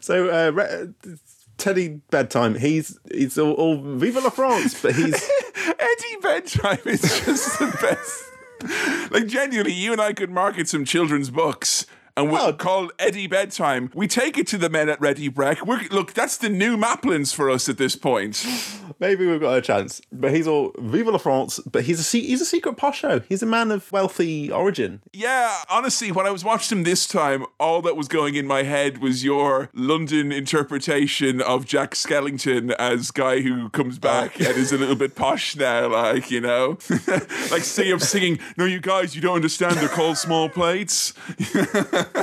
So 0.00 0.30
uh, 0.30 0.50
Re- 0.50 1.16
Teddy 1.58 2.00
bedtime. 2.10 2.56
He's 2.56 2.98
he's 3.12 3.38
all, 3.38 3.52
all 3.52 3.80
Viva 3.96 4.20
la 4.20 4.30
France, 4.30 4.80
but 4.82 4.94
he's 4.94 5.14
Eddie 5.78 6.16
Bedtime 6.20 6.80
is 6.86 7.02
just 7.24 7.58
the 7.58 7.66
best. 7.80 9.12
like 9.12 9.26
genuinely, 9.26 9.72
you 9.72 9.92
and 9.92 10.00
I 10.00 10.12
could 10.12 10.30
market 10.30 10.68
some 10.68 10.84
children's 10.84 11.30
books. 11.30 11.86
And 12.16 12.30
we 12.30 12.38
Oh. 12.38 12.52
call 12.52 12.90
Eddie 12.98 13.26
Bedtime. 13.26 13.90
We 13.94 14.06
take 14.06 14.36
it 14.36 14.46
to 14.48 14.58
the 14.58 14.68
men 14.68 14.88
at 14.88 15.00
Ready 15.00 15.30
Brek. 15.30 15.62
We're, 15.62 15.80
look, 15.90 16.12
that's 16.12 16.36
the 16.36 16.50
new 16.50 16.76
Maplins 16.76 17.34
for 17.34 17.48
us 17.50 17.68
at 17.68 17.78
this 17.78 17.96
point. 17.96 18.44
maybe 19.00 19.26
we've 19.26 19.40
got 19.40 19.56
a 19.56 19.60
chance. 19.60 20.00
But 20.12 20.34
he's 20.34 20.46
all 20.46 20.72
Viva 20.78 21.10
la 21.10 21.18
France, 21.18 21.58
but 21.60 21.84
he's 21.84 22.14
a 22.14 22.18
he's 22.18 22.40
a 22.40 22.44
secret 22.44 22.76
posho. 22.76 23.24
He's 23.28 23.42
a 23.42 23.46
man 23.46 23.70
of 23.70 23.90
wealthy 23.92 24.50
origin. 24.50 25.00
Yeah, 25.12 25.54
honestly, 25.70 26.12
when 26.12 26.26
I 26.26 26.30
was 26.30 26.44
watching 26.44 26.78
him 26.78 26.84
this 26.84 27.06
time, 27.06 27.44
all 27.58 27.82
that 27.82 27.96
was 27.96 28.08
going 28.08 28.34
in 28.34 28.46
my 28.46 28.62
head 28.62 28.98
was 28.98 29.24
your 29.24 29.70
London 29.74 30.32
interpretation 30.32 31.40
of 31.40 31.66
Jack 31.66 31.94
Skellington 31.94 32.72
as 32.72 33.10
guy 33.10 33.40
who 33.40 33.68
comes 33.70 33.96
oh. 33.96 34.00
back 34.00 34.38
and 34.40 34.56
is 34.56 34.72
a 34.72 34.78
little 34.78 34.96
bit 34.96 35.14
posh 35.14 35.56
now, 35.56 35.88
like, 35.88 36.30
you 36.30 36.40
know? 36.40 36.78
like, 37.50 37.62
see 37.62 37.90
him 37.90 37.98
singing, 37.98 38.38
No, 38.56 38.64
you 38.64 38.80
guys, 38.80 39.14
you 39.14 39.20
don't 39.20 39.36
understand, 39.36 39.76
they're 39.76 39.88
called 39.88 40.18
small 40.18 40.48
plates. 40.48 41.14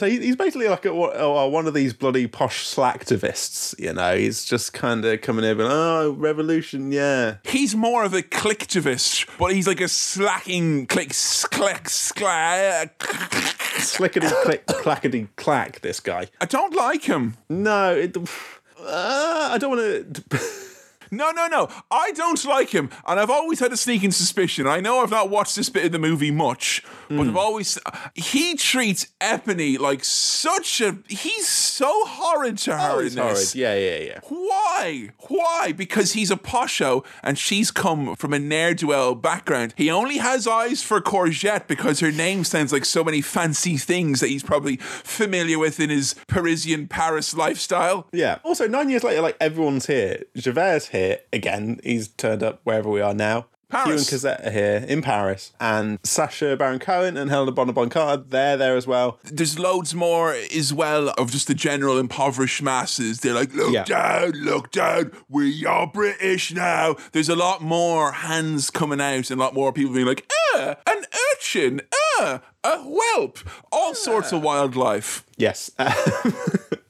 So 0.00 0.08
he's 0.08 0.34
basically 0.36 0.66
like 0.66 0.86
a, 0.86 0.90
oh, 0.90 1.48
one 1.48 1.66
of 1.66 1.74
these 1.74 1.92
bloody 1.92 2.26
posh 2.26 2.64
slacktivists. 2.64 3.78
You 3.78 3.92
know, 3.92 4.16
he's 4.16 4.46
just 4.46 4.72
kind 4.72 5.04
of 5.04 5.20
coming 5.20 5.44
in 5.44 5.60
and 5.60 5.70
oh, 5.70 6.12
revolution, 6.12 6.90
yeah. 6.90 7.36
He's 7.44 7.74
more 7.74 8.02
of 8.02 8.14
a 8.14 8.22
clicktivist, 8.22 9.28
but 9.38 9.52
he's 9.52 9.66
like 9.66 9.82
a 9.82 9.88
slacking 9.88 10.86
click, 10.86 11.12
click, 11.50 11.84
clack. 12.16 12.98
Clickety 12.98 14.28
click, 14.42 14.66
clackety 14.66 15.28
clack. 15.36 15.80
This 15.80 16.00
guy. 16.00 16.28
I 16.40 16.46
don't 16.46 16.74
like 16.74 17.02
him. 17.02 17.36
No, 17.50 17.94
it, 17.94 18.16
uh, 18.80 19.50
I 19.52 19.58
don't 19.58 19.76
want 19.76 20.14
to. 20.30 20.40
No, 21.10 21.30
no, 21.30 21.46
no. 21.46 21.68
I 21.90 22.12
don't 22.12 22.42
like 22.44 22.70
him, 22.70 22.90
and 23.06 23.18
I've 23.20 23.30
always 23.30 23.60
had 23.60 23.72
a 23.72 23.76
sneaking 23.76 24.12
suspicion. 24.12 24.66
I 24.66 24.80
know 24.80 25.02
I've 25.02 25.10
not 25.10 25.30
watched 25.30 25.56
this 25.56 25.68
bit 25.68 25.84
of 25.86 25.92
the 25.92 25.98
movie 25.98 26.30
much, 26.30 26.82
but 27.08 27.14
Hmm. 27.16 27.30
I've 27.30 27.36
always 27.36 27.78
he 28.14 28.54
treats 28.56 29.06
Epony 29.20 29.78
like 29.78 30.04
such 30.04 30.80
a 30.80 30.98
he's 31.08 31.48
so 31.48 32.04
horrid 32.06 32.58
to 32.58 32.76
her 32.76 32.96
Oh, 32.96 32.98
in 33.00 33.04
this. 33.06 33.14
horrid. 33.16 33.54
Yeah, 33.54 33.74
yeah, 33.74 33.98
yeah. 33.98 34.20
Why? 34.28 35.10
Why? 35.28 35.72
Because 35.72 36.12
he's 36.12 36.30
a 36.30 36.36
posho 36.36 37.04
and 37.22 37.38
she's 37.38 37.70
come 37.70 38.14
from 38.16 38.32
a 38.32 38.38
ne'er 38.38 38.74
do 38.74 38.88
well 38.88 39.14
background. 39.14 39.74
He 39.76 39.90
only 39.90 40.18
has 40.18 40.46
eyes 40.46 40.82
for 40.82 41.00
courgette 41.00 41.66
because 41.66 42.00
her 42.00 42.12
name 42.12 42.44
sounds 42.44 42.72
like 42.72 42.84
so 42.84 43.02
many 43.02 43.20
fancy 43.20 43.76
things 43.76 44.20
that 44.20 44.28
he's 44.28 44.42
probably 44.42 44.76
familiar 44.76 45.58
with 45.58 45.80
in 45.80 45.90
his 45.90 46.14
Parisian 46.28 46.86
Paris 46.88 47.34
lifestyle. 47.34 48.06
Yeah. 48.12 48.38
Also, 48.44 48.68
nine 48.68 48.88
years 48.90 49.02
later, 49.02 49.22
like 49.22 49.36
everyone's 49.40 49.86
here. 49.86 50.22
Javert's 50.36 50.88
here 50.88 50.99
again. 51.32 51.80
He's 51.84 52.08
turned 52.08 52.42
up 52.42 52.60
wherever 52.64 52.88
we 52.90 53.00
are 53.00 53.14
now. 53.14 53.46
Hugh 53.72 53.78
and 53.78 53.86
Paris. 53.90 54.10
Cosette 54.10 54.46
are 54.46 54.50
here 54.50 54.84
in 54.88 55.00
Paris, 55.00 55.52
and 55.60 56.00
Sacha 56.02 56.56
Baron 56.56 56.80
Cohen 56.80 57.16
and 57.16 57.30
Helena 57.30 57.52
Bonham 57.52 57.88
Carter 57.88 58.20
they're 58.28 58.56
there 58.56 58.76
as 58.76 58.84
well. 58.84 59.20
there's 59.22 59.60
loads 59.60 59.94
more 59.94 60.32
as 60.34 60.72
well 60.74 61.10
of 61.10 61.30
just 61.30 61.46
the 61.46 61.54
general 61.54 61.96
impoverished 61.96 62.62
masses. 62.62 63.20
They're 63.20 63.32
like, 63.32 63.54
look 63.54 63.72
Yeah. 63.72 63.84
down, 63.84 64.32
look 64.32 64.72
down, 64.72 65.12
we 65.28 65.64
are 65.64 65.86
British 65.86 66.52
now. 66.52 66.96
There's 67.12 67.28
a 67.28 67.36
lot 67.36 67.62
more 67.62 68.10
hands 68.10 68.70
coming 68.70 69.00
out 69.00 69.30
and 69.30 69.40
a 69.40 69.44
lot 69.44 69.54
more 69.54 69.72
people 69.72 69.94
being 69.94 70.06
like, 70.06 70.28
uh, 70.56 70.74
an 70.88 71.04
urchin, 71.36 71.80
uh, 71.92 72.09
a 72.20 72.78
whelp, 72.78 73.38
all 73.72 73.94
sorts 73.94 74.32
of 74.32 74.42
wildlife. 74.42 75.24
Yes. 75.36 75.70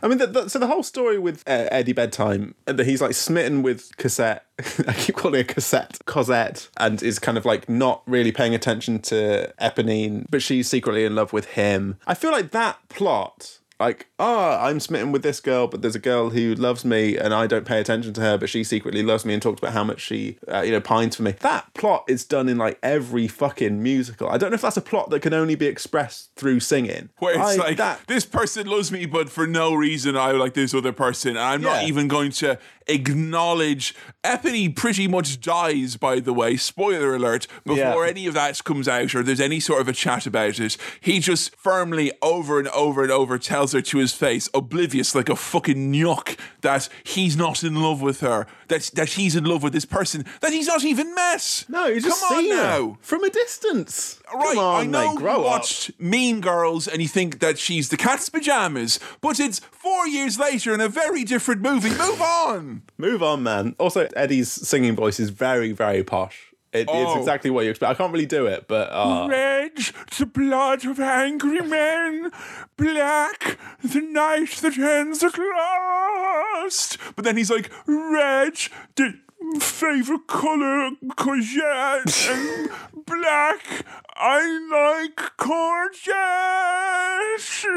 I 0.03 0.09
mean, 0.09 0.19
the, 0.19 0.27
the, 0.27 0.49
so 0.49 0.59
the 0.59 0.67
whole 0.67 0.83
story 0.83 1.19
with 1.19 1.43
uh, 1.47 1.69
Eddie 1.71 1.93
Bedtime, 1.93 2.55
uh, 2.67 2.73
that 2.73 2.87
he's 2.87 3.03
like 3.03 3.15
smitten 3.15 3.63
with 3.63 3.97
Cosette. 3.99 4.47
I 4.87 4.93
keep 4.95 5.17
calling 5.17 5.45
her 5.45 5.45
Cosette, 5.45 5.99
Cosette, 6.07 6.69
and 6.79 7.03
is 7.03 7.19
kind 7.19 7.37
of 7.37 7.45
like 7.45 7.69
not 7.69 8.03
really 8.07 8.33
paying 8.33 8.55
attention 8.55 9.01
to 9.01 9.53
Eponine, 9.61 10.27
but 10.31 10.43
she's 10.43 10.69
secretly 10.69 11.05
in 11.05 11.15
love 11.15 11.33
with 11.33 11.47
him. 11.47 11.99
I 12.07 12.15
feel 12.15 12.33
like 12.33 12.51
that 12.53 12.79
plot. 12.89 13.60
Like, 13.81 14.09
oh, 14.19 14.59
I'm 14.61 14.79
smitten 14.79 15.11
with 15.11 15.23
this 15.23 15.41
girl, 15.41 15.67
but 15.67 15.81
there's 15.81 15.95
a 15.97 15.99
girl 16.01 16.29
who 16.31 16.55
loves 16.55 16.85
me 16.85 17.17
and 17.17 17.33
I 17.33 17.47
don't 17.47 17.65
pay 17.65 17.81
attention 17.81 18.13
to 18.13 18.21
her, 18.21 18.37
but 18.37 18.51
she 18.51 18.63
secretly 18.63 19.03
loves 19.03 19.25
me 19.25 19.33
and 19.33 19.43
talks 19.43 19.59
about 19.59 19.73
how 19.73 19.85
much 19.85 20.01
she, 20.03 20.39
uh, 20.53 20.61
you 20.61 20.71
know, 20.71 20.83
pines 20.83 21.17
for 21.17 21.23
me. 21.23 21.33
That 21.41 21.73
plot 21.73 22.05
is 22.07 22.27
done 22.27 22.51
in 22.51 22.59
like 22.59 22.79
every 22.83 23.27
fucking 23.27 23.83
musical. 23.83 24.29
I 24.29 24.37
don't 24.37 24.51
know 24.51 24.57
if 24.57 24.61
that's 24.61 24.77
a 24.77 24.83
plot 24.83 25.09
that 25.11 25.21
can 25.23 25.33
only 25.33 25.55
be 25.55 25.65
expressed 25.67 26.35
through 26.37 26.61
singing. 26.61 27.09
Where 27.21 27.33
it's 27.35 27.59
I- 27.59 27.69
like, 27.69 27.77
that 27.79 28.01
this 28.07 28.27
person 28.27 28.67
loves 28.67 28.93
me, 28.93 29.07
but 29.07 29.31
for 29.31 29.47
no 29.47 29.73
reason 29.75 30.15
I 30.15 30.33
like 30.33 30.53
this 30.53 30.75
other 30.75 30.93
person. 30.93 31.31
And 31.31 31.39
I'm 31.39 31.63
not 31.63 31.85
even 31.85 32.07
going 32.07 32.33
to 32.33 32.59
acknowledge. 32.87 33.95
Epony 34.23 34.75
pretty 34.75 35.09
much 35.09 35.41
dies, 35.41 35.97
by 35.97 36.21
the 36.21 36.33
way, 36.35 36.57
spoiler 36.57 37.15
alert, 37.15 37.47
before 37.65 38.05
Yeah. 38.05 38.11
any 38.11 38.27
of 38.27 38.35
that 38.35 38.63
comes 38.65 38.87
out 38.89 39.15
or 39.15 39.23
there's 39.23 39.41
any 39.41 39.59
sort 39.61 39.81
of 39.81 39.89
a 39.89 39.93
chat 39.95 40.27
about 40.27 40.59
it. 40.61 40.77
He 41.01 41.21
just 41.21 41.57
firmly, 41.57 42.13
over 42.21 42.59
and 42.59 42.69
over 42.69 43.03
and 43.03 43.11
over, 43.11 43.39
tells 43.39 43.70
her 43.73 43.83
to 43.83 43.99
his 43.99 44.13
face, 44.13 44.49
oblivious 44.55 45.15
like 45.15 45.29
a 45.29 45.37
fucking 45.37 45.93
yuck, 45.93 46.39
that 46.61 46.89
he's 47.05 47.37
not 47.37 47.63
in 47.63 47.75
love 47.83 48.01
with 48.03 48.21
her, 48.21 48.47
that, 48.69 48.91
that 48.95 49.11
he's 49.11 49.35
in 49.37 49.45
love 49.45 49.63
with 49.63 49.73
this 49.73 49.85
person 49.85 50.25
that 50.41 50.53
he's 50.53 50.67
not 50.67 50.85
even 50.85 51.15
met. 51.15 51.65
No, 51.69 51.87
you 51.87 52.01
just 52.01 52.21
seen 52.29 52.51
her 52.51 52.57
now. 52.57 52.99
from 53.01 53.25
a 53.25 53.31
distance. 53.31 54.21
Right, 54.33 54.55
Come 54.55 54.59
on, 54.59 54.81
I 54.81 54.87
know 54.87 55.09
mate, 55.13 55.19
grow 55.19 55.33
you 55.35 55.39
up. 55.41 55.45
watched 55.47 55.91
Mean 56.01 56.41
Girls 56.41 56.87
and 56.87 57.03
you 57.03 57.09
think 57.09 57.41
that 57.41 57.59
she's 57.59 57.89
the 57.89 57.97
cat's 57.97 58.29
pajamas, 58.29 59.01
but 59.21 59.41
it's 59.41 59.59
four 59.59 60.07
years 60.07 60.39
later 60.39 60.73
in 60.73 60.81
a 60.81 60.89
very 60.89 61.25
different 61.25 61.63
movie. 61.63 61.91
Move 61.91 62.21
on. 62.21 62.83
Move 62.99 63.23
on, 63.23 63.43
man. 63.43 63.75
Also, 63.79 64.09
Eddie's 64.17 64.51
singing 64.51 64.95
voice 64.95 65.19
is 65.19 65.31
very, 65.31 65.73
very 65.73 66.05
posh. 66.05 66.50
It, 66.73 66.83
It's 66.83 66.91
Oh. 66.93 67.19
exactly 67.19 67.51
what 67.51 67.65
you 67.65 67.71
expect. 67.71 67.91
I 67.91 67.95
can't 67.95 68.13
really 68.13 68.27
do 68.27 68.47
it, 68.47 68.67
but 68.69 68.89
uh, 68.93 69.27
Red, 69.29 69.77
the 70.19 70.27
blood 70.27 70.85
of 70.87 71.01
angry 71.01 71.61
men. 71.63 72.31
Black, 72.77 73.59
the 73.83 74.01
night 74.01 74.51
that 74.63 74.79
ends 74.79 75.23
at 75.25 75.37
last. 75.37 76.97
But 77.17 77.25
then 77.25 77.37
he's 77.37 77.51
like, 77.51 77.71
red, 77.87 78.55
the 78.95 79.19
favorite 79.59 80.27
color, 80.27 80.91
courgette. 81.17 82.31
and 82.31 82.71
black, 83.07 83.85
I 84.17 84.43
like 84.71 85.17
courgette. 85.39 86.11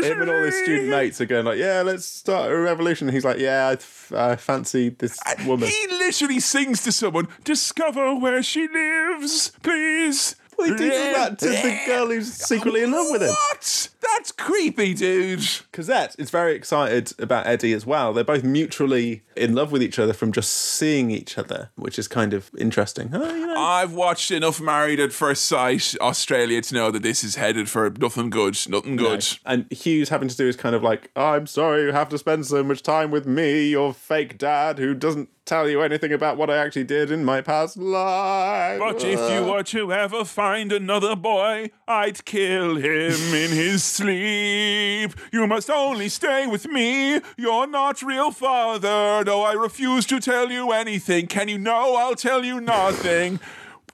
him 0.04 0.22
and 0.22 0.30
all 0.30 0.44
his 0.44 0.56
student 0.64 0.90
mates 0.90 1.22
are 1.22 1.26
going 1.26 1.46
like, 1.46 1.58
"Yeah, 1.58 1.82
let's 1.82 2.06
start 2.06 2.52
a 2.52 2.58
revolution." 2.58 3.08
And 3.08 3.16
he's 3.16 3.26
like, 3.26 3.40
"Yeah, 3.40 3.68
I, 3.70 3.74
f- 3.74 4.12
I 4.16 4.36
fancy 4.36 4.90
this 4.90 5.18
woman." 5.46 5.70
He 5.70 5.88
literally 5.90 6.40
sings 6.40 6.84
to 6.84 6.92
someone, 6.92 7.28
Discover 7.44 8.16
where 8.16 8.44
she 8.44 8.68
lives, 8.68 9.52
please. 9.62 10.36
Well, 10.58 10.68
he 10.68 10.74
teaches 10.78 11.16
that 11.16 11.40
to 11.40 11.50
the 11.50 11.80
girl 11.88 12.08
who's 12.08 12.32
secretly 12.32 12.84
in 12.84 12.92
love 12.92 13.08
with 13.10 13.24
him. 13.24 13.30
What? 13.30 13.90
That's 14.04 14.32
creepy, 14.32 14.94
dude. 14.94 15.48
Cosette 15.72 16.16
is 16.20 16.30
very 16.30 16.56
excited 16.56 17.14
about 17.20 17.48
Eddie 17.48 17.74
as 17.74 17.86
well. 17.86 18.14
They're 18.14 18.24
both 18.24 18.44
mutually 18.44 19.24
in 19.36 19.56
love 19.56 19.72
with 19.72 19.82
each 19.82 19.98
other 19.98 20.14
from 20.14 20.32
just 20.32 20.52
seeing 20.52 21.10
each 21.10 21.38
other, 21.38 21.72
which 21.76 21.98
is 21.98 22.08
kind 22.08 22.34
of 22.34 22.52
interesting. 22.58 23.10
Oh, 23.14 23.34
you 23.34 23.48
know. 23.48 23.56
I've 23.56 23.94
watched 23.94 24.32
enough 24.32 24.62
Married 24.62 25.00
at 25.00 25.14
First 25.14 25.46
Sight 25.46 25.96
Australia 26.00 26.62
to 26.62 26.74
know 26.74 26.92
that 26.92 27.04
this 27.04 27.24
is 27.24 27.36
headed 27.36 27.70
for 27.70 27.90
nothing 27.90 28.30
good. 28.30 28.58
Nothing 28.68 28.96
good. 28.96 29.26
And 29.46 29.72
Hughes 29.72 30.10
having 30.10 30.28
to 30.28 30.36
do 30.36 30.48
is 30.48 30.56
kind 30.56 30.76
of 30.76 30.84
like, 30.84 31.10
I'm 31.16 31.48
sorry 31.48 31.84
you 31.84 31.92
have 31.92 32.10
to 32.10 32.18
spend 32.18 32.46
so 32.46 32.64
much 32.64 32.84
time 32.84 33.12
with 33.12 33.26
me, 33.26 33.70
your 33.70 33.94
fake 33.94 34.38
dad 34.38 34.80
who 34.80 34.94
doesn't 34.94 35.30
tell 35.46 35.68
you 35.68 35.82
anything 35.82 36.14
about 36.14 36.38
what 36.38 36.50
I 36.50 36.56
actually 36.58 36.86
did 36.86 37.12
in 37.12 37.26
my 37.26 37.42
past 37.42 37.76
life. 37.76 38.80
But 38.80 39.04
if 39.04 39.20
you 39.32 39.52
were 39.52 39.64
to 39.64 39.92
ever 39.92 40.24
find 40.24 40.72
another 40.72 41.18
boy, 41.18 41.72
I'd 41.86 42.24
kill 42.24 42.78
him 42.78 43.34
in 43.34 43.52
his 43.52 43.84
sleep. 43.94 45.14
You 45.32 45.48
must 45.48 45.70
only 45.70 46.10
stay 46.10 46.48
with 46.48 46.68
me. 46.68 47.22
You're 47.38 47.68
not 47.68 48.02
real 48.02 48.32
father. 48.32 49.24
No, 49.24 49.44
I 49.44 49.54
refuse 49.54 50.06
to 50.08 50.20
tell 50.20 50.52
you 50.52 50.72
anything. 50.72 51.28
Can 51.28 51.48
you 51.48 51.58
know 51.58 51.96
I'll 51.96 52.16
tell 52.16 52.44
you 52.44 52.60
nothing? 52.60 53.40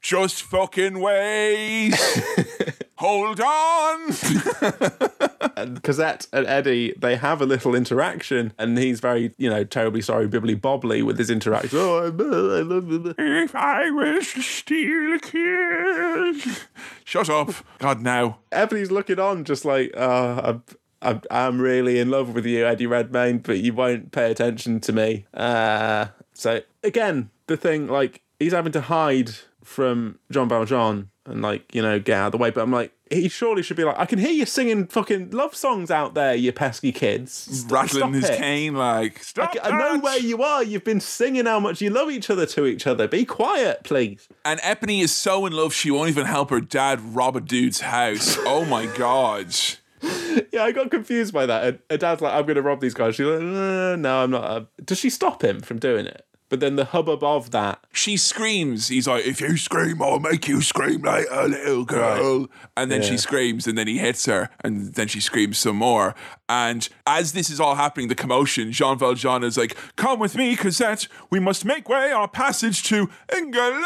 Just 0.02 0.44
fucking 0.44 1.00
wait. 1.00 1.94
Hold 3.00 3.40
on. 3.40 4.12
Cosette 5.84 6.28
and 6.34 6.46
Eddie, 6.46 6.94
they 6.98 7.16
have 7.16 7.42
a 7.42 7.46
little 7.46 7.74
interaction, 7.74 8.52
and 8.60 8.78
he's 8.78 9.00
very, 9.00 9.34
you 9.38 9.50
know, 9.50 9.64
terribly 9.64 10.02
sorry, 10.02 10.28
bibbly 10.28 10.60
bobbly 10.60 11.02
with 11.02 11.18
his 11.18 11.30
interaction. 11.30 11.80
Oh, 11.80 12.08
I'm, 12.08 12.20
I 12.20 12.60
love 12.60 12.92
you. 12.92 13.16
if 13.18 13.56
I 13.56 13.90
was 13.90 14.34
to 14.34 14.42
steal 14.42 15.14
a 15.14 15.20
kiss. 15.20 16.66
Shut 17.06 17.30
up. 17.30 17.54
God, 17.78 18.02
now. 18.02 18.40
Ebony's 18.52 18.92
looking 18.92 19.18
on, 19.18 19.46
just 19.46 19.64
like, 19.64 19.96
uh, 19.96 20.42
I'm, 20.44 20.64
I'm, 21.02 21.22
I'm 21.32 21.62
really 21.62 22.00
in 22.00 22.12
love 22.12 22.36
with 22.36 22.46
you, 22.46 22.68
Eddie 22.68 22.86
Redmayne, 22.88 23.38
but 23.38 23.60
you 23.60 23.74
won't 23.74 24.12
pay 24.12 24.30
attention 24.30 24.82
to 24.82 24.92
me. 24.92 25.26
Uh, 25.34 26.08
so 26.34 26.64
again, 26.84 27.30
the 27.48 27.56
thing, 27.56 27.88
like, 27.88 28.24
he's 28.42 28.52
having 28.52 28.74
to 28.74 28.82
hide 28.82 29.32
from 29.64 30.20
John 30.30 30.50
Valjean 30.50 31.12
and, 31.30 31.42
like, 31.42 31.74
you 31.74 31.82
know, 31.82 32.00
get 32.00 32.18
out 32.18 32.26
of 32.28 32.32
the 32.34 32.38
way. 32.38 32.50
But 32.50 32.62
I'm 32.62 32.72
like, 32.72 32.92
he 33.12 33.28
surely 33.30 33.64
should 33.64 33.78
be 33.78 33.84
like, 33.84 33.98
I 33.98 34.06
can 34.06 34.20
hear 34.20 34.32
you 34.32 34.46
singing 34.46 34.86
fucking 34.88 35.32
love 35.32 35.56
songs 35.56 35.90
out 35.90 36.14
there, 36.14 36.36
you 36.36 36.52
pesky 36.52 36.92
kids. 36.92 37.32
St- 37.32 37.72
Rattling 37.72 38.14
his 38.14 38.30
it. 38.30 38.38
cane 38.38 38.76
like, 38.76 39.24
stop 39.24 39.56
I 39.64 39.72
know 39.78 40.00
where 40.00 40.20
you 40.20 40.44
are. 40.44 40.64
You've 40.64 40.84
been 40.84 41.00
singing 41.00 41.46
how 41.46 41.60
much 41.60 41.82
you 41.82 41.90
love 41.90 42.12
each 42.12 42.30
other 42.30 42.46
to 42.46 42.66
each 42.66 42.86
other. 42.86 43.08
Be 43.08 43.26
quiet, 43.26 43.84
please. 43.84 44.28
And 44.46 44.60
Epony 44.60 45.02
is 45.02 45.12
so 45.12 45.46
in 45.46 45.54
love 45.54 45.74
she 45.74 45.90
won't 45.90 46.10
even 46.10 46.26
help 46.26 46.50
her 46.52 46.62
dad 46.62 47.00
rob 47.16 47.36
a 47.36 47.42
dude's 47.42 47.82
house. 47.82 48.38
Oh 48.42 48.66
my 48.66 48.86
god. 48.86 49.56
Yeah, 50.54 50.64
I 50.64 50.72
got 50.72 50.92
confused 50.92 51.34
by 51.34 51.46
that. 51.48 51.80
Her 51.90 51.98
dad's 51.98 52.22
like, 52.22 52.34
I'm 52.34 52.44
going 52.44 52.56
to 52.56 52.62
rob 52.62 52.80
these 52.80 52.94
guys. 52.94 53.16
She's 53.16 53.26
like, 53.26 53.42
"Uh, 53.42 53.96
no, 53.98 54.24
I'm 54.24 54.32
not. 54.32 54.44
Uh, 54.44 54.62
Does 54.86 54.98
she 55.00 55.10
stop 55.10 55.44
him 55.44 55.60
from 55.60 55.78
doing 55.80 56.06
it? 56.06 56.26
But 56.50 56.60
then 56.60 56.76
the 56.76 56.86
hubbub 56.86 57.24
of 57.24 57.52
that. 57.52 57.80
She 57.94 58.18
screams. 58.18 58.88
He's 58.88 59.08
like, 59.08 59.26
if 59.26 59.40
you 59.40 59.56
scream, 59.56 60.02
I'll 60.02 60.20
make 60.20 60.48
you 60.48 60.62
scream 60.62 61.04
like 61.04 61.28
a 61.30 61.48
little 61.48 61.86
girl. 61.86 62.48
and 62.76 62.92
then 62.92 63.02
she 63.04 63.18
screams, 63.18 63.68
and 63.68 63.78
then 63.78 63.88
he 63.88 64.00
hits 64.00 64.26
her, 64.26 64.50
and 64.64 64.94
then 64.96 65.08
she 65.08 65.20
screams 65.22 65.60
some 65.60 65.76
more. 65.76 66.16
And 66.48 66.90
as 67.06 67.34
this 67.34 67.50
is 67.52 67.60
all 67.60 67.76
happening, 67.76 68.08
the 68.08 68.16
commotion, 68.16 68.72
Jean 68.72 68.98
Valjean 68.98 69.44
is 69.44 69.58
like, 69.58 69.78
"Come 69.96 70.20
with 70.20 70.36
me, 70.36 70.56
Cosette. 70.56 71.08
We 71.30 71.40
must 71.40 71.66
make 71.66 71.88
way 71.88 72.12
our 72.12 72.28
passage 72.28 72.82
to 72.84 73.10
England." 73.36 73.86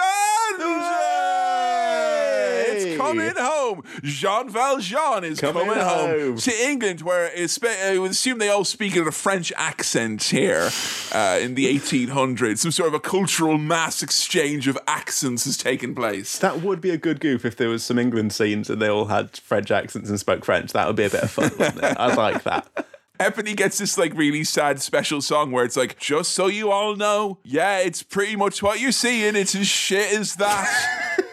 Coming 3.03 3.33
home. 3.37 3.83
Jean 4.03 4.49
Valjean 4.49 5.23
is 5.23 5.39
Coming 5.39 5.65
coming, 5.65 5.83
home. 5.83 6.19
home. 6.19 6.37
to 6.37 6.51
England, 6.63 7.01
where 7.01 7.31
it's, 7.33 7.61
I 7.63 7.97
would 7.97 8.11
assume 8.11 8.39
they 8.39 8.49
all 8.49 8.65
speak 8.65 8.95
in 8.95 9.07
a 9.07 9.11
French 9.11 9.51
accent 9.55 10.23
here 10.23 10.69
uh, 11.11 11.39
in 11.41 11.55
the 11.55 11.65
1800s. 11.77 12.59
Some 12.59 12.71
sort 12.71 12.87
of 12.87 12.93
a 12.93 12.99
cultural 12.99 13.57
mass 13.57 14.01
exchange 14.01 14.67
of 14.67 14.77
accents 14.87 15.45
has 15.45 15.57
taken 15.57 15.93
place. 15.95 16.39
That 16.39 16.61
would 16.61 16.81
be 16.81 16.89
a 16.91 16.97
good 16.97 17.19
goof 17.19 17.45
if 17.45 17.55
there 17.55 17.69
was 17.69 17.83
some 17.83 17.99
England 17.99 18.33
scenes 18.33 18.69
and 18.69 18.81
they 18.81 18.87
all 18.89 19.05
had 19.05 19.37
French 19.37 19.71
accents 19.71 20.09
and 20.09 20.19
spoke 20.19 20.45
French. 20.45 20.73
That 20.73 20.87
would 20.87 20.95
be 20.95 21.05
a 21.05 21.09
bit 21.09 21.23
of 21.23 21.31
fun, 21.31 21.51
wouldn't 21.57 21.77
it? 21.83 21.99
I'd 21.99 22.17
like 22.17 22.43
that. 22.43 22.87
Epony 23.19 23.55
gets 23.55 23.77
this 23.77 23.97
like 23.97 24.13
really 24.15 24.43
sad 24.43 24.81
special 24.81 25.21
song 25.21 25.51
where 25.51 25.63
it's 25.63 25.77
like, 25.77 25.97
just 25.99 26.31
so 26.31 26.47
you 26.47 26.71
all 26.71 26.95
know, 26.95 27.37
yeah, 27.43 27.77
it's 27.77 28.01
pretty 28.01 28.35
much 28.35 28.61
what 28.63 28.79
you're 28.79 28.91
seeing. 28.91 29.35
It's 29.35 29.55
as 29.55 29.67
shit 29.67 30.11
as 30.13 30.35
that. 30.35 31.19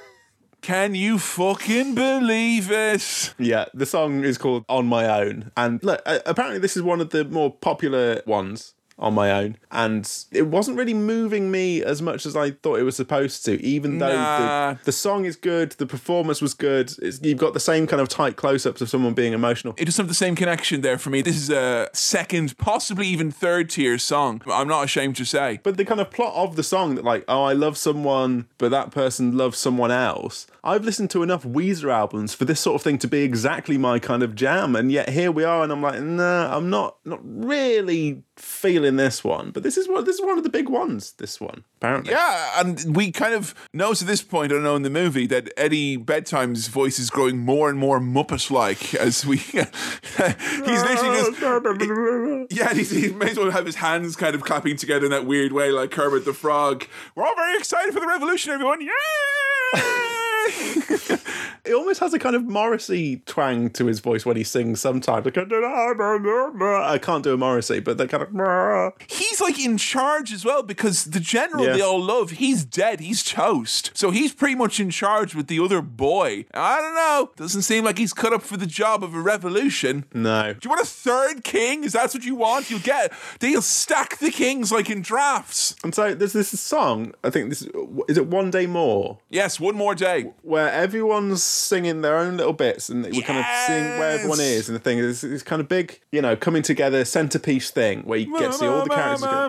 Can 0.63 0.95
you 0.95 1.19
fucking 1.19 1.95
believe 1.95 2.71
it? 2.71 3.35
Yeah, 3.39 3.65
the 3.73 3.87
song 3.87 4.25
is 4.25 4.37
called 4.37 4.65
On 4.69 4.87
My 4.87 5.07
Own. 5.07 5.51
And 5.57 5.83
look, 5.83 6.03
apparently 6.05 6.59
this 6.59 6.77
is 6.77 6.83
one 6.83 7.01
of 7.01 7.11
the 7.11 7.25
more 7.25 7.51
popular 7.51 8.23
ones 8.27 8.75
on 9.01 9.15
my 9.15 9.33
own. 9.33 9.57
And 9.73 10.09
it 10.31 10.47
wasn't 10.47 10.77
really 10.77 10.95
moving 10.95 11.51
me 11.51 11.83
as 11.83 12.03
much 12.03 12.27
as 12.27 12.37
I 12.37 12.51
thought 12.53 12.79
it 12.79 12.83
was 12.85 12.95
supposed 12.97 13.45
to, 13.47 13.61
even 13.65 13.99
though 13.99 14.15
Nah. 14.15 14.73
the, 14.75 14.79
the 14.85 14.93
song 14.93 15.25
is 15.25 15.37
good, 15.37 15.73
the 15.73 15.87
performance 15.87 16.41
was 16.43 16.55
good. 16.55 16.93
It's, 17.01 17.21
you've 17.23 17.39
got 17.39 17.55
the 17.55 17.61
same 17.61 17.87
kind 17.87 18.01
of 18.03 18.09
tight 18.09 18.37
close 18.37 18.67
ups 18.67 18.81
of 18.81 18.89
someone 18.91 19.15
being 19.15 19.33
emotional. 19.33 19.75
It 19.79 19.87
doesn't 19.87 20.03
have 20.05 20.09
the 20.09 20.15
same 20.15 20.37
connection 20.37 20.83
there 20.83 20.99
for 20.99 21.11
me. 21.11 21.23
This 21.23 21.37
is 21.37 21.51
a 21.51 21.89
second, 21.93 22.57
possibly 22.59 23.07
even 23.09 23.31
third 23.31 23.71
tier 23.71 23.97
song. 23.99 24.43
I'm 24.47 24.69
not 24.69 24.85
ashamed 24.85 25.17
to 25.17 25.25
say. 25.25 25.61
But 25.63 25.77
the 25.79 25.85
kind 25.85 26.01
of 26.01 26.11
plot 26.11 26.35
of 26.35 26.57
the 26.57 26.63
song 26.63 26.95
that, 26.97 27.05
like, 27.05 27.25
oh, 27.27 27.45
I 27.45 27.55
love 27.55 27.79
someone, 27.79 28.49
but 28.59 28.71
that 28.71 28.91
person 28.91 29.37
loves 29.37 29.59
someone 29.59 29.91
else. 29.91 30.47
I've 30.63 30.85
listened 30.85 31.09
to 31.11 31.23
enough 31.23 31.43
Weezer 31.45 31.91
albums 31.91 32.35
for 32.35 32.45
this 32.45 32.61
sort 32.61 32.75
of 32.75 32.83
thing 32.83 32.99
to 32.99 33.09
be 33.09 33.23
exactly 33.23 33.79
my 33.79 33.99
kind 33.99 34.23
of 34.23 34.35
jam, 34.35 34.77
and 34.77 34.93
yet 34.93 35.09
here 35.09 35.33
we 35.33 35.43
are, 35.43 35.63
and 35.63 35.73
I'm 35.73 35.81
like, 35.81 36.03
nah, 36.03 36.55
I'm 36.55 36.69
not, 36.69 36.97
not 37.07 37.21
really 37.23 38.25
feeling 38.37 38.90
this 38.97 39.25
one. 39.25 39.51
But 39.51 39.63
this 39.63 39.77
is 39.77 39.89
one, 39.89 40.05
this 40.05 40.17
is 40.17 40.23
one 40.23 40.39
of 40.39 40.45
the 40.45 40.51
big 40.51 40.69
ones. 40.69 41.13
This 41.13 41.41
one, 41.41 41.65
apparently. 41.79 42.13
Yeah, 42.13 42.61
and 42.61 42.97
we 42.97 43.13
kind 43.13 43.35
of 43.35 43.55
know 43.73 43.95
to 43.95 44.05
this 44.05 44.23
point, 44.23 44.53
I 44.53 44.57
don't 44.57 44.65
know, 44.65 44.77
in 44.77 44.83
the 44.83 44.91
movie, 44.91 45.27
that 45.29 45.51
Eddie 45.57 45.97
Bedtime's 45.97 46.69
voice 46.69 46.99
is 46.99 47.11
growing 47.11 47.39
more 47.39 47.69
and 47.69 47.79
more 47.79 48.01
Muppet 48.01 48.51
like 48.51 48.95
as 48.95 49.25
we. 49.27 49.37
he's 49.39 49.55
literally 49.55 51.31
just. 51.31 52.51
Yeah, 52.51 52.75
he's, 52.75 52.91
he 52.91 53.11
may 53.13 53.31
as 53.31 53.37
well 53.37 53.51
have 53.51 53.67
his 53.67 53.77
hands 53.77 54.17
kind 54.17 54.35
of 54.35 54.43
clapping 54.43 54.77
together 54.77 55.05
in 55.05 55.11
that 55.11 55.27
weird 55.27 55.53
way, 55.53 55.71
like 55.71 55.91
Kermit 55.91 56.25
the 56.25 56.33
Frog. 56.33 56.87
We're 57.15 57.25
all 57.25 57.37
very 57.37 57.57
excited 57.57 57.93
for 57.93 58.01
the 58.01 58.07
revolution, 58.07 58.53
everyone! 58.53 58.81
Yeah! 58.81 60.17
It 61.63 61.75
almost 61.75 62.01
has 62.01 62.15
a 62.15 62.19
kind 62.19 62.35
of 62.35 62.45
Morrissey 62.49 63.19
twang 63.27 63.69
to 63.71 63.85
his 63.85 64.01
voice 64.01 64.25
when 64.25 64.37
he 64.37 64.43
sings 64.45 64.81
sometimes. 64.81 65.27
Like, 65.27 65.37
I 65.37 66.99
can't 66.99 67.23
do 67.23 67.35
a 67.35 67.37
Morrissey, 67.37 67.81
but 67.81 67.99
that 67.99 68.09
kind 68.09 68.23
of. 68.23 68.93
he's 69.09 69.41
like 69.43 69.63
in 69.63 69.77
charge 69.77 70.33
as 70.33 70.43
well 70.45 70.63
because 70.63 71.05
the 71.05 71.21
general 71.21 71.65
Yeah. 71.67 71.73
they 71.75 71.81
all 71.83 72.01
love, 72.03 72.31
he's 72.33 72.65
dead, 72.65 73.01
he's 73.01 73.23
toast. 73.23 73.91
So 73.95 74.11
he's 74.11 74.33
pretty 74.33 74.55
much 74.55 74.81
in 74.81 74.89
charge 74.91 75.35
with 75.35 75.49
the 75.49 75.61
other 75.61 75.83
boy. 75.83 76.47
I 76.55 76.81
don't 76.81 76.95
know. 76.95 77.31
Doesn't 77.37 77.63
seem 77.63 77.85
like 77.85 77.99
he's 77.99 78.15
cut 78.15 78.33
up 78.33 78.43
for 78.43 78.57
the 78.57 78.67
job 78.67 79.05
of 79.05 79.15
a 79.15 79.21
revolution. 79.21 80.07
No. 80.15 80.55
Do 80.55 80.61
you 80.65 80.71
want 80.71 80.81
a 80.83 80.87
third 80.87 81.45
king? 81.45 81.85
Is 81.85 81.93
that 81.93 82.13
what 82.15 82.25
you 82.25 82.35
want? 82.37 82.71
You'll 82.71 82.81
get. 82.81 83.13
They'll 83.41 83.63
stack 83.63 84.17
the 84.19 84.31
kings 84.31 84.73
like 84.73 84.89
in 84.89 85.03
drafts. 85.03 85.77
And 85.85 85.95
so 85.95 86.15
there's 86.15 86.33
this 86.33 86.59
song, 86.59 87.13
I 87.23 87.29
think 87.31 87.51
this 87.51 87.63
is 88.09 88.17
it 88.17 88.27
One 88.27 88.51
Day 88.51 88.67
More, 88.67 89.19
Yes, 89.29 89.61
one 89.61 89.77
more 89.77 89.95
day. 89.95 90.30
Where 90.43 90.71
everyone's 90.73 91.43
singing 91.43 92.03
their 92.03 92.17
own 92.19 92.37
little 92.37 92.53
bits 92.53 92.89
and 92.89 93.05
we're 93.05 93.23
kind 93.23 93.39
of 93.39 93.45
seeing 93.67 93.85
where 93.99 94.11
everyone 94.13 94.41
is 94.41 94.69
and 94.69 94.77
the 94.77 94.81
thing 94.81 94.99
is 94.99 95.21
this 95.23 95.43
kind 95.43 95.61
of 95.61 95.69
big, 95.69 96.01
you 96.13 96.21
know, 96.23 96.37
coming 96.37 96.63
together 96.63 97.05
centerpiece 97.05 97.71
thing 97.71 98.03
where 98.03 98.19
you 98.19 98.39
get 98.39 98.53
to 98.53 98.59
see 98.59 98.67
all 98.67 98.85
the 98.85 98.91
characters. 98.91 99.23
go- 99.23 99.49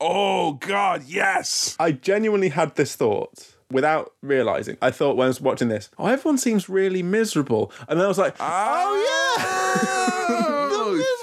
Oh 0.00 0.52
God, 0.54 1.04
yes. 1.06 1.76
I 1.78 1.92
genuinely 1.92 2.48
had 2.50 2.74
this 2.76 2.94
thought 2.96 3.48
without 3.70 4.12
realizing. 4.22 4.76
I 4.82 4.90
thought 4.90 5.16
when 5.16 5.24
I 5.26 5.28
was 5.28 5.40
watching 5.40 5.68
this, 5.68 5.88
oh, 5.98 6.06
everyone 6.06 6.36
seems 6.38 6.68
really 6.68 7.02
miserable. 7.02 7.72
And 7.88 7.98
then 7.98 8.04
I 8.04 8.08
was 8.08 8.18
like, 8.18 8.36
oh, 8.38 8.44
yeah. 8.46 9.44
Oh, 9.44 10.01
The 10.01 10.01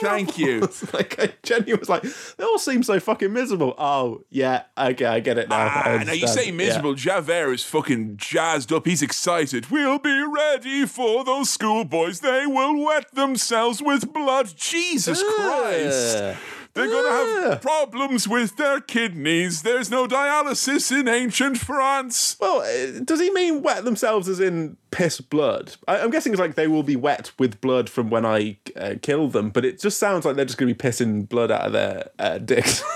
Thank 0.02 0.38
you. 0.38 0.68
Like 0.93 1.20
I 1.20 1.34
genuinely 1.43 1.80
was 1.80 1.89
like, 1.89 2.04
they 2.38 2.43
all 2.43 2.58
seem 2.58 2.84
so 2.84 3.00
fucking 3.00 3.32
miserable. 3.32 3.76
Oh 3.78 4.24
yeah, 4.30 4.64
okay, 4.78 5.06
I 5.06 5.20
get 5.20 5.38
it 5.38 5.50
now. 5.50 5.68
Ah, 5.70 6.04
now 6.06 6.12
you 6.14 6.28
say 6.28 6.52
miserable. 6.52 6.93
Javert 6.95 7.54
is 7.54 7.64
fucking 7.64 8.18
jazzed 8.18 8.72
up. 8.72 8.86
He's 8.86 9.02
excited. 9.02 9.70
We'll 9.70 10.00
be 10.00 10.24
ready 10.24 10.86
for 10.86 11.24
those 11.24 11.50
schoolboys. 11.50 12.22
They 12.22 12.45
will 12.47 12.84
wet 12.86 13.14
themselves 13.14 13.82
with 13.82 14.12
blood. 14.14 14.54
Jesus 14.56 15.24
Christ. 15.24 16.38
They're 16.74 16.88
gonna 16.88 17.49
have 17.49 17.61
problems 17.61 18.28
with 18.28 18.55
their 18.57 18.80
kidneys. 18.80 19.63
There's 19.63 19.89
no 19.91 20.07
dialysis 20.07 20.97
in 20.97 21.07
ancient 21.07 21.57
France. 21.57 22.38
Well, 22.39 22.61
uh, 22.61 22.99
does 23.03 23.20
he 23.20 23.32
mean 23.32 23.61
wet 23.61 23.84
themselves 23.84 24.30
as 24.30 24.39
in 24.39 24.78
piss 24.91 25.20
blood? 25.22 25.76
I, 25.88 25.99
I'm 25.99 26.09
guessing 26.11 26.32
it's 26.34 26.39
like 26.39 26.55
they 26.55 26.67
will 26.67 26.84
be 26.84 26.95
wet 26.95 27.32
with 27.39 27.59
blood 27.61 27.89
from 27.89 28.09
when 28.09 28.26
I 28.26 28.57
uh, 28.76 28.95
kill 29.01 29.28
them, 29.28 29.49
but 29.49 29.65
it 29.65 29.80
just 29.80 29.97
sounds 29.99 30.26
like 30.26 30.36
they're 30.36 30.45
just 30.45 30.57
going 30.57 30.74
to 30.74 30.76
be 30.84 30.89
pissing 30.89 31.28
blood 31.28 31.51
out 31.51 31.65
of 31.67 31.74
their 31.74 32.09
uh, 32.20 32.38
dicks. 32.38 32.84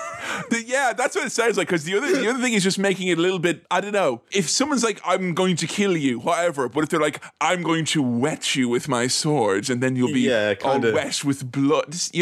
The- 0.49 0.63
yeah, 0.63 0.93
that's 0.93 1.15
what 1.15 1.25
it 1.27 1.31
sounds 1.31 1.57
like. 1.57 1.67
Because 1.67 1.83
the 1.83 1.95
other 1.97 2.07
the 2.19 2.27
other 2.29 2.39
thing 2.41 2.53
is 2.53 2.63
just 2.63 2.79
making 2.79 3.07
it 3.09 3.17
a 3.17 3.21
little 3.21 3.39
bit. 3.39 3.65
I 3.69 3.81
don't 3.81 3.91
know. 3.91 4.21
If 4.31 4.49
someone's 4.49 4.83
like, 4.83 4.99
"I'm 5.05 5.33
going 5.35 5.57
to 5.57 5.67
kill 5.67 5.95
you," 5.95 6.17
whatever, 6.19 6.67
but 6.69 6.83
if 6.83 6.89
they're 6.89 6.99
like, 6.99 7.21
"I'm 7.39 7.61
going 7.61 7.85
to 7.85 8.01
wet 8.01 8.55
you 8.55 8.67
with 8.67 8.87
my 8.87 9.07
swords," 9.07 9.69
and 9.69 9.83
then 9.83 9.95
you'll 9.95 10.13
be 10.13 10.21
Yeah, 10.21 10.55
all 10.63 10.79
wet 10.79 11.23
with 11.23 11.51
blood. 11.51 11.91
Just- 11.91 12.15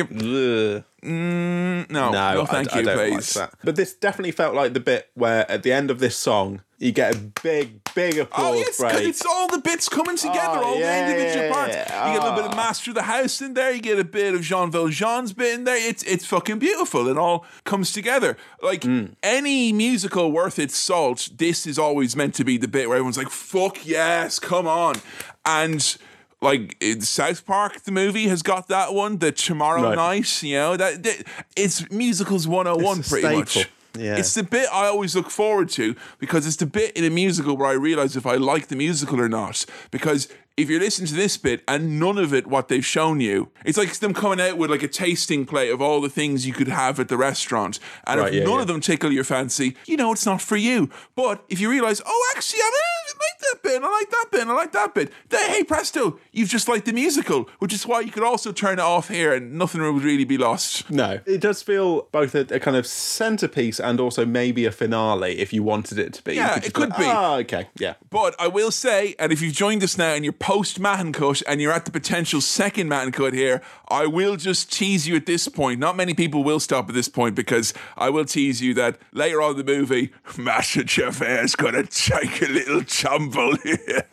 You're, 1.03 1.11
no, 1.11 1.85
no, 1.89 2.11
No, 2.11 2.45
thank 2.45 2.73
I, 2.73 2.79
you, 2.81 2.89
I 2.89 2.93
please. 2.95 3.35
like. 3.35 3.49
But 3.63 3.75
this 3.75 3.93
definitely 3.93 4.31
felt 4.31 4.55
like 4.55 4.73
the 4.73 4.79
bit 4.79 5.09
where 5.15 5.49
at 5.51 5.63
the 5.63 5.71
end 5.71 5.89
of 5.91 5.99
this 5.99 6.15
song 6.15 6.61
you 6.77 6.91
get 6.91 7.15
a 7.15 7.17
big, 7.43 7.79
big 7.93 8.17
applause 8.17 8.53
Oh, 8.55 8.57
yes, 8.57 8.77
because 8.77 9.01
it's 9.01 9.25
all 9.25 9.47
the 9.47 9.59
bits 9.59 9.87
coming 9.87 10.17
together, 10.17 10.39
Oh, 10.61 10.63
all 10.73 10.79
yeah, 10.79 11.05
the 11.05 11.11
individual 11.11 11.45
yeah, 11.45 11.53
parts. 11.53 11.75
yeah. 11.75 12.07
You 12.07 12.13
get 12.13 12.21
a 12.21 12.25
little 12.29 12.35
bit 12.37 12.45
of 12.45 12.53
Oh. 12.53 12.55
Master 12.57 12.91
of 12.91 12.95
the 12.95 13.03
House 13.03 13.41
in 13.41 13.53
there. 13.53 13.71
You 13.71 13.81
get 13.81 13.99
a 13.99 14.03
bit 14.03 14.33
of 14.33 14.41
Jean 14.41 14.71
Valjean's 14.71 15.33
bit 15.33 15.53
in 15.53 15.63
there. 15.65 15.75
It's 15.77 16.01
it's 16.03 16.25
fucking 16.25 16.57
beautiful. 16.59 17.07
It 17.07 17.17
all 17.17 17.45
comes 17.65 17.91
together. 17.91 18.35
Like 18.63 18.81
Mm. 18.81 19.13
any 19.21 19.71
musical 19.73 20.31
worth 20.31 20.57
its 20.57 20.75
salt, 20.75 21.29
this 21.37 21.67
is 21.67 21.77
always 21.77 22.15
meant 22.15 22.33
to 22.35 22.43
be 22.43 22.57
the 22.57 22.67
bit 22.67 22.87
where 22.89 22.97
everyone's 22.97 23.17
like, 23.17 23.29
"Fuck 23.29 23.85
yes, 23.85 24.39
come 24.39 24.65
on!" 24.67 24.95
And 25.45 25.97
like 26.41 26.83
South 27.01 27.45
Park, 27.45 27.83
the 27.83 27.91
movie 27.91 28.27
has 28.27 28.41
got 28.41 28.67
that 28.67 28.93
one. 28.93 29.17
The 29.19 29.31
Tomorrow 29.31 29.83
Right. 29.83 29.95
Night, 29.95 30.43
you 30.43 30.55
know 30.55 30.75
that, 30.77 31.03
that 31.03 31.23
it's 31.55 31.89
musicals 31.91 32.47
one 32.47 32.65
hundred 32.65 32.79
and 32.79 32.85
one 32.85 33.03
pretty 33.03 33.35
much. 33.35 33.69
Yeah. 33.97 34.15
It's 34.17 34.33
the 34.33 34.43
bit 34.43 34.69
I 34.71 34.85
always 34.85 35.17
look 35.17 35.29
forward 35.29 35.67
to 35.71 35.95
because 36.17 36.47
it's 36.47 36.55
the 36.55 36.65
bit 36.65 36.95
in 36.95 37.03
a 37.03 37.09
musical 37.09 37.57
where 37.57 37.67
I 37.67 37.73
realize 37.73 38.15
if 38.15 38.25
I 38.25 38.35
like 38.35 38.67
the 38.69 38.77
musical 38.77 39.19
or 39.19 39.27
not. 39.27 39.65
Because 39.91 40.29
if 40.61 40.69
you 40.69 40.79
listen 40.79 41.05
to 41.07 41.13
this 41.13 41.37
bit 41.37 41.63
and 41.67 41.99
none 41.99 42.17
of 42.17 42.33
it 42.33 42.47
what 42.47 42.67
they've 42.67 42.85
shown 42.85 43.19
you, 43.19 43.51
it's 43.65 43.77
like 43.77 43.93
them 43.99 44.13
coming 44.13 44.39
out 44.39 44.57
with 44.57 44.69
like 44.69 44.83
a 44.83 44.87
tasting 44.87 45.45
plate 45.45 45.69
of 45.71 45.81
all 45.81 46.01
the 46.01 46.09
things 46.09 46.45
you 46.45 46.53
could 46.53 46.67
have 46.67 46.99
at 46.99 47.07
the 47.07 47.17
restaurant. 47.17 47.79
And 48.05 48.19
Right, 48.19 48.29
if 48.29 48.39
yeah, 48.39 48.43
none 48.43 48.55
yeah. 48.55 48.61
of 48.61 48.67
them 48.67 48.81
tickle 48.81 49.11
your 49.11 49.23
fancy, 49.23 49.75
you 49.85 49.97
know 49.97 50.11
it's 50.11 50.25
not 50.25 50.41
for 50.41 50.57
you. 50.57 50.89
But 51.15 51.43
if 51.49 51.59
you 51.59 51.69
realize, 51.69 52.01
oh, 52.05 52.33
actually, 52.35 52.59
I 52.61 52.71
like 53.09 53.39
that 53.39 53.63
bit, 53.63 53.75
and 53.77 53.85
I 53.85 53.89
like 53.89 54.09
that 54.09 54.27
bit, 54.31 54.41
and 54.41 54.51
I 54.51 54.53
like 54.53 54.71
that 54.71 54.93
bit, 54.93 55.11
then 55.29 55.49
hey, 55.49 55.63
presto, 55.63 56.19
you've 56.31 56.49
just 56.49 56.67
liked 56.67 56.85
the 56.85 56.93
musical, 56.93 57.49
which 57.59 57.73
is 57.73 57.85
why 57.85 58.01
you 58.01 58.11
could 58.11 58.23
also 58.23 58.51
turn 58.51 58.79
it 58.79 58.83
off 58.83 59.09
here 59.09 59.33
and 59.33 59.53
nothing 59.53 59.81
would 59.81 60.03
really 60.03 60.23
be 60.23 60.37
lost. 60.37 60.89
No, 60.89 61.19
it 61.25 61.41
does 61.41 61.61
feel 61.61 62.03
both 62.11 62.35
a, 62.35 62.41
a 62.53 62.59
kind 62.59 62.77
of 62.77 62.85
centerpiece 62.87 63.79
and 63.79 63.99
also 63.99 64.25
maybe 64.25 64.65
a 64.65 64.71
finale 64.71 65.39
if 65.39 65.53
you 65.53 65.63
wanted 65.63 65.99
it 65.99 66.13
to 66.13 66.23
be. 66.23 66.35
Yeah, 66.35 66.55
just 66.55 66.67
it 66.67 66.73
could 66.73 66.89
like, 66.89 66.99
be. 66.99 67.05
Ah, 67.05 67.35
okay, 67.37 67.67
yeah. 67.77 67.95
But 68.09 68.35
I 68.39 68.47
will 68.47 68.71
say, 68.71 69.15
and 69.19 69.31
if 69.31 69.41
you've 69.41 69.53
joined 69.53 69.83
us 69.83 69.97
now 69.97 70.13
and 70.13 70.23
you're 70.23 70.33
post 70.51 70.81
Matin 70.81 71.13
Cut 71.13 71.41
and 71.47 71.61
you're 71.61 71.71
at 71.71 71.85
the 71.85 71.91
potential 71.91 72.41
second 72.41 72.89
Matin 72.89 73.13
Cut 73.13 73.33
here, 73.33 73.61
I 73.87 74.05
will 74.05 74.35
just 74.35 74.69
tease 74.69 75.07
you 75.07 75.15
at 75.15 75.25
this 75.25 75.47
point. 75.47 75.79
Not 75.79 75.95
many 75.95 76.13
people 76.13 76.43
will 76.43 76.59
stop 76.59 76.89
at 76.89 76.93
this 76.93 77.07
point 77.07 77.35
because 77.35 77.73
I 77.95 78.09
will 78.09 78.25
tease 78.25 78.61
you 78.61 78.73
that 78.73 78.97
later 79.13 79.41
on 79.41 79.51
in 79.51 79.57
the 79.59 79.63
movie, 79.63 80.11
Masha 80.37 80.83
Javert's 80.83 81.55
gonna 81.55 81.83
take 81.83 82.41
a 82.41 82.47
little 82.47 82.83
tumble 82.83 83.55
here. 83.63 84.03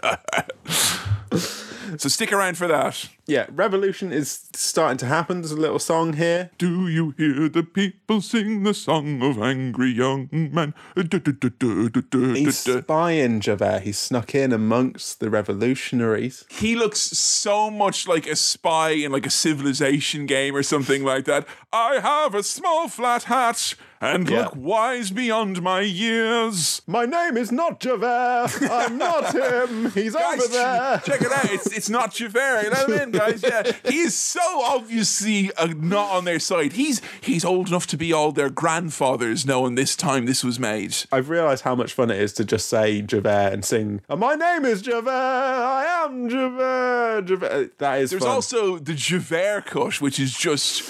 so 1.97 2.09
stick 2.09 2.33
around 2.33 2.59
for 2.59 2.67
that. 2.67 3.09
Yeah, 3.27 3.47
revolution 3.51 4.13
is 4.13 4.49
starting 4.55 4.97
to 4.99 5.07
happen. 5.07 5.43
There's 5.43 5.53
a 5.53 5.57
little 5.57 5.79
song 5.79 6.15
here. 6.15 6.51
Do 6.57 6.89
you 6.89 7.15
hear 7.19 7.49
the 7.49 7.63
people 7.63 8.21
sing 8.21 8.63
the 8.63 8.73
song 8.73 9.23
of 9.23 9.39
angry 9.39 9.91
young 9.91 10.29
men? 10.33 10.73
He's 10.97 12.59
spying 12.59 13.41
Javert. 13.41 13.83
He's 13.83 13.99
snuck 13.99 14.35
in 14.35 14.53
amongst 14.53 15.21
the 15.21 15.29
revolutionaries. 15.29 16.45
He 16.51 16.75
looks 16.75 17.01
so 17.01 17.71
much 17.71 18.09
like 18.09 18.27
a 18.27 18.37
spy 18.37 18.91
in 18.91 19.13
like 19.13 19.27
a 19.27 19.31
civilization 19.31 20.27
game 20.27 20.57
or 20.57 20.63
something 20.63 21.05
like 21.05 21.27
that. 21.27 21.47
I 21.73 22.01
have 22.01 22.35
a 22.35 22.43
small 22.43 22.89
flat 22.89 23.25
hat 23.25 23.75
and 24.01 24.29
Yeah. 24.29 24.43
look 24.45 24.53
wise 24.57 25.11
beyond 25.11 25.63
my 25.63 25.81
years. 25.81 26.83
My 26.87 27.05
name 27.07 27.37
is 27.37 27.51
not 27.53 27.81
Javert. 27.81 28.51
I'm 28.71 28.99
not 28.99 29.35
him. 29.35 29.91
He's 29.93 30.15
Guys, 30.15 30.41
over 30.43 30.53
there. 30.53 31.03
check 31.05 31.21
it 31.23 31.33
out. 31.33 31.45
It's 31.53 31.67
it's 31.67 31.89
not 31.91 32.15
Javert. 32.15 32.63
You 32.65 32.71
know 32.71 32.77
what 32.87 32.91
I 33.01 33.05
mean, 33.05 33.11
guys. 33.13 33.43
Yeah, 33.43 33.73
he 33.85 33.99
is 34.01 34.15
so 34.15 34.41
obviously 34.63 35.51
uh, 35.55 35.67
not 35.77 36.11
on 36.11 36.25
their 36.25 36.39
side. 36.39 36.73
He's 36.75 37.01
he's 37.21 37.45
old 37.45 37.69
enough 37.69 37.87
to 37.89 37.97
be 37.97 38.13
all 38.13 38.33
their 38.33 38.51
grandfathers, 38.51 39.45
knowing 39.47 39.75
this 39.75 39.97
time 39.97 40.27
this 40.27 40.45
was 40.45 40.59
made. 40.61 40.97
I've 41.13 41.29
realised 41.29 41.65
how 41.65 41.75
much 41.75 41.93
fun 41.93 42.11
it 42.11 42.21
is 42.21 42.33
to 42.35 42.45
just 42.45 42.69
say 42.69 43.03
Javert 43.03 43.53
and 43.53 43.65
sing, 43.65 44.01
"Oh, 44.09 44.17
My 44.17 44.35
name 44.35 44.65
is 44.65 44.83
Javert. 44.83 45.09
I 45.11 46.05
am 46.05 46.29
Javert. 46.29 47.25
Javert. 47.27 47.79
That 47.79 48.01
is 48.01 48.11
There's 48.11 48.23
fun. 48.23 48.33
also 48.33 48.79
the 48.79 48.95
Javert 48.95 49.67
cut, 49.67 50.01
which 50.01 50.19
is 50.21 50.37
just 50.37 50.83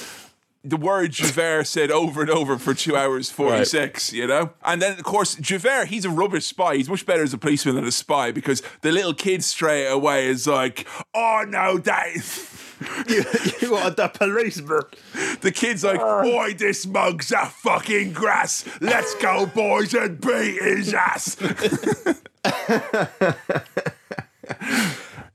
the 0.65 0.77
word 0.77 1.13
Javert 1.13 1.65
said 1.67 1.91
over 1.91 2.21
and 2.21 2.31
over 2.31 2.59
for 2.59 2.75
two 2.75 2.97
hours 2.97 3.31
forty 3.39 3.65
six. 3.65 4.13
You 4.13 4.27
know, 4.27 4.51
and 4.65 4.81
then 4.83 4.99
of 4.99 5.05
course 5.05 5.35
Javert, 5.37 5.89
he's 5.89 6.05
a 6.05 6.11
rubbish 6.11 6.47
spy. 6.47 6.77
He's 6.77 6.89
much 6.89 7.07
better 7.07 7.23
as 7.23 7.33
a 7.33 7.39
policeman 7.39 7.75
than 7.77 7.85
a 7.85 7.93
spy 7.93 8.31
because 8.33 8.63
the 8.83 8.93
little 8.93 9.15
kid 9.15 9.45
straight 9.45 9.87
away 9.87 10.27
is 10.27 10.47
like, 10.47 10.87
"Oh 11.15 11.45
no, 11.49 11.79
that." 11.79 12.09
Is- 12.15 12.65
you, 13.09 13.25
you 13.61 13.75
are 13.75 13.91
the 13.91 14.09
policeman. 14.09 14.83
The 15.41 15.53
kid's 15.53 15.85
like, 15.85 16.01
uh. 16.01 16.23
boy, 16.23 16.55
this 16.55 16.87
mug's 16.87 17.31
a 17.33 17.47
fucking 17.47 18.13
grass. 18.13 18.65
Let's 18.81 19.15
go, 19.17 19.47
boys, 19.47 19.95
and 19.95 20.21
beat 20.21 20.61
his 20.63 20.95
ass. 20.95 21.37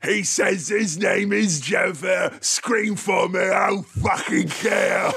He 0.04 0.24
says 0.24 0.68
his 0.70 0.98
name 0.98 1.32
is 1.34 1.60
Javert. 1.60 2.44
Scream 2.44 2.96
for 2.96 3.30
me, 3.30 3.40
I 3.40 3.70
don't 3.70 3.86
fucking 3.86 4.50
care. 4.50 5.12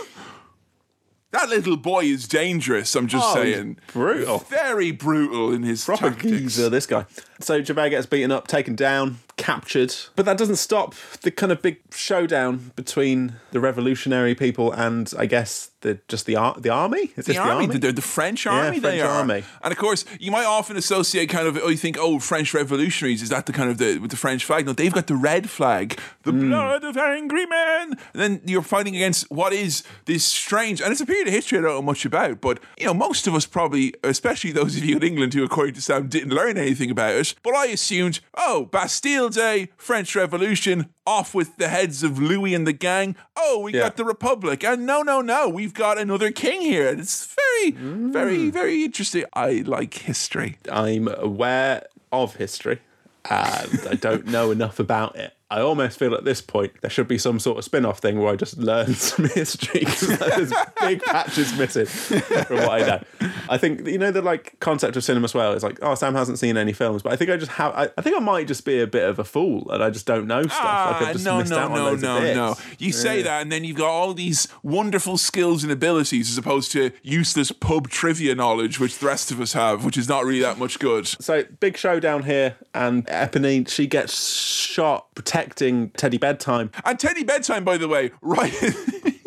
That 1.33 1.49
little 1.51 1.77
boy 1.77 2.05
is 2.05 2.27
dangerous, 2.29 2.95
I'm 2.95 3.09
just 3.09 3.25
Oh, 3.29 3.35
saying. 3.35 3.79
brutal. 3.93 4.39
Very 4.49 4.91
brutal 4.93 5.53
in 5.53 5.65
his 5.65 5.85
Proper 5.85 6.11
tactics. 6.11 6.31
geezer, 6.31 6.71
this 6.71 6.87
guy. 6.87 7.05
So 7.41 7.61
Javert 7.61 7.91
gets 7.91 8.07
beaten 8.07 8.31
up, 8.33 8.47
taken 8.49 8.75
down, 8.75 9.19
captured. 9.37 9.95
But 10.17 10.25
that 10.27 10.39
doesn't 10.39 10.57
stop 10.57 10.95
the 11.23 11.31
kind 11.31 11.53
of 11.53 11.63
big 11.63 11.79
showdown 11.93 12.73
between 12.77 13.35
the 13.53 13.61
revolutionary 13.61 14.35
people 14.35 14.73
and 14.73 15.13
I 15.19 15.27
guess 15.27 15.71
the 15.83 15.99
just 16.09 16.27
the 16.27 16.37
ar- 16.37 16.57
the 16.59 16.71
army. 16.71 17.13
Is 17.17 17.27
the 17.27 17.33
this 17.35 17.37
army, 17.39 17.67
the, 17.67 17.93
the 17.93 18.03
French 18.03 18.47
army, 18.47 18.79
they 18.79 18.99
French 18.99 19.03
are. 19.03 19.19
army. 19.21 19.45
And 19.63 19.73
of 19.73 19.79
course, 19.79 20.05
you 20.19 20.31
might 20.31 20.45
often 20.47 20.77
associate 20.77 21.29
kind 21.29 21.47
of, 21.47 21.57
oh, 21.59 21.69
you 21.69 21.77
think, 21.77 21.97
oh, 22.01 22.19
French 22.19 22.55
revolutionaries, 22.55 23.23
is 23.23 23.29
that 23.29 23.47
the 23.47 23.53
kind 23.53 23.71
of 23.71 23.79
the 23.79 23.99
with 23.99 24.11
the 24.11 24.17
French 24.17 24.45
flag? 24.45 24.67
No, 24.67 24.73
they've 24.73 24.93
got 24.93 25.07
the 25.07 25.15
red 25.17 25.49
flag, 25.51 26.01
the 26.23 26.33
Hmm. 26.33 26.49
blood 26.49 26.83
of 26.85 26.97
angry 26.97 27.47
men. 27.47 27.93
And 28.15 28.23
then 28.23 28.41
you're 28.47 28.63
fighting 28.63 28.97
against 28.97 29.31
what 29.31 29.53
is 29.53 29.83
this 30.07 30.25
strange, 30.25 30.81
and 30.81 30.91
it's 30.91 31.01
a 31.01 31.07
period 31.07 31.29
of 31.29 31.35
history 31.35 31.59
I 31.59 31.63
don't 31.63 31.71
know 31.75 31.83
much 31.83 32.05
about, 32.05 32.41
but 32.41 32.59
you 32.79 32.87
know, 32.87 32.95
most 32.95 33.27
of 33.27 33.35
us 33.35 33.47
probably, 33.47 33.95
especially 34.03 34.53
those 34.53 34.77
of 34.77 34.85
you 34.85 34.97
in 34.97 35.03
England 35.03 35.35
who, 35.35 35.45
according 35.45 35.75
to 35.75 35.83
Sam, 35.83 36.09
didn't 36.09 36.31
learn 36.31 36.57
anything 36.57 36.91
about 36.91 37.15
it. 37.15 37.35
But 37.43 37.55
I 37.55 37.67
assumed, 37.67 38.21
oh, 38.35 38.65
Bastille 38.73 39.26
Day, 39.29 39.69
French 39.77 40.15
Revolution, 40.17 40.91
off 41.07 41.35
with 41.35 41.57
the 41.57 41.69
heads 41.69 42.03
of 42.03 42.19
Louis 42.19 42.55
and 42.55 42.67
the 42.67 42.73
gang. 42.73 43.15
Oh, 43.37 43.61
we 43.61 43.73
Yeah. 43.73 43.81
got 43.81 43.97
the 43.97 44.05
Republic. 44.05 44.65
And 44.65 44.87
no, 44.87 45.03
no, 45.03 45.21
no, 45.21 45.49
we've 45.49 45.75
got 45.75 45.99
another 45.99 46.31
king 46.33 46.63
here. 46.63 46.87
It's 46.89 47.27
very, 47.27 47.71
Hmm. 47.73 48.13
very, 48.13 48.51
very 48.51 48.85
interesting. 48.85 49.25
I 49.35 49.63
like 49.67 49.95
history. 49.95 50.59
I'm 50.71 51.09
aware 51.09 51.85
of 52.13 52.37
history 52.37 52.81
and 53.29 53.81
I 53.91 53.95
don't 53.95 54.27
know 54.27 54.51
enough 54.51 54.79
about 54.79 55.17
it. 55.17 55.35
I 55.51 55.61
almost 55.61 55.99
feel 55.99 56.15
at 56.15 56.25
this 56.25 56.41
point 56.41 56.73
there 56.81 56.91
should 56.91 57.07
be 57.07 57.19
some 57.19 57.39
sort 57.39 57.59
of 57.59 57.65
spin 57.65 57.85
off 57.85 58.01
thing 58.01 58.19
where 58.19 58.33
I 58.33 58.37
just 58.37 58.59
learn 58.59 58.95
some 58.95 59.27
history 59.27 59.81
because 59.81 60.19
there's 60.19 60.53
big 60.81 61.03
patches 61.03 61.57
missing 61.57 61.87
from 61.87 62.57
what 62.57 62.83
I 62.83 62.87
know. 62.87 63.03
I 63.49 63.57
think, 63.57 63.87
you 63.87 63.99
know, 63.99 64.11
the 64.11 64.23
like 64.23 64.59
concept 64.59 64.97
of 64.97 65.05
cinemaswirl 65.05 65.55
is 65.55 65.63
like, 65.63 65.79
oh, 65.83 65.95
Sam 65.95 66.15
hasn't 66.15 66.39
seen 66.41 66.57
any 66.57 66.73
films, 66.73 67.03
but 67.03 67.13
I 67.13 67.17
think 67.17 67.31
I 67.31 67.37
just 67.37 67.53
have, 67.53 67.73
I, 67.75 67.89
I 67.97 68.03
think 68.03 68.17
I 68.17 68.21
might 68.21 68.49
just 68.49 68.65
be 68.65 68.81
a 68.81 68.87
bit 68.87 69.09
of 69.09 69.19
a 69.21 69.25
fool 69.25 69.71
and 69.71 69.83
I 69.85 69.91
just 69.91 70.07
don't 70.07 70.27
know 70.27 70.43
stuff. 70.43 70.59
like 70.59 70.65
Ah, 70.65 71.07
I've 71.07 71.13
just 71.13 71.25
no, 71.25 71.39
missed 71.39 71.51
no, 71.51 71.59
out 71.59 71.71
on 71.71 71.79
no, 71.79 71.85
loads 71.85 72.03
no, 72.03 72.35
no. 72.35 72.57
You 72.79 72.91
say 72.93 73.23
that, 73.23 73.43
and 73.43 73.53
then 73.53 73.63
you've 73.63 73.77
got 73.77 73.89
all 73.91 74.15
these 74.15 74.49
wonderful 74.63 75.17
skills 75.17 75.63
and 75.63 75.73
abilities 75.73 76.29
as 76.31 76.37
opposed 76.39 76.73
to 76.73 76.91
useless 77.03 77.53
pub 77.53 77.89
trivia 77.89 78.35
knowledge, 78.35 78.81
which 78.81 78.99
the 78.99 79.07
rest 79.07 79.31
of 79.31 79.41
us 79.41 79.53
have, 79.53 79.85
which 79.85 79.97
is 79.97 80.09
not 80.09 80.25
really 80.25 80.41
that 80.41 80.59
much 80.59 80.79
good. 80.79 81.07
So 81.07 81.45
big 81.61 81.77
showdown 81.77 82.25
here, 82.25 82.57
and 82.75 83.07
Eponine 83.07 83.69
she 83.69 83.87
gets 83.87 84.17
shot 84.37 85.07
protecting 85.37 85.91
Teddy 85.91 86.19
Bedtime. 86.19 86.71
And 86.85 86.99
Teddy 86.99 87.25
Bedtime, 87.25 87.65
by 87.65 87.77
the 87.77 87.89
way, 87.89 88.11
right. 88.23 88.53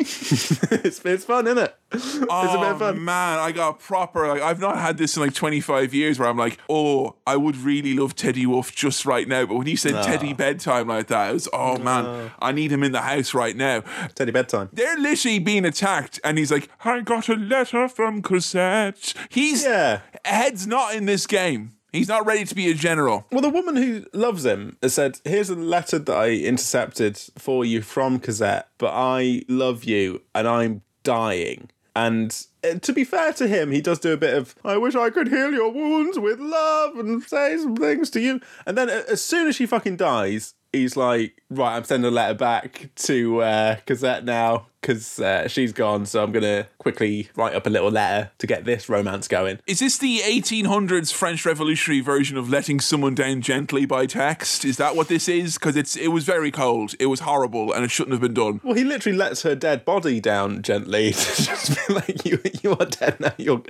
it's, 0.02 1.04
it's 1.04 1.24
fun, 1.24 1.46
isn't 1.46 1.58
it? 1.58 1.76
it's 1.92 2.16
a 2.16 2.20
bit 2.20 2.28
Oh 2.30 2.70
of 2.72 2.78
fun. 2.78 3.04
man, 3.04 3.38
I 3.38 3.52
got 3.52 3.80
proper. 3.80 4.26
Like 4.28 4.42
I've 4.42 4.58
not 4.60 4.78
had 4.78 4.96
this 4.96 5.16
in 5.16 5.22
like 5.22 5.34
25 5.34 5.92
years, 5.94 6.18
where 6.18 6.28
I'm 6.28 6.36
like, 6.36 6.58
oh, 6.68 7.16
I 7.26 7.36
would 7.36 7.56
really 7.56 7.94
love 7.94 8.14
Teddy 8.16 8.46
Wolf 8.46 8.74
just 8.74 9.04
right 9.04 9.28
now. 9.28 9.46
But 9.46 9.56
when 9.56 9.66
he 9.66 9.76
said 9.76 10.02
Teddy 10.02 10.32
bedtime 10.32 10.88
like 10.88 11.08
that, 11.08 11.30
it 11.30 11.34
was, 11.34 11.48
oh 11.52 11.78
man, 11.78 12.30
I 12.40 12.52
need 12.52 12.72
him 12.72 12.82
in 12.82 12.92
the 12.92 13.02
house 13.02 13.34
right 13.34 13.54
now. 13.56 13.82
Teddy 14.14 14.32
bedtime. 14.32 14.68
They're 14.72 14.98
literally 14.98 15.38
being 15.38 15.64
attacked, 15.64 16.18
and 16.24 16.38
he's 16.38 16.50
like, 16.50 16.68
I 16.84 17.00
got 17.00 17.28
a 17.28 17.34
letter 17.34 17.88
from 17.88 18.22
Cosette. 18.22 19.14
He's 19.28 19.64
Yeah. 19.64 20.00
head's 20.24 20.66
not 20.66 20.94
in 20.94 21.06
this 21.06 21.26
game. 21.26 21.72
He's 21.92 22.08
not 22.08 22.26
ready 22.26 22.44
to 22.44 22.54
be 22.54 22.70
a 22.70 22.74
general. 22.74 23.26
Well, 23.30 23.40
the 23.40 23.48
woman 23.48 23.76
who 23.76 24.06
loves 24.12 24.44
him 24.44 24.76
has 24.82 24.94
said, 24.94 25.20
"Here's 25.24 25.50
a 25.50 25.56
letter 25.56 25.98
that 25.98 26.16
I 26.16 26.30
intercepted 26.30 27.18
for 27.36 27.64
you 27.64 27.82
from 27.82 28.20
Cosette, 28.20 28.68
but 28.78 28.92
I 28.94 29.42
love 29.48 29.84
you 29.84 30.22
and 30.34 30.46
I'm 30.46 30.82
dying." 31.02 31.70
And 31.96 32.46
uh, 32.62 32.78
to 32.78 32.92
be 32.92 33.02
fair 33.04 33.32
to 33.34 33.48
him, 33.48 33.72
he 33.72 33.80
does 33.80 33.98
do 33.98 34.12
a 34.12 34.16
bit 34.16 34.34
of, 34.34 34.54
"I 34.64 34.76
wish 34.76 34.94
I 34.94 35.10
could 35.10 35.28
heal 35.28 35.52
your 35.52 35.70
wounds 35.70 36.18
with 36.18 36.38
love 36.38 36.96
and 36.96 37.22
say 37.22 37.56
some 37.56 37.76
things 37.76 38.10
to 38.10 38.20
you." 38.20 38.40
And 38.66 38.78
then 38.78 38.88
as 38.88 39.22
soon 39.24 39.48
as 39.48 39.56
she 39.56 39.66
fucking 39.66 39.96
dies, 39.96 40.54
he's 40.72 40.96
like, 40.96 41.42
"Right, 41.50 41.76
I'm 41.76 41.84
sending 41.84 42.08
a 42.08 42.14
letter 42.14 42.34
back 42.34 42.90
to 42.94 43.42
uh, 43.42 43.76
Cosette 43.86 44.24
now." 44.24 44.66
Because 44.80 45.20
uh, 45.20 45.46
she's 45.46 45.72
gone, 45.72 46.06
so 46.06 46.22
I'm 46.22 46.32
gonna 46.32 46.66
quickly 46.78 47.28
write 47.36 47.54
up 47.54 47.66
a 47.66 47.70
little 47.70 47.90
letter 47.90 48.30
to 48.38 48.46
get 48.46 48.64
this 48.64 48.88
romance 48.88 49.28
going. 49.28 49.58
Is 49.66 49.80
this 49.80 49.98
the 49.98 50.20
1800s 50.20 51.12
French 51.12 51.44
Revolutionary 51.44 52.00
version 52.00 52.38
of 52.38 52.48
letting 52.48 52.80
someone 52.80 53.14
down 53.14 53.42
gently 53.42 53.84
by 53.84 54.06
text? 54.06 54.64
Is 54.64 54.78
that 54.78 54.96
what 54.96 55.08
this 55.08 55.28
is? 55.28 55.58
Because 55.58 55.76
it's 55.76 55.96
it 55.96 56.08
was 56.08 56.24
very 56.24 56.50
cold, 56.50 56.94
it 56.98 57.06
was 57.06 57.20
horrible, 57.20 57.72
and 57.72 57.84
it 57.84 57.90
shouldn't 57.90 58.12
have 58.12 58.22
been 58.22 58.34
done. 58.34 58.60
Well, 58.64 58.74
he 58.74 58.84
literally 58.84 59.18
lets 59.18 59.42
her 59.42 59.54
dead 59.54 59.84
body 59.84 60.18
down 60.18 60.62
gently 60.62 61.12
to 61.12 61.42
just 61.42 61.86
be 61.86 61.94
like, 61.94 62.24
"You, 62.24 62.40
you 62.62 62.72
are 62.72 62.86
dead 62.86 63.20
now. 63.20 63.34
You're, 63.36 63.62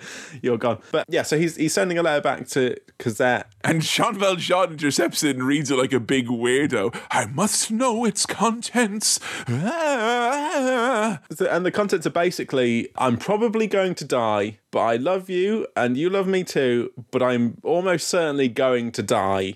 you're 0.42 0.58
gone." 0.58 0.78
But 0.92 1.06
yeah, 1.08 1.22
so 1.22 1.36
he's 1.38 1.56
he's 1.56 1.74
sending 1.74 1.98
a 1.98 2.02
letter 2.02 2.20
back 2.22 2.46
to 2.48 2.76
Cosette. 2.98 3.48
And 3.64 3.82
Jean 3.82 4.18
Valjean 4.18 4.72
intercepts 4.72 5.22
it 5.22 5.36
and 5.36 5.44
reads 5.46 5.70
it 5.70 5.76
like 5.76 5.92
a 5.92 6.00
big 6.00 6.28
weirdo. 6.28 6.96
I 7.10 7.26
must 7.26 7.70
know 7.70 8.04
its 8.04 8.26
contents. 8.26 9.18
Ah. 9.48 10.98
So- 11.36 11.46
And 11.46 11.64
the 11.66 11.70
contents 11.70 12.06
are 12.06 12.16
basically, 12.26 12.88
"I'm 12.96 13.16
probably 13.16 13.66
going 13.66 13.94
to 13.96 14.04
die, 14.04 14.58
but 14.70 14.80
I 14.80 14.96
love 14.96 15.28
you, 15.30 15.66
and 15.76 15.96
you 15.96 16.10
love 16.10 16.26
me 16.26 16.44
too. 16.44 16.92
But 17.10 17.22
I'm 17.22 17.44
almost 17.62 18.08
certainly 18.08 18.48
going 18.48 18.92
to 18.92 19.02
die. 19.02 19.46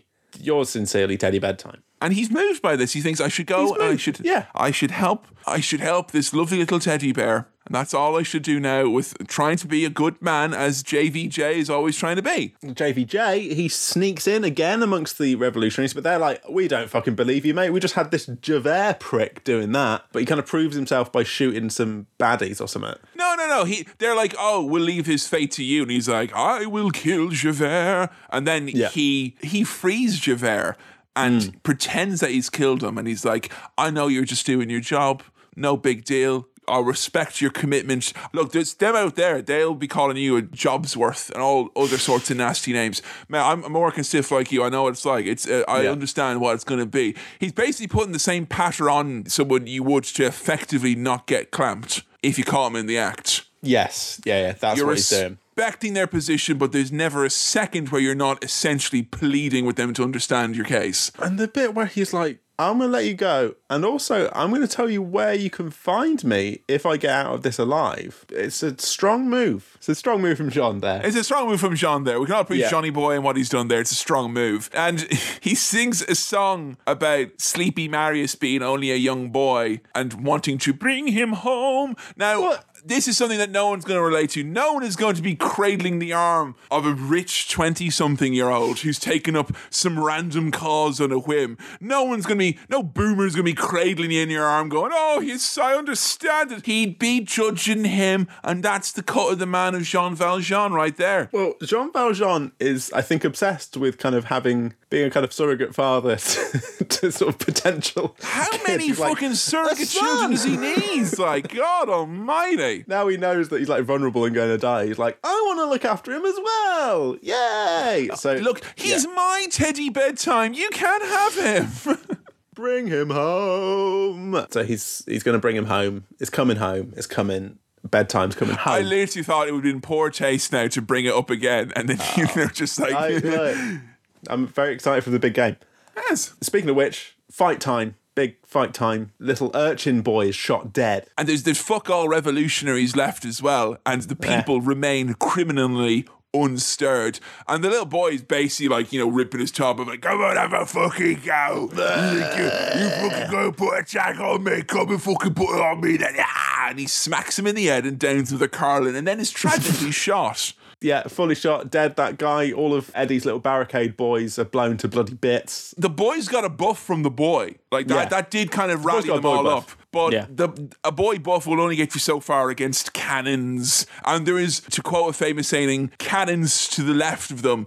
Yours 0.40 0.70
sincerely, 0.70 1.16
Teddy 1.16 1.38
Bedtime." 1.38 1.82
And 2.00 2.12
he's 2.12 2.30
moved 2.30 2.60
by 2.60 2.76
this. 2.76 2.92
He 2.92 3.00
thinks 3.00 3.20
I 3.20 3.28
should 3.28 3.46
go 3.46 3.76
I 3.80 3.96
should 3.96 4.20
yeah. 4.22 4.46
I 4.54 4.70
should 4.70 4.90
help. 4.90 5.26
I 5.46 5.60
should 5.60 5.80
help 5.80 6.10
this 6.10 6.34
lovely 6.34 6.58
little 6.58 6.80
teddy 6.80 7.12
bear. 7.12 7.48
And 7.66 7.74
that's 7.74 7.94
all 7.94 8.18
I 8.18 8.22
should 8.22 8.42
do 8.42 8.60
now 8.60 8.90
with 8.90 9.16
trying 9.26 9.56
to 9.56 9.66
be 9.66 9.86
a 9.86 9.90
good 9.90 10.20
man 10.20 10.52
as 10.52 10.82
JVJ 10.82 11.54
is 11.54 11.70
always 11.70 11.96
trying 11.96 12.16
to 12.16 12.22
be. 12.22 12.54
JVJ, 12.62 13.52
he 13.54 13.68
sneaks 13.68 14.26
in 14.26 14.44
again 14.44 14.82
amongst 14.82 15.18
the 15.18 15.34
revolutionaries, 15.36 15.94
but 15.94 16.04
they're 16.04 16.18
like, 16.18 16.46
we 16.48 16.68
don't 16.68 16.90
fucking 16.90 17.14
believe 17.14 17.46
you, 17.46 17.54
mate. 17.54 17.70
We 17.70 17.80
just 17.80 17.94
had 17.94 18.10
this 18.10 18.26
Javert 18.26 19.00
prick 19.00 19.42
doing 19.44 19.72
that. 19.72 20.04
But 20.12 20.20
he 20.20 20.26
kind 20.26 20.38
of 20.38 20.44
proves 20.46 20.76
himself 20.76 21.10
by 21.10 21.22
shooting 21.22 21.70
some 21.70 22.06
baddies 22.18 22.60
or 22.60 22.68
something. 22.68 22.96
No, 23.14 23.34
no, 23.36 23.48
no. 23.48 23.64
He 23.64 23.86
they're 23.98 24.16
like, 24.16 24.34
"Oh, 24.38 24.62
we'll 24.64 24.82
leave 24.82 25.06
his 25.06 25.26
fate 25.26 25.52
to 25.52 25.64
you." 25.64 25.82
And 25.82 25.90
he's 25.90 26.08
like, 26.08 26.34
"I 26.34 26.66
will 26.66 26.90
kill 26.90 27.28
Javert." 27.30 28.10
And 28.30 28.46
then 28.46 28.68
Yeah. 28.68 28.88
he 28.90 29.36
he 29.40 29.64
frees 29.64 30.18
Javert 30.18 30.76
and 31.16 31.42
hmm. 31.44 31.50
pretends 31.62 32.20
that 32.20 32.30
he's 32.30 32.50
killed 32.50 32.82
him 32.82 32.98
and 32.98 33.08
he's 33.08 33.24
like, 33.24 33.50
"I 33.78 33.90
know 33.90 34.08
you're 34.08 34.24
just 34.24 34.44
doing 34.44 34.68
your 34.68 34.80
job. 34.80 35.22
No 35.56 35.76
big 35.78 36.04
deal. 36.04 36.48
I'll 36.68 36.82
respect 36.84 37.40
your 37.40 37.50
commitment. 37.50 38.12
Look, 38.32 38.52
there's 38.52 38.74
them 38.74 38.94
out 38.96 39.16
there. 39.16 39.42
They'll 39.42 39.74
be 39.74 39.88
calling 39.88 40.16
you 40.16 40.36
a 40.36 40.42
job's 40.42 40.96
worth 40.96 41.30
and 41.30 41.42
all 41.42 41.70
other 41.76 41.98
sorts 41.98 42.30
of 42.30 42.36
nasty 42.36 42.72
names. 42.72 43.02
Man, 43.28 43.44
I'm, 43.44 43.64
I'm 43.64 43.72
working 43.72 44.04
stiff 44.04 44.30
like 44.30 44.52
you. 44.52 44.62
I 44.64 44.68
know 44.68 44.84
what 44.84 44.90
it's 44.94 45.04
like. 45.04 45.26
It's 45.26 45.46
uh, 45.46 45.64
I 45.68 45.82
Yeah. 45.82 45.90
understand 45.92 46.40
what 46.40 46.54
it's 46.54 46.64
going 46.64 46.80
to 46.80 46.86
be. 46.86 47.14
He's 47.38 47.52
basically 47.52 47.88
putting 47.88 48.12
the 48.12 48.18
same 48.18 48.46
patter 48.46 48.88
on 48.90 49.26
someone 49.26 49.66
you 49.66 49.82
would 49.82 50.04
to 50.04 50.24
effectively 50.26 50.94
not 50.94 51.26
get 51.26 51.50
clamped 51.50 52.02
if 52.22 52.38
you 52.38 52.44
caught 52.44 52.68
him 52.72 52.76
in 52.76 52.86
the 52.86 52.98
act. 52.98 53.42
Yes, 53.62 54.20
yeah, 54.26 54.40
yeah, 54.48 54.52
that's 54.52 54.76
You're 54.76 54.86
what 54.86 54.96
he's 54.96 55.08
doing. 55.08 55.38
respecting 55.56 55.94
their 55.94 56.06
position, 56.06 56.58
but 56.58 56.72
there's 56.72 56.92
never 56.92 57.24
a 57.24 57.30
second 57.30 57.88
where 57.88 58.00
you're 58.00 58.14
not 58.14 58.44
essentially 58.44 59.02
pleading 59.02 59.64
with 59.64 59.76
them 59.76 59.94
to 59.94 60.02
understand 60.02 60.54
your 60.54 60.66
case. 60.66 61.10
And 61.18 61.38
the 61.38 61.48
bit 61.48 61.74
where 61.74 61.86
he's 61.86 62.12
like, 62.12 62.40
I'm 62.59 62.78
going 62.78 62.89
to 62.90 62.93
let 62.93 63.05
you 63.05 63.14
go. 63.14 63.56
And 63.68 63.85
also, 63.85 64.31
I'm 64.32 64.51
going 64.51 64.62
to 64.62 64.68
tell 64.68 64.89
you 64.89 65.02
where 65.02 65.35
you 65.35 65.51
can 65.51 65.70
find 65.70 66.22
me 66.22 66.60
if 66.68 66.86
I 66.86 66.97
get 66.97 67.10
out 67.10 67.35
of 67.35 67.43
this 67.43 67.59
alive. 67.59 68.24
It's 68.28 68.62
a 68.62 68.78
strong 68.78 69.28
move. 69.28 69.72
It's 69.76 69.89
a 69.89 69.94
strong 69.94 70.22
move 70.22 70.36
from 70.36 70.51
John 70.51 70.78
there. 70.81 71.05
It's 71.05 71.16
a 71.16 71.24
strong 71.24 71.48
move 71.48 71.60
from 71.60 71.74
John 71.74 72.05
there. 72.05 72.20
We 72.20 72.26
cannot 72.26 72.43
appreciate 72.43 72.66
Yeah. 72.66 72.70
Johnny 72.70 72.90
Boy 72.90 73.14
and 73.16 73.24
what 73.24 73.36
he's 73.36 73.48
done 73.48 73.66
there. 73.68 73.81
It's 73.81 73.90
a 73.93 73.97
strong 73.97 74.32
move. 74.32 74.70
And 74.72 75.01
he 75.40 75.55
sings 75.56 76.02
a 76.02 76.14
song 76.14 76.76
about 76.86 77.40
Sleepy 77.40 77.89
Marius 77.89 78.36
being 78.36 78.62
only 78.62 78.93
a 78.93 78.97
young 78.97 79.31
boy 79.31 79.81
and 79.94 80.24
wanting 80.24 80.59
to 80.59 80.72
bring 80.72 81.09
him 81.09 81.32
home. 81.32 81.97
Now, 82.16 82.59
this 82.85 83.09
is 83.09 83.16
something 83.16 83.39
that 83.39 83.51
no 83.51 83.69
one's 83.69 83.85
going 83.85 83.98
to 83.98 84.02
relate 84.05 84.31
to. 84.31 84.44
No 84.44 84.74
one 84.74 84.82
is 84.82 84.97
going 84.97 85.15
to 85.15 85.23
be 85.23 85.35
cradling 85.35 85.98
the 85.98 86.12
arm 86.12 86.55
of 86.70 86.85
a 86.85 86.93
rich 86.93 87.48
20 87.48 87.89
something 87.90 88.35
year 88.35 88.51
old 88.51 88.81
who's 88.81 88.98
taken 88.98 89.35
up 89.36 89.52
some 89.70 89.98
random 90.02 90.51
cause 90.51 91.01
on 91.01 91.11
a 91.11 91.19
whim. 91.19 91.56
No 91.81 92.05
one's 92.05 92.27
going 92.27 92.39
to 92.39 92.52
be, 92.52 92.59
no 92.69 92.82
boomer's 92.82 93.35
going 93.35 93.47
to 93.47 93.52
be 93.52 93.55
cradling 93.55 94.11
you 94.11 94.23
in 94.23 94.31
your 94.31 94.44
arm 94.44 94.69
going, 94.69 94.93
oh, 94.94 95.20
yes, 95.20 95.56
I 95.56 95.74
understand 95.74 96.52
it. 96.52 96.66
He'd 96.66 96.98
be 96.98 97.20
judging 97.20 97.85
him. 97.85 98.28
And 98.43 98.62
that's 98.62 98.93
the 98.93 99.02
cut 99.02 99.32
of 99.32 99.39
the 99.39 99.47
man 99.47 99.74
of 99.74 99.82
Jean 99.82 100.15
Valjean 100.15 100.73
right 100.73 100.97
there. 100.97 101.31
well, 101.32 101.55
Jean 101.62 101.93
Valjean 101.93 102.52
is, 102.61 102.93
I 102.93 103.01
think, 103.01 103.24
obsessed 103.24 103.77
with 103.77 103.98
kind 103.98 104.15
of 104.15 104.24
having, 104.24 104.74
being 104.90 105.06
a 105.06 105.11
kind 105.11 105.24
of 105.24 105.32
surrogate 105.32 105.74
father 105.74 106.16
to, 106.16 106.85
to 106.85 107.12
sort 107.12 107.35
of 107.35 107.39
potential. 107.39 108.16
How 108.23 108.51
kids. 108.51 108.65
many 108.66 108.93
like, 108.93 109.15
fucking 109.15 109.35
surrogate 109.35 109.89
"A 109.89 109.90
children 109.90 110.19
son!" 110.19 110.31
does 110.31 110.44
he 110.44 110.56
need? 110.56 110.85
Like, 111.19 111.55
God 111.55 111.89
almighty. 111.89 112.73
Now 112.86 113.09
he 113.09 113.16
knows 113.16 113.48
that 113.51 113.59
he's 113.59 113.68
like 113.68 113.84
vulnerable 113.84 114.24
and 114.24 114.34
going 114.34 114.51
to 114.51 114.59
die. 114.59 114.86
He's 114.86 114.98
like, 114.98 115.18
I 115.22 115.42
want 115.46 115.60
to 115.60 115.66
look 115.66 115.84
after 115.84 116.12
him 116.12 116.24
as 116.24 116.36
well. 116.42 117.16
Yay! 117.22 118.09
Uh, 118.10 118.16
so 118.16 118.34
Look, 118.34 118.62
he's 118.76 119.05
yeah. 119.05 119.12
my 119.12 119.46
teddy 119.51 119.90
bedtime. 119.90 120.55
You 120.55 120.70
can't 120.70 121.02
have 121.02 121.34
him. 121.38 121.98
bring 122.55 122.86
him 122.86 123.10
home. 123.10 124.46
So 124.51 124.64
he's 124.64 125.02
he's 125.06 125.22
going 125.22 125.34
to 125.34 125.40
bring 125.40 125.56
him 125.56 125.66
home. 125.66 126.05
It's 126.20 126.30
coming 126.30 126.56
home. 126.56 126.94
It's 126.96 127.06
coming. 127.06 127.59
Bedtime's 127.86 128.34
coming 128.34 128.56
home. 128.56 128.74
I 128.74 128.80
literally 128.80 129.22
thought 129.22 129.46
it 129.46 129.52
would 129.52 129.62
be 129.62 129.70
in 129.70 129.82
poor 129.82 130.09
taste 130.09 130.52
now 130.52 130.68
to 130.68 130.80
bring 130.80 131.05
it 131.05 131.12
up 131.12 131.28
again, 131.28 131.70
and 131.76 131.86
then 131.86 131.98
you 132.16 132.26
ah. 132.30 132.32
know, 132.34 132.46
just 132.46 132.80
like, 132.80 132.94
I, 132.94 133.80
I'm 134.28 134.46
very 134.46 134.72
excited 134.72 135.05
for 135.05 135.10
the 135.10 135.18
big 135.18 135.34
game. 135.34 135.56
yes. 135.94 136.34
Speaking 136.40 136.70
of 136.70 136.76
which, 136.76 137.16
fight 137.30 137.60
time. 137.60 137.96
Big 138.14 138.36
fight 138.46 138.72
time. 138.72 139.12
Little 139.18 139.50
urchin 139.54 140.02
boy 140.02 140.28
is 140.28 140.36
shot 140.36 140.72
dead. 140.72 141.08
And 141.18 141.28
there's 141.28 141.42
there's 141.42 141.60
fuck 141.60 141.90
all 141.90 142.08
revolutionaries 142.08 142.94
left 142.94 143.24
as 143.24 143.42
well, 143.42 143.78
and 143.84 144.02
the 144.02 144.16
people 144.16 144.60
remain 144.60 145.14
criminally 145.14 146.06
unstirred. 146.34 147.20
And 147.48 147.62
the 147.62 147.70
little 147.70 147.86
boy 147.86 148.08
is 148.10 148.22
basically 148.22 148.68
like, 148.68 148.92
you 148.92 149.00
know, 149.00 149.08
ripping 149.08 149.40
his 149.40 149.50
top 149.50 149.78
of 149.78 149.88
like, 149.88 150.02
come 150.02 150.20
on, 150.20 150.36
have 150.36 150.52
a 150.52 150.66
fucking 150.66 151.20
go. 151.24 151.70
you, 151.72 152.82
you 152.82 152.90
fucking 152.90 153.30
go 153.30 153.52
put 153.52 153.78
a 153.78 153.84
tag 153.84 154.20
on 154.20 154.44
me, 154.44 154.62
come 154.62 154.90
and 154.90 155.02
fucking 155.02 155.34
put 155.34 155.54
it 155.54 155.60
on 155.60 155.80
me 155.80 155.96
then. 155.96 156.14
Ah! 156.18 156.68
And 156.70 156.78
he 156.78 156.86
smacks 156.86 157.38
him 157.38 157.46
in 157.46 157.54
the 157.54 157.66
head 157.66 157.84
and 157.84 157.98
downs 157.98 158.32
with 158.32 158.42
a 158.42 158.48
Carlin, 158.48 158.96
and 158.96 159.06
then 159.06 159.20
is 159.20 159.30
tragically 159.30 159.90
shot. 159.92 160.52
Yeah, 160.85 161.05
fully 161.09 161.35
shot, 161.35 161.70
dead. 161.70 161.97
That 161.97 162.19
guy. 162.19 162.52
All 162.52 162.74
of 162.74 162.90
Eddie's 162.94 163.24
little 163.24 163.40
barricade 163.40 163.97
boys 163.97 164.39
are 164.39 164.44
blown 164.44 164.77
to 164.77 164.86
bloody 164.89 165.15
bits. 165.15 165.74
the 165.78 165.89
boy's 165.89 166.28
got 166.28 166.44
a 166.44 166.51
buff 166.51 166.78
from 166.78 167.02
the 167.02 167.11
boy. 167.11 167.56
Like 167.73 167.86
that, 167.89 167.94
Yeah. 167.94 168.05
that 168.11 168.31
did 168.31 168.51
kind 168.51 168.70
of 168.70 168.82
boy's 168.82 169.06
rally 169.06 169.20
them 169.20 169.24
all 169.27 169.43
buff. 169.44 169.73
up. 169.73 169.78
But 169.90 170.12
Yeah. 170.12 170.27
the 170.28 170.51
a 170.85 170.93
boy 170.93 171.19
buff 171.19 171.47
will 171.47 171.61
only 171.61 171.77
get 171.77 171.94
you 171.94 172.01
so 172.01 172.20
far 172.20 172.51
against 172.51 172.93
cannons. 172.93 173.86
And 174.05 174.27
there 174.27 174.39
is, 174.39 174.61
to 174.73 174.82
quote 174.82 175.11
a 175.11 175.12
famous 175.15 175.48
saying, 175.48 175.90
cannons 175.98 176.69
to 176.69 176.82
the 176.82 176.93
left 176.94 177.31
of 177.31 177.40
them, 177.43 177.66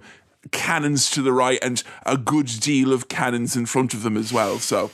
cannons 0.51 1.09
to 1.11 1.21
the 1.23 1.31
right, 1.33 1.57
and 1.63 1.81
a 2.05 2.17
good 2.17 2.47
deal 2.59 2.93
of 2.93 3.07
cannons 3.07 3.55
in 3.55 3.65
front 3.65 3.93
of 3.95 4.03
them 4.03 4.15
as 4.15 4.31
well. 4.31 4.59
So, 4.59 4.91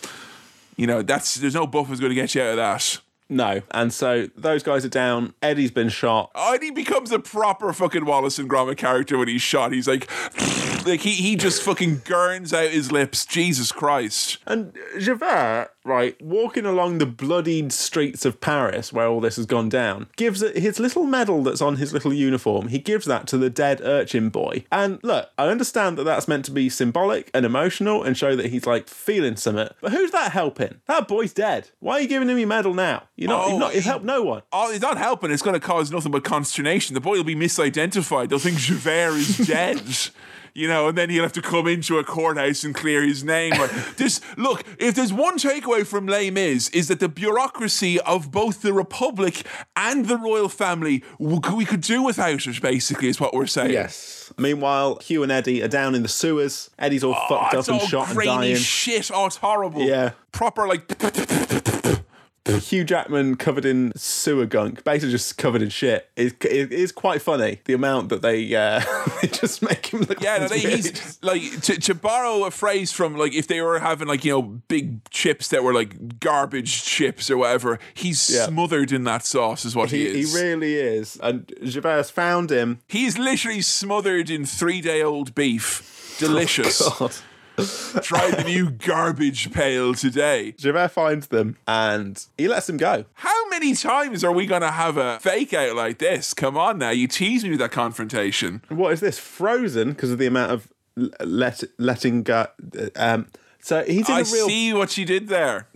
you 0.77 0.87
know, 0.87 1.01
that's 1.01 1.35
there's 1.35 1.55
no 1.55 1.67
buff 1.67 1.91
is 1.91 1.99
going 1.99 2.11
to 2.11 2.15
get 2.15 2.33
you 2.35 2.41
out 2.41 2.51
of 2.51 2.55
that. 2.57 2.99
No. 3.29 3.61
And 3.71 3.93
so 3.93 4.27
those 4.35 4.63
guys 4.63 4.85
are 4.85 4.89
down. 4.89 5.33
Eddie's 5.41 5.71
been 5.71 5.89
shot. 5.89 6.31
Oh, 6.35 6.53
and 6.53 6.63
he 6.63 6.71
becomes 6.71 7.11
a 7.11 7.19
proper 7.19 7.73
fucking 7.73 8.05
Wallace 8.05 8.39
and 8.39 8.49
Gromit 8.49 8.77
character 8.77 9.17
when 9.17 9.27
he's 9.27 9.41
shot. 9.41 9.71
He's 9.71 9.87
like, 9.87 10.09
like 10.85 11.01
he 11.01 11.11
he 11.11 11.35
just 11.35 11.61
fucking 11.63 11.97
gurns 11.99 12.53
out 12.53 12.71
his 12.71 12.91
lips. 12.91 13.25
Jesus 13.25 13.71
Christ. 13.71 14.37
And 14.45 14.77
Javert, 14.99 15.69
right, 15.83 16.21
walking 16.21 16.65
along 16.65 16.97
the 16.97 17.05
bloodied 17.05 17.71
streets 17.71 18.25
of 18.25 18.41
Paris 18.41 18.91
where 18.93 19.07
all 19.07 19.21
this 19.21 19.37
has 19.37 19.45
gone 19.45 19.69
down, 19.69 20.07
gives 20.15 20.41
it 20.41 20.57
his 20.57 20.79
little 20.79 21.05
medal 21.05 21.43
that's 21.43 21.61
on 21.61 21.77
his 21.77 21.93
little 21.93 22.13
uniform. 22.13 22.67
He 22.67 22.79
gives 22.79 23.05
that 23.05 23.27
to 23.27 23.37
the 23.37 23.49
dead 23.49 23.81
urchin 23.81 24.29
boy. 24.29 24.65
And 24.71 24.99
look, 25.03 25.29
I 25.37 25.47
understand 25.47 25.97
that 25.97 26.03
that's 26.03 26.27
meant 26.27 26.45
to 26.45 26.51
be 26.51 26.69
symbolic 26.69 27.31
and 27.33 27.45
emotional 27.45 28.03
and 28.03 28.17
show 28.17 28.35
that 28.35 28.47
he's 28.47 28.65
like 28.65 28.87
feeling 28.87 29.35
something. 29.35 29.69
But 29.81 29.91
who's 29.91 30.11
that 30.11 30.31
helping? 30.31 30.81
That 30.87 31.07
boy's 31.07 31.33
dead. 31.33 31.69
Why 31.79 31.93
are 31.93 32.01
you 32.01 32.07
giving 32.07 32.29
him 32.29 32.37
your 32.37 32.47
medal 32.47 32.73
now? 32.73 33.03
You're 33.23 33.31
not, 33.37 33.51
Oh, 33.51 33.57
not, 33.57 33.73
you've 33.75 33.85
helped 33.85 34.05
no 34.05 34.21
one. 34.23 34.41
Oh, 34.51 34.69
it's 34.71 34.81
not 34.81 34.97
helping. 34.97 35.31
It's 35.31 35.41
going 35.41 35.53
to 35.53 35.59
cause 35.65 35.91
nothing 35.91 36.11
but 36.11 36.23
consternation. 36.23 36.93
The 36.93 36.99
boy 37.01 37.17
will 37.17 37.23
be 37.23 37.35
misidentified. 37.35 38.29
They'll 38.29 38.39
think 38.39 38.57
Javert 38.57 39.15
is 39.15 39.37
dead. 39.47 39.81
You 40.55 40.67
know, 40.67 40.87
and 40.89 40.95
then 40.95 41.09
he'll 41.09 41.23
have 41.23 41.33
to 41.33 41.41
come 41.41 41.65
into 41.67 41.97
a 41.97 42.03
courthouse 42.03 42.63
and 42.63 42.75
clear 42.75 43.01
his 43.01 43.23
name. 43.23 43.53
Or 43.59 43.65
this 43.97 44.21
look, 44.37 44.63
if 44.77 44.93
there's 44.93 45.11
one 45.11 45.39
takeaway 45.39 45.83
from 45.83 46.05
Les 46.05 46.29
Mis, 46.29 46.69
is 46.69 46.89
that 46.89 46.99
the 46.99 47.09
bureaucracy 47.09 47.99
of 48.01 48.29
both 48.29 48.61
the 48.61 48.71
Republic 48.71 49.47
and 49.75 50.05
the 50.05 50.15
royal 50.15 50.49
family 50.49 51.03
we 51.17 51.65
could 51.65 51.81
do 51.81 52.03
without 52.03 52.45
it. 52.45 52.61
Basically, 52.61 53.07
is 53.07 53.19
what 53.19 53.33
we're 53.33 53.47
saying. 53.47 53.71
Yes. 53.71 54.31
Meanwhile, 54.37 54.99
Hugh 55.01 55.23
and 55.23 55.31
Eddie 55.31 55.63
are 55.63 55.67
down 55.67 55.95
in 55.95 56.03
the 56.03 56.07
sewers. 56.07 56.69
Eddie's 56.77 57.03
all 57.03 57.15
Oh, 57.17 57.27
fucked 57.29 57.55
up 57.55 57.67
and 57.69 57.81
shot 57.81 58.09
and 58.11 58.19
dying. 58.23 58.55
shit. 58.57 59.09
Oh, 59.11 59.25
it's 59.25 59.37
horrible. 59.37 59.81
Yeah. 59.81 60.11
proper 60.31 60.67
like. 60.67 60.87
Hugh 62.45 62.83
Jackman 62.83 63.37
covered 63.37 63.63
in 63.63 63.93
sewer 63.95 64.45
gunk, 64.45 64.83
basically 64.83 65.11
just 65.11 65.37
covered 65.37 65.61
in 65.61 65.69
shit. 65.69 66.09
It, 66.17 66.43
it 66.43 66.73
is 66.73 66.91
quite 66.91 67.21
funny 67.21 67.61
the 67.63 67.73
amount 67.73 68.09
that 68.09 68.21
they 68.21 68.53
uh, 68.53 68.81
they 69.21 69.29
just 69.29 69.61
make 69.61 69.85
him 69.87 70.01
look. 70.01 70.21
Yeah, 70.21 70.39
no, 70.39 70.47
they, 70.49 70.59
he's 70.59 71.19
like 71.23 71.41
to, 71.61 71.79
to 71.79 71.95
borrow 71.95 72.43
a 72.43 72.51
phrase 72.51 72.91
from 72.91 73.15
like 73.15 73.33
if 73.33 73.47
they 73.47 73.61
were 73.61 73.79
having 73.79 74.09
like 74.09 74.25
you 74.25 74.33
know 74.33 74.41
big 74.41 75.09
chips 75.09 75.47
that 75.49 75.63
were 75.63 75.73
like 75.73 76.19
garbage 76.19 76.83
chips 76.83 77.31
or 77.31 77.37
whatever. 77.37 77.79
He's 77.93 78.29
Yeah. 78.29 78.47
smothered 78.47 78.91
in 78.91 79.05
that 79.05 79.25
sauce, 79.25 79.63
is 79.63 79.73
what 79.75 79.91
he, 79.91 80.09
He, 80.11 80.23
he 80.25 80.35
really 80.35 80.73
is. 80.75 81.17
And 81.23 81.49
Javert's 81.63 82.09
found 82.09 82.51
him. 82.51 82.79
he's 82.89 83.17
literally 83.17 83.61
smothered 83.61 84.29
in 84.29 84.45
three 84.45 84.81
day 84.81 85.01
old 85.01 85.33
beef. 85.33 86.17
Delicious. 86.19 86.81
God. 86.99 87.13
Tried 88.01 88.31
the 88.31 88.43
new 88.45 88.71
garbage 88.71 89.51
pail 89.51 89.93
today. 89.93 90.53
Javert 90.53 90.89
finds 90.89 91.27
them 91.27 91.57
and 91.67 92.25
he 92.37 92.47
lets 92.47 92.67
them 92.67 92.77
go. 92.77 93.05
How 93.13 93.49
many 93.49 93.75
times 93.75 94.23
are 94.23 94.31
we 94.31 94.45
gonna 94.45 94.71
have 94.71 94.97
a 94.97 95.19
fake 95.19 95.53
out 95.53 95.75
like 95.75 95.99
this? 95.99 96.33
Come 96.33 96.57
on 96.57 96.79
now, 96.79 96.89
you 96.89 97.07
tease 97.07 97.43
me 97.43 97.51
with 97.51 97.59
that 97.59 97.71
confrontation. 97.71 98.63
What 98.69 98.93
is 98.93 99.01
this? 99.01 99.19
Frozen 99.19 99.89
because 99.89 100.11
of 100.11 100.17
the 100.17 100.25
amount 100.25 100.51
of 100.51 100.73
let 100.95 101.63
letting 101.77 102.23
go. 102.23 102.47
Um, 102.95 103.27
so 103.59 103.83
he's 103.83 104.09
in 104.09 104.15
I 104.15 104.19
a 104.21 104.23
real 104.23 104.47
see 104.47 104.73
what 104.73 104.97
you 104.97 105.05
did 105.05 105.27
there. 105.27 105.67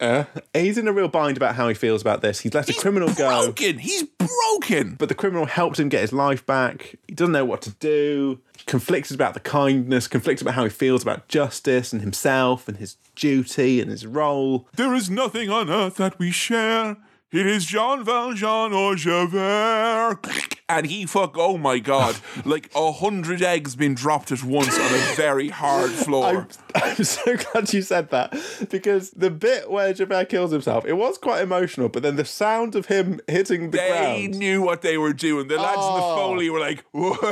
Uh, 0.00 0.24
he's 0.52 0.76
in 0.78 0.88
a 0.88 0.92
real 0.92 1.08
bind 1.08 1.36
about 1.36 1.54
how 1.54 1.68
he 1.68 1.74
feels 1.74 2.02
about 2.02 2.20
this. 2.20 2.40
He's 2.40 2.52
let 2.54 2.68
a 2.68 2.74
criminal 2.74 3.12
go. 3.14 3.44
Broken. 3.44 3.78
He's 3.78 4.02
broken. 4.02 4.96
but 4.96 5.08
the 5.08 5.14
criminal 5.14 5.46
helps 5.46 5.78
him 5.78 5.88
get 5.88 6.00
his 6.02 6.12
life 6.12 6.44
back. 6.44 6.96
He 7.08 7.14
doesn't 7.14 7.32
know 7.32 7.44
what 7.44 7.62
to 7.62 7.70
do. 7.70 8.40
Conflicted 8.66 9.14
about 9.14 9.34
the 9.34 9.40
kindness, 9.40 10.08
conflicted 10.08 10.46
about 10.46 10.54
how 10.54 10.64
he 10.64 10.70
feels 10.70 11.02
about 11.02 11.28
justice 11.28 11.92
and 11.92 12.02
himself 12.02 12.66
and 12.68 12.78
his 12.78 12.96
duty 13.14 13.80
and 13.80 13.90
his 13.90 14.06
role. 14.06 14.66
There 14.74 14.94
is 14.94 15.10
nothing 15.10 15.50
on 15.50 15.70
earth 15.70 15.96
that 15.96 16.18
we 16.18 16.30
share. 16.30 16.96
It 17.30 17.46
is 17.46 17.66
Jean 17.66 18.04
Valjean 18.04 18.72
or 18.72 18.94
Javert. 18.94 20.20
And 20.66 20.86
he 20.86 21.04
fuck, 21.04 21.36
oh 21.36 21.58
my 21.58 21.78
god, 21.78 22.16
like 22.46 22.70
a 22.74 22.90
hundred 22.90 23.42
eggs 23.42 23.76
been 23.76 23.94
dropped 23.94 24.32
at 24.32 24.42
once 24.42 24.78
on 24.78 24.86
a 24.94 25.14
very 25.14 25.50
hard 25.50 25.90
floor. 26.04 26.48
I'm, 26.74 26.82
I'm 26.96 27.04
so 27.04 27.36
glad 27.52 27.70
you 27.74 27.82
said 27.82 28.10
that 28.10 28.32
because 28.70 29.10
the 29.10 29.28
bit 29.30 29.70
where 29.70 29.92
Javert 29.92 30.30
kills 30.30 30.52
himself, 30.52 30.86
it 30.86 30.94
was 30.94 31.18
quite 31.18 31.42
emotional, 31.42 31.90
but 31.90 32.02
then 32.02 32.16
the 32.16 32.24
sound 32.24 32.74
of 32.76 32.86
him 32.86 33.20
hitting 33.28 33.72
the 33.72 33.76
they 33.76 33.88
ground. 33.88 34.38
knew 34.38 34.62
what 34.62 34.80
they 34.80 34.96
were 34.96 35.12
doing. 35.12 35.48
The 35.48 35.56
lads 35.58 35.76
in 35.76 35.94
the 35.94 36.00
Oh. 36.02 36.16
Foley 36.16 36.48
were 36.48 36.60
like, 36.60 36.82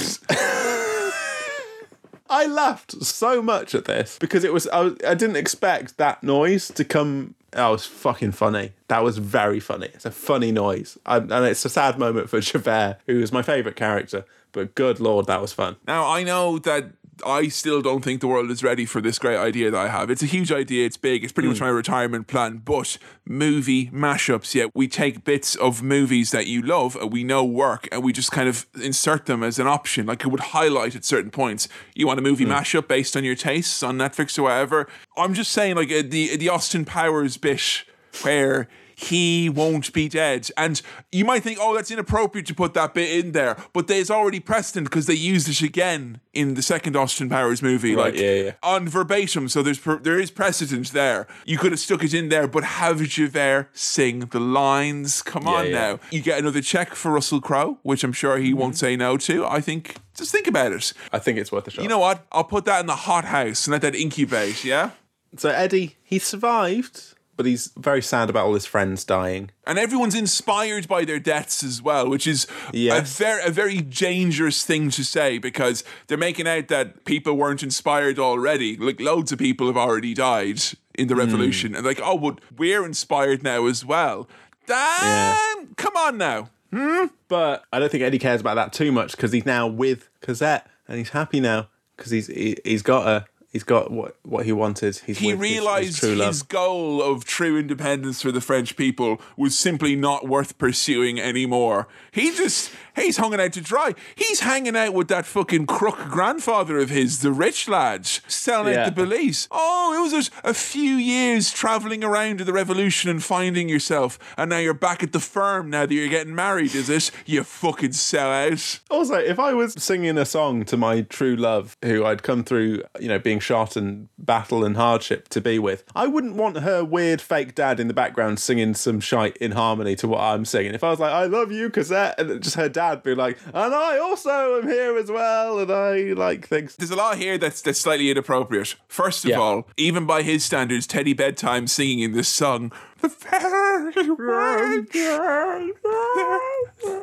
I 2.28 2.46
laughed 2.46 3.04
so 3.04 3.40
much 3.40 3.74
at 3.74 3.84
this 3.84 4.18
because 4.18 4.42
it 4.44 4.52
was 4.52 4.66
I, 4.68 4.80
was, 4.80 4.96
I 5.06 5.14
didn't 5.14 5.36
expect 5.36 5.96
that 5.98 6.22
noise 6.22 6.68
to 6.68 6.84
come. 6.84 7.34
That 7.56 7.68
was 7.68 7.86
fucking 7.86 8.32
funny. 8.32 8.72
That 8.88 9.02
was 9.02 9.16
very 9.16 9.60
funny. 9.60 9.86
It's 9.86 10.04
a 10.04 10.10
funny 10.10 10.52
noise, 10.52 10.98
I, 11.06 11.16
and 11.16 11.32
it's 11.32 11.64
a 11.64 11.70
sad 11.70 11.98
moment 11.98 12.28
for 12.28 12.38
Javert, 12.42 12.98
who 13.06 13.18
is 13.18 13.32
my 13.32 13.40
favourite 13.40 13.76
character. 13.76 14.26
But 14.52 14.74
good 14.74 15.00
lord, 15.00 15.26
that 15.28 15.40
was 15.40 15.54
fun. 15.54 15.76
Now, 15.86 16.06
I 16.06 16.22
know 16.22 16.58
that 16.58 16.90
I 17.24 17.48
still 17.48 17.80
don't 17.80 18.04
think 18.04 18.20
the 18.20 18.26
world 18.26 18.50
is 18.50 18.62
ready 18.62 18.84
for 18.84 19.00
this 19.00 19.18
great 19.18 19.38
idea 19.38 19.70
that 19.70 19.78
I 19.78 19.88
have. 19.88 20.10
It's 20.10 20.22
a 20.22 20.26
huge 20.26 20.52
idea, 20.52 20.84
it's 20.84 20.96
big, 20.96 21.24
it's 21.24 21.32
pretty 21.32 21.48
much 21.48 21.58
hmm. 21.58 21.64
my 21.64 21.70
retirement 21.70 22.26
plan. 22.26 22.62
But 22.64 22.98
movie 23.24 23.88
mashups, 23.90 24.54
yeah, 24.54 24.66
we 24.74 24.88
take 24.88 25.24
bits 25.24 25.54
of 25.54 25.82
movies 25.82 26.30
that 26.32 26.46
you 26.46 26.62
love 26.62 26.96
and 26.96 27.12
we 27.12 27.24
know 27.24 27.44
work 27.44 27.88
and 27.90 28.02
we 28.02 28.12
just 28.12 28.32
kind 28.32 28.48
of 28.48 28.66
insert 28.82 29.26
them 29.26 29.42
as 29.42 29.58
an 29.58 29.66
option. 29.66 30.06
Like 30.06 30.24
it 30.24 30.28
would 30.28 30.40
highlight 30.40 30.94
at 30.94 31.04
certain 31.04 31.30
points. 31.30 31.68
You 31.94 32.06
want 32.06 32.18
a 32.18 32.22
movie 32.22 32.44
hmm. 32.44 32.52
mashup 32.52 32.88
based 32.88 33.16
on 33.16 33.24
your 33.24 33.36
tastes 33.36 33.82
on 33.82 33.96
Netflix 33.96 34.38
or 34.38 34.42
whatever. 34.42 34.88
I'm 35.16 35.34
just 35.34 35.52
saying, 35.52 35.76
like 35.76 35.90
uh, 35.90 36.02
the 36.06 36.32
uh, 36.32 36.36
the 36.36 36.48
Austin 36.48 36.84
Powers 36.84 37.36
bit 37.36 37.84
where 38.22 38.68
he 38.98 39.50
won't 39.50 39.92
be 39.92 40.08
dead. 40.08 40.48
And 40.56 40.80
you 41.12 41.24
might 41.26 41.42
think, 41.42 41.58
oh, 41.60 41.74
that's 41.74 41.90
inappropriate 41.90 42.46
to 42.46 42.54
put 42.54 42.72
that 42.74 42.94
bit 42.94 43.22
in 43.24 43.32
there, 43.32 43.54
but 43.74 43.88
there's 43.88 44.10
already 44.10 44.40
precedent 44.40 44.88
because 44.88 45.04
they 45.04 45.12
used 45.14 45.48
it 45.50 45.60
again 45.60 46.18
in 46.32 46.54
the 46.54 46.62
second 46.62 46.96
Austin 46.96 47.28
Powers 47.28 47.62
movie, 47.62 47.94
Right, 47.94 48.12
like 48.14 48.20
yeah, 48.20 48.32
yeah. 48.34 48.52
on 48.62 48.88
verbatim. 48.88 49.48
So 49.50 49.62
there's 49.62 49.78
there 50.02 50.18
is 50.18 50.30
precedent 50.30 50.92
there. 50.92 51.26
You 51.44 51.58
could 51.58 51.72
have 51.72 51.78
stuck 51.80 52.02
it 52.02 52.14
in 52.14 52.30
there, 52.30 52.48
but 52.48 52.64
have 52.64 53.02
Javert 53.02 53.68
sing 53.76 54.20
the 54.20 54.40
lines. 54.40 55.20
Come 55.22 55.46
on 55.46 55.66
yeah. 55.66 55.72
now, 55.72 56.00
you 56.10 56.22
get 56.22 56.38
another 56.38 56.62
check 56.62 56.94
for 56.94 57.12
Russell 57.12 57.42
Crowe, 57.42 57.78
which 57.82 58.02
I'm 58.02 58.12
sure 58.14 58.38
he 58.38 58.46
Mm-hmm. 58.50 58.58
won't 58.60 58.78
say 58.78 58.96
no 58.96 59.18
to. 59.18 59.44
I 59.46 59.60
think 59.60 59.96
just 60.16 60.32
think 60.32 60.46
about 60.46 60.72
it. 60.72 60.94
I 61.12 61.18
think 61.18 61.36
it's 61.38 61.52
worth 61.52 61.68
a 61.68 61.70
shot. 61.70 61.82
You 61.82 61.88
know 61.90 61.98
what? 61.98 62.24
I'll 62.32 62.44
put 62.44 62.64
that 62.64 62.80
in 62.80 62.86
the 62.86 62.96
hot 62.96 63.26
house 63.26 63.66
and 63.66 63.72
let 63.72 63.82
that 63.82 63.94
incubate. 63.94 64.64
Yeah. 64.64 64.92
so 65.36 65.50
Eddie, 65.50 65.96
he 66.02 66.18
survived, 66.18 67.12
but 67.36 67.46
he's 67.46 67.70
very 67.76 68.00
sad 68.02 68.30
about 68.30 68.46
all 68.46 68.54
his 68.54 68.66
friends 68.66 69.04
dying. 69.04 69.50
and 69.66 69.78
everyone's 69.78 70.14
inspired 70.14 70.86
by 70.88 71.04
their 71.04 71.18
deaths 71.18 71.62
as 71.62 71.82
well, 71.82 72.08
which 72.08 72.26
is 72.26 72.46
Yes. 72.72 73.18
a 73.20 73.22
very 73.24 73.42
a 73.44 73.50
very 73.50 73.80
dangerous 73.80 74.62
thing 74.64 74.90
to 74.90 75.04
say 75.04 75.38
because 75.38 75.84
they're 76.06 76.16
making 76.18 76.46
out 76.48 76.68
that 76.68 77.04
people 77.04 77.34
weren't 77.34 77.62
inspired 77.62 78.18
already. 78.18 78.76
Like 78.76 79.00
loads 79.00 79.32
of 79.32 79.38
people 79.38 79.66
have 79.66 79.76
already 79.76 80.14
died 80.14 80.60
in 80.98 81.08
the 81.08 81.14
Hmm. 81.14 81.20
revolution, 81.20 81.74
and 81.74 81.84
like, 81.84 82.00
oh, 82.02 82.16
but 82.18 82.40
we're 82.56 82.84
inspired 82.86 83.42
now 83.42 83.66
as 83.66 83.84
well. 83.84 84.28
Damn! 84.66 85.74
Come 85.76 85.96
on 85.96 86.18
now. 86.18 86.50
Hmm? 86.72 87.06
But 87.28 87.64
I 87.72 87.78
don't 87.78 87.90
think 87.90 88.02
Eddie 88.02 88.18
cares 88.18 88.40
about 88.40 88.54
that 88.56 88.72
too 88.72 88.90
much 88.92 89.12
because 89.12 89.32
he's 89.32 89.46
now 89.46 89.66
with 89.66 90.08
Cosette 90.20 90.66
and 90.88 90.98
he's 90.98 91.10
happy 91.10 91.40
now 91.40 91.68
because 91.96 92.10
he's 92.12 92.26
he, 92.26 92.56
he's 92.64 92.82
got 92.82 93.06
a 93.06 93.24
he's 93.56 93.64
got 93.64 93.90
what 93.90 94.16
what 94.22 94.44
he 94.44 94.52
wanted. 94.52 95.00
He's 95.06 95.18
He 95.18 95.32
with 95.32 95.40
his- 95.40 95.48
his 95.48 95.56
realized 95.56 96.02
his 96.02 96.42
goal 96.42 97.02
of 97.02 97.24
true 97.24 97.56
independence 97.58 98.20
for 98.20 98.30
the 98.30 98.42
French 98.42 98.76
people 98.76 99.18
was 99.34 99.58
simply 99.58 99.96
not 99.96 100.28
worth 100.28 100.58
pursuing 100.58 101.18
anymore. 101.18 101.88
He 102.12 102.32
just 102.34 102.70
he's 102.96 103.18
hanging 103.18 103.40
out 103.40 103.52
to 103.52 103.60
dry. 103.60 103.94
He's 104.16 104.40
hanging 104.40 104.76
out 104.76 104.94
with 104.94 105.08
that 105.08 105.26
fucking 105.26 105.66
crook 105.66 105.98
grandfather 106.08 106.78
of 106.78 106.90
his, 106.90 107.20
the 107.20 107.30
rich 107.32 107.68
lad, 107.68 108.06
selling 108.06 108.74
Yeah. 108.74 108.86
out 108.86 108.94
the 108.96 109.04
police. 109.04 109.46
Oh, 109.50 109.94
it 109.96 110.02
was 110.02 110.12
just 110.12 110.32
a 110.42 110.54
few 110.54 110.96
years 110.96 111.52
traveling 111.52 112.02
around 112.02 112.38
to 112.38 112.44
the 112.44 112.52
revolution 112.52 113.10
and 113.10 113.22
finding 113.22 113.68
yourself, 113.68 114.18
and 114.36 114.50
now 114.50 114.58
you're 114.58 114.74
back 114.74 115.02
at 115.02 115.12
the 115.12 115.20
firm 115.20 115.70
now 115.70 115.86
that 115.86 115.94
you're 115.94 116.08
getting 116.08 116.34
married, 116.34 116.74
is 116.74 116.88
it? 116.88 117.10
You 117.26 117.44
fucking 117.44 117.92
sell 117.92 118.30
out. 118.30 118.80
Also, 118.90 119.14
if 119.14 119.38
I 119.38 119.52
was 119.52 119.74
singing 119.74 120.16
a 120.18 120.24
song 120.24 120.64
to 120.64 120.76
my 120.76 121.02
true 121.02 121.36
love, 121.36 121.76
who 121.84 122.04
I'd 122.04 122.22
come 122.22 122.42
through, 122.44 122.82
you 122.98 123.08
know, 123.08 123.18
being 123.18 123.38
shot 123.40 123.76
and 123.76 124.08
battle 124.18 124.64
and 124.64 124.76
hardship 124.76 125.28
to 125.28 125.40
be 125.40 125.58
with, 125.58 125.84
I 125.94 126.06
wouldn't 126.06 126.36
want 126.36 126.58
her 126.60 126.84
weird 126.84 127.20
fake 127.20 127.54
dad 127.54 127.78
in 127.80 127.88
the 127.88 127.94
background 127.94 128.38
singing 128.38 128.74
some 128.74 129.00
shite 129.00 129.36
in 129.36 129.52
harmony 129.52 129.94
to 129.96 130.08
what 130.08 130.20
I'm 130.20 130.44
singing. 130.44 130.74
If 130.74 130.82
I 130.84 130.90
was 130.90 131.00
like, 131.00 131.12
I 131.12 131.24
love 131.26 131.52
you, 131.52 131.68
Cosette, 131.70 132.18
and 132.18 132.42
just 132.42 132.56
her 132.56 132.68
dad 132.68 132.85
be 132.94 133.14
like, 133.14 133.38
and 133.46 133.74
I 133.74 133.98
also 133.98 134.58
am 134.60 134.68
here 134.68 134.96
as 134.96 135.10
well, 135.10 135.58
and 135.58 135.70
I 135.70 136.12
like 136.12 136.46
things. 136.48 136.76
There's 136.76 136.90
a 136.90 136.96
lot 136.96 137.18
here 137.18 137.38
that's 137.38 137.60
that's 137.62 137.80
slightly 137.80 138.10
inappropriate. 138.10 138.76
First 138.88 139.24
of 139.24 139.30
Yeah. 139.30 139.38
all, 139.38 139.68
even 139.76 140.06
by 140.06 140.22
his 140.22 140.44
standards, 140.44 140.86
Teddy 140.86 141.12
Bedtime 141.12 141.66
singing 141.66 142.00
in 142.00 142.12
this 142.12 142.28
song. 142.28 142.72
The 143.02 143.08
very 143.08 144.10
words 144.10 144.90
they 144.92 145.72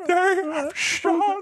have 0.07 0.75
shone. 0.75 1.41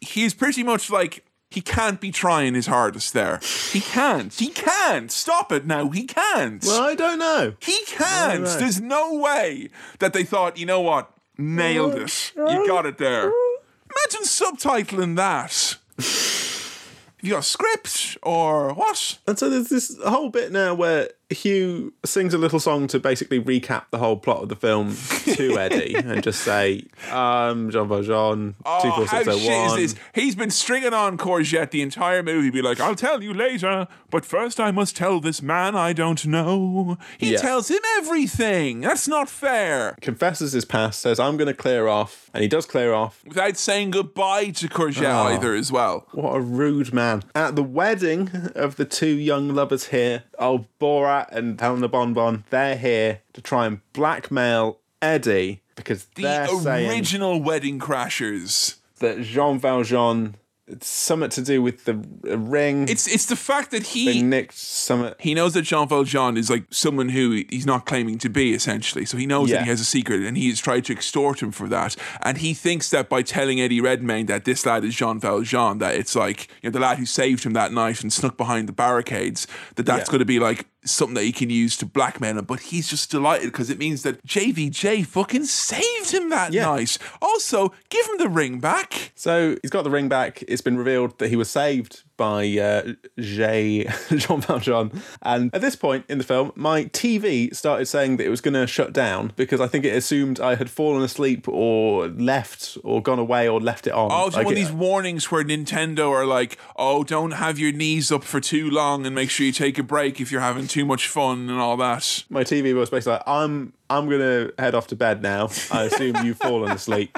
He's 0.00 0.34
pretty 0.34 0.62
much 0.62 0.90
like 0.90 1.24
he 1.50 1.60
can't 1.60 2.00
be 2.00 2.10
trying 2.12 2.54
his 2.54 2.66
hardest 2.66 3.12
there. 3.12 3.40
He 3.72 3.80
can't. 3.80 4.32
He 4.32 4.48
can't. 4.48 5.10
Stop 5.10 5.50
it 5.52 5.66
now. 5.66 5.88
He 5.90 6.04
can't. 6.04 6.62
Well, 6.64 6.82
I 6.82 6.94
don't 6.94 7.18
know. 7.18 7.54
He 7.60 7.78
can't. 7.86 8.44
There's 8.44 8.80
no 8.80 9.14
way 9.14 9.68
that 9.98 10.12
they 10.12 10.24
thought, 10.24 10.58
you 10.58 10.66
know 10.66 10.80
what? 10.80 11.10
Nailed 11.40 11.94
it. 11.94 12.32
You 12.36 12.66
got 12.66 12.86
it 12.86 12.98
there. 12.98 13.22
Imagine 13.24 14.24
subtitling 14.24 15.16
that. 15.16 15.76
Have 15.96 17.28
you 17.28 17.30
got 17.30 17.40
a 17.40 17.42
script 17.42 18.18
or 18.22 18.72
what? 18.74 19.18
And 19.26 19.38
so 19.38 19.50
there's 19.50 19.68
this 19.68 19.98
whole 20.04 20.30
bit 20.30 20.52
now 20.52 20.74
where 20.74 21.10
Hugh 21.30 21.92
sings 22.04 22.34
a 22.34 22.38
little 22.38 22.58
song 22.60 22.86
to 22.88 22.98
basically 22.98 23.40
recap 23.40 23.84
the 23.90 23.98
whole 23.98 24.16
plot 24.16 24.42
of 24.42 24.48
the 24.48 24.56
film 24.56 24.96
to 25.24 25.58
Eddie 25.58 25.94
and 25.94 26.22
just 26.22 26.42
say, 26.42 26.84
um, 27.10 27.70
Jean 27.70 27.88
Valjean, 27.88 28.54
Oh, 28.64 29.04
how 29.06 29.22
shit 29.22 29.28
is 29.28 29.92
this? 29.94 29.94
He's 30.14 30.34
been 30.34 30.50
stringing 30.50 30.92
on 30.92 31.16
Courgette 31.18 31.70
the 31.70 31.82
entire 31.82 32.22
movie. 32.22 32.50
Be 32.50 32.62
like, 32.62 32.80
I'll 32.80 32.94
tell 32.96 33.22
you 33.22 33.32
later, 33.32 33.86
but 34.10 34.24
first 34.24 34.58
I 34.58 34.70
must 34.70 34.96
tell 34.96 35.20
this 35.20 35.40
man 35.40 35.76
I 35.76 35.92
don't 35.92 36.24
know. 36.26 36.98
He 37.18 37.32
Yeah. 37.32 37.38
tells 37.38 37.68
him 37.70 37.80
everything. 37.98 38.80
That's 38.80 39.06
not 39.08 39.28
fair. 39.28 39.96
Confesses 40.00 40.52
his 40.52 40.64
past, 40.64 41.00
says, 41.00 41.20
I'm 41.20 41.36
going 41.36 41.46
to 41.48 41.54
clear 41.54 41.86
off. 41.88 42.28
And 42.34 42.42
he 42.42 42.48
does 42.48 42.66
clear 42.66 42.92
off. 42.92 43.22
Without 43.26 43.56
saying 43.56 43.90
goodbye 43.92 44.50
to 44.50 44.68
Courgette 44.68 45.04
Oh. 45.12 45.28
either, 45.28 45.54
as 45.54 45.70
well. 45.72 46.06
What 46.12 46.34
a 46.36 46.40
rude 46.40 46.92
man. 46.92 47.22
At 47.34 47.56
the 47.56 47.62
wedding 47.62 48.30
of 48.54 48.76
the 48.76 48.84
two 48.84 49.06
young 49.16 49.54
lovers 49.54 49.88
here, 49.88 50.24
old 50.40 50.66
Borat 50.80 51.30
and 51.30 51.60
Helena 51.60 51.88
Bonbon, 51.88 52.44
they're 52.50 52.76
here 52.76 53.20
to 53.34 53.40
try 53.40 53.66
and 53.66 53.80
blackmail 53.92 54.78
Eddie 55.02 55.60
because 55.76 56.06
The 56.14 56.22
they're 56.22 56.48
saying 56.48 56.90
original 56.90 57.40
Wedding 57.42 57.78
Crashers. 57.78 58.76
that 58.98 59.22
Jean 59.22 59.58
Valjean, 59.58 60.34
it's 60.70 60.86
something 60.86 61.30
to 61.30 61.42
do 61.42 61.60
with 61.62 61.84
the 61.84 61.94
ring. 62.36 62.88
It's 62.88 63.06
it's 63.06 63.26
the 63.26 63.36
fact 63.36 63.70
that 63.72 63.88
he 63.88 64.22
nicked 64.22 64.54
something. 64.54 65.14
he 65.18 65.34
knows 65.34 65.54
that 65.54 65.62
Jean 65.62 65.88
Valjean 65.88 66.36
is 66.36 66.48
like 66.50 66.64
someone 66.70 67.08
who 67.10 67.42
he's 67.50 67.66
not 67.66 67.86
claiming 67.86 68.18
to 68.18 68.28
be, 68.28 68.54
essentially. 68.54 69.04
So 69.04 69.16
he 69.16 69.26
knows 69.26 69.50
that 69.50 69.62
he 69.64 69.68
has 69.68 69.80
a 69.80 69.84
secret 69.84 70.22
and 70.22 70.36
he 70.36 70.48
has 70.48 70.60
tried 70.60 70.84
to 70.86 70.92
extort 70.92 71.42
him 71.42 71.50
for 71.50 71.68
that. 71.68 71.96
And 72.22 72.38
he 72.38 72.54
thinks 72.54 72.90
that 72.90 73.08
by 73.08 73.22
telling 73.22 73.60
Eddie 73.60 73.80
Redmayne 73.80 74.26
that 74.26 74.44
this 74.44 74.64
lad 74.64 74.84
is 74.84 74.94
Jean 74.94 75.18
Valjean, 75.20 75.78
that 75.78 75.96
it's 75.96 76.14
like, 76.14 76.48
you 76.62 76.70
know, 76.70 76.72
the 76.72 76.80
lad 76.80 76.98
who 76.98 77.06
saved 77.06 77.44
him 77.44 77.52
that 77.54 77.72
night 77.72 78.02
and 78.02 78.12
snuck 78.12 78.36
behind 78.36 78.68
the 78.68 78.72
barricades, 78.72 79.46
that 79.74 79.86
that's 79.86 80.08
Yeah. 80.08 80.12
going 80.12 80.18
to 80.20 80.24
be 80.24 80.38
like 80.38 80.66
something 80.84 81.14
that 81.14 81.24
he 81.24 81.32
can 81.32 81.50
use 81.50 81.76
to 81.78 81.86
blackmail 81.86 82.38
him. 82.38 82.44
But 82.44 82.60
he's 82.60 82.88
just 82.88 83.10
delighted 83.10 83.46
because 83.52 83.70
it 83.70 83.78
means 83.78 84.02
that 84.02 84.24
JVJ 84.26 85.06
fucking 85.06 85.44
saved 85.44 86.10
him 86.12 86.30
that 86.30 86.52
Yeah. 86.52 86.64
night. 86.66 86.98
Also, 87.20 87.72
give 87.88 88.06
him 88.06 88.18
the 88.18 88.28
ring 88.28 88.60
back. 88.60 89.12
So 89.14 89.56
he's 89.62 89.70
got 89.70 89.84
the 89.84 89.90
ring 89.90 90.08
back. 90.08 90.42
It's 90.48 90.62
been 90.62 90.76
revealed 90.78 91.18
that 91.18 91.28
he 91.28 91.36
was 91.36 91.50
saved 91.50 92.02
by 92.20 92.46
uh, 92.58 92.92
Jay 93.18 93.84
Jean 94.10 94.42
Valjean. 94.42 94.92
And 95.22 95.54
at 95.54 95.62
this 95.62 95.74
point 95.74 96.04
in 96.06 96.18
the 96.18 96.24
film, 96.24 96.52
my 96.54 96.84
TV 96.84 97.56
started 97.56 97.86
saying 97.86 98.18
that 98.18 98.26
it 98.26 98.28
was 98.28 98.42
going 98.42 98.52
to 98.52 98.66
shut 98.66 98.92
down 98.92 99.32
because 99.36 99.58
I 99.58 99.66
think 99.66 99.86
it 99.86 99.96
assumed 99.96 100.38
I 100.38 100.56
had 100.56 100.68
fallen 100.68 101.02
asleep 101.02 101.48
or 101.48 102.08
left 102.08 102.76
or 102.84 103.02
gone 103.02 103.18
away 103.18 103.48
or 103.48 103.58
left 103.58 103.86
it 103.86 103.94
on. 103.94 104.10
Oh, 104.12 104.26
it's 104.26 104.36
Like 104.36 104.44
one 104.44 104.52
of 104.52 104.58
these 104.58 104.70
warnings 104.70 105.30
where 105.30 105.42
Nintendo 105.42 106.10
are 106.10 106.26
like, 106.26 106.58
"Oh, 106.76 107.04
don't 107.04 107.30
have 107.30 107.58
your 107.58 107.72
knees 107.72 108.12
up 108.12 108.22
for 108.22 108.38
too 108.38 108.68
long, 108.68 109.06
and 109.06 109.14
make 109.14 109.30
sure 109.30 109.46
you 109.46 109.52
take 109.52 109.78
a 109.78 109.82
break 109.82 110.20
if 110.20 110.30
you're 110.30 110.42
having 110.42 110.66
too 110.66 110.84
much 110.84 111.08
fun 111.08 111.48
and 111.48 111.58
all 111.58 111.78
that." 111.78 112.24
my 112.28 112.44
TV 112.44 112.74
was 112.74 112.90
basically 112.90 113.14
like, 113.14 113.22
I'm 113.26 113.72
I'm 113.88 114.10
gonna 114.10 114.50
head 114.58 114.74
off 114.74 114.88
to 114.88 114.96
bed 114.96 115.22
now. 115.22 115.48
I 115.72 115.84
assume 115.84 116.16
you've 116.22 116.36
fallen 116.48 116.70
asleep. 116.70 117.16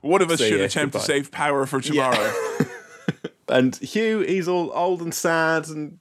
One 0.00 0.22
of 0.22 0.30
us 0.30 0.40
should 0.40 0.60
attempt 0.60 0.94
to 0.94 1.00
save 1.00 1.30
power 1.30 1.66
for 1.66 1.82
tomorrow. 1.82 2.32
And 3.48 3.76
Hugh, 3.76 4.20
he's 4.20 4.48
all 4.48 4.70
old 4.74 5.02
and 5.02 5.12
sad 5.14 5.68
and 5.68 5.98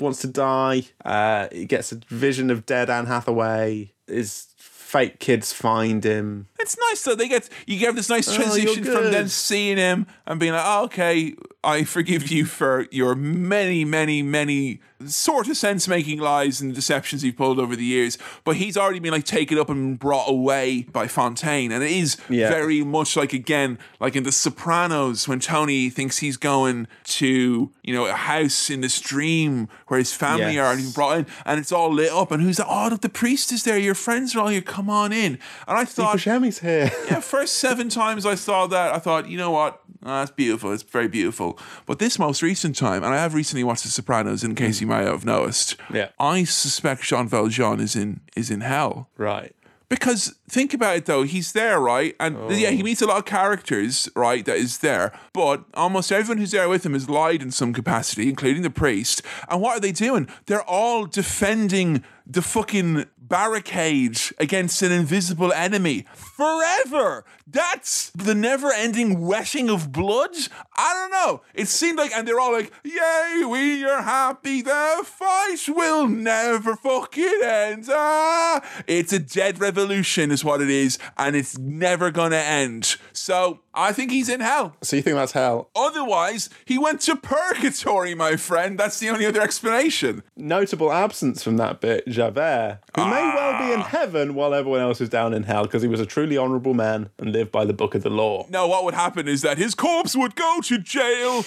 wants 0.00 0.20
to 0.22 0.26
die. 0.28 0.84
Uh, 1.04 1.48
he 1.52 1.64
gets 1.66 1.92
a 1.92 1.96
vision 2.08 2.50
of 2.50 2.66
dead 2.66 2.88
Anne 2.90 3.06
Hathaway. 3.06 3.92
His 4.06 4.46
fake 4.56 5.20
kids 5.20 5.52
find 5.52 6.02
him. 6.04 6.48
It's 6.58 6.76
nice 6.90 7.02
though. 7.04 7.14
They 7.14 7.28
get 7.28 7.48
you 7.66 7.78
get 7.78 7.94
this 7.94 8.08
nice 8.08 8.28
Oh, 8.28 8.34
transition 8.34 8.84
from 8.84 8.94
good. 8.94 9.12
them 9.14 9.28
seeing 9.28 9.76
him 9.76 10.06
and 10.26 10.40
being 10.40 10.52
like, 10.52 10.64
oh, 10.64 10.84
"Okay, 10.84 11.34
I 11.62 11.84
forgive 11.84 12.28
you 12.30 12.44
for 12.44 12.86
your 12.90 13.14
many, 13.14 13.84
many, 13.84 14.22
many 14.22 14.80
sort 15.06 15.48
of 15.48 15.56
sense 15.56 15.88
making 15.88 16.18
lies 16.20 16.60
and 16.60 16.74
deceptions 16.74 17.24
you've 17.24 17.36
pulled 17.36 17.58
over 17.58 17.74
the 17.76 17.84
years." 17.84 18.18
But 18.44 18.56
he's 18.56 18.76
already 18.76 18.98
been 18.98 19.12
like 19.12 19.24
taken 19.24 19.58
up 19.58 19.68
and 19.70 19.98
brought 19.98 20.28
away 20.28 20.82
by 20.92 21.08
Fantine, 21.08 21.72
and 21.72 21.82
it 21.82 21.90
is 21.90 22.16
Yeah. 22.28 22.48
very 22.50 22.82
much 22.84 23.16
like 23.16 23.32
again, 23.32 23.78
like 24.00 24.16
in 24.16 24.22
The 24.24 24.32
Sopranos 24.32 25.26
when 25.28 25.40
Tony 25.40 25.90
thinks 25.90 26.18
he's 26.18 26.36
going 26.36 26.86
to 27.04 27.70
you 27.82 27.94
know 27.94 28.06
a 28.06 28.12
house 28.12 28.70
in 28.70 28.80
this 28.80 29.00
dream 29.00 29.68
where 29.88 29.98
his 29.98 30.12
family 30.12 30.54
Yes. 30.54 30.64
are, 30.66 30.72
and 30.72 30.80
he's 30.80 30.92
brought 30.92 31.18
in, 31.18 31.26
and 31.46 31.58
it's 31.60 31.72
all 31.72 31.92
lit 31.92 32.12
up, 32.12 32.30
and 32.30 32.42
who's 32.42 32.58
that? 32.58 32.66
Oh, 32.68 32.90
the 32.90 33.08
priest 33.08 33.52
is 33.52 33.64
there. 33.64 33.78
Your 33.78 33.94
friends 33.94 34.34
are 34.34 34.40
all 34.40 34.48
here. 34.48 34.60
Come 34.60 34.90
on 34.90 35.12
in. 35.12 35.38
And 35.66 35.78
I 35.78 35.84
thought, 35.84 36.18
Buscemi's 36.18 36.58
here. 36.60 36.90
yeah, 37.10 37.20
first 37.20 37.56
seven 37.56 37.88
times 37.88 38.26
I 38.26 38.34
saw 38.34 38.66
that, 38.66 38.94
I 38.94 38.98
thought, 38.98 39.28
you 39.28 39.36
know 39.38 39.50
what? 39.50 39.80
Ah, 40.04 40.06
oh, 40.06 40.18
that's 40.20 40.30
beautiful. 40.30 40.72
It's 40.72 40.82
very 40.82 41.08
beautiful. 41.08 41.58
But 41.84 41.98
this 41.98 42.18
most 42.18 42.42
recent 42.42 42.76
time, 42.76 43.04
and 43.04 43.12
I 43.12 43.18
have 43.18 43.34
recently 43.34 43.64
watched 43.64 43.82
The 43.82 43.90
Sopranos, 43.90 44.42
in 44.42 44.54
case 44.54 44.80
you 44.80 44.86
might 44.86 45.06
have 45.06 45.24
noticed. 45.24 45.76
Yeah. 45.92 46.08
I 46.18 46.44
suspect 46.44 47.02
Jean 47.02 47.28
Valjean 47.28 47.80
is 47.80 47.94
in 47.94 48.20
is 48.36 48.50
in 48.50 48.60
hell. 48.62 49.08
right. 49.16 49.54
Because 49.90 50.36
think 50.48 50.72
about 50.72 50.96
it 50.98 51.06
though, 51.06 51.24
he's 51.24 51.50
there, 51.50 51.80
right? 51.80 52.14
And 52.20 52.36
yeah, 52.56 52.70
he 52.70 52.80
oh. 52.80 52.84
meets 52.84 53.02
a 53.02 53.06
lot 53.06 53.18
of 53.18 53.24
characters, 53.24 54.08
right, 54.14 54.44
that 54.44 54.56
is 54.56 54.78
there. 54.78 55.12
But 55.32 55.64
almost 55.74 56.12
everyone 56.12 56.38
who's 56.38 56.52
there 56.52 56.68
with 56.68 56.86
him 56.86 56.92
has 56.92 57.10
lied 57.10 57.42
in 57.42 57.50
some 57.50 57.72
capacity, 57.72 58.28
including 58.28 58.62
the 58.62 58.70
priest. 58.70 59.20
And 59.48 59.60
what 59.60 59.76
are 59.76 59.80
they 59.80 59.90
doing? 59.90 60.28
They're 60.46 60.62
all 60.62 61.06
defending 61.06 62.04
the 62.24 62.40
fucking 62.40 63.06
barricade 63.30 64.20
against 64.38 64.82
an 64.82 64.92
invisible 64.92 65.52
enemy 65.52 66.04
forever. 66.14 67.24
That's 67.46 68.10
the 68.10 68.34
never 68.34 68.70
ending 68.72 69.24
wetting 69.26 69.70
of 69.70 69.92
blood. 69.92 70.34
I 70.76 70.92
don't 70.94 71.10
know. 71.10 71.42
It 71.54 71.68
seemed 71.68 71.96
like, 71.96 72.12
and 72.14 72.28
they're 72.28 72.38
all 72.38 72.52
like, 72.52 72.72
Yay, 72.84 73.44
we 73.48 73.84
are 73.84 74.02
happy. 74.02 74.60
The 74.60 75.02
fight 75.04 75.60
will 75.68 76.06
never 76.08 76.76
fucking 76.76 77.40
end. 77.42 77.86
Ah, 77.88 78.62
it's 78.86 79.12
a 79.12 79.18
dead 79.18 79.60
revolution, 79.60 80.30
is 80.30 80.44
what 80.44 80.60
it 80.60 80.68
is, 80.68 80.98
and 81.16 81.34
it's 81.34 81.56
never 81.56 82.10
gonna 82.10 82.36
end. 82.36 82.96
So 83.12 83.60
I 83.72 83.92
think 83.92 84.10
he's 84.10 84.28
in 84.28 84.40
hell. 84.40 84.76
So 84.82 84.96
you 84.96 85.02
think 85.02 85.16
that's 85.16 85.32
hell? 85.32 85.70
Otherwise, 85.76 86.50
he 86.64 86.76
went 86.76 87.00
to 87.02 87.14
purgatory, 87.14 88.14
my 88.14 88.36
friend. 88.36 88.78
That's 88.78 88.98
the 88.98 89.08
only 89.08 89.26
other 89.26 89.40
explanation. 89.40 90.22
Notable 90.36 90.92
absence 90.92 91.42
from 91.42 91.56
that 91.58 91.80
bit, 91.80 92.06
Javert, 92.08 92.80
who 92.96 93.04
may 93.04 93.22
well 93.22 93.58
be 93.58 93.72
in 93.72 93.80
ah. 93.80 93.84
heaven 93.84 94.34
while 94.34 94.54
everyone 94.54 94.80
else 94.80 95.00
is 95.00 95.08
down 95.08 95.32
in 95.32 95.44
hell 95.44 95.64
because 95.64 95.82
he 95.82 95.88
was 95.88 96.00
a 96.00 96.06
truly 96.06 96.36
honourable 96.36 96.74
man 96.74 97.10
and 97.18 97.32
lived 97.32 97.52
by 97.52 97.64
the 97.64 97.72
book 97.72 97.94
of 97.94 98.02
the 98.02 98.10
law. 98.10 98.46
No, 98.48 98.66
what 98.66 98.84
would 98.84 98.94
happen 98.94 99.28
is 99.28 99.42
that 99.42 99.58
his 99.58 99.74
corpse 99.74 100.16
would 100.16 100.34
go 100.34 100.60
to 100.62 100.78
jail. 100.78 101.44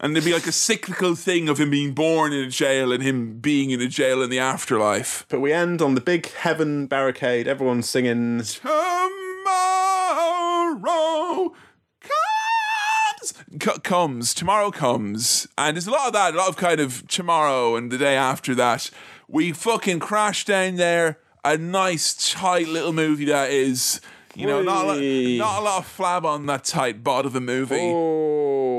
And 0.00 0.14
there'd 0.14 0.24
be 0.24 0.32
like 0.32 0.46
a 0.46 0.52
cyclical 0.52 1.16
thing 1.16 1.48
of 1.48 1.58
him 1.58 1.70
being 1.70 1.92
born 1.92 2.32
in 2.32 2.44
a 2.44 2.48
jail 2.48 2.92
and 2.92 3.02
him 3.02 3.40
being 3.40 3.70
in 3.70 3.80
a 3.80 3.88
jail 3.88 4.22
in 4.22 4.30
the 4.30 4.38
afterlife. 4.38 5.26
But 5.28 5.40
we 5.40 5.52
end 5.52 5.82
on 5.82 5.96
the 5.96 6.00
big 6.00 6.30
heaven 6.30 6.86
barricade, 6.86 7.48
everyone's 7.48 7.88
singing. 7.88 8.42
Tomorrow 10.18 11.54
comes. 12.00 13.34
C- 13.62 13.80
comes. 13.82 14.34
Tomorrow 14.34 14.70
comes. 14.70 15.46
And 15.56 15.76
there's 15.76 15.86
a 15.86 15.90
lot 15.90 16.08
of 16.08 16.12
that, 16.14 16.34
a 16.34 16.36
lot 16.36 16.48
of 16.48 16.56
kind 16.56 16.80
of 16.80 17.06
tomorrow 17.06 17.76
and 17.76 17.90
the 17.90 17.98
day 17.98 18.16
after 18.16 18.54
that. 18.56 18.90
We 19.28 19.52
fucking 19.52 20.00
crash 20.00 20.44
down 20.44 20.76
there. 20.76 21.18
A 21.44 21.56
nice, 21.56 22.32
tight 22.32 22.68
little 22.68 22.92
movie 22.92 23.26
that 23.26 23.50
is. 23.50 24.00
You 24.34 24.46
know, 24.46 24.62
not 24.62 24.84
a, 24.84 24.88
lot, 24.88 24.98
not 24.98 25.60
a 25.60 25.64
lot 25.64 25.78
of 25.78 25.96
flab 25.96 26.24
on 26.24 26.46
that 26.46 26.64
tight 26.64 27.02
bod 27.02 27.26
of 27.26 27.34
a 27.34 27.40
movie. 27.40 27.76
Oh. 27.80 28.77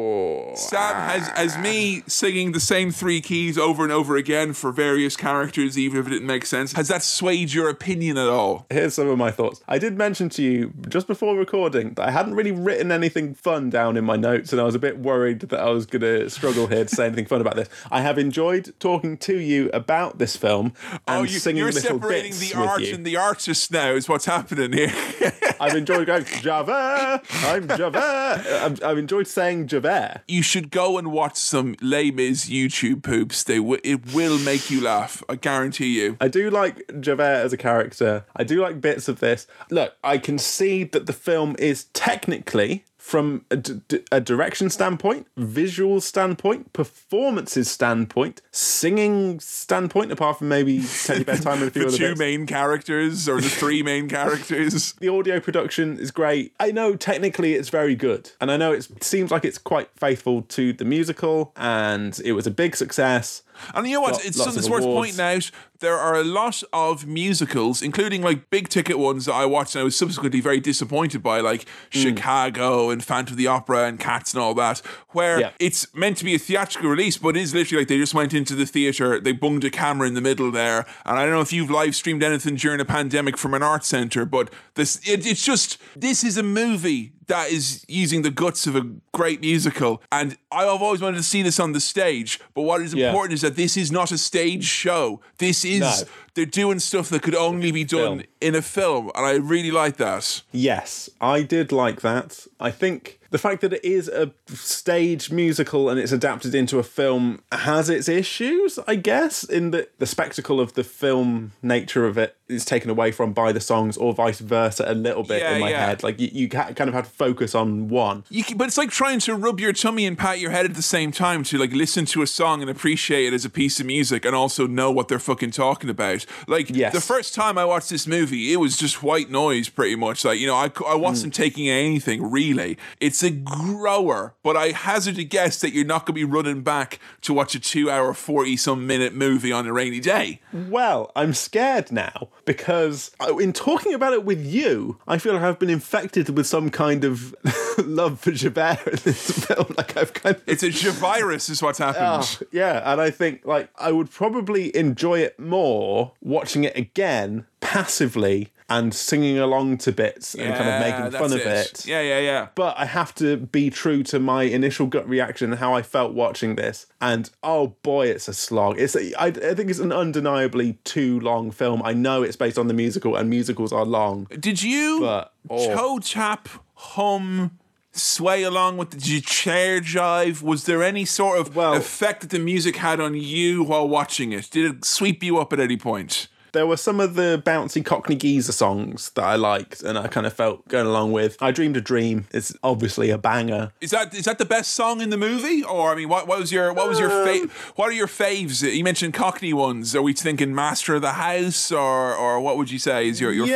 Sam 0.55 0.95
has 0.95 1.29
as 1.29 1.57
me 1.57 2.03
singing 2.07 2.51
the 2.51 2.59
same 2.59 2.91
three 2.91 3.21
keys 3.21 3.57
over 3.57 3.83
and 3.83 3.91
over 3.91 4.15
again 4.15 4.53
for 4.53 4.71
various 4.71 5.15
characters, 5.15 5.77
even 5.77 5.99
if 5.99 6.07
it 6.07 6.11
didn't 6.11 6.27
make 6.27 6.45
sense. 6.45 6.73
Has 6.73 6.87
that 6.89 7.03
swayed 7.03 7.53
your 7.53 7.69
opinion 7.69 8.17
at 8.17 8.27
all? 8.27 8.65
Here's 8.69 8.93
some 8.93 9.07
of 9.07 9.17
my 9.17 9.31
thoughts. 9.31 9.61
I 9.67 9.77
did 9.77 9.97
mention 9.97 10.29
to 10.29 10.43
you 10.43 10.73
just 10.87 11.07
before 11.07 11.35
recording 11.35 11.93
that 11.93 12.07
I 12.07 12.11
hadn't 12.11 12.35
really 12.35 12.51
written 12.51 12.91
anything 12.91 13.33
fun 13.33 13.69
down 13.69 13.97
in 13.97 14.05
my 14.05 14.15
notes, 14.15 14.51
and 14.51 14.61
I 14.61 14.65
was 14.65 14.75
a 14.75 14.79
bit 14.79 14.99
worried 14.99 15.41
that 15.41 15.59
I 15.59 15.69
was 15.69 15.85
going 15.85 16.01
to 16.01 16.29
struggle 16.29 16.67
here 16.67 16.85
to 16.85 16.95
say 16.95 17.05
anything 17.05 17.25
fun 17.25 17.41
about 17.41 17.55
this. 17.55 17.69
I 17.91 18.01
have 18.01 18.17
enjoyed 18.17 18.73
talking 18.79 19.17
to 19.17 19.39
you 19.39 19.69
about 19.73 20.19
this 20.19 20.35
film 20.35 20.73
oh, 20.75 20.89
and 20.91 21.01
oh, 21.07 21.23
you, 21.23 21.39
singing 21.39 21.57
you. 21.57 21.63
You're 21.63 21.71
separating 21.71 22.33
the 22.33 22.53
art 22.55 22.83
and 22.83 23.05
the 23.05 23.17
artist 23.17 23.71
now. 23.71 23.91
Is 23.91 24.09
what's 24.09 24.25
happening 24.25 24.73
here? 24.73 24.93
I've 25.59 25.75
enjoyed 25.75 26.07
going 26.07 26.23
Javert. 26.25 27.21
I'm 27.31 27.67
Javert. 27.67 27.95
I've, 27.97 28.83
I've 28.83 28.97
enjoyed 28.97 29.27
saying 29.27 29.67
Javert. 29.67 30.21
you 30.27 30.41
should 30.41 30.71
go 30.71 30.97
and 30.97 31.11
watch 31.11 31.35
some 31.35 31.75
Les 31.81 32.11
Mis 32.11 32.49
YouTube 32.49 33.03
poops. 33.03 33.43
They 33.43 33.57
w- 33.57 33.81
it 33.83 34.13
will 34.13 34.39
make 34.39 34.69
you 34.71 34.81
laugh. 34.81 35.23
I 35.27 35.35
guarantee 35.35 35.99
you. 36.01 36.17
I 36.21 36.27
do 36.27 36.49
like 36.49 36.81
Javert 36.99 37.23
as 37.43 37.53
a 37.53 37.57
character. 37.57 38.25
I 38.35 38.43
do 38.43 38.61
like 38.61 38.81
bits 38.81 39.07
of 39.07 39.19
this. 39.19 39.47
Look, 39.69 39.93
I 40.03 40.17
concede 40.17 40.91
that 40.93 41.05
the 41.05 41.13
film 41.13 41.55
is 41.59 41.85
technically, 41.93 42.85
from 43.09 43.43
a, 43.49 43.57
d- 43.57 43.81
d- 43.87 44.03
a 44.11 44.21
direction 44.21 44.69
standpoint, 44.69 45.25
visual 45.35 45.99
standpoint, 45.99 46.71
performances 46.73 47.67
standpoint, 47.69 48.39
singing 48.51 49.39
standpoint, 49.39 50.11
apart 50.11 50.37
from 50.37 50.47
maybe 50.47 50.83
Teddy 51.05 51.23
Bedtime 51.23 51.59
and 51.63 51.69
a 51.69 51.71
few 51.71 51.81
The 51.81 51.87
other 51.87 51.97
two 51.97 52.07
bits. 52.09 52.19
main 52.19 52.45
characters 52.45 53.27
or 53.27 53.41
the 53.41 53.49
three 53.49 53.81
main 53.81 54.07
characters. 54.17 54.93
The 54.93 55.09
audio 55.09 55.39
production 55.39 55.97
is 55.97 56.11
great. 56.11 56.53
I 56.59 56.71
know 56.71 56.95
technically 56.95 57.55
it's 57.55 57.69
very 57.69 57.95
good. 57.95 58.29
And 58.39 58.51
I 58.51 58.57
know 58.57 58.71
it's, 58.73 58.89
it 58.91 59.03
seems 59.03 59.31
like 59.31 59.43
it's 59.43 59.57
quite 59.57 59.89
faithful 59.95 60.43
to 60.43 60.71
the 60.73 60.85
musical 60.85 61.51
and 61.55 62.19
it 62.23 62.33
was 62.33 62.45
a 62.45 62.51
big 62.51 62.75
success. 62.75 63.41
And 63.73 63.87
you 63.87 63.95
know 63.95 64.01
what? 64.01 64.13
Lot- 64.13 64.25
it's 64.25 64.37
something 64.37 64.55
that's 64.55 64.69
worth 64.69 64.83
pointing 64.83 65.19
out. 65.19 65.51
There 65.79 65.95
are 65.97 66.15
a 66.15 66.23
lot 66.25 66.61
of 66.73 67.07
musicals, 67.07 67.81
including 67.81 68.21
like 68.21 68.49
big 68.49 68.67
ticket 68.67 68.99
ones 68.99 69.25
that 69.25 69.33
I 69.33 69.45
watched 69.45 69.75
and 69.75 69.81
I 69.81 69.83
was 69.85 69.97
subsequently 69.97 70.41
very 70.41 70.59
disappointed 70.59 71.23
by, 71.23 71.39
like 71.39 71.65
Hmm. 71.93 71.99
Chicago 71.99 72.89
and 72.89 73.03
Phantom 73.03 73.33
of 73.33 73.37
the 73.37 73.47
Opera 73.47 73.85
and 73.87 73.97
Cats 73.99 74.33
and 74.33 74.41
all 74.43 74.53
that, 74.55 74.79
where 75.09 75.39
Yeah. 75.39 75.51
it's 75.59 75.87
meant 75.95 76.17
to 76.17 76.25
be 76.25 76.35
a 76.35 76.39
theatrical 76.39 76.89
release, 76.89 77.17
but 77.17 77.37
it 77.37 77.41
is 77.41 77.53
literally 77.53 77.81
like 77.81 77.87
they 77.87 77.97
just 77.97 78.13
went 78.13 78.33
into 78.33 78.55
the 78.55 78.65
theater, 78.65 79.19
they 79.21 79.31
bunged 79.31 79.63
a 79.63 79.69
camera 79.69 80.07
in 80.07 80.15
the 80.15 80.21
middle 80.21 80.51
there. 80.51 80.85
And 81.05 81.17
I 81.17 81.23
don't 81.23 81.33
know 81.33 81.41
if 81.41 81.53
you've 81.53 81.71
live 81.71 81.95
streamed 81.95 82.23
anything 82.23 82.55
during 82.55 82.81
a 82.81 82.85
pandemic 82.85 83.37
from 83.37 83.53
an 83.53 83.63
art 83.63 83.85
center, 83.85 84.25
but 84.25 84.49
this 84.75 84.97
it, 85.07 85.25
it's 85.25 85.43
just 85.45 85.77
this 85.95 86.23
is 86.25 86.37
a 86.37 86.43
movie 86.43 87.13
that 87.29 87.49
is 87.49 87.85
using 87.87 88.21
the 88.21 88.29
guts 88.29 88.67
of 88.67 88.75
a 88.75 88.81
great 89.13 89.41
musical. 89.41 90.01
And 90.11 90.37
I've 90.51 90.81
always 90.81 91.01
wanted 91.01 91.17
to 91.17 91.23
see 91.23 91.41
this 91.41 91.59
on 91.59 91.71
the 91.71 91.79
stage. 91.79 92.39
But 92.53 92.63
what 92.63 92.81
is 92.81 92.93
Yeah. 92.93 93.07
important 93.09 93.33
is 93.35 93.41
that 93.41 93.55
this 93.55 93.77
is 93.77 93.91
not 93.91 94.11
a 94.11 94.17
stage 94.17 94.65
show. 94.65 95.21
This 95.37 95.63
is 95.65 95.79
No. 95.79 95.93
they're 96.35 96.45
doing 96.45 96.79
stuff 96.79 97.09
that 97.09 97.21
could 97.21 97.35
only 97.35 97.71
be 97.71 97.83
done 97.83 98.19
Film. 98.19 98.23
in 98.41 98.55
a 98.55 98.61
film, 98.61 99.11
and 99.15 99.25
I 99.25 99.33
really 99.35 99.71
like 99.71 99.97
that. 99.97 100.41
Yes, 100.51 101.09
I 101.21 101.41
did 101.43 101.71
like 101.71 102.01
that. 102.01 102.45
I 102.59 102.71
think 102.71 103.19
the 103.31 103.37
fact 103.37 103.61
that 103.61 103.73
it 103.73 103.85
is 103.85 104.07
a 104.07 104.31
stage 104.47 105.31
musical 105.31 105.89
and 105.89 105.99
it's 105.99 106.11
adapted 106.11 106.55
into 106.55 106.79
a 106.79 106.83
film 106.83 107.41
has 107.51 107.89
its 107.89 108.09
issues, 108.09 108.79
I 108.87 108.95
guess, 108.95 109.43
in 109.43 109.71
that 109.71 109.97
the 109.99 110.05
spectacle 110.05 110.59
of 110.59 110.73
the 110.73 110.83
film 110.83 111.51
nature 111.61 112.05
of 112.05 112.17
it 112.17 112.35
is 112.49 112.65
taken 112.65 112.89
away 112.89 113.11
from 113.11 113.31
by 113.31 113.51
the 113.51 113.59
songs, 113.59 113.95
or 113.95 114.13
vice 114.13 114.39
versa, 114.39 114.83
a 114.87 114.93
little 114.95 115.23
bit 115.23 115.41
Yeah, 115.41 115.53
in 115.53 115.61
my 115.61 115.69
yeah. 115.69 115.85
head. 115.85 116.03
Like 116.03 116.19
you, 116.19 116.29
you 116.33 116.49
kind 116.49 116.79
of 116.79 116.93
have 116.93 117.05
to 117.05 117.15
focus 117.15 117.53
on 117.55 117.87
one. 117.87 118.23
You 118.29 118.43
can, 118.43 118.57
but 118.57 118.67
it's 118.67 118.77
like 118.77 118.89
trying 118.89 119.19
to 119.21 119.35
rub 119.35 119.59
your 119.59 119.71
tummy 119.71 120.05
and 120.05 120.17
pat 120.17 120.39
your 120.39 120.51
head 120.51 120.65
at 120.65 120.73
the 120.73 120.81
same 120.81 121.11
time 121.11 121.43
to 121.45 121.57
like 121.57 121.71
listen 121.71 122.05
to 122.05 122.21
a 122.21 122.27
song 122.27 122.61
and 122.61 122.69
appreciate 122.69 123.27
it 123.27 123.33
as 123.33 123.45
a 123.45 123.49
piece 123.49 123.79
of 123.79 123.85
music 123.85 124.25
and 124.25 124.35
also 124.35 124.65
know 124.67 124.91
what 124.91 125.07
they're 125.07 125.19
fucking 125.19 125.51
talking 125.51 125.89
about. 125.89 126.25
Like 126.47 126.69
Yes. 126.69 126.93
the 126.93 127.01
first 127.01 127.33
time 127.35 127.57
I 127.57 127.65
watched 127.65 127.89
this 127.89 128.07
movie, 128.07 128.51
it 128.51 128.57
was 128.57 128.77
just 128.77 129.03
white 129.03 129.29
noise 129.29 129.69
pretty 129.69 129.95
much. 129.95 130.25
Like 130.25 130.39
you 130.39 130.47
know, 130.47 130.55
I 130.55 130.71
I 130.87 130.95
wasn't 130.95 131.33
mm. 131.33 131.37
taking 131.37 131.69
anything 131.69 132.29
really. 132.31 132.77
It's 132.99 133.21
a 133.23 133.29
grower, 133.29 134.33
but 134.43 134.57
I 134.57 134.71
hazard 134.71 135.17
a 135.19 135.23
guess 135.23 135.61
that 135.61 135.71
you're 135.73 135.85
not 135.85 136.05
going 136.05 136.07
to 136.07 136.13
be 136.13 136.23
running 136.23 136.61
back 136.63 136.99
to 137.21 137.33
watch 137.33 137.53
a 137.55 137.59
two-hour, 137.59 138.13
forty-some 138.13 138.87
minute 138.87 139.13
movie 139.13 139.51
on 139.51 139.67
a 139.67 139.73
rainy 139.73 139.99
day. 139.99 140.41
Well, 140.51 141.11
I'm 141.15 141.33
scared 141.33 141.91
now 141.91 142.29
because 142.49 143.11
in 143.39 143.53
talking 143.53 143.93
about 143.93 144.11
it 144.11 144.25
with 144.25 144.43
you, 144.43 144.97
I 145.07 145.19
feel 145.19 145.33
like 145.33 145.43
I've 145.43 145.59
been 145.59 145.69
infected 145.69 146.35
with 146.35 146.47
some 146.47 146.71
kind 146.71 147.03
of 147.03 147.35
love 147.77 148.19
for 148.19 148.31
Javert 148.31 148.87
in 148.87 148.99
this 149.03 149.29
film. 149.45 149.75
Like 149.77 149.95
I've 149.95 150.15
kind 150.15 150.35
of 150.35 150.41
It's 150.47 150.63
a 150.63 150.71
virus, 150.89 151.49
is 151.49 151.61
what's 151.61 151.79
ah, 151.79 151.93
happened. 151.93 152.39
Oh, 152.41 152.47
yeah, 152.51 152.91
and 152.91 152.99
I 152.99 153.11
think 153.11 153.45
like 153.45 153.69
I 153.77 153.91
would 153.91 154.09
probably 154.09 154.75
enjoy 154.75 155.19
it 155.19 155.39
more 155.39 156.13
watching 156.21 156.63
it 156.63 156.75
again 156.75 157.45
passively 157.59 158.51
and 158.69 158.93
singing 158.93 159.37
along 159.39 159.77
to 159.79 159.91
bits 159.91 160.35
and 160.35 160.53
kind 160.55 160.69
of 160.69 160.79
making 160.81 161.19
fun 161.19 161.33
of 161.33 161.43
that's 161.43 161.85
it. 161.85 161.87
Yeah, 161.87 162.01
yeah, 162.01 162.19
yeah. 162.19 162.47
But 162.55 162.77
I 162.77 162.85
have 162.85 163.13
to 163.15 163.37
be 163.37 163.69
true 163.69 164.03
to 164.03 164.19
my 164.19 164.43
initial 164.43 164.87
gut 164.87 165.07
reaction 165.09 165.51
and 165.51 165.59
how 165.59 165.73
I 165.73 165.81
felt 165.81 166.13
watching 166.13 166.55
this. 166.55 166.85
And 167.01 167.29
oh 167.43 167.75
boy, 167.83 168.07
it's 168.07 168.27
a 168.27 168.33
slog. 168.33 168.79
It's 168.79 168.95
a, 168.95 169.13
I, 169.21 169.27
I 169.27 169.53
think 169.53 169.69
it's 169.69 169.79
an 169.79 169.91
undeniably 169.91 170.73
too 170.83 171.19
long 171.19 171.51
film. 171.51 171.81
I 171.83 171.93
know 171.93 172.23
it's 172.23 172.35
based 172.35 172.57
on 172.57 172.67
the 172.67 172.73
musical, 172.73 173.15
and 173.15 173.29
musicals 173.29 173.73
are 173.73 173.85
long. 173.85 174.27
Did 174.39 174.61
you 174.61 174.99
But, 175.01 175.33
oh. 175.49 175.75
toe 175.75 175.99
tap, 175.99 176.47
hum, 176.75 177.57
sway 177.91 178.43
along 178.43 178.77
with 178.77 178.91
the 178.91 179.21
chair 179.21 179.81
jive? 179.81 180.41
Was 180.41 180.65
there 180.65 180.83
any 180.83 181.05
sort 181.05 181.39
of 181.39 181.55
Well- 181.55 181.73
effect 181.73 182.21
that 182.21 182.29
the 182.29 182.39
music 182.39 182.77
had 182.77 182.99
on 182.99 183.15
you 183.15 183.63
while 183.63 183.87
watching 183.87 184.31
it? 184.31 184.49
Did 184.51 184.65
it 184.75 184.85
sweep 184.85 185.23
you 185.23 185.37
up 185.39 185.51
at 185.53 185.59
any 185.59 185.77
point? 185.77 186.27
There 186.51 186.65
were 186.67 186.77
some 186.77 186.99
of 186.99 187.15
the 187.15 187.41
bouncy 187.45 187.83
Cockney 187.83 188.15
Geezer 188.15 188.51
songs 188.51 189.11
that 189.11 189.23
I 189.23 189.35
liked 189.35 189.81
and 189.81 189.97
I 189.97 190.07
kind 190.07 190.25
of 190.25 190.33
felt 190.33 190.67
going 190.67 190.87
along 190.87 191.11
with. 191.11 191.37
I 191.41 191.51
Dreamed 191.51 191.77
a 191.77 191.81
Dream 191.81 192.27
is 192.31 192.57
obviously 192.63 193.09
a 193.09 193.17
banger. 193.17 193.71
Is 193.81 193.91
that 193.91 194.13
is 194.13 194.25
that 194.25 194.37
the 194.37 194.45
best 194.45 194.71
song 194.71 195.01
in 195.01 195.09
the 195.09 195.17
movie? 195.17 195.63
Or 195.63 195.91
I 195.91 195.95
mean, 195.95 196.09
what, 196.09 196.27
what 196.27 196.39
was 196.39 196.51
your 196.51 196.73
what 196.73 196.87
was 196.87 196.99
your 196.99 197.09
fa- 197.09 197.43
Um, 197.43 197.51
what 197.75 197.89
are 197.89 197.93
your 197.93 198.07
faves? 198.07 198.61
You 198.61 198.83
mentioned 198.83 199.13
Cockney 199.13 199.53
ones. 199.53 199.95
Are 199.95 200.01
we 200.01 200.13
thinking 200.13 200.53
Master 200.55 200.95
of 200.95 201.01
the 201.01 201.13
House 201.13 201.71
or 201.71 202.15
or 202.15 202.39
what 202.39 202.57
would 202.57 202.71
you 202.71 202.79
say 202.79 203.07
is 203.07 203.19
your 203.21 203.31
your 203.31 203.47
fave? 203.47 203.55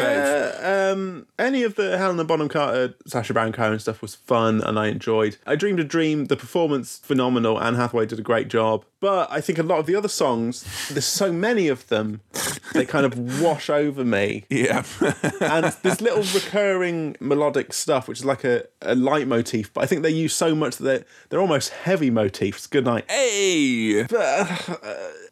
yeah, 0.59 0.91
um, 0.91 1.25
any 1.39 1.63
of 1.63 1.75
the 1.75 1.97
Helena 1.97 2.23
Bonham 2.23 2.49
Carter, 2.49 2.95
Sacha 3.07 3.33
Baron 3.33 3.51
Cohen 3.51 3.79
stuff 3.79 4.01
was 4.01 4.15
fun 4.15 4.61
and 4.61 4.77
I 4.79 4.87
enjoyed. 4.87 5.37
I 5.45 5.55
Dreamed 5.55 5.79
a 5.79 5.83
Dream, 5.83 6.25
the 6.25 6.35
performance 6.37 6.99
phenomenal. 7.03 7.59
Anne 7.61 7.75
Hathaway 7.75 8.05
did 8.05 8.19
a 8.19 8.23
great 8.23 8.47
job. 8.47 8.85
But 8.99 9.29
I 9.31 9.41
think 9.41 9.59
a 9.59 9.63
lot 9.63 9.79
of 9.79 9.85
the 9.85 9.95
other 9.95 10.07
songs, 10.07 10.63
there's 10.89 11.03
so 11.05 11.29
many 11.33 11.67
of 11.67 11.85
them, 11.89 12.21
they 12.85 12.91
kind 12.91 13.05
of 13.05 13.41
wash 13.41 13.69
over 13.69 14.03
me. 14.03 14.45
Yeah. 14.49 14.83
and 15.41 15.65
this 15.83 16.01
little 16.01 16.23
recurring 16.33 17.15
melodic 17.19 17.73
stuff, 17.73 18.07
which 18.07 18.19
is 18.19 18.25
like 18.25 18.43
a, 18.43 18.65
a 18.81 18.95
leitmotif, 18.95 19.71
but 19.73 19.83
I 19.83 19.87
think 19.87 20.01
they 20.03 20.09
use 20.09 20.33
so 20.35 20.53
much 20.55 20.77
that 20.77 20.83
they're, 20.83 21.05
they're 21.29 21.39
almost 21.41 21.69
heavy 21.69 22.09
motifs. 22.09 22.67
Good 22.67 22.85
night. 22.85 23.05
hey. 23.09 24.05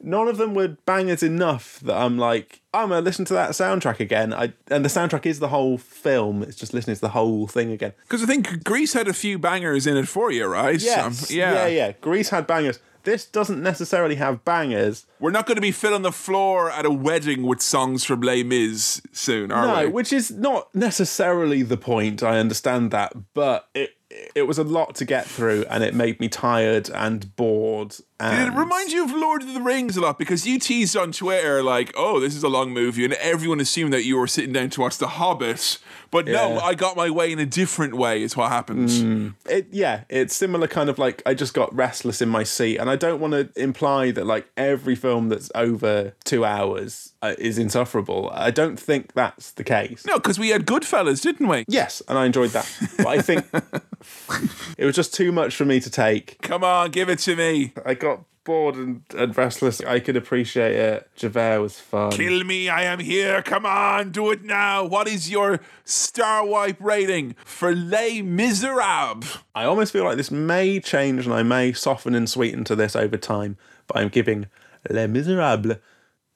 None 0.03 0.27
of 0.27 0.37
them 0.37 0.53
were 0.55 0.69
bangers 0.85 1.21
enough 1.23 1.79
that 1.81 1.95
I'm 1.95 2.17
like, 2.17 2.61
I'm 2.73 2.89
gonna 2.89 3.01
listen 3.01 3.25
to 3.25 3.33
that 3.33 3.51
soundtrack 3.51 3.99
again. 3.99 4.33
I 4.33 4.53
and 4.69 4.83
the 4.85 4.89
soundtrack 4.89 5.25
is 5.25 5.39
the 5.39 5.49
whole 5.49 5.77
film. 5.77 6.41
It's 6.41 6.55
just 6.55 6.73
listening 6.73 6.95
to 6.95 7.01
the 7.01 7.09
whole 7.09 7.45
thing 7.47 7.71
again. 7.71 7.93
Because 8.03 8.23
I 8.23 8.25
think 8.25 8.63
Grease 8.63 8.93
had 8.93 9.07
a 9.07 9.13
few 9.13 9.37
bangers 9.37 9.85
in 9.85 9.97
it 9.97 10.07
for 10.07 10.31
you, 10.31 10.45
right? 10.47 10.79
Yes, 10.81 11.29
Um, 11.29 11.37
yeah, 11.37 11.67
yeah. 11.67 11.91
Grease 12.01 12.29
had 12.29 12.47
bangers. 12.47 12.79
This 13.03 13.25
doesn't 13.25 13.61
necessarily 13.61 14.15
have 14.15 14.45
bangers. 14.45 15.05
We're 15.19 15.31
not 15.31 15.45
going 15.45 15.55
to 15.55 15.61
be 15.61 15.71
filling 15.71 16.01
the 16.03 16.11
floor 16.11 16.69
at 16.69 16.85
a 16.85 16.91
wedding 16.91 17.43
with 17.43 17.61
songs 17.61 18.03
from 18.03 18.21
Les 18.21 18.43
Mis 18.43 19.01
soon, 19.11 19.51
are 19.51 19.65
No, 19.67 19.75
we? 19.79 19.83
No, 19.85 19.89
which 19.89 20.13
is 20.13 20.31
not 20.31 20.73
necessarily 20.75 21.63
the 21.63 21.77
point. 21.77 22.21
I 22.23 22.39
understand 22.39 22.91
that, 22.91 23.13
but 23.33 23.69
it 23.73 23.95
it 24.35 24.43
was 24.43 24.57
a 24.57 24.63
lot 24.63 24.95
to 24.95 25.05
get 25.05 25.25
through, 25.25 25.65
and 25.69 25.83
it 25.83 25.93
made 25.93 26.19
me 26.19 26.27
tired 26.27 26.89
and 26.89 27.35
bored. 27.35 27.95
And 28.19 28.37
Did 28.37 28.53
it 28.53 28.59
remind 28.59 28.91
you 28.91 29.03
of 29.03 29.11
Lord 29.11 29.41
of 29.41 29.53
the 29.53 29.61
Rings 29.61 29.97
a 29.97 30.01
lot? 30.01 30.19
Because 30.19 30.45
you 30.45 30.59
teased 30.59 30.95
on 30.95 31.11
Twitter 31.11 31.63
like, 31.63 31.91
"Oh, 31.97 32.19
this 32.19 32.35
is 32.35 32.43
a 32.43 32.49
long 32.49 32.71
movie," 32.71 33.03
and 33.03 33.13
everyone 33.15 33.59
assumed 33.59 33.93
that 33.93 34.03
you 34.03 34.17
were 34.17 34.27
sitting 34.27 34.53
down 34.53 34.69
to 34.71 34.81
watch 34.81 34.97
The 34.97 35.07
Hobbit. 35.07 35.79
But 36.11 36.27
no, 36.27 36.59
I 36.59 36.73
got 36.75 36.95
my 36.95 37.09
way 37.09 37.31
in 37.31 37.39
a 37.39 37.45
different 37.45 37.95
way. 37.95 38.21
Is 38.21 38.35
what 38.37 38.51
happened. 38.51 38.89
Mm. 38.89 39.33
it 39.49 39.67
yeah 39.71 40.03
it's 40.09 40.35
similar 40.35 40.67
kind 40.67 40.89
of 40.89 40.97
like 40.99 41.21
i 41.25 41.33
just 41.33 41.53
got 41.53 41.73
restless 41.75 42.21
in 42.21 42.29
my 42.29 42.43
seat 42.43 42.77
and 42.77 42.89
i 42.89 42.95
don't 42.95 43.19
want 43.19 43.33
to 43.33 43.49
imply 43.61 44.11
that 44.11 44.25
like 44.25 44.49
every 44.57 44.95
film 44.95 45.29
that's 45.29 45.51
over 45.55 46.13
two 46.23 46.43
hours 46.45 47.10
uh, 47.21 47.35
is 47.37 47.57
insufferable 47.57 48.29
i 48.33 48.49
don't 48.51 48.79
think 48.79 49.13
that's 49.13 49.51
the 49.51 49.63
case 49.63 50.05
No, 50.05 50.15
because 50.17 50.39
we 50.39 50.49
had 50.49 50.65
Goodfellas, 50.65 51.21
didn't 51.21 51.47
we? 51.47 51.65
yes 51.67 52.01
and 52.07 52.17
i 52.17 52.25
enjoyed 52.25 52.51
that 52.51 52.69
but 52.97 53.07
i 53.07 53.21
think 53.21 53.45
it 54.77 54.85
was 54.85 54.95
just 54.95 55.13
too 55.13 55.31
much 55.31 55.55
for 55.55 55.65
me 55.65 55.79
to 55.79 55.89
take 55.89 56.37
Come 56.41 56.63
on, 56.63 56.91
give 56.91 57.09
it 57.09 57.19
to 57.19 57.35
me. 57.35 57.73
i 57.85 57.93
got 57.93 58.21
bored 58.43 58.73
and, 58.75 59.03
and 59.15 59.37
restless 59.37 59.81
i 59.81 59.99
could 59.99 60.15
appreciate 60.17 60.75
it 60.75 61.09
javert 61.15 61.61
was 61.61 61.79
fun 61.79 62.11
Kill 62.11 62.43
me, 62.43 62.69
I 62.69 62.81
am 62.83 62.99
here. 62.99 63.43
Come 63.43 63.67
on, 63.67 64.11
do 64.11 64.31
it 64.31 64.43
now. 64.43 64.83
What 64.83 65.07
is 65.07 65.29
your 65.29 65.59
star 65.85 66.43
wipe 66.43 66.77
rating 66.79 67.35
for 67.45 67.75
Les 67.75 68.23
Miserables? 68.23 69.37
i 69.53 69.63
almost 69.63 69.93
feel 69.93 70.05
like 70.05 70.17
this 70.17 70.31
may 70.31 70.79
change 70.79 71.25
and 71.25 71.35
i 71.35 71.43
may 71.43 71.71
soften 71.71 72.15
and 72.15 72.27
sweeten 72.27 72.63
to 72.63 72.75
this 72.75 72.95
over 72.95 73.15
time 73.17 73.57
but 73.85 73.97
i'm 73.97 74.09
giving 74.09 74.47
les 74.89 75.05
miserables 75.07 75.77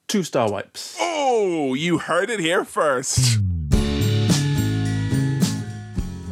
two 0.07 0.23
star 0.23 0.51
wipes 0.51 0.95
Oh, 0.99 1.73
you 1.73 1.97
heard 1.97 2.29
it 2.29 2.39
here 2.39 2.63
first. 2.63 3.39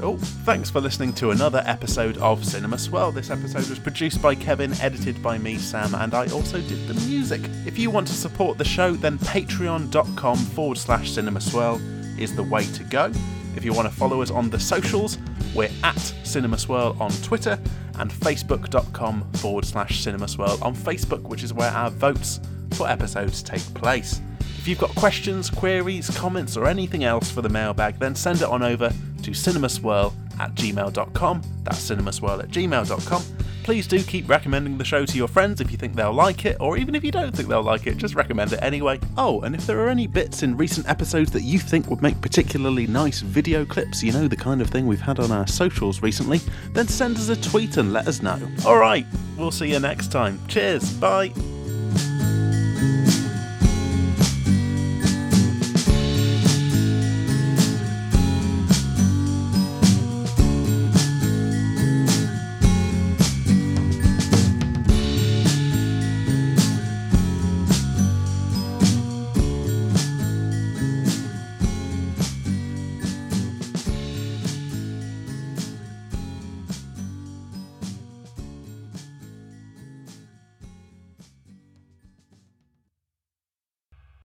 Oh, 0.02 0.18
thanks 0.46 0.70
for 0.70 0.82
listening 0.82 1.14
to 1.14 1.32
another 1.32 1.64
episode 1.66 2.18
of 2.18 2.44
Cinema 2.46 2.78
Swirl. 2.78 3.12
This 3.12 3.30
episode 3.30 3.70
was 3.70 3.80
produced 3.80 4.22
by 4.22 4.36
Kevin, 4.36 4.74
edited 4.82 5.22
by 5.24 5.38
me, 5.38 5.58
Sam, 5.58 5.96
and 5.96 6.14
I 6.14 6.28
also 6.28 6.60
did 6.60 6.88
the 6.88 6.94
music. 7.08 7.42
If 7.66 7.78
you 7.80 7.90
want 7.90 8.08
to 8.08 8.14
support 8.14 8.58
the 8.58 8.66
show, 8.66 8.92
then 8.94 9.18
patreon.com 9.18 10.38
forward 10.38 10.78
slash 10.78 11.12
cinema 11.12 11.40
swirl 11.40 11.82
is 12.20 12.36
the 12.36 12.44
way 12.44 12.66
to 12.66 12.84
go. 12.84 13.12
If 13.56 13.64
you 13.64 13.74
want 13.74 13.88
to 13.88 13.94
follow 13.96 14.22
us 14.22 14.30
on 14.30 14.50
the 14.50 14.60
socials, 14.60 15.18
we're 15.56 15.70
at 15.84 16.00
Cinema 16.24 16.58
Swirl 16.58 16.98
on 17.00 17.12
Twitter 17.24 17.58
and 18.00 18.12
facebook.com 18.12 19.32
forward 19.34 19.66
slash 19.66 20.02
Cinema 20.02 20.28
Swirl 20.28 20.58
on 20.62 20.76
Facebook, 20.76 21.22
which 21.24 21.44
is 21.44 21.54
where 21.54 21.72
our 21.72 21.90
votes 21.90 22.40
for 22.74 22.88
episodes 22.88 23.42
take 23.42 23.62
place. 23.74 24.22
If 24.40 24.68
you've 24.68 24.80
got 24.80 24.96
questions, 24.96 25.50
queries, 25.50 26.10
comments, 26.18 26.56
or 26.56 26.68
anything 26.68 27.04
else 27.04 27.30
for 27.30 27.42
the 27.42 27.50
mailbag, 27.50 28.00
then 28.00 28.16
send 28.16 28.42
it 28.42 28.48
on 28.48 28.64
over 28.64 28.90
to 29.24 29.32
cinemaswirl 29.32 30.14
at 30.40 30.56
gmail.com. 30.56 31.42
That's 31.64 31.90
cinemaswirl 31.90 32.44
at 32.44 32.50
gmail.com. 32.50 33.24
Please 33.64 33.88
do 33.88 34.04
keep 34.04 34.28
recommending 34.28 34.78
the 34.78 34.84
show 34.84 35.06
to 35.06 35.18
your 35.18 35.28
friends 35.28 35.62
if 35.62 35.72
you 35.72 35.78
think 35.78 35.96
they'll 35.96 36.14
like 36.14 36.46
it, 36.46 36.58
or 36.60 36.78
even 36.78 36.96
if 36.96 37.04
you 37.04 37.12
don't 37.12 37.34
think 37.34 37.48
they'll 37.48 37.64
like 37.64 37.88
it, 37.88 37.98
just 37.98 38.14
recommend 38.16 38.52
it 38.52 38.60
anyway. 38.62 39.00
Oh, 39.18 39.42
and 39.42 39.56
if 39.56 39.66
there 39.66 39.80
are 39.80 39.90
any 39.90 40.06
bits 40.06 40.44
in 40.44 40.58
recent 40.58 40.88
episodes 40.90 41.32
that 41.32 41.44
you 41.44 41.60
think 41.60 41.90
would 41.90 42.02
make 42.02 42.20
particularly 42.22 42.88
nice 42.88 43.22
video 43.22 43.66
clips, 43.66 44.04
you 44.04 44.12
know, 44.12 44.28
the 44.28 44.36
kind 44.36 44.62
of 44.62 44.70
thing 44.70 44.86
we've 44.86 45.00
had 45.00 45.20
on 45.20 45.32
our 45.32 45.48
socials 45.48 46.02
recently, 46.02 46.42
then 46.72 46.88
send 46.88 47.16
us 47.16 47.30
a 47.30 47.42
tweet 47.42 47.78
and 47.78 47.94
let 47.94 48.08
us 48.08 48.22
know. 48.22 48.40
Alright, 48.66 49.06
we'll 49.38 49.52
see 49.52 49.72
you 49.72 49.80
next 49.80 50.12
time. 50.12 50.40
Cheers, 50.48 50.94
bye. 50.94 51.32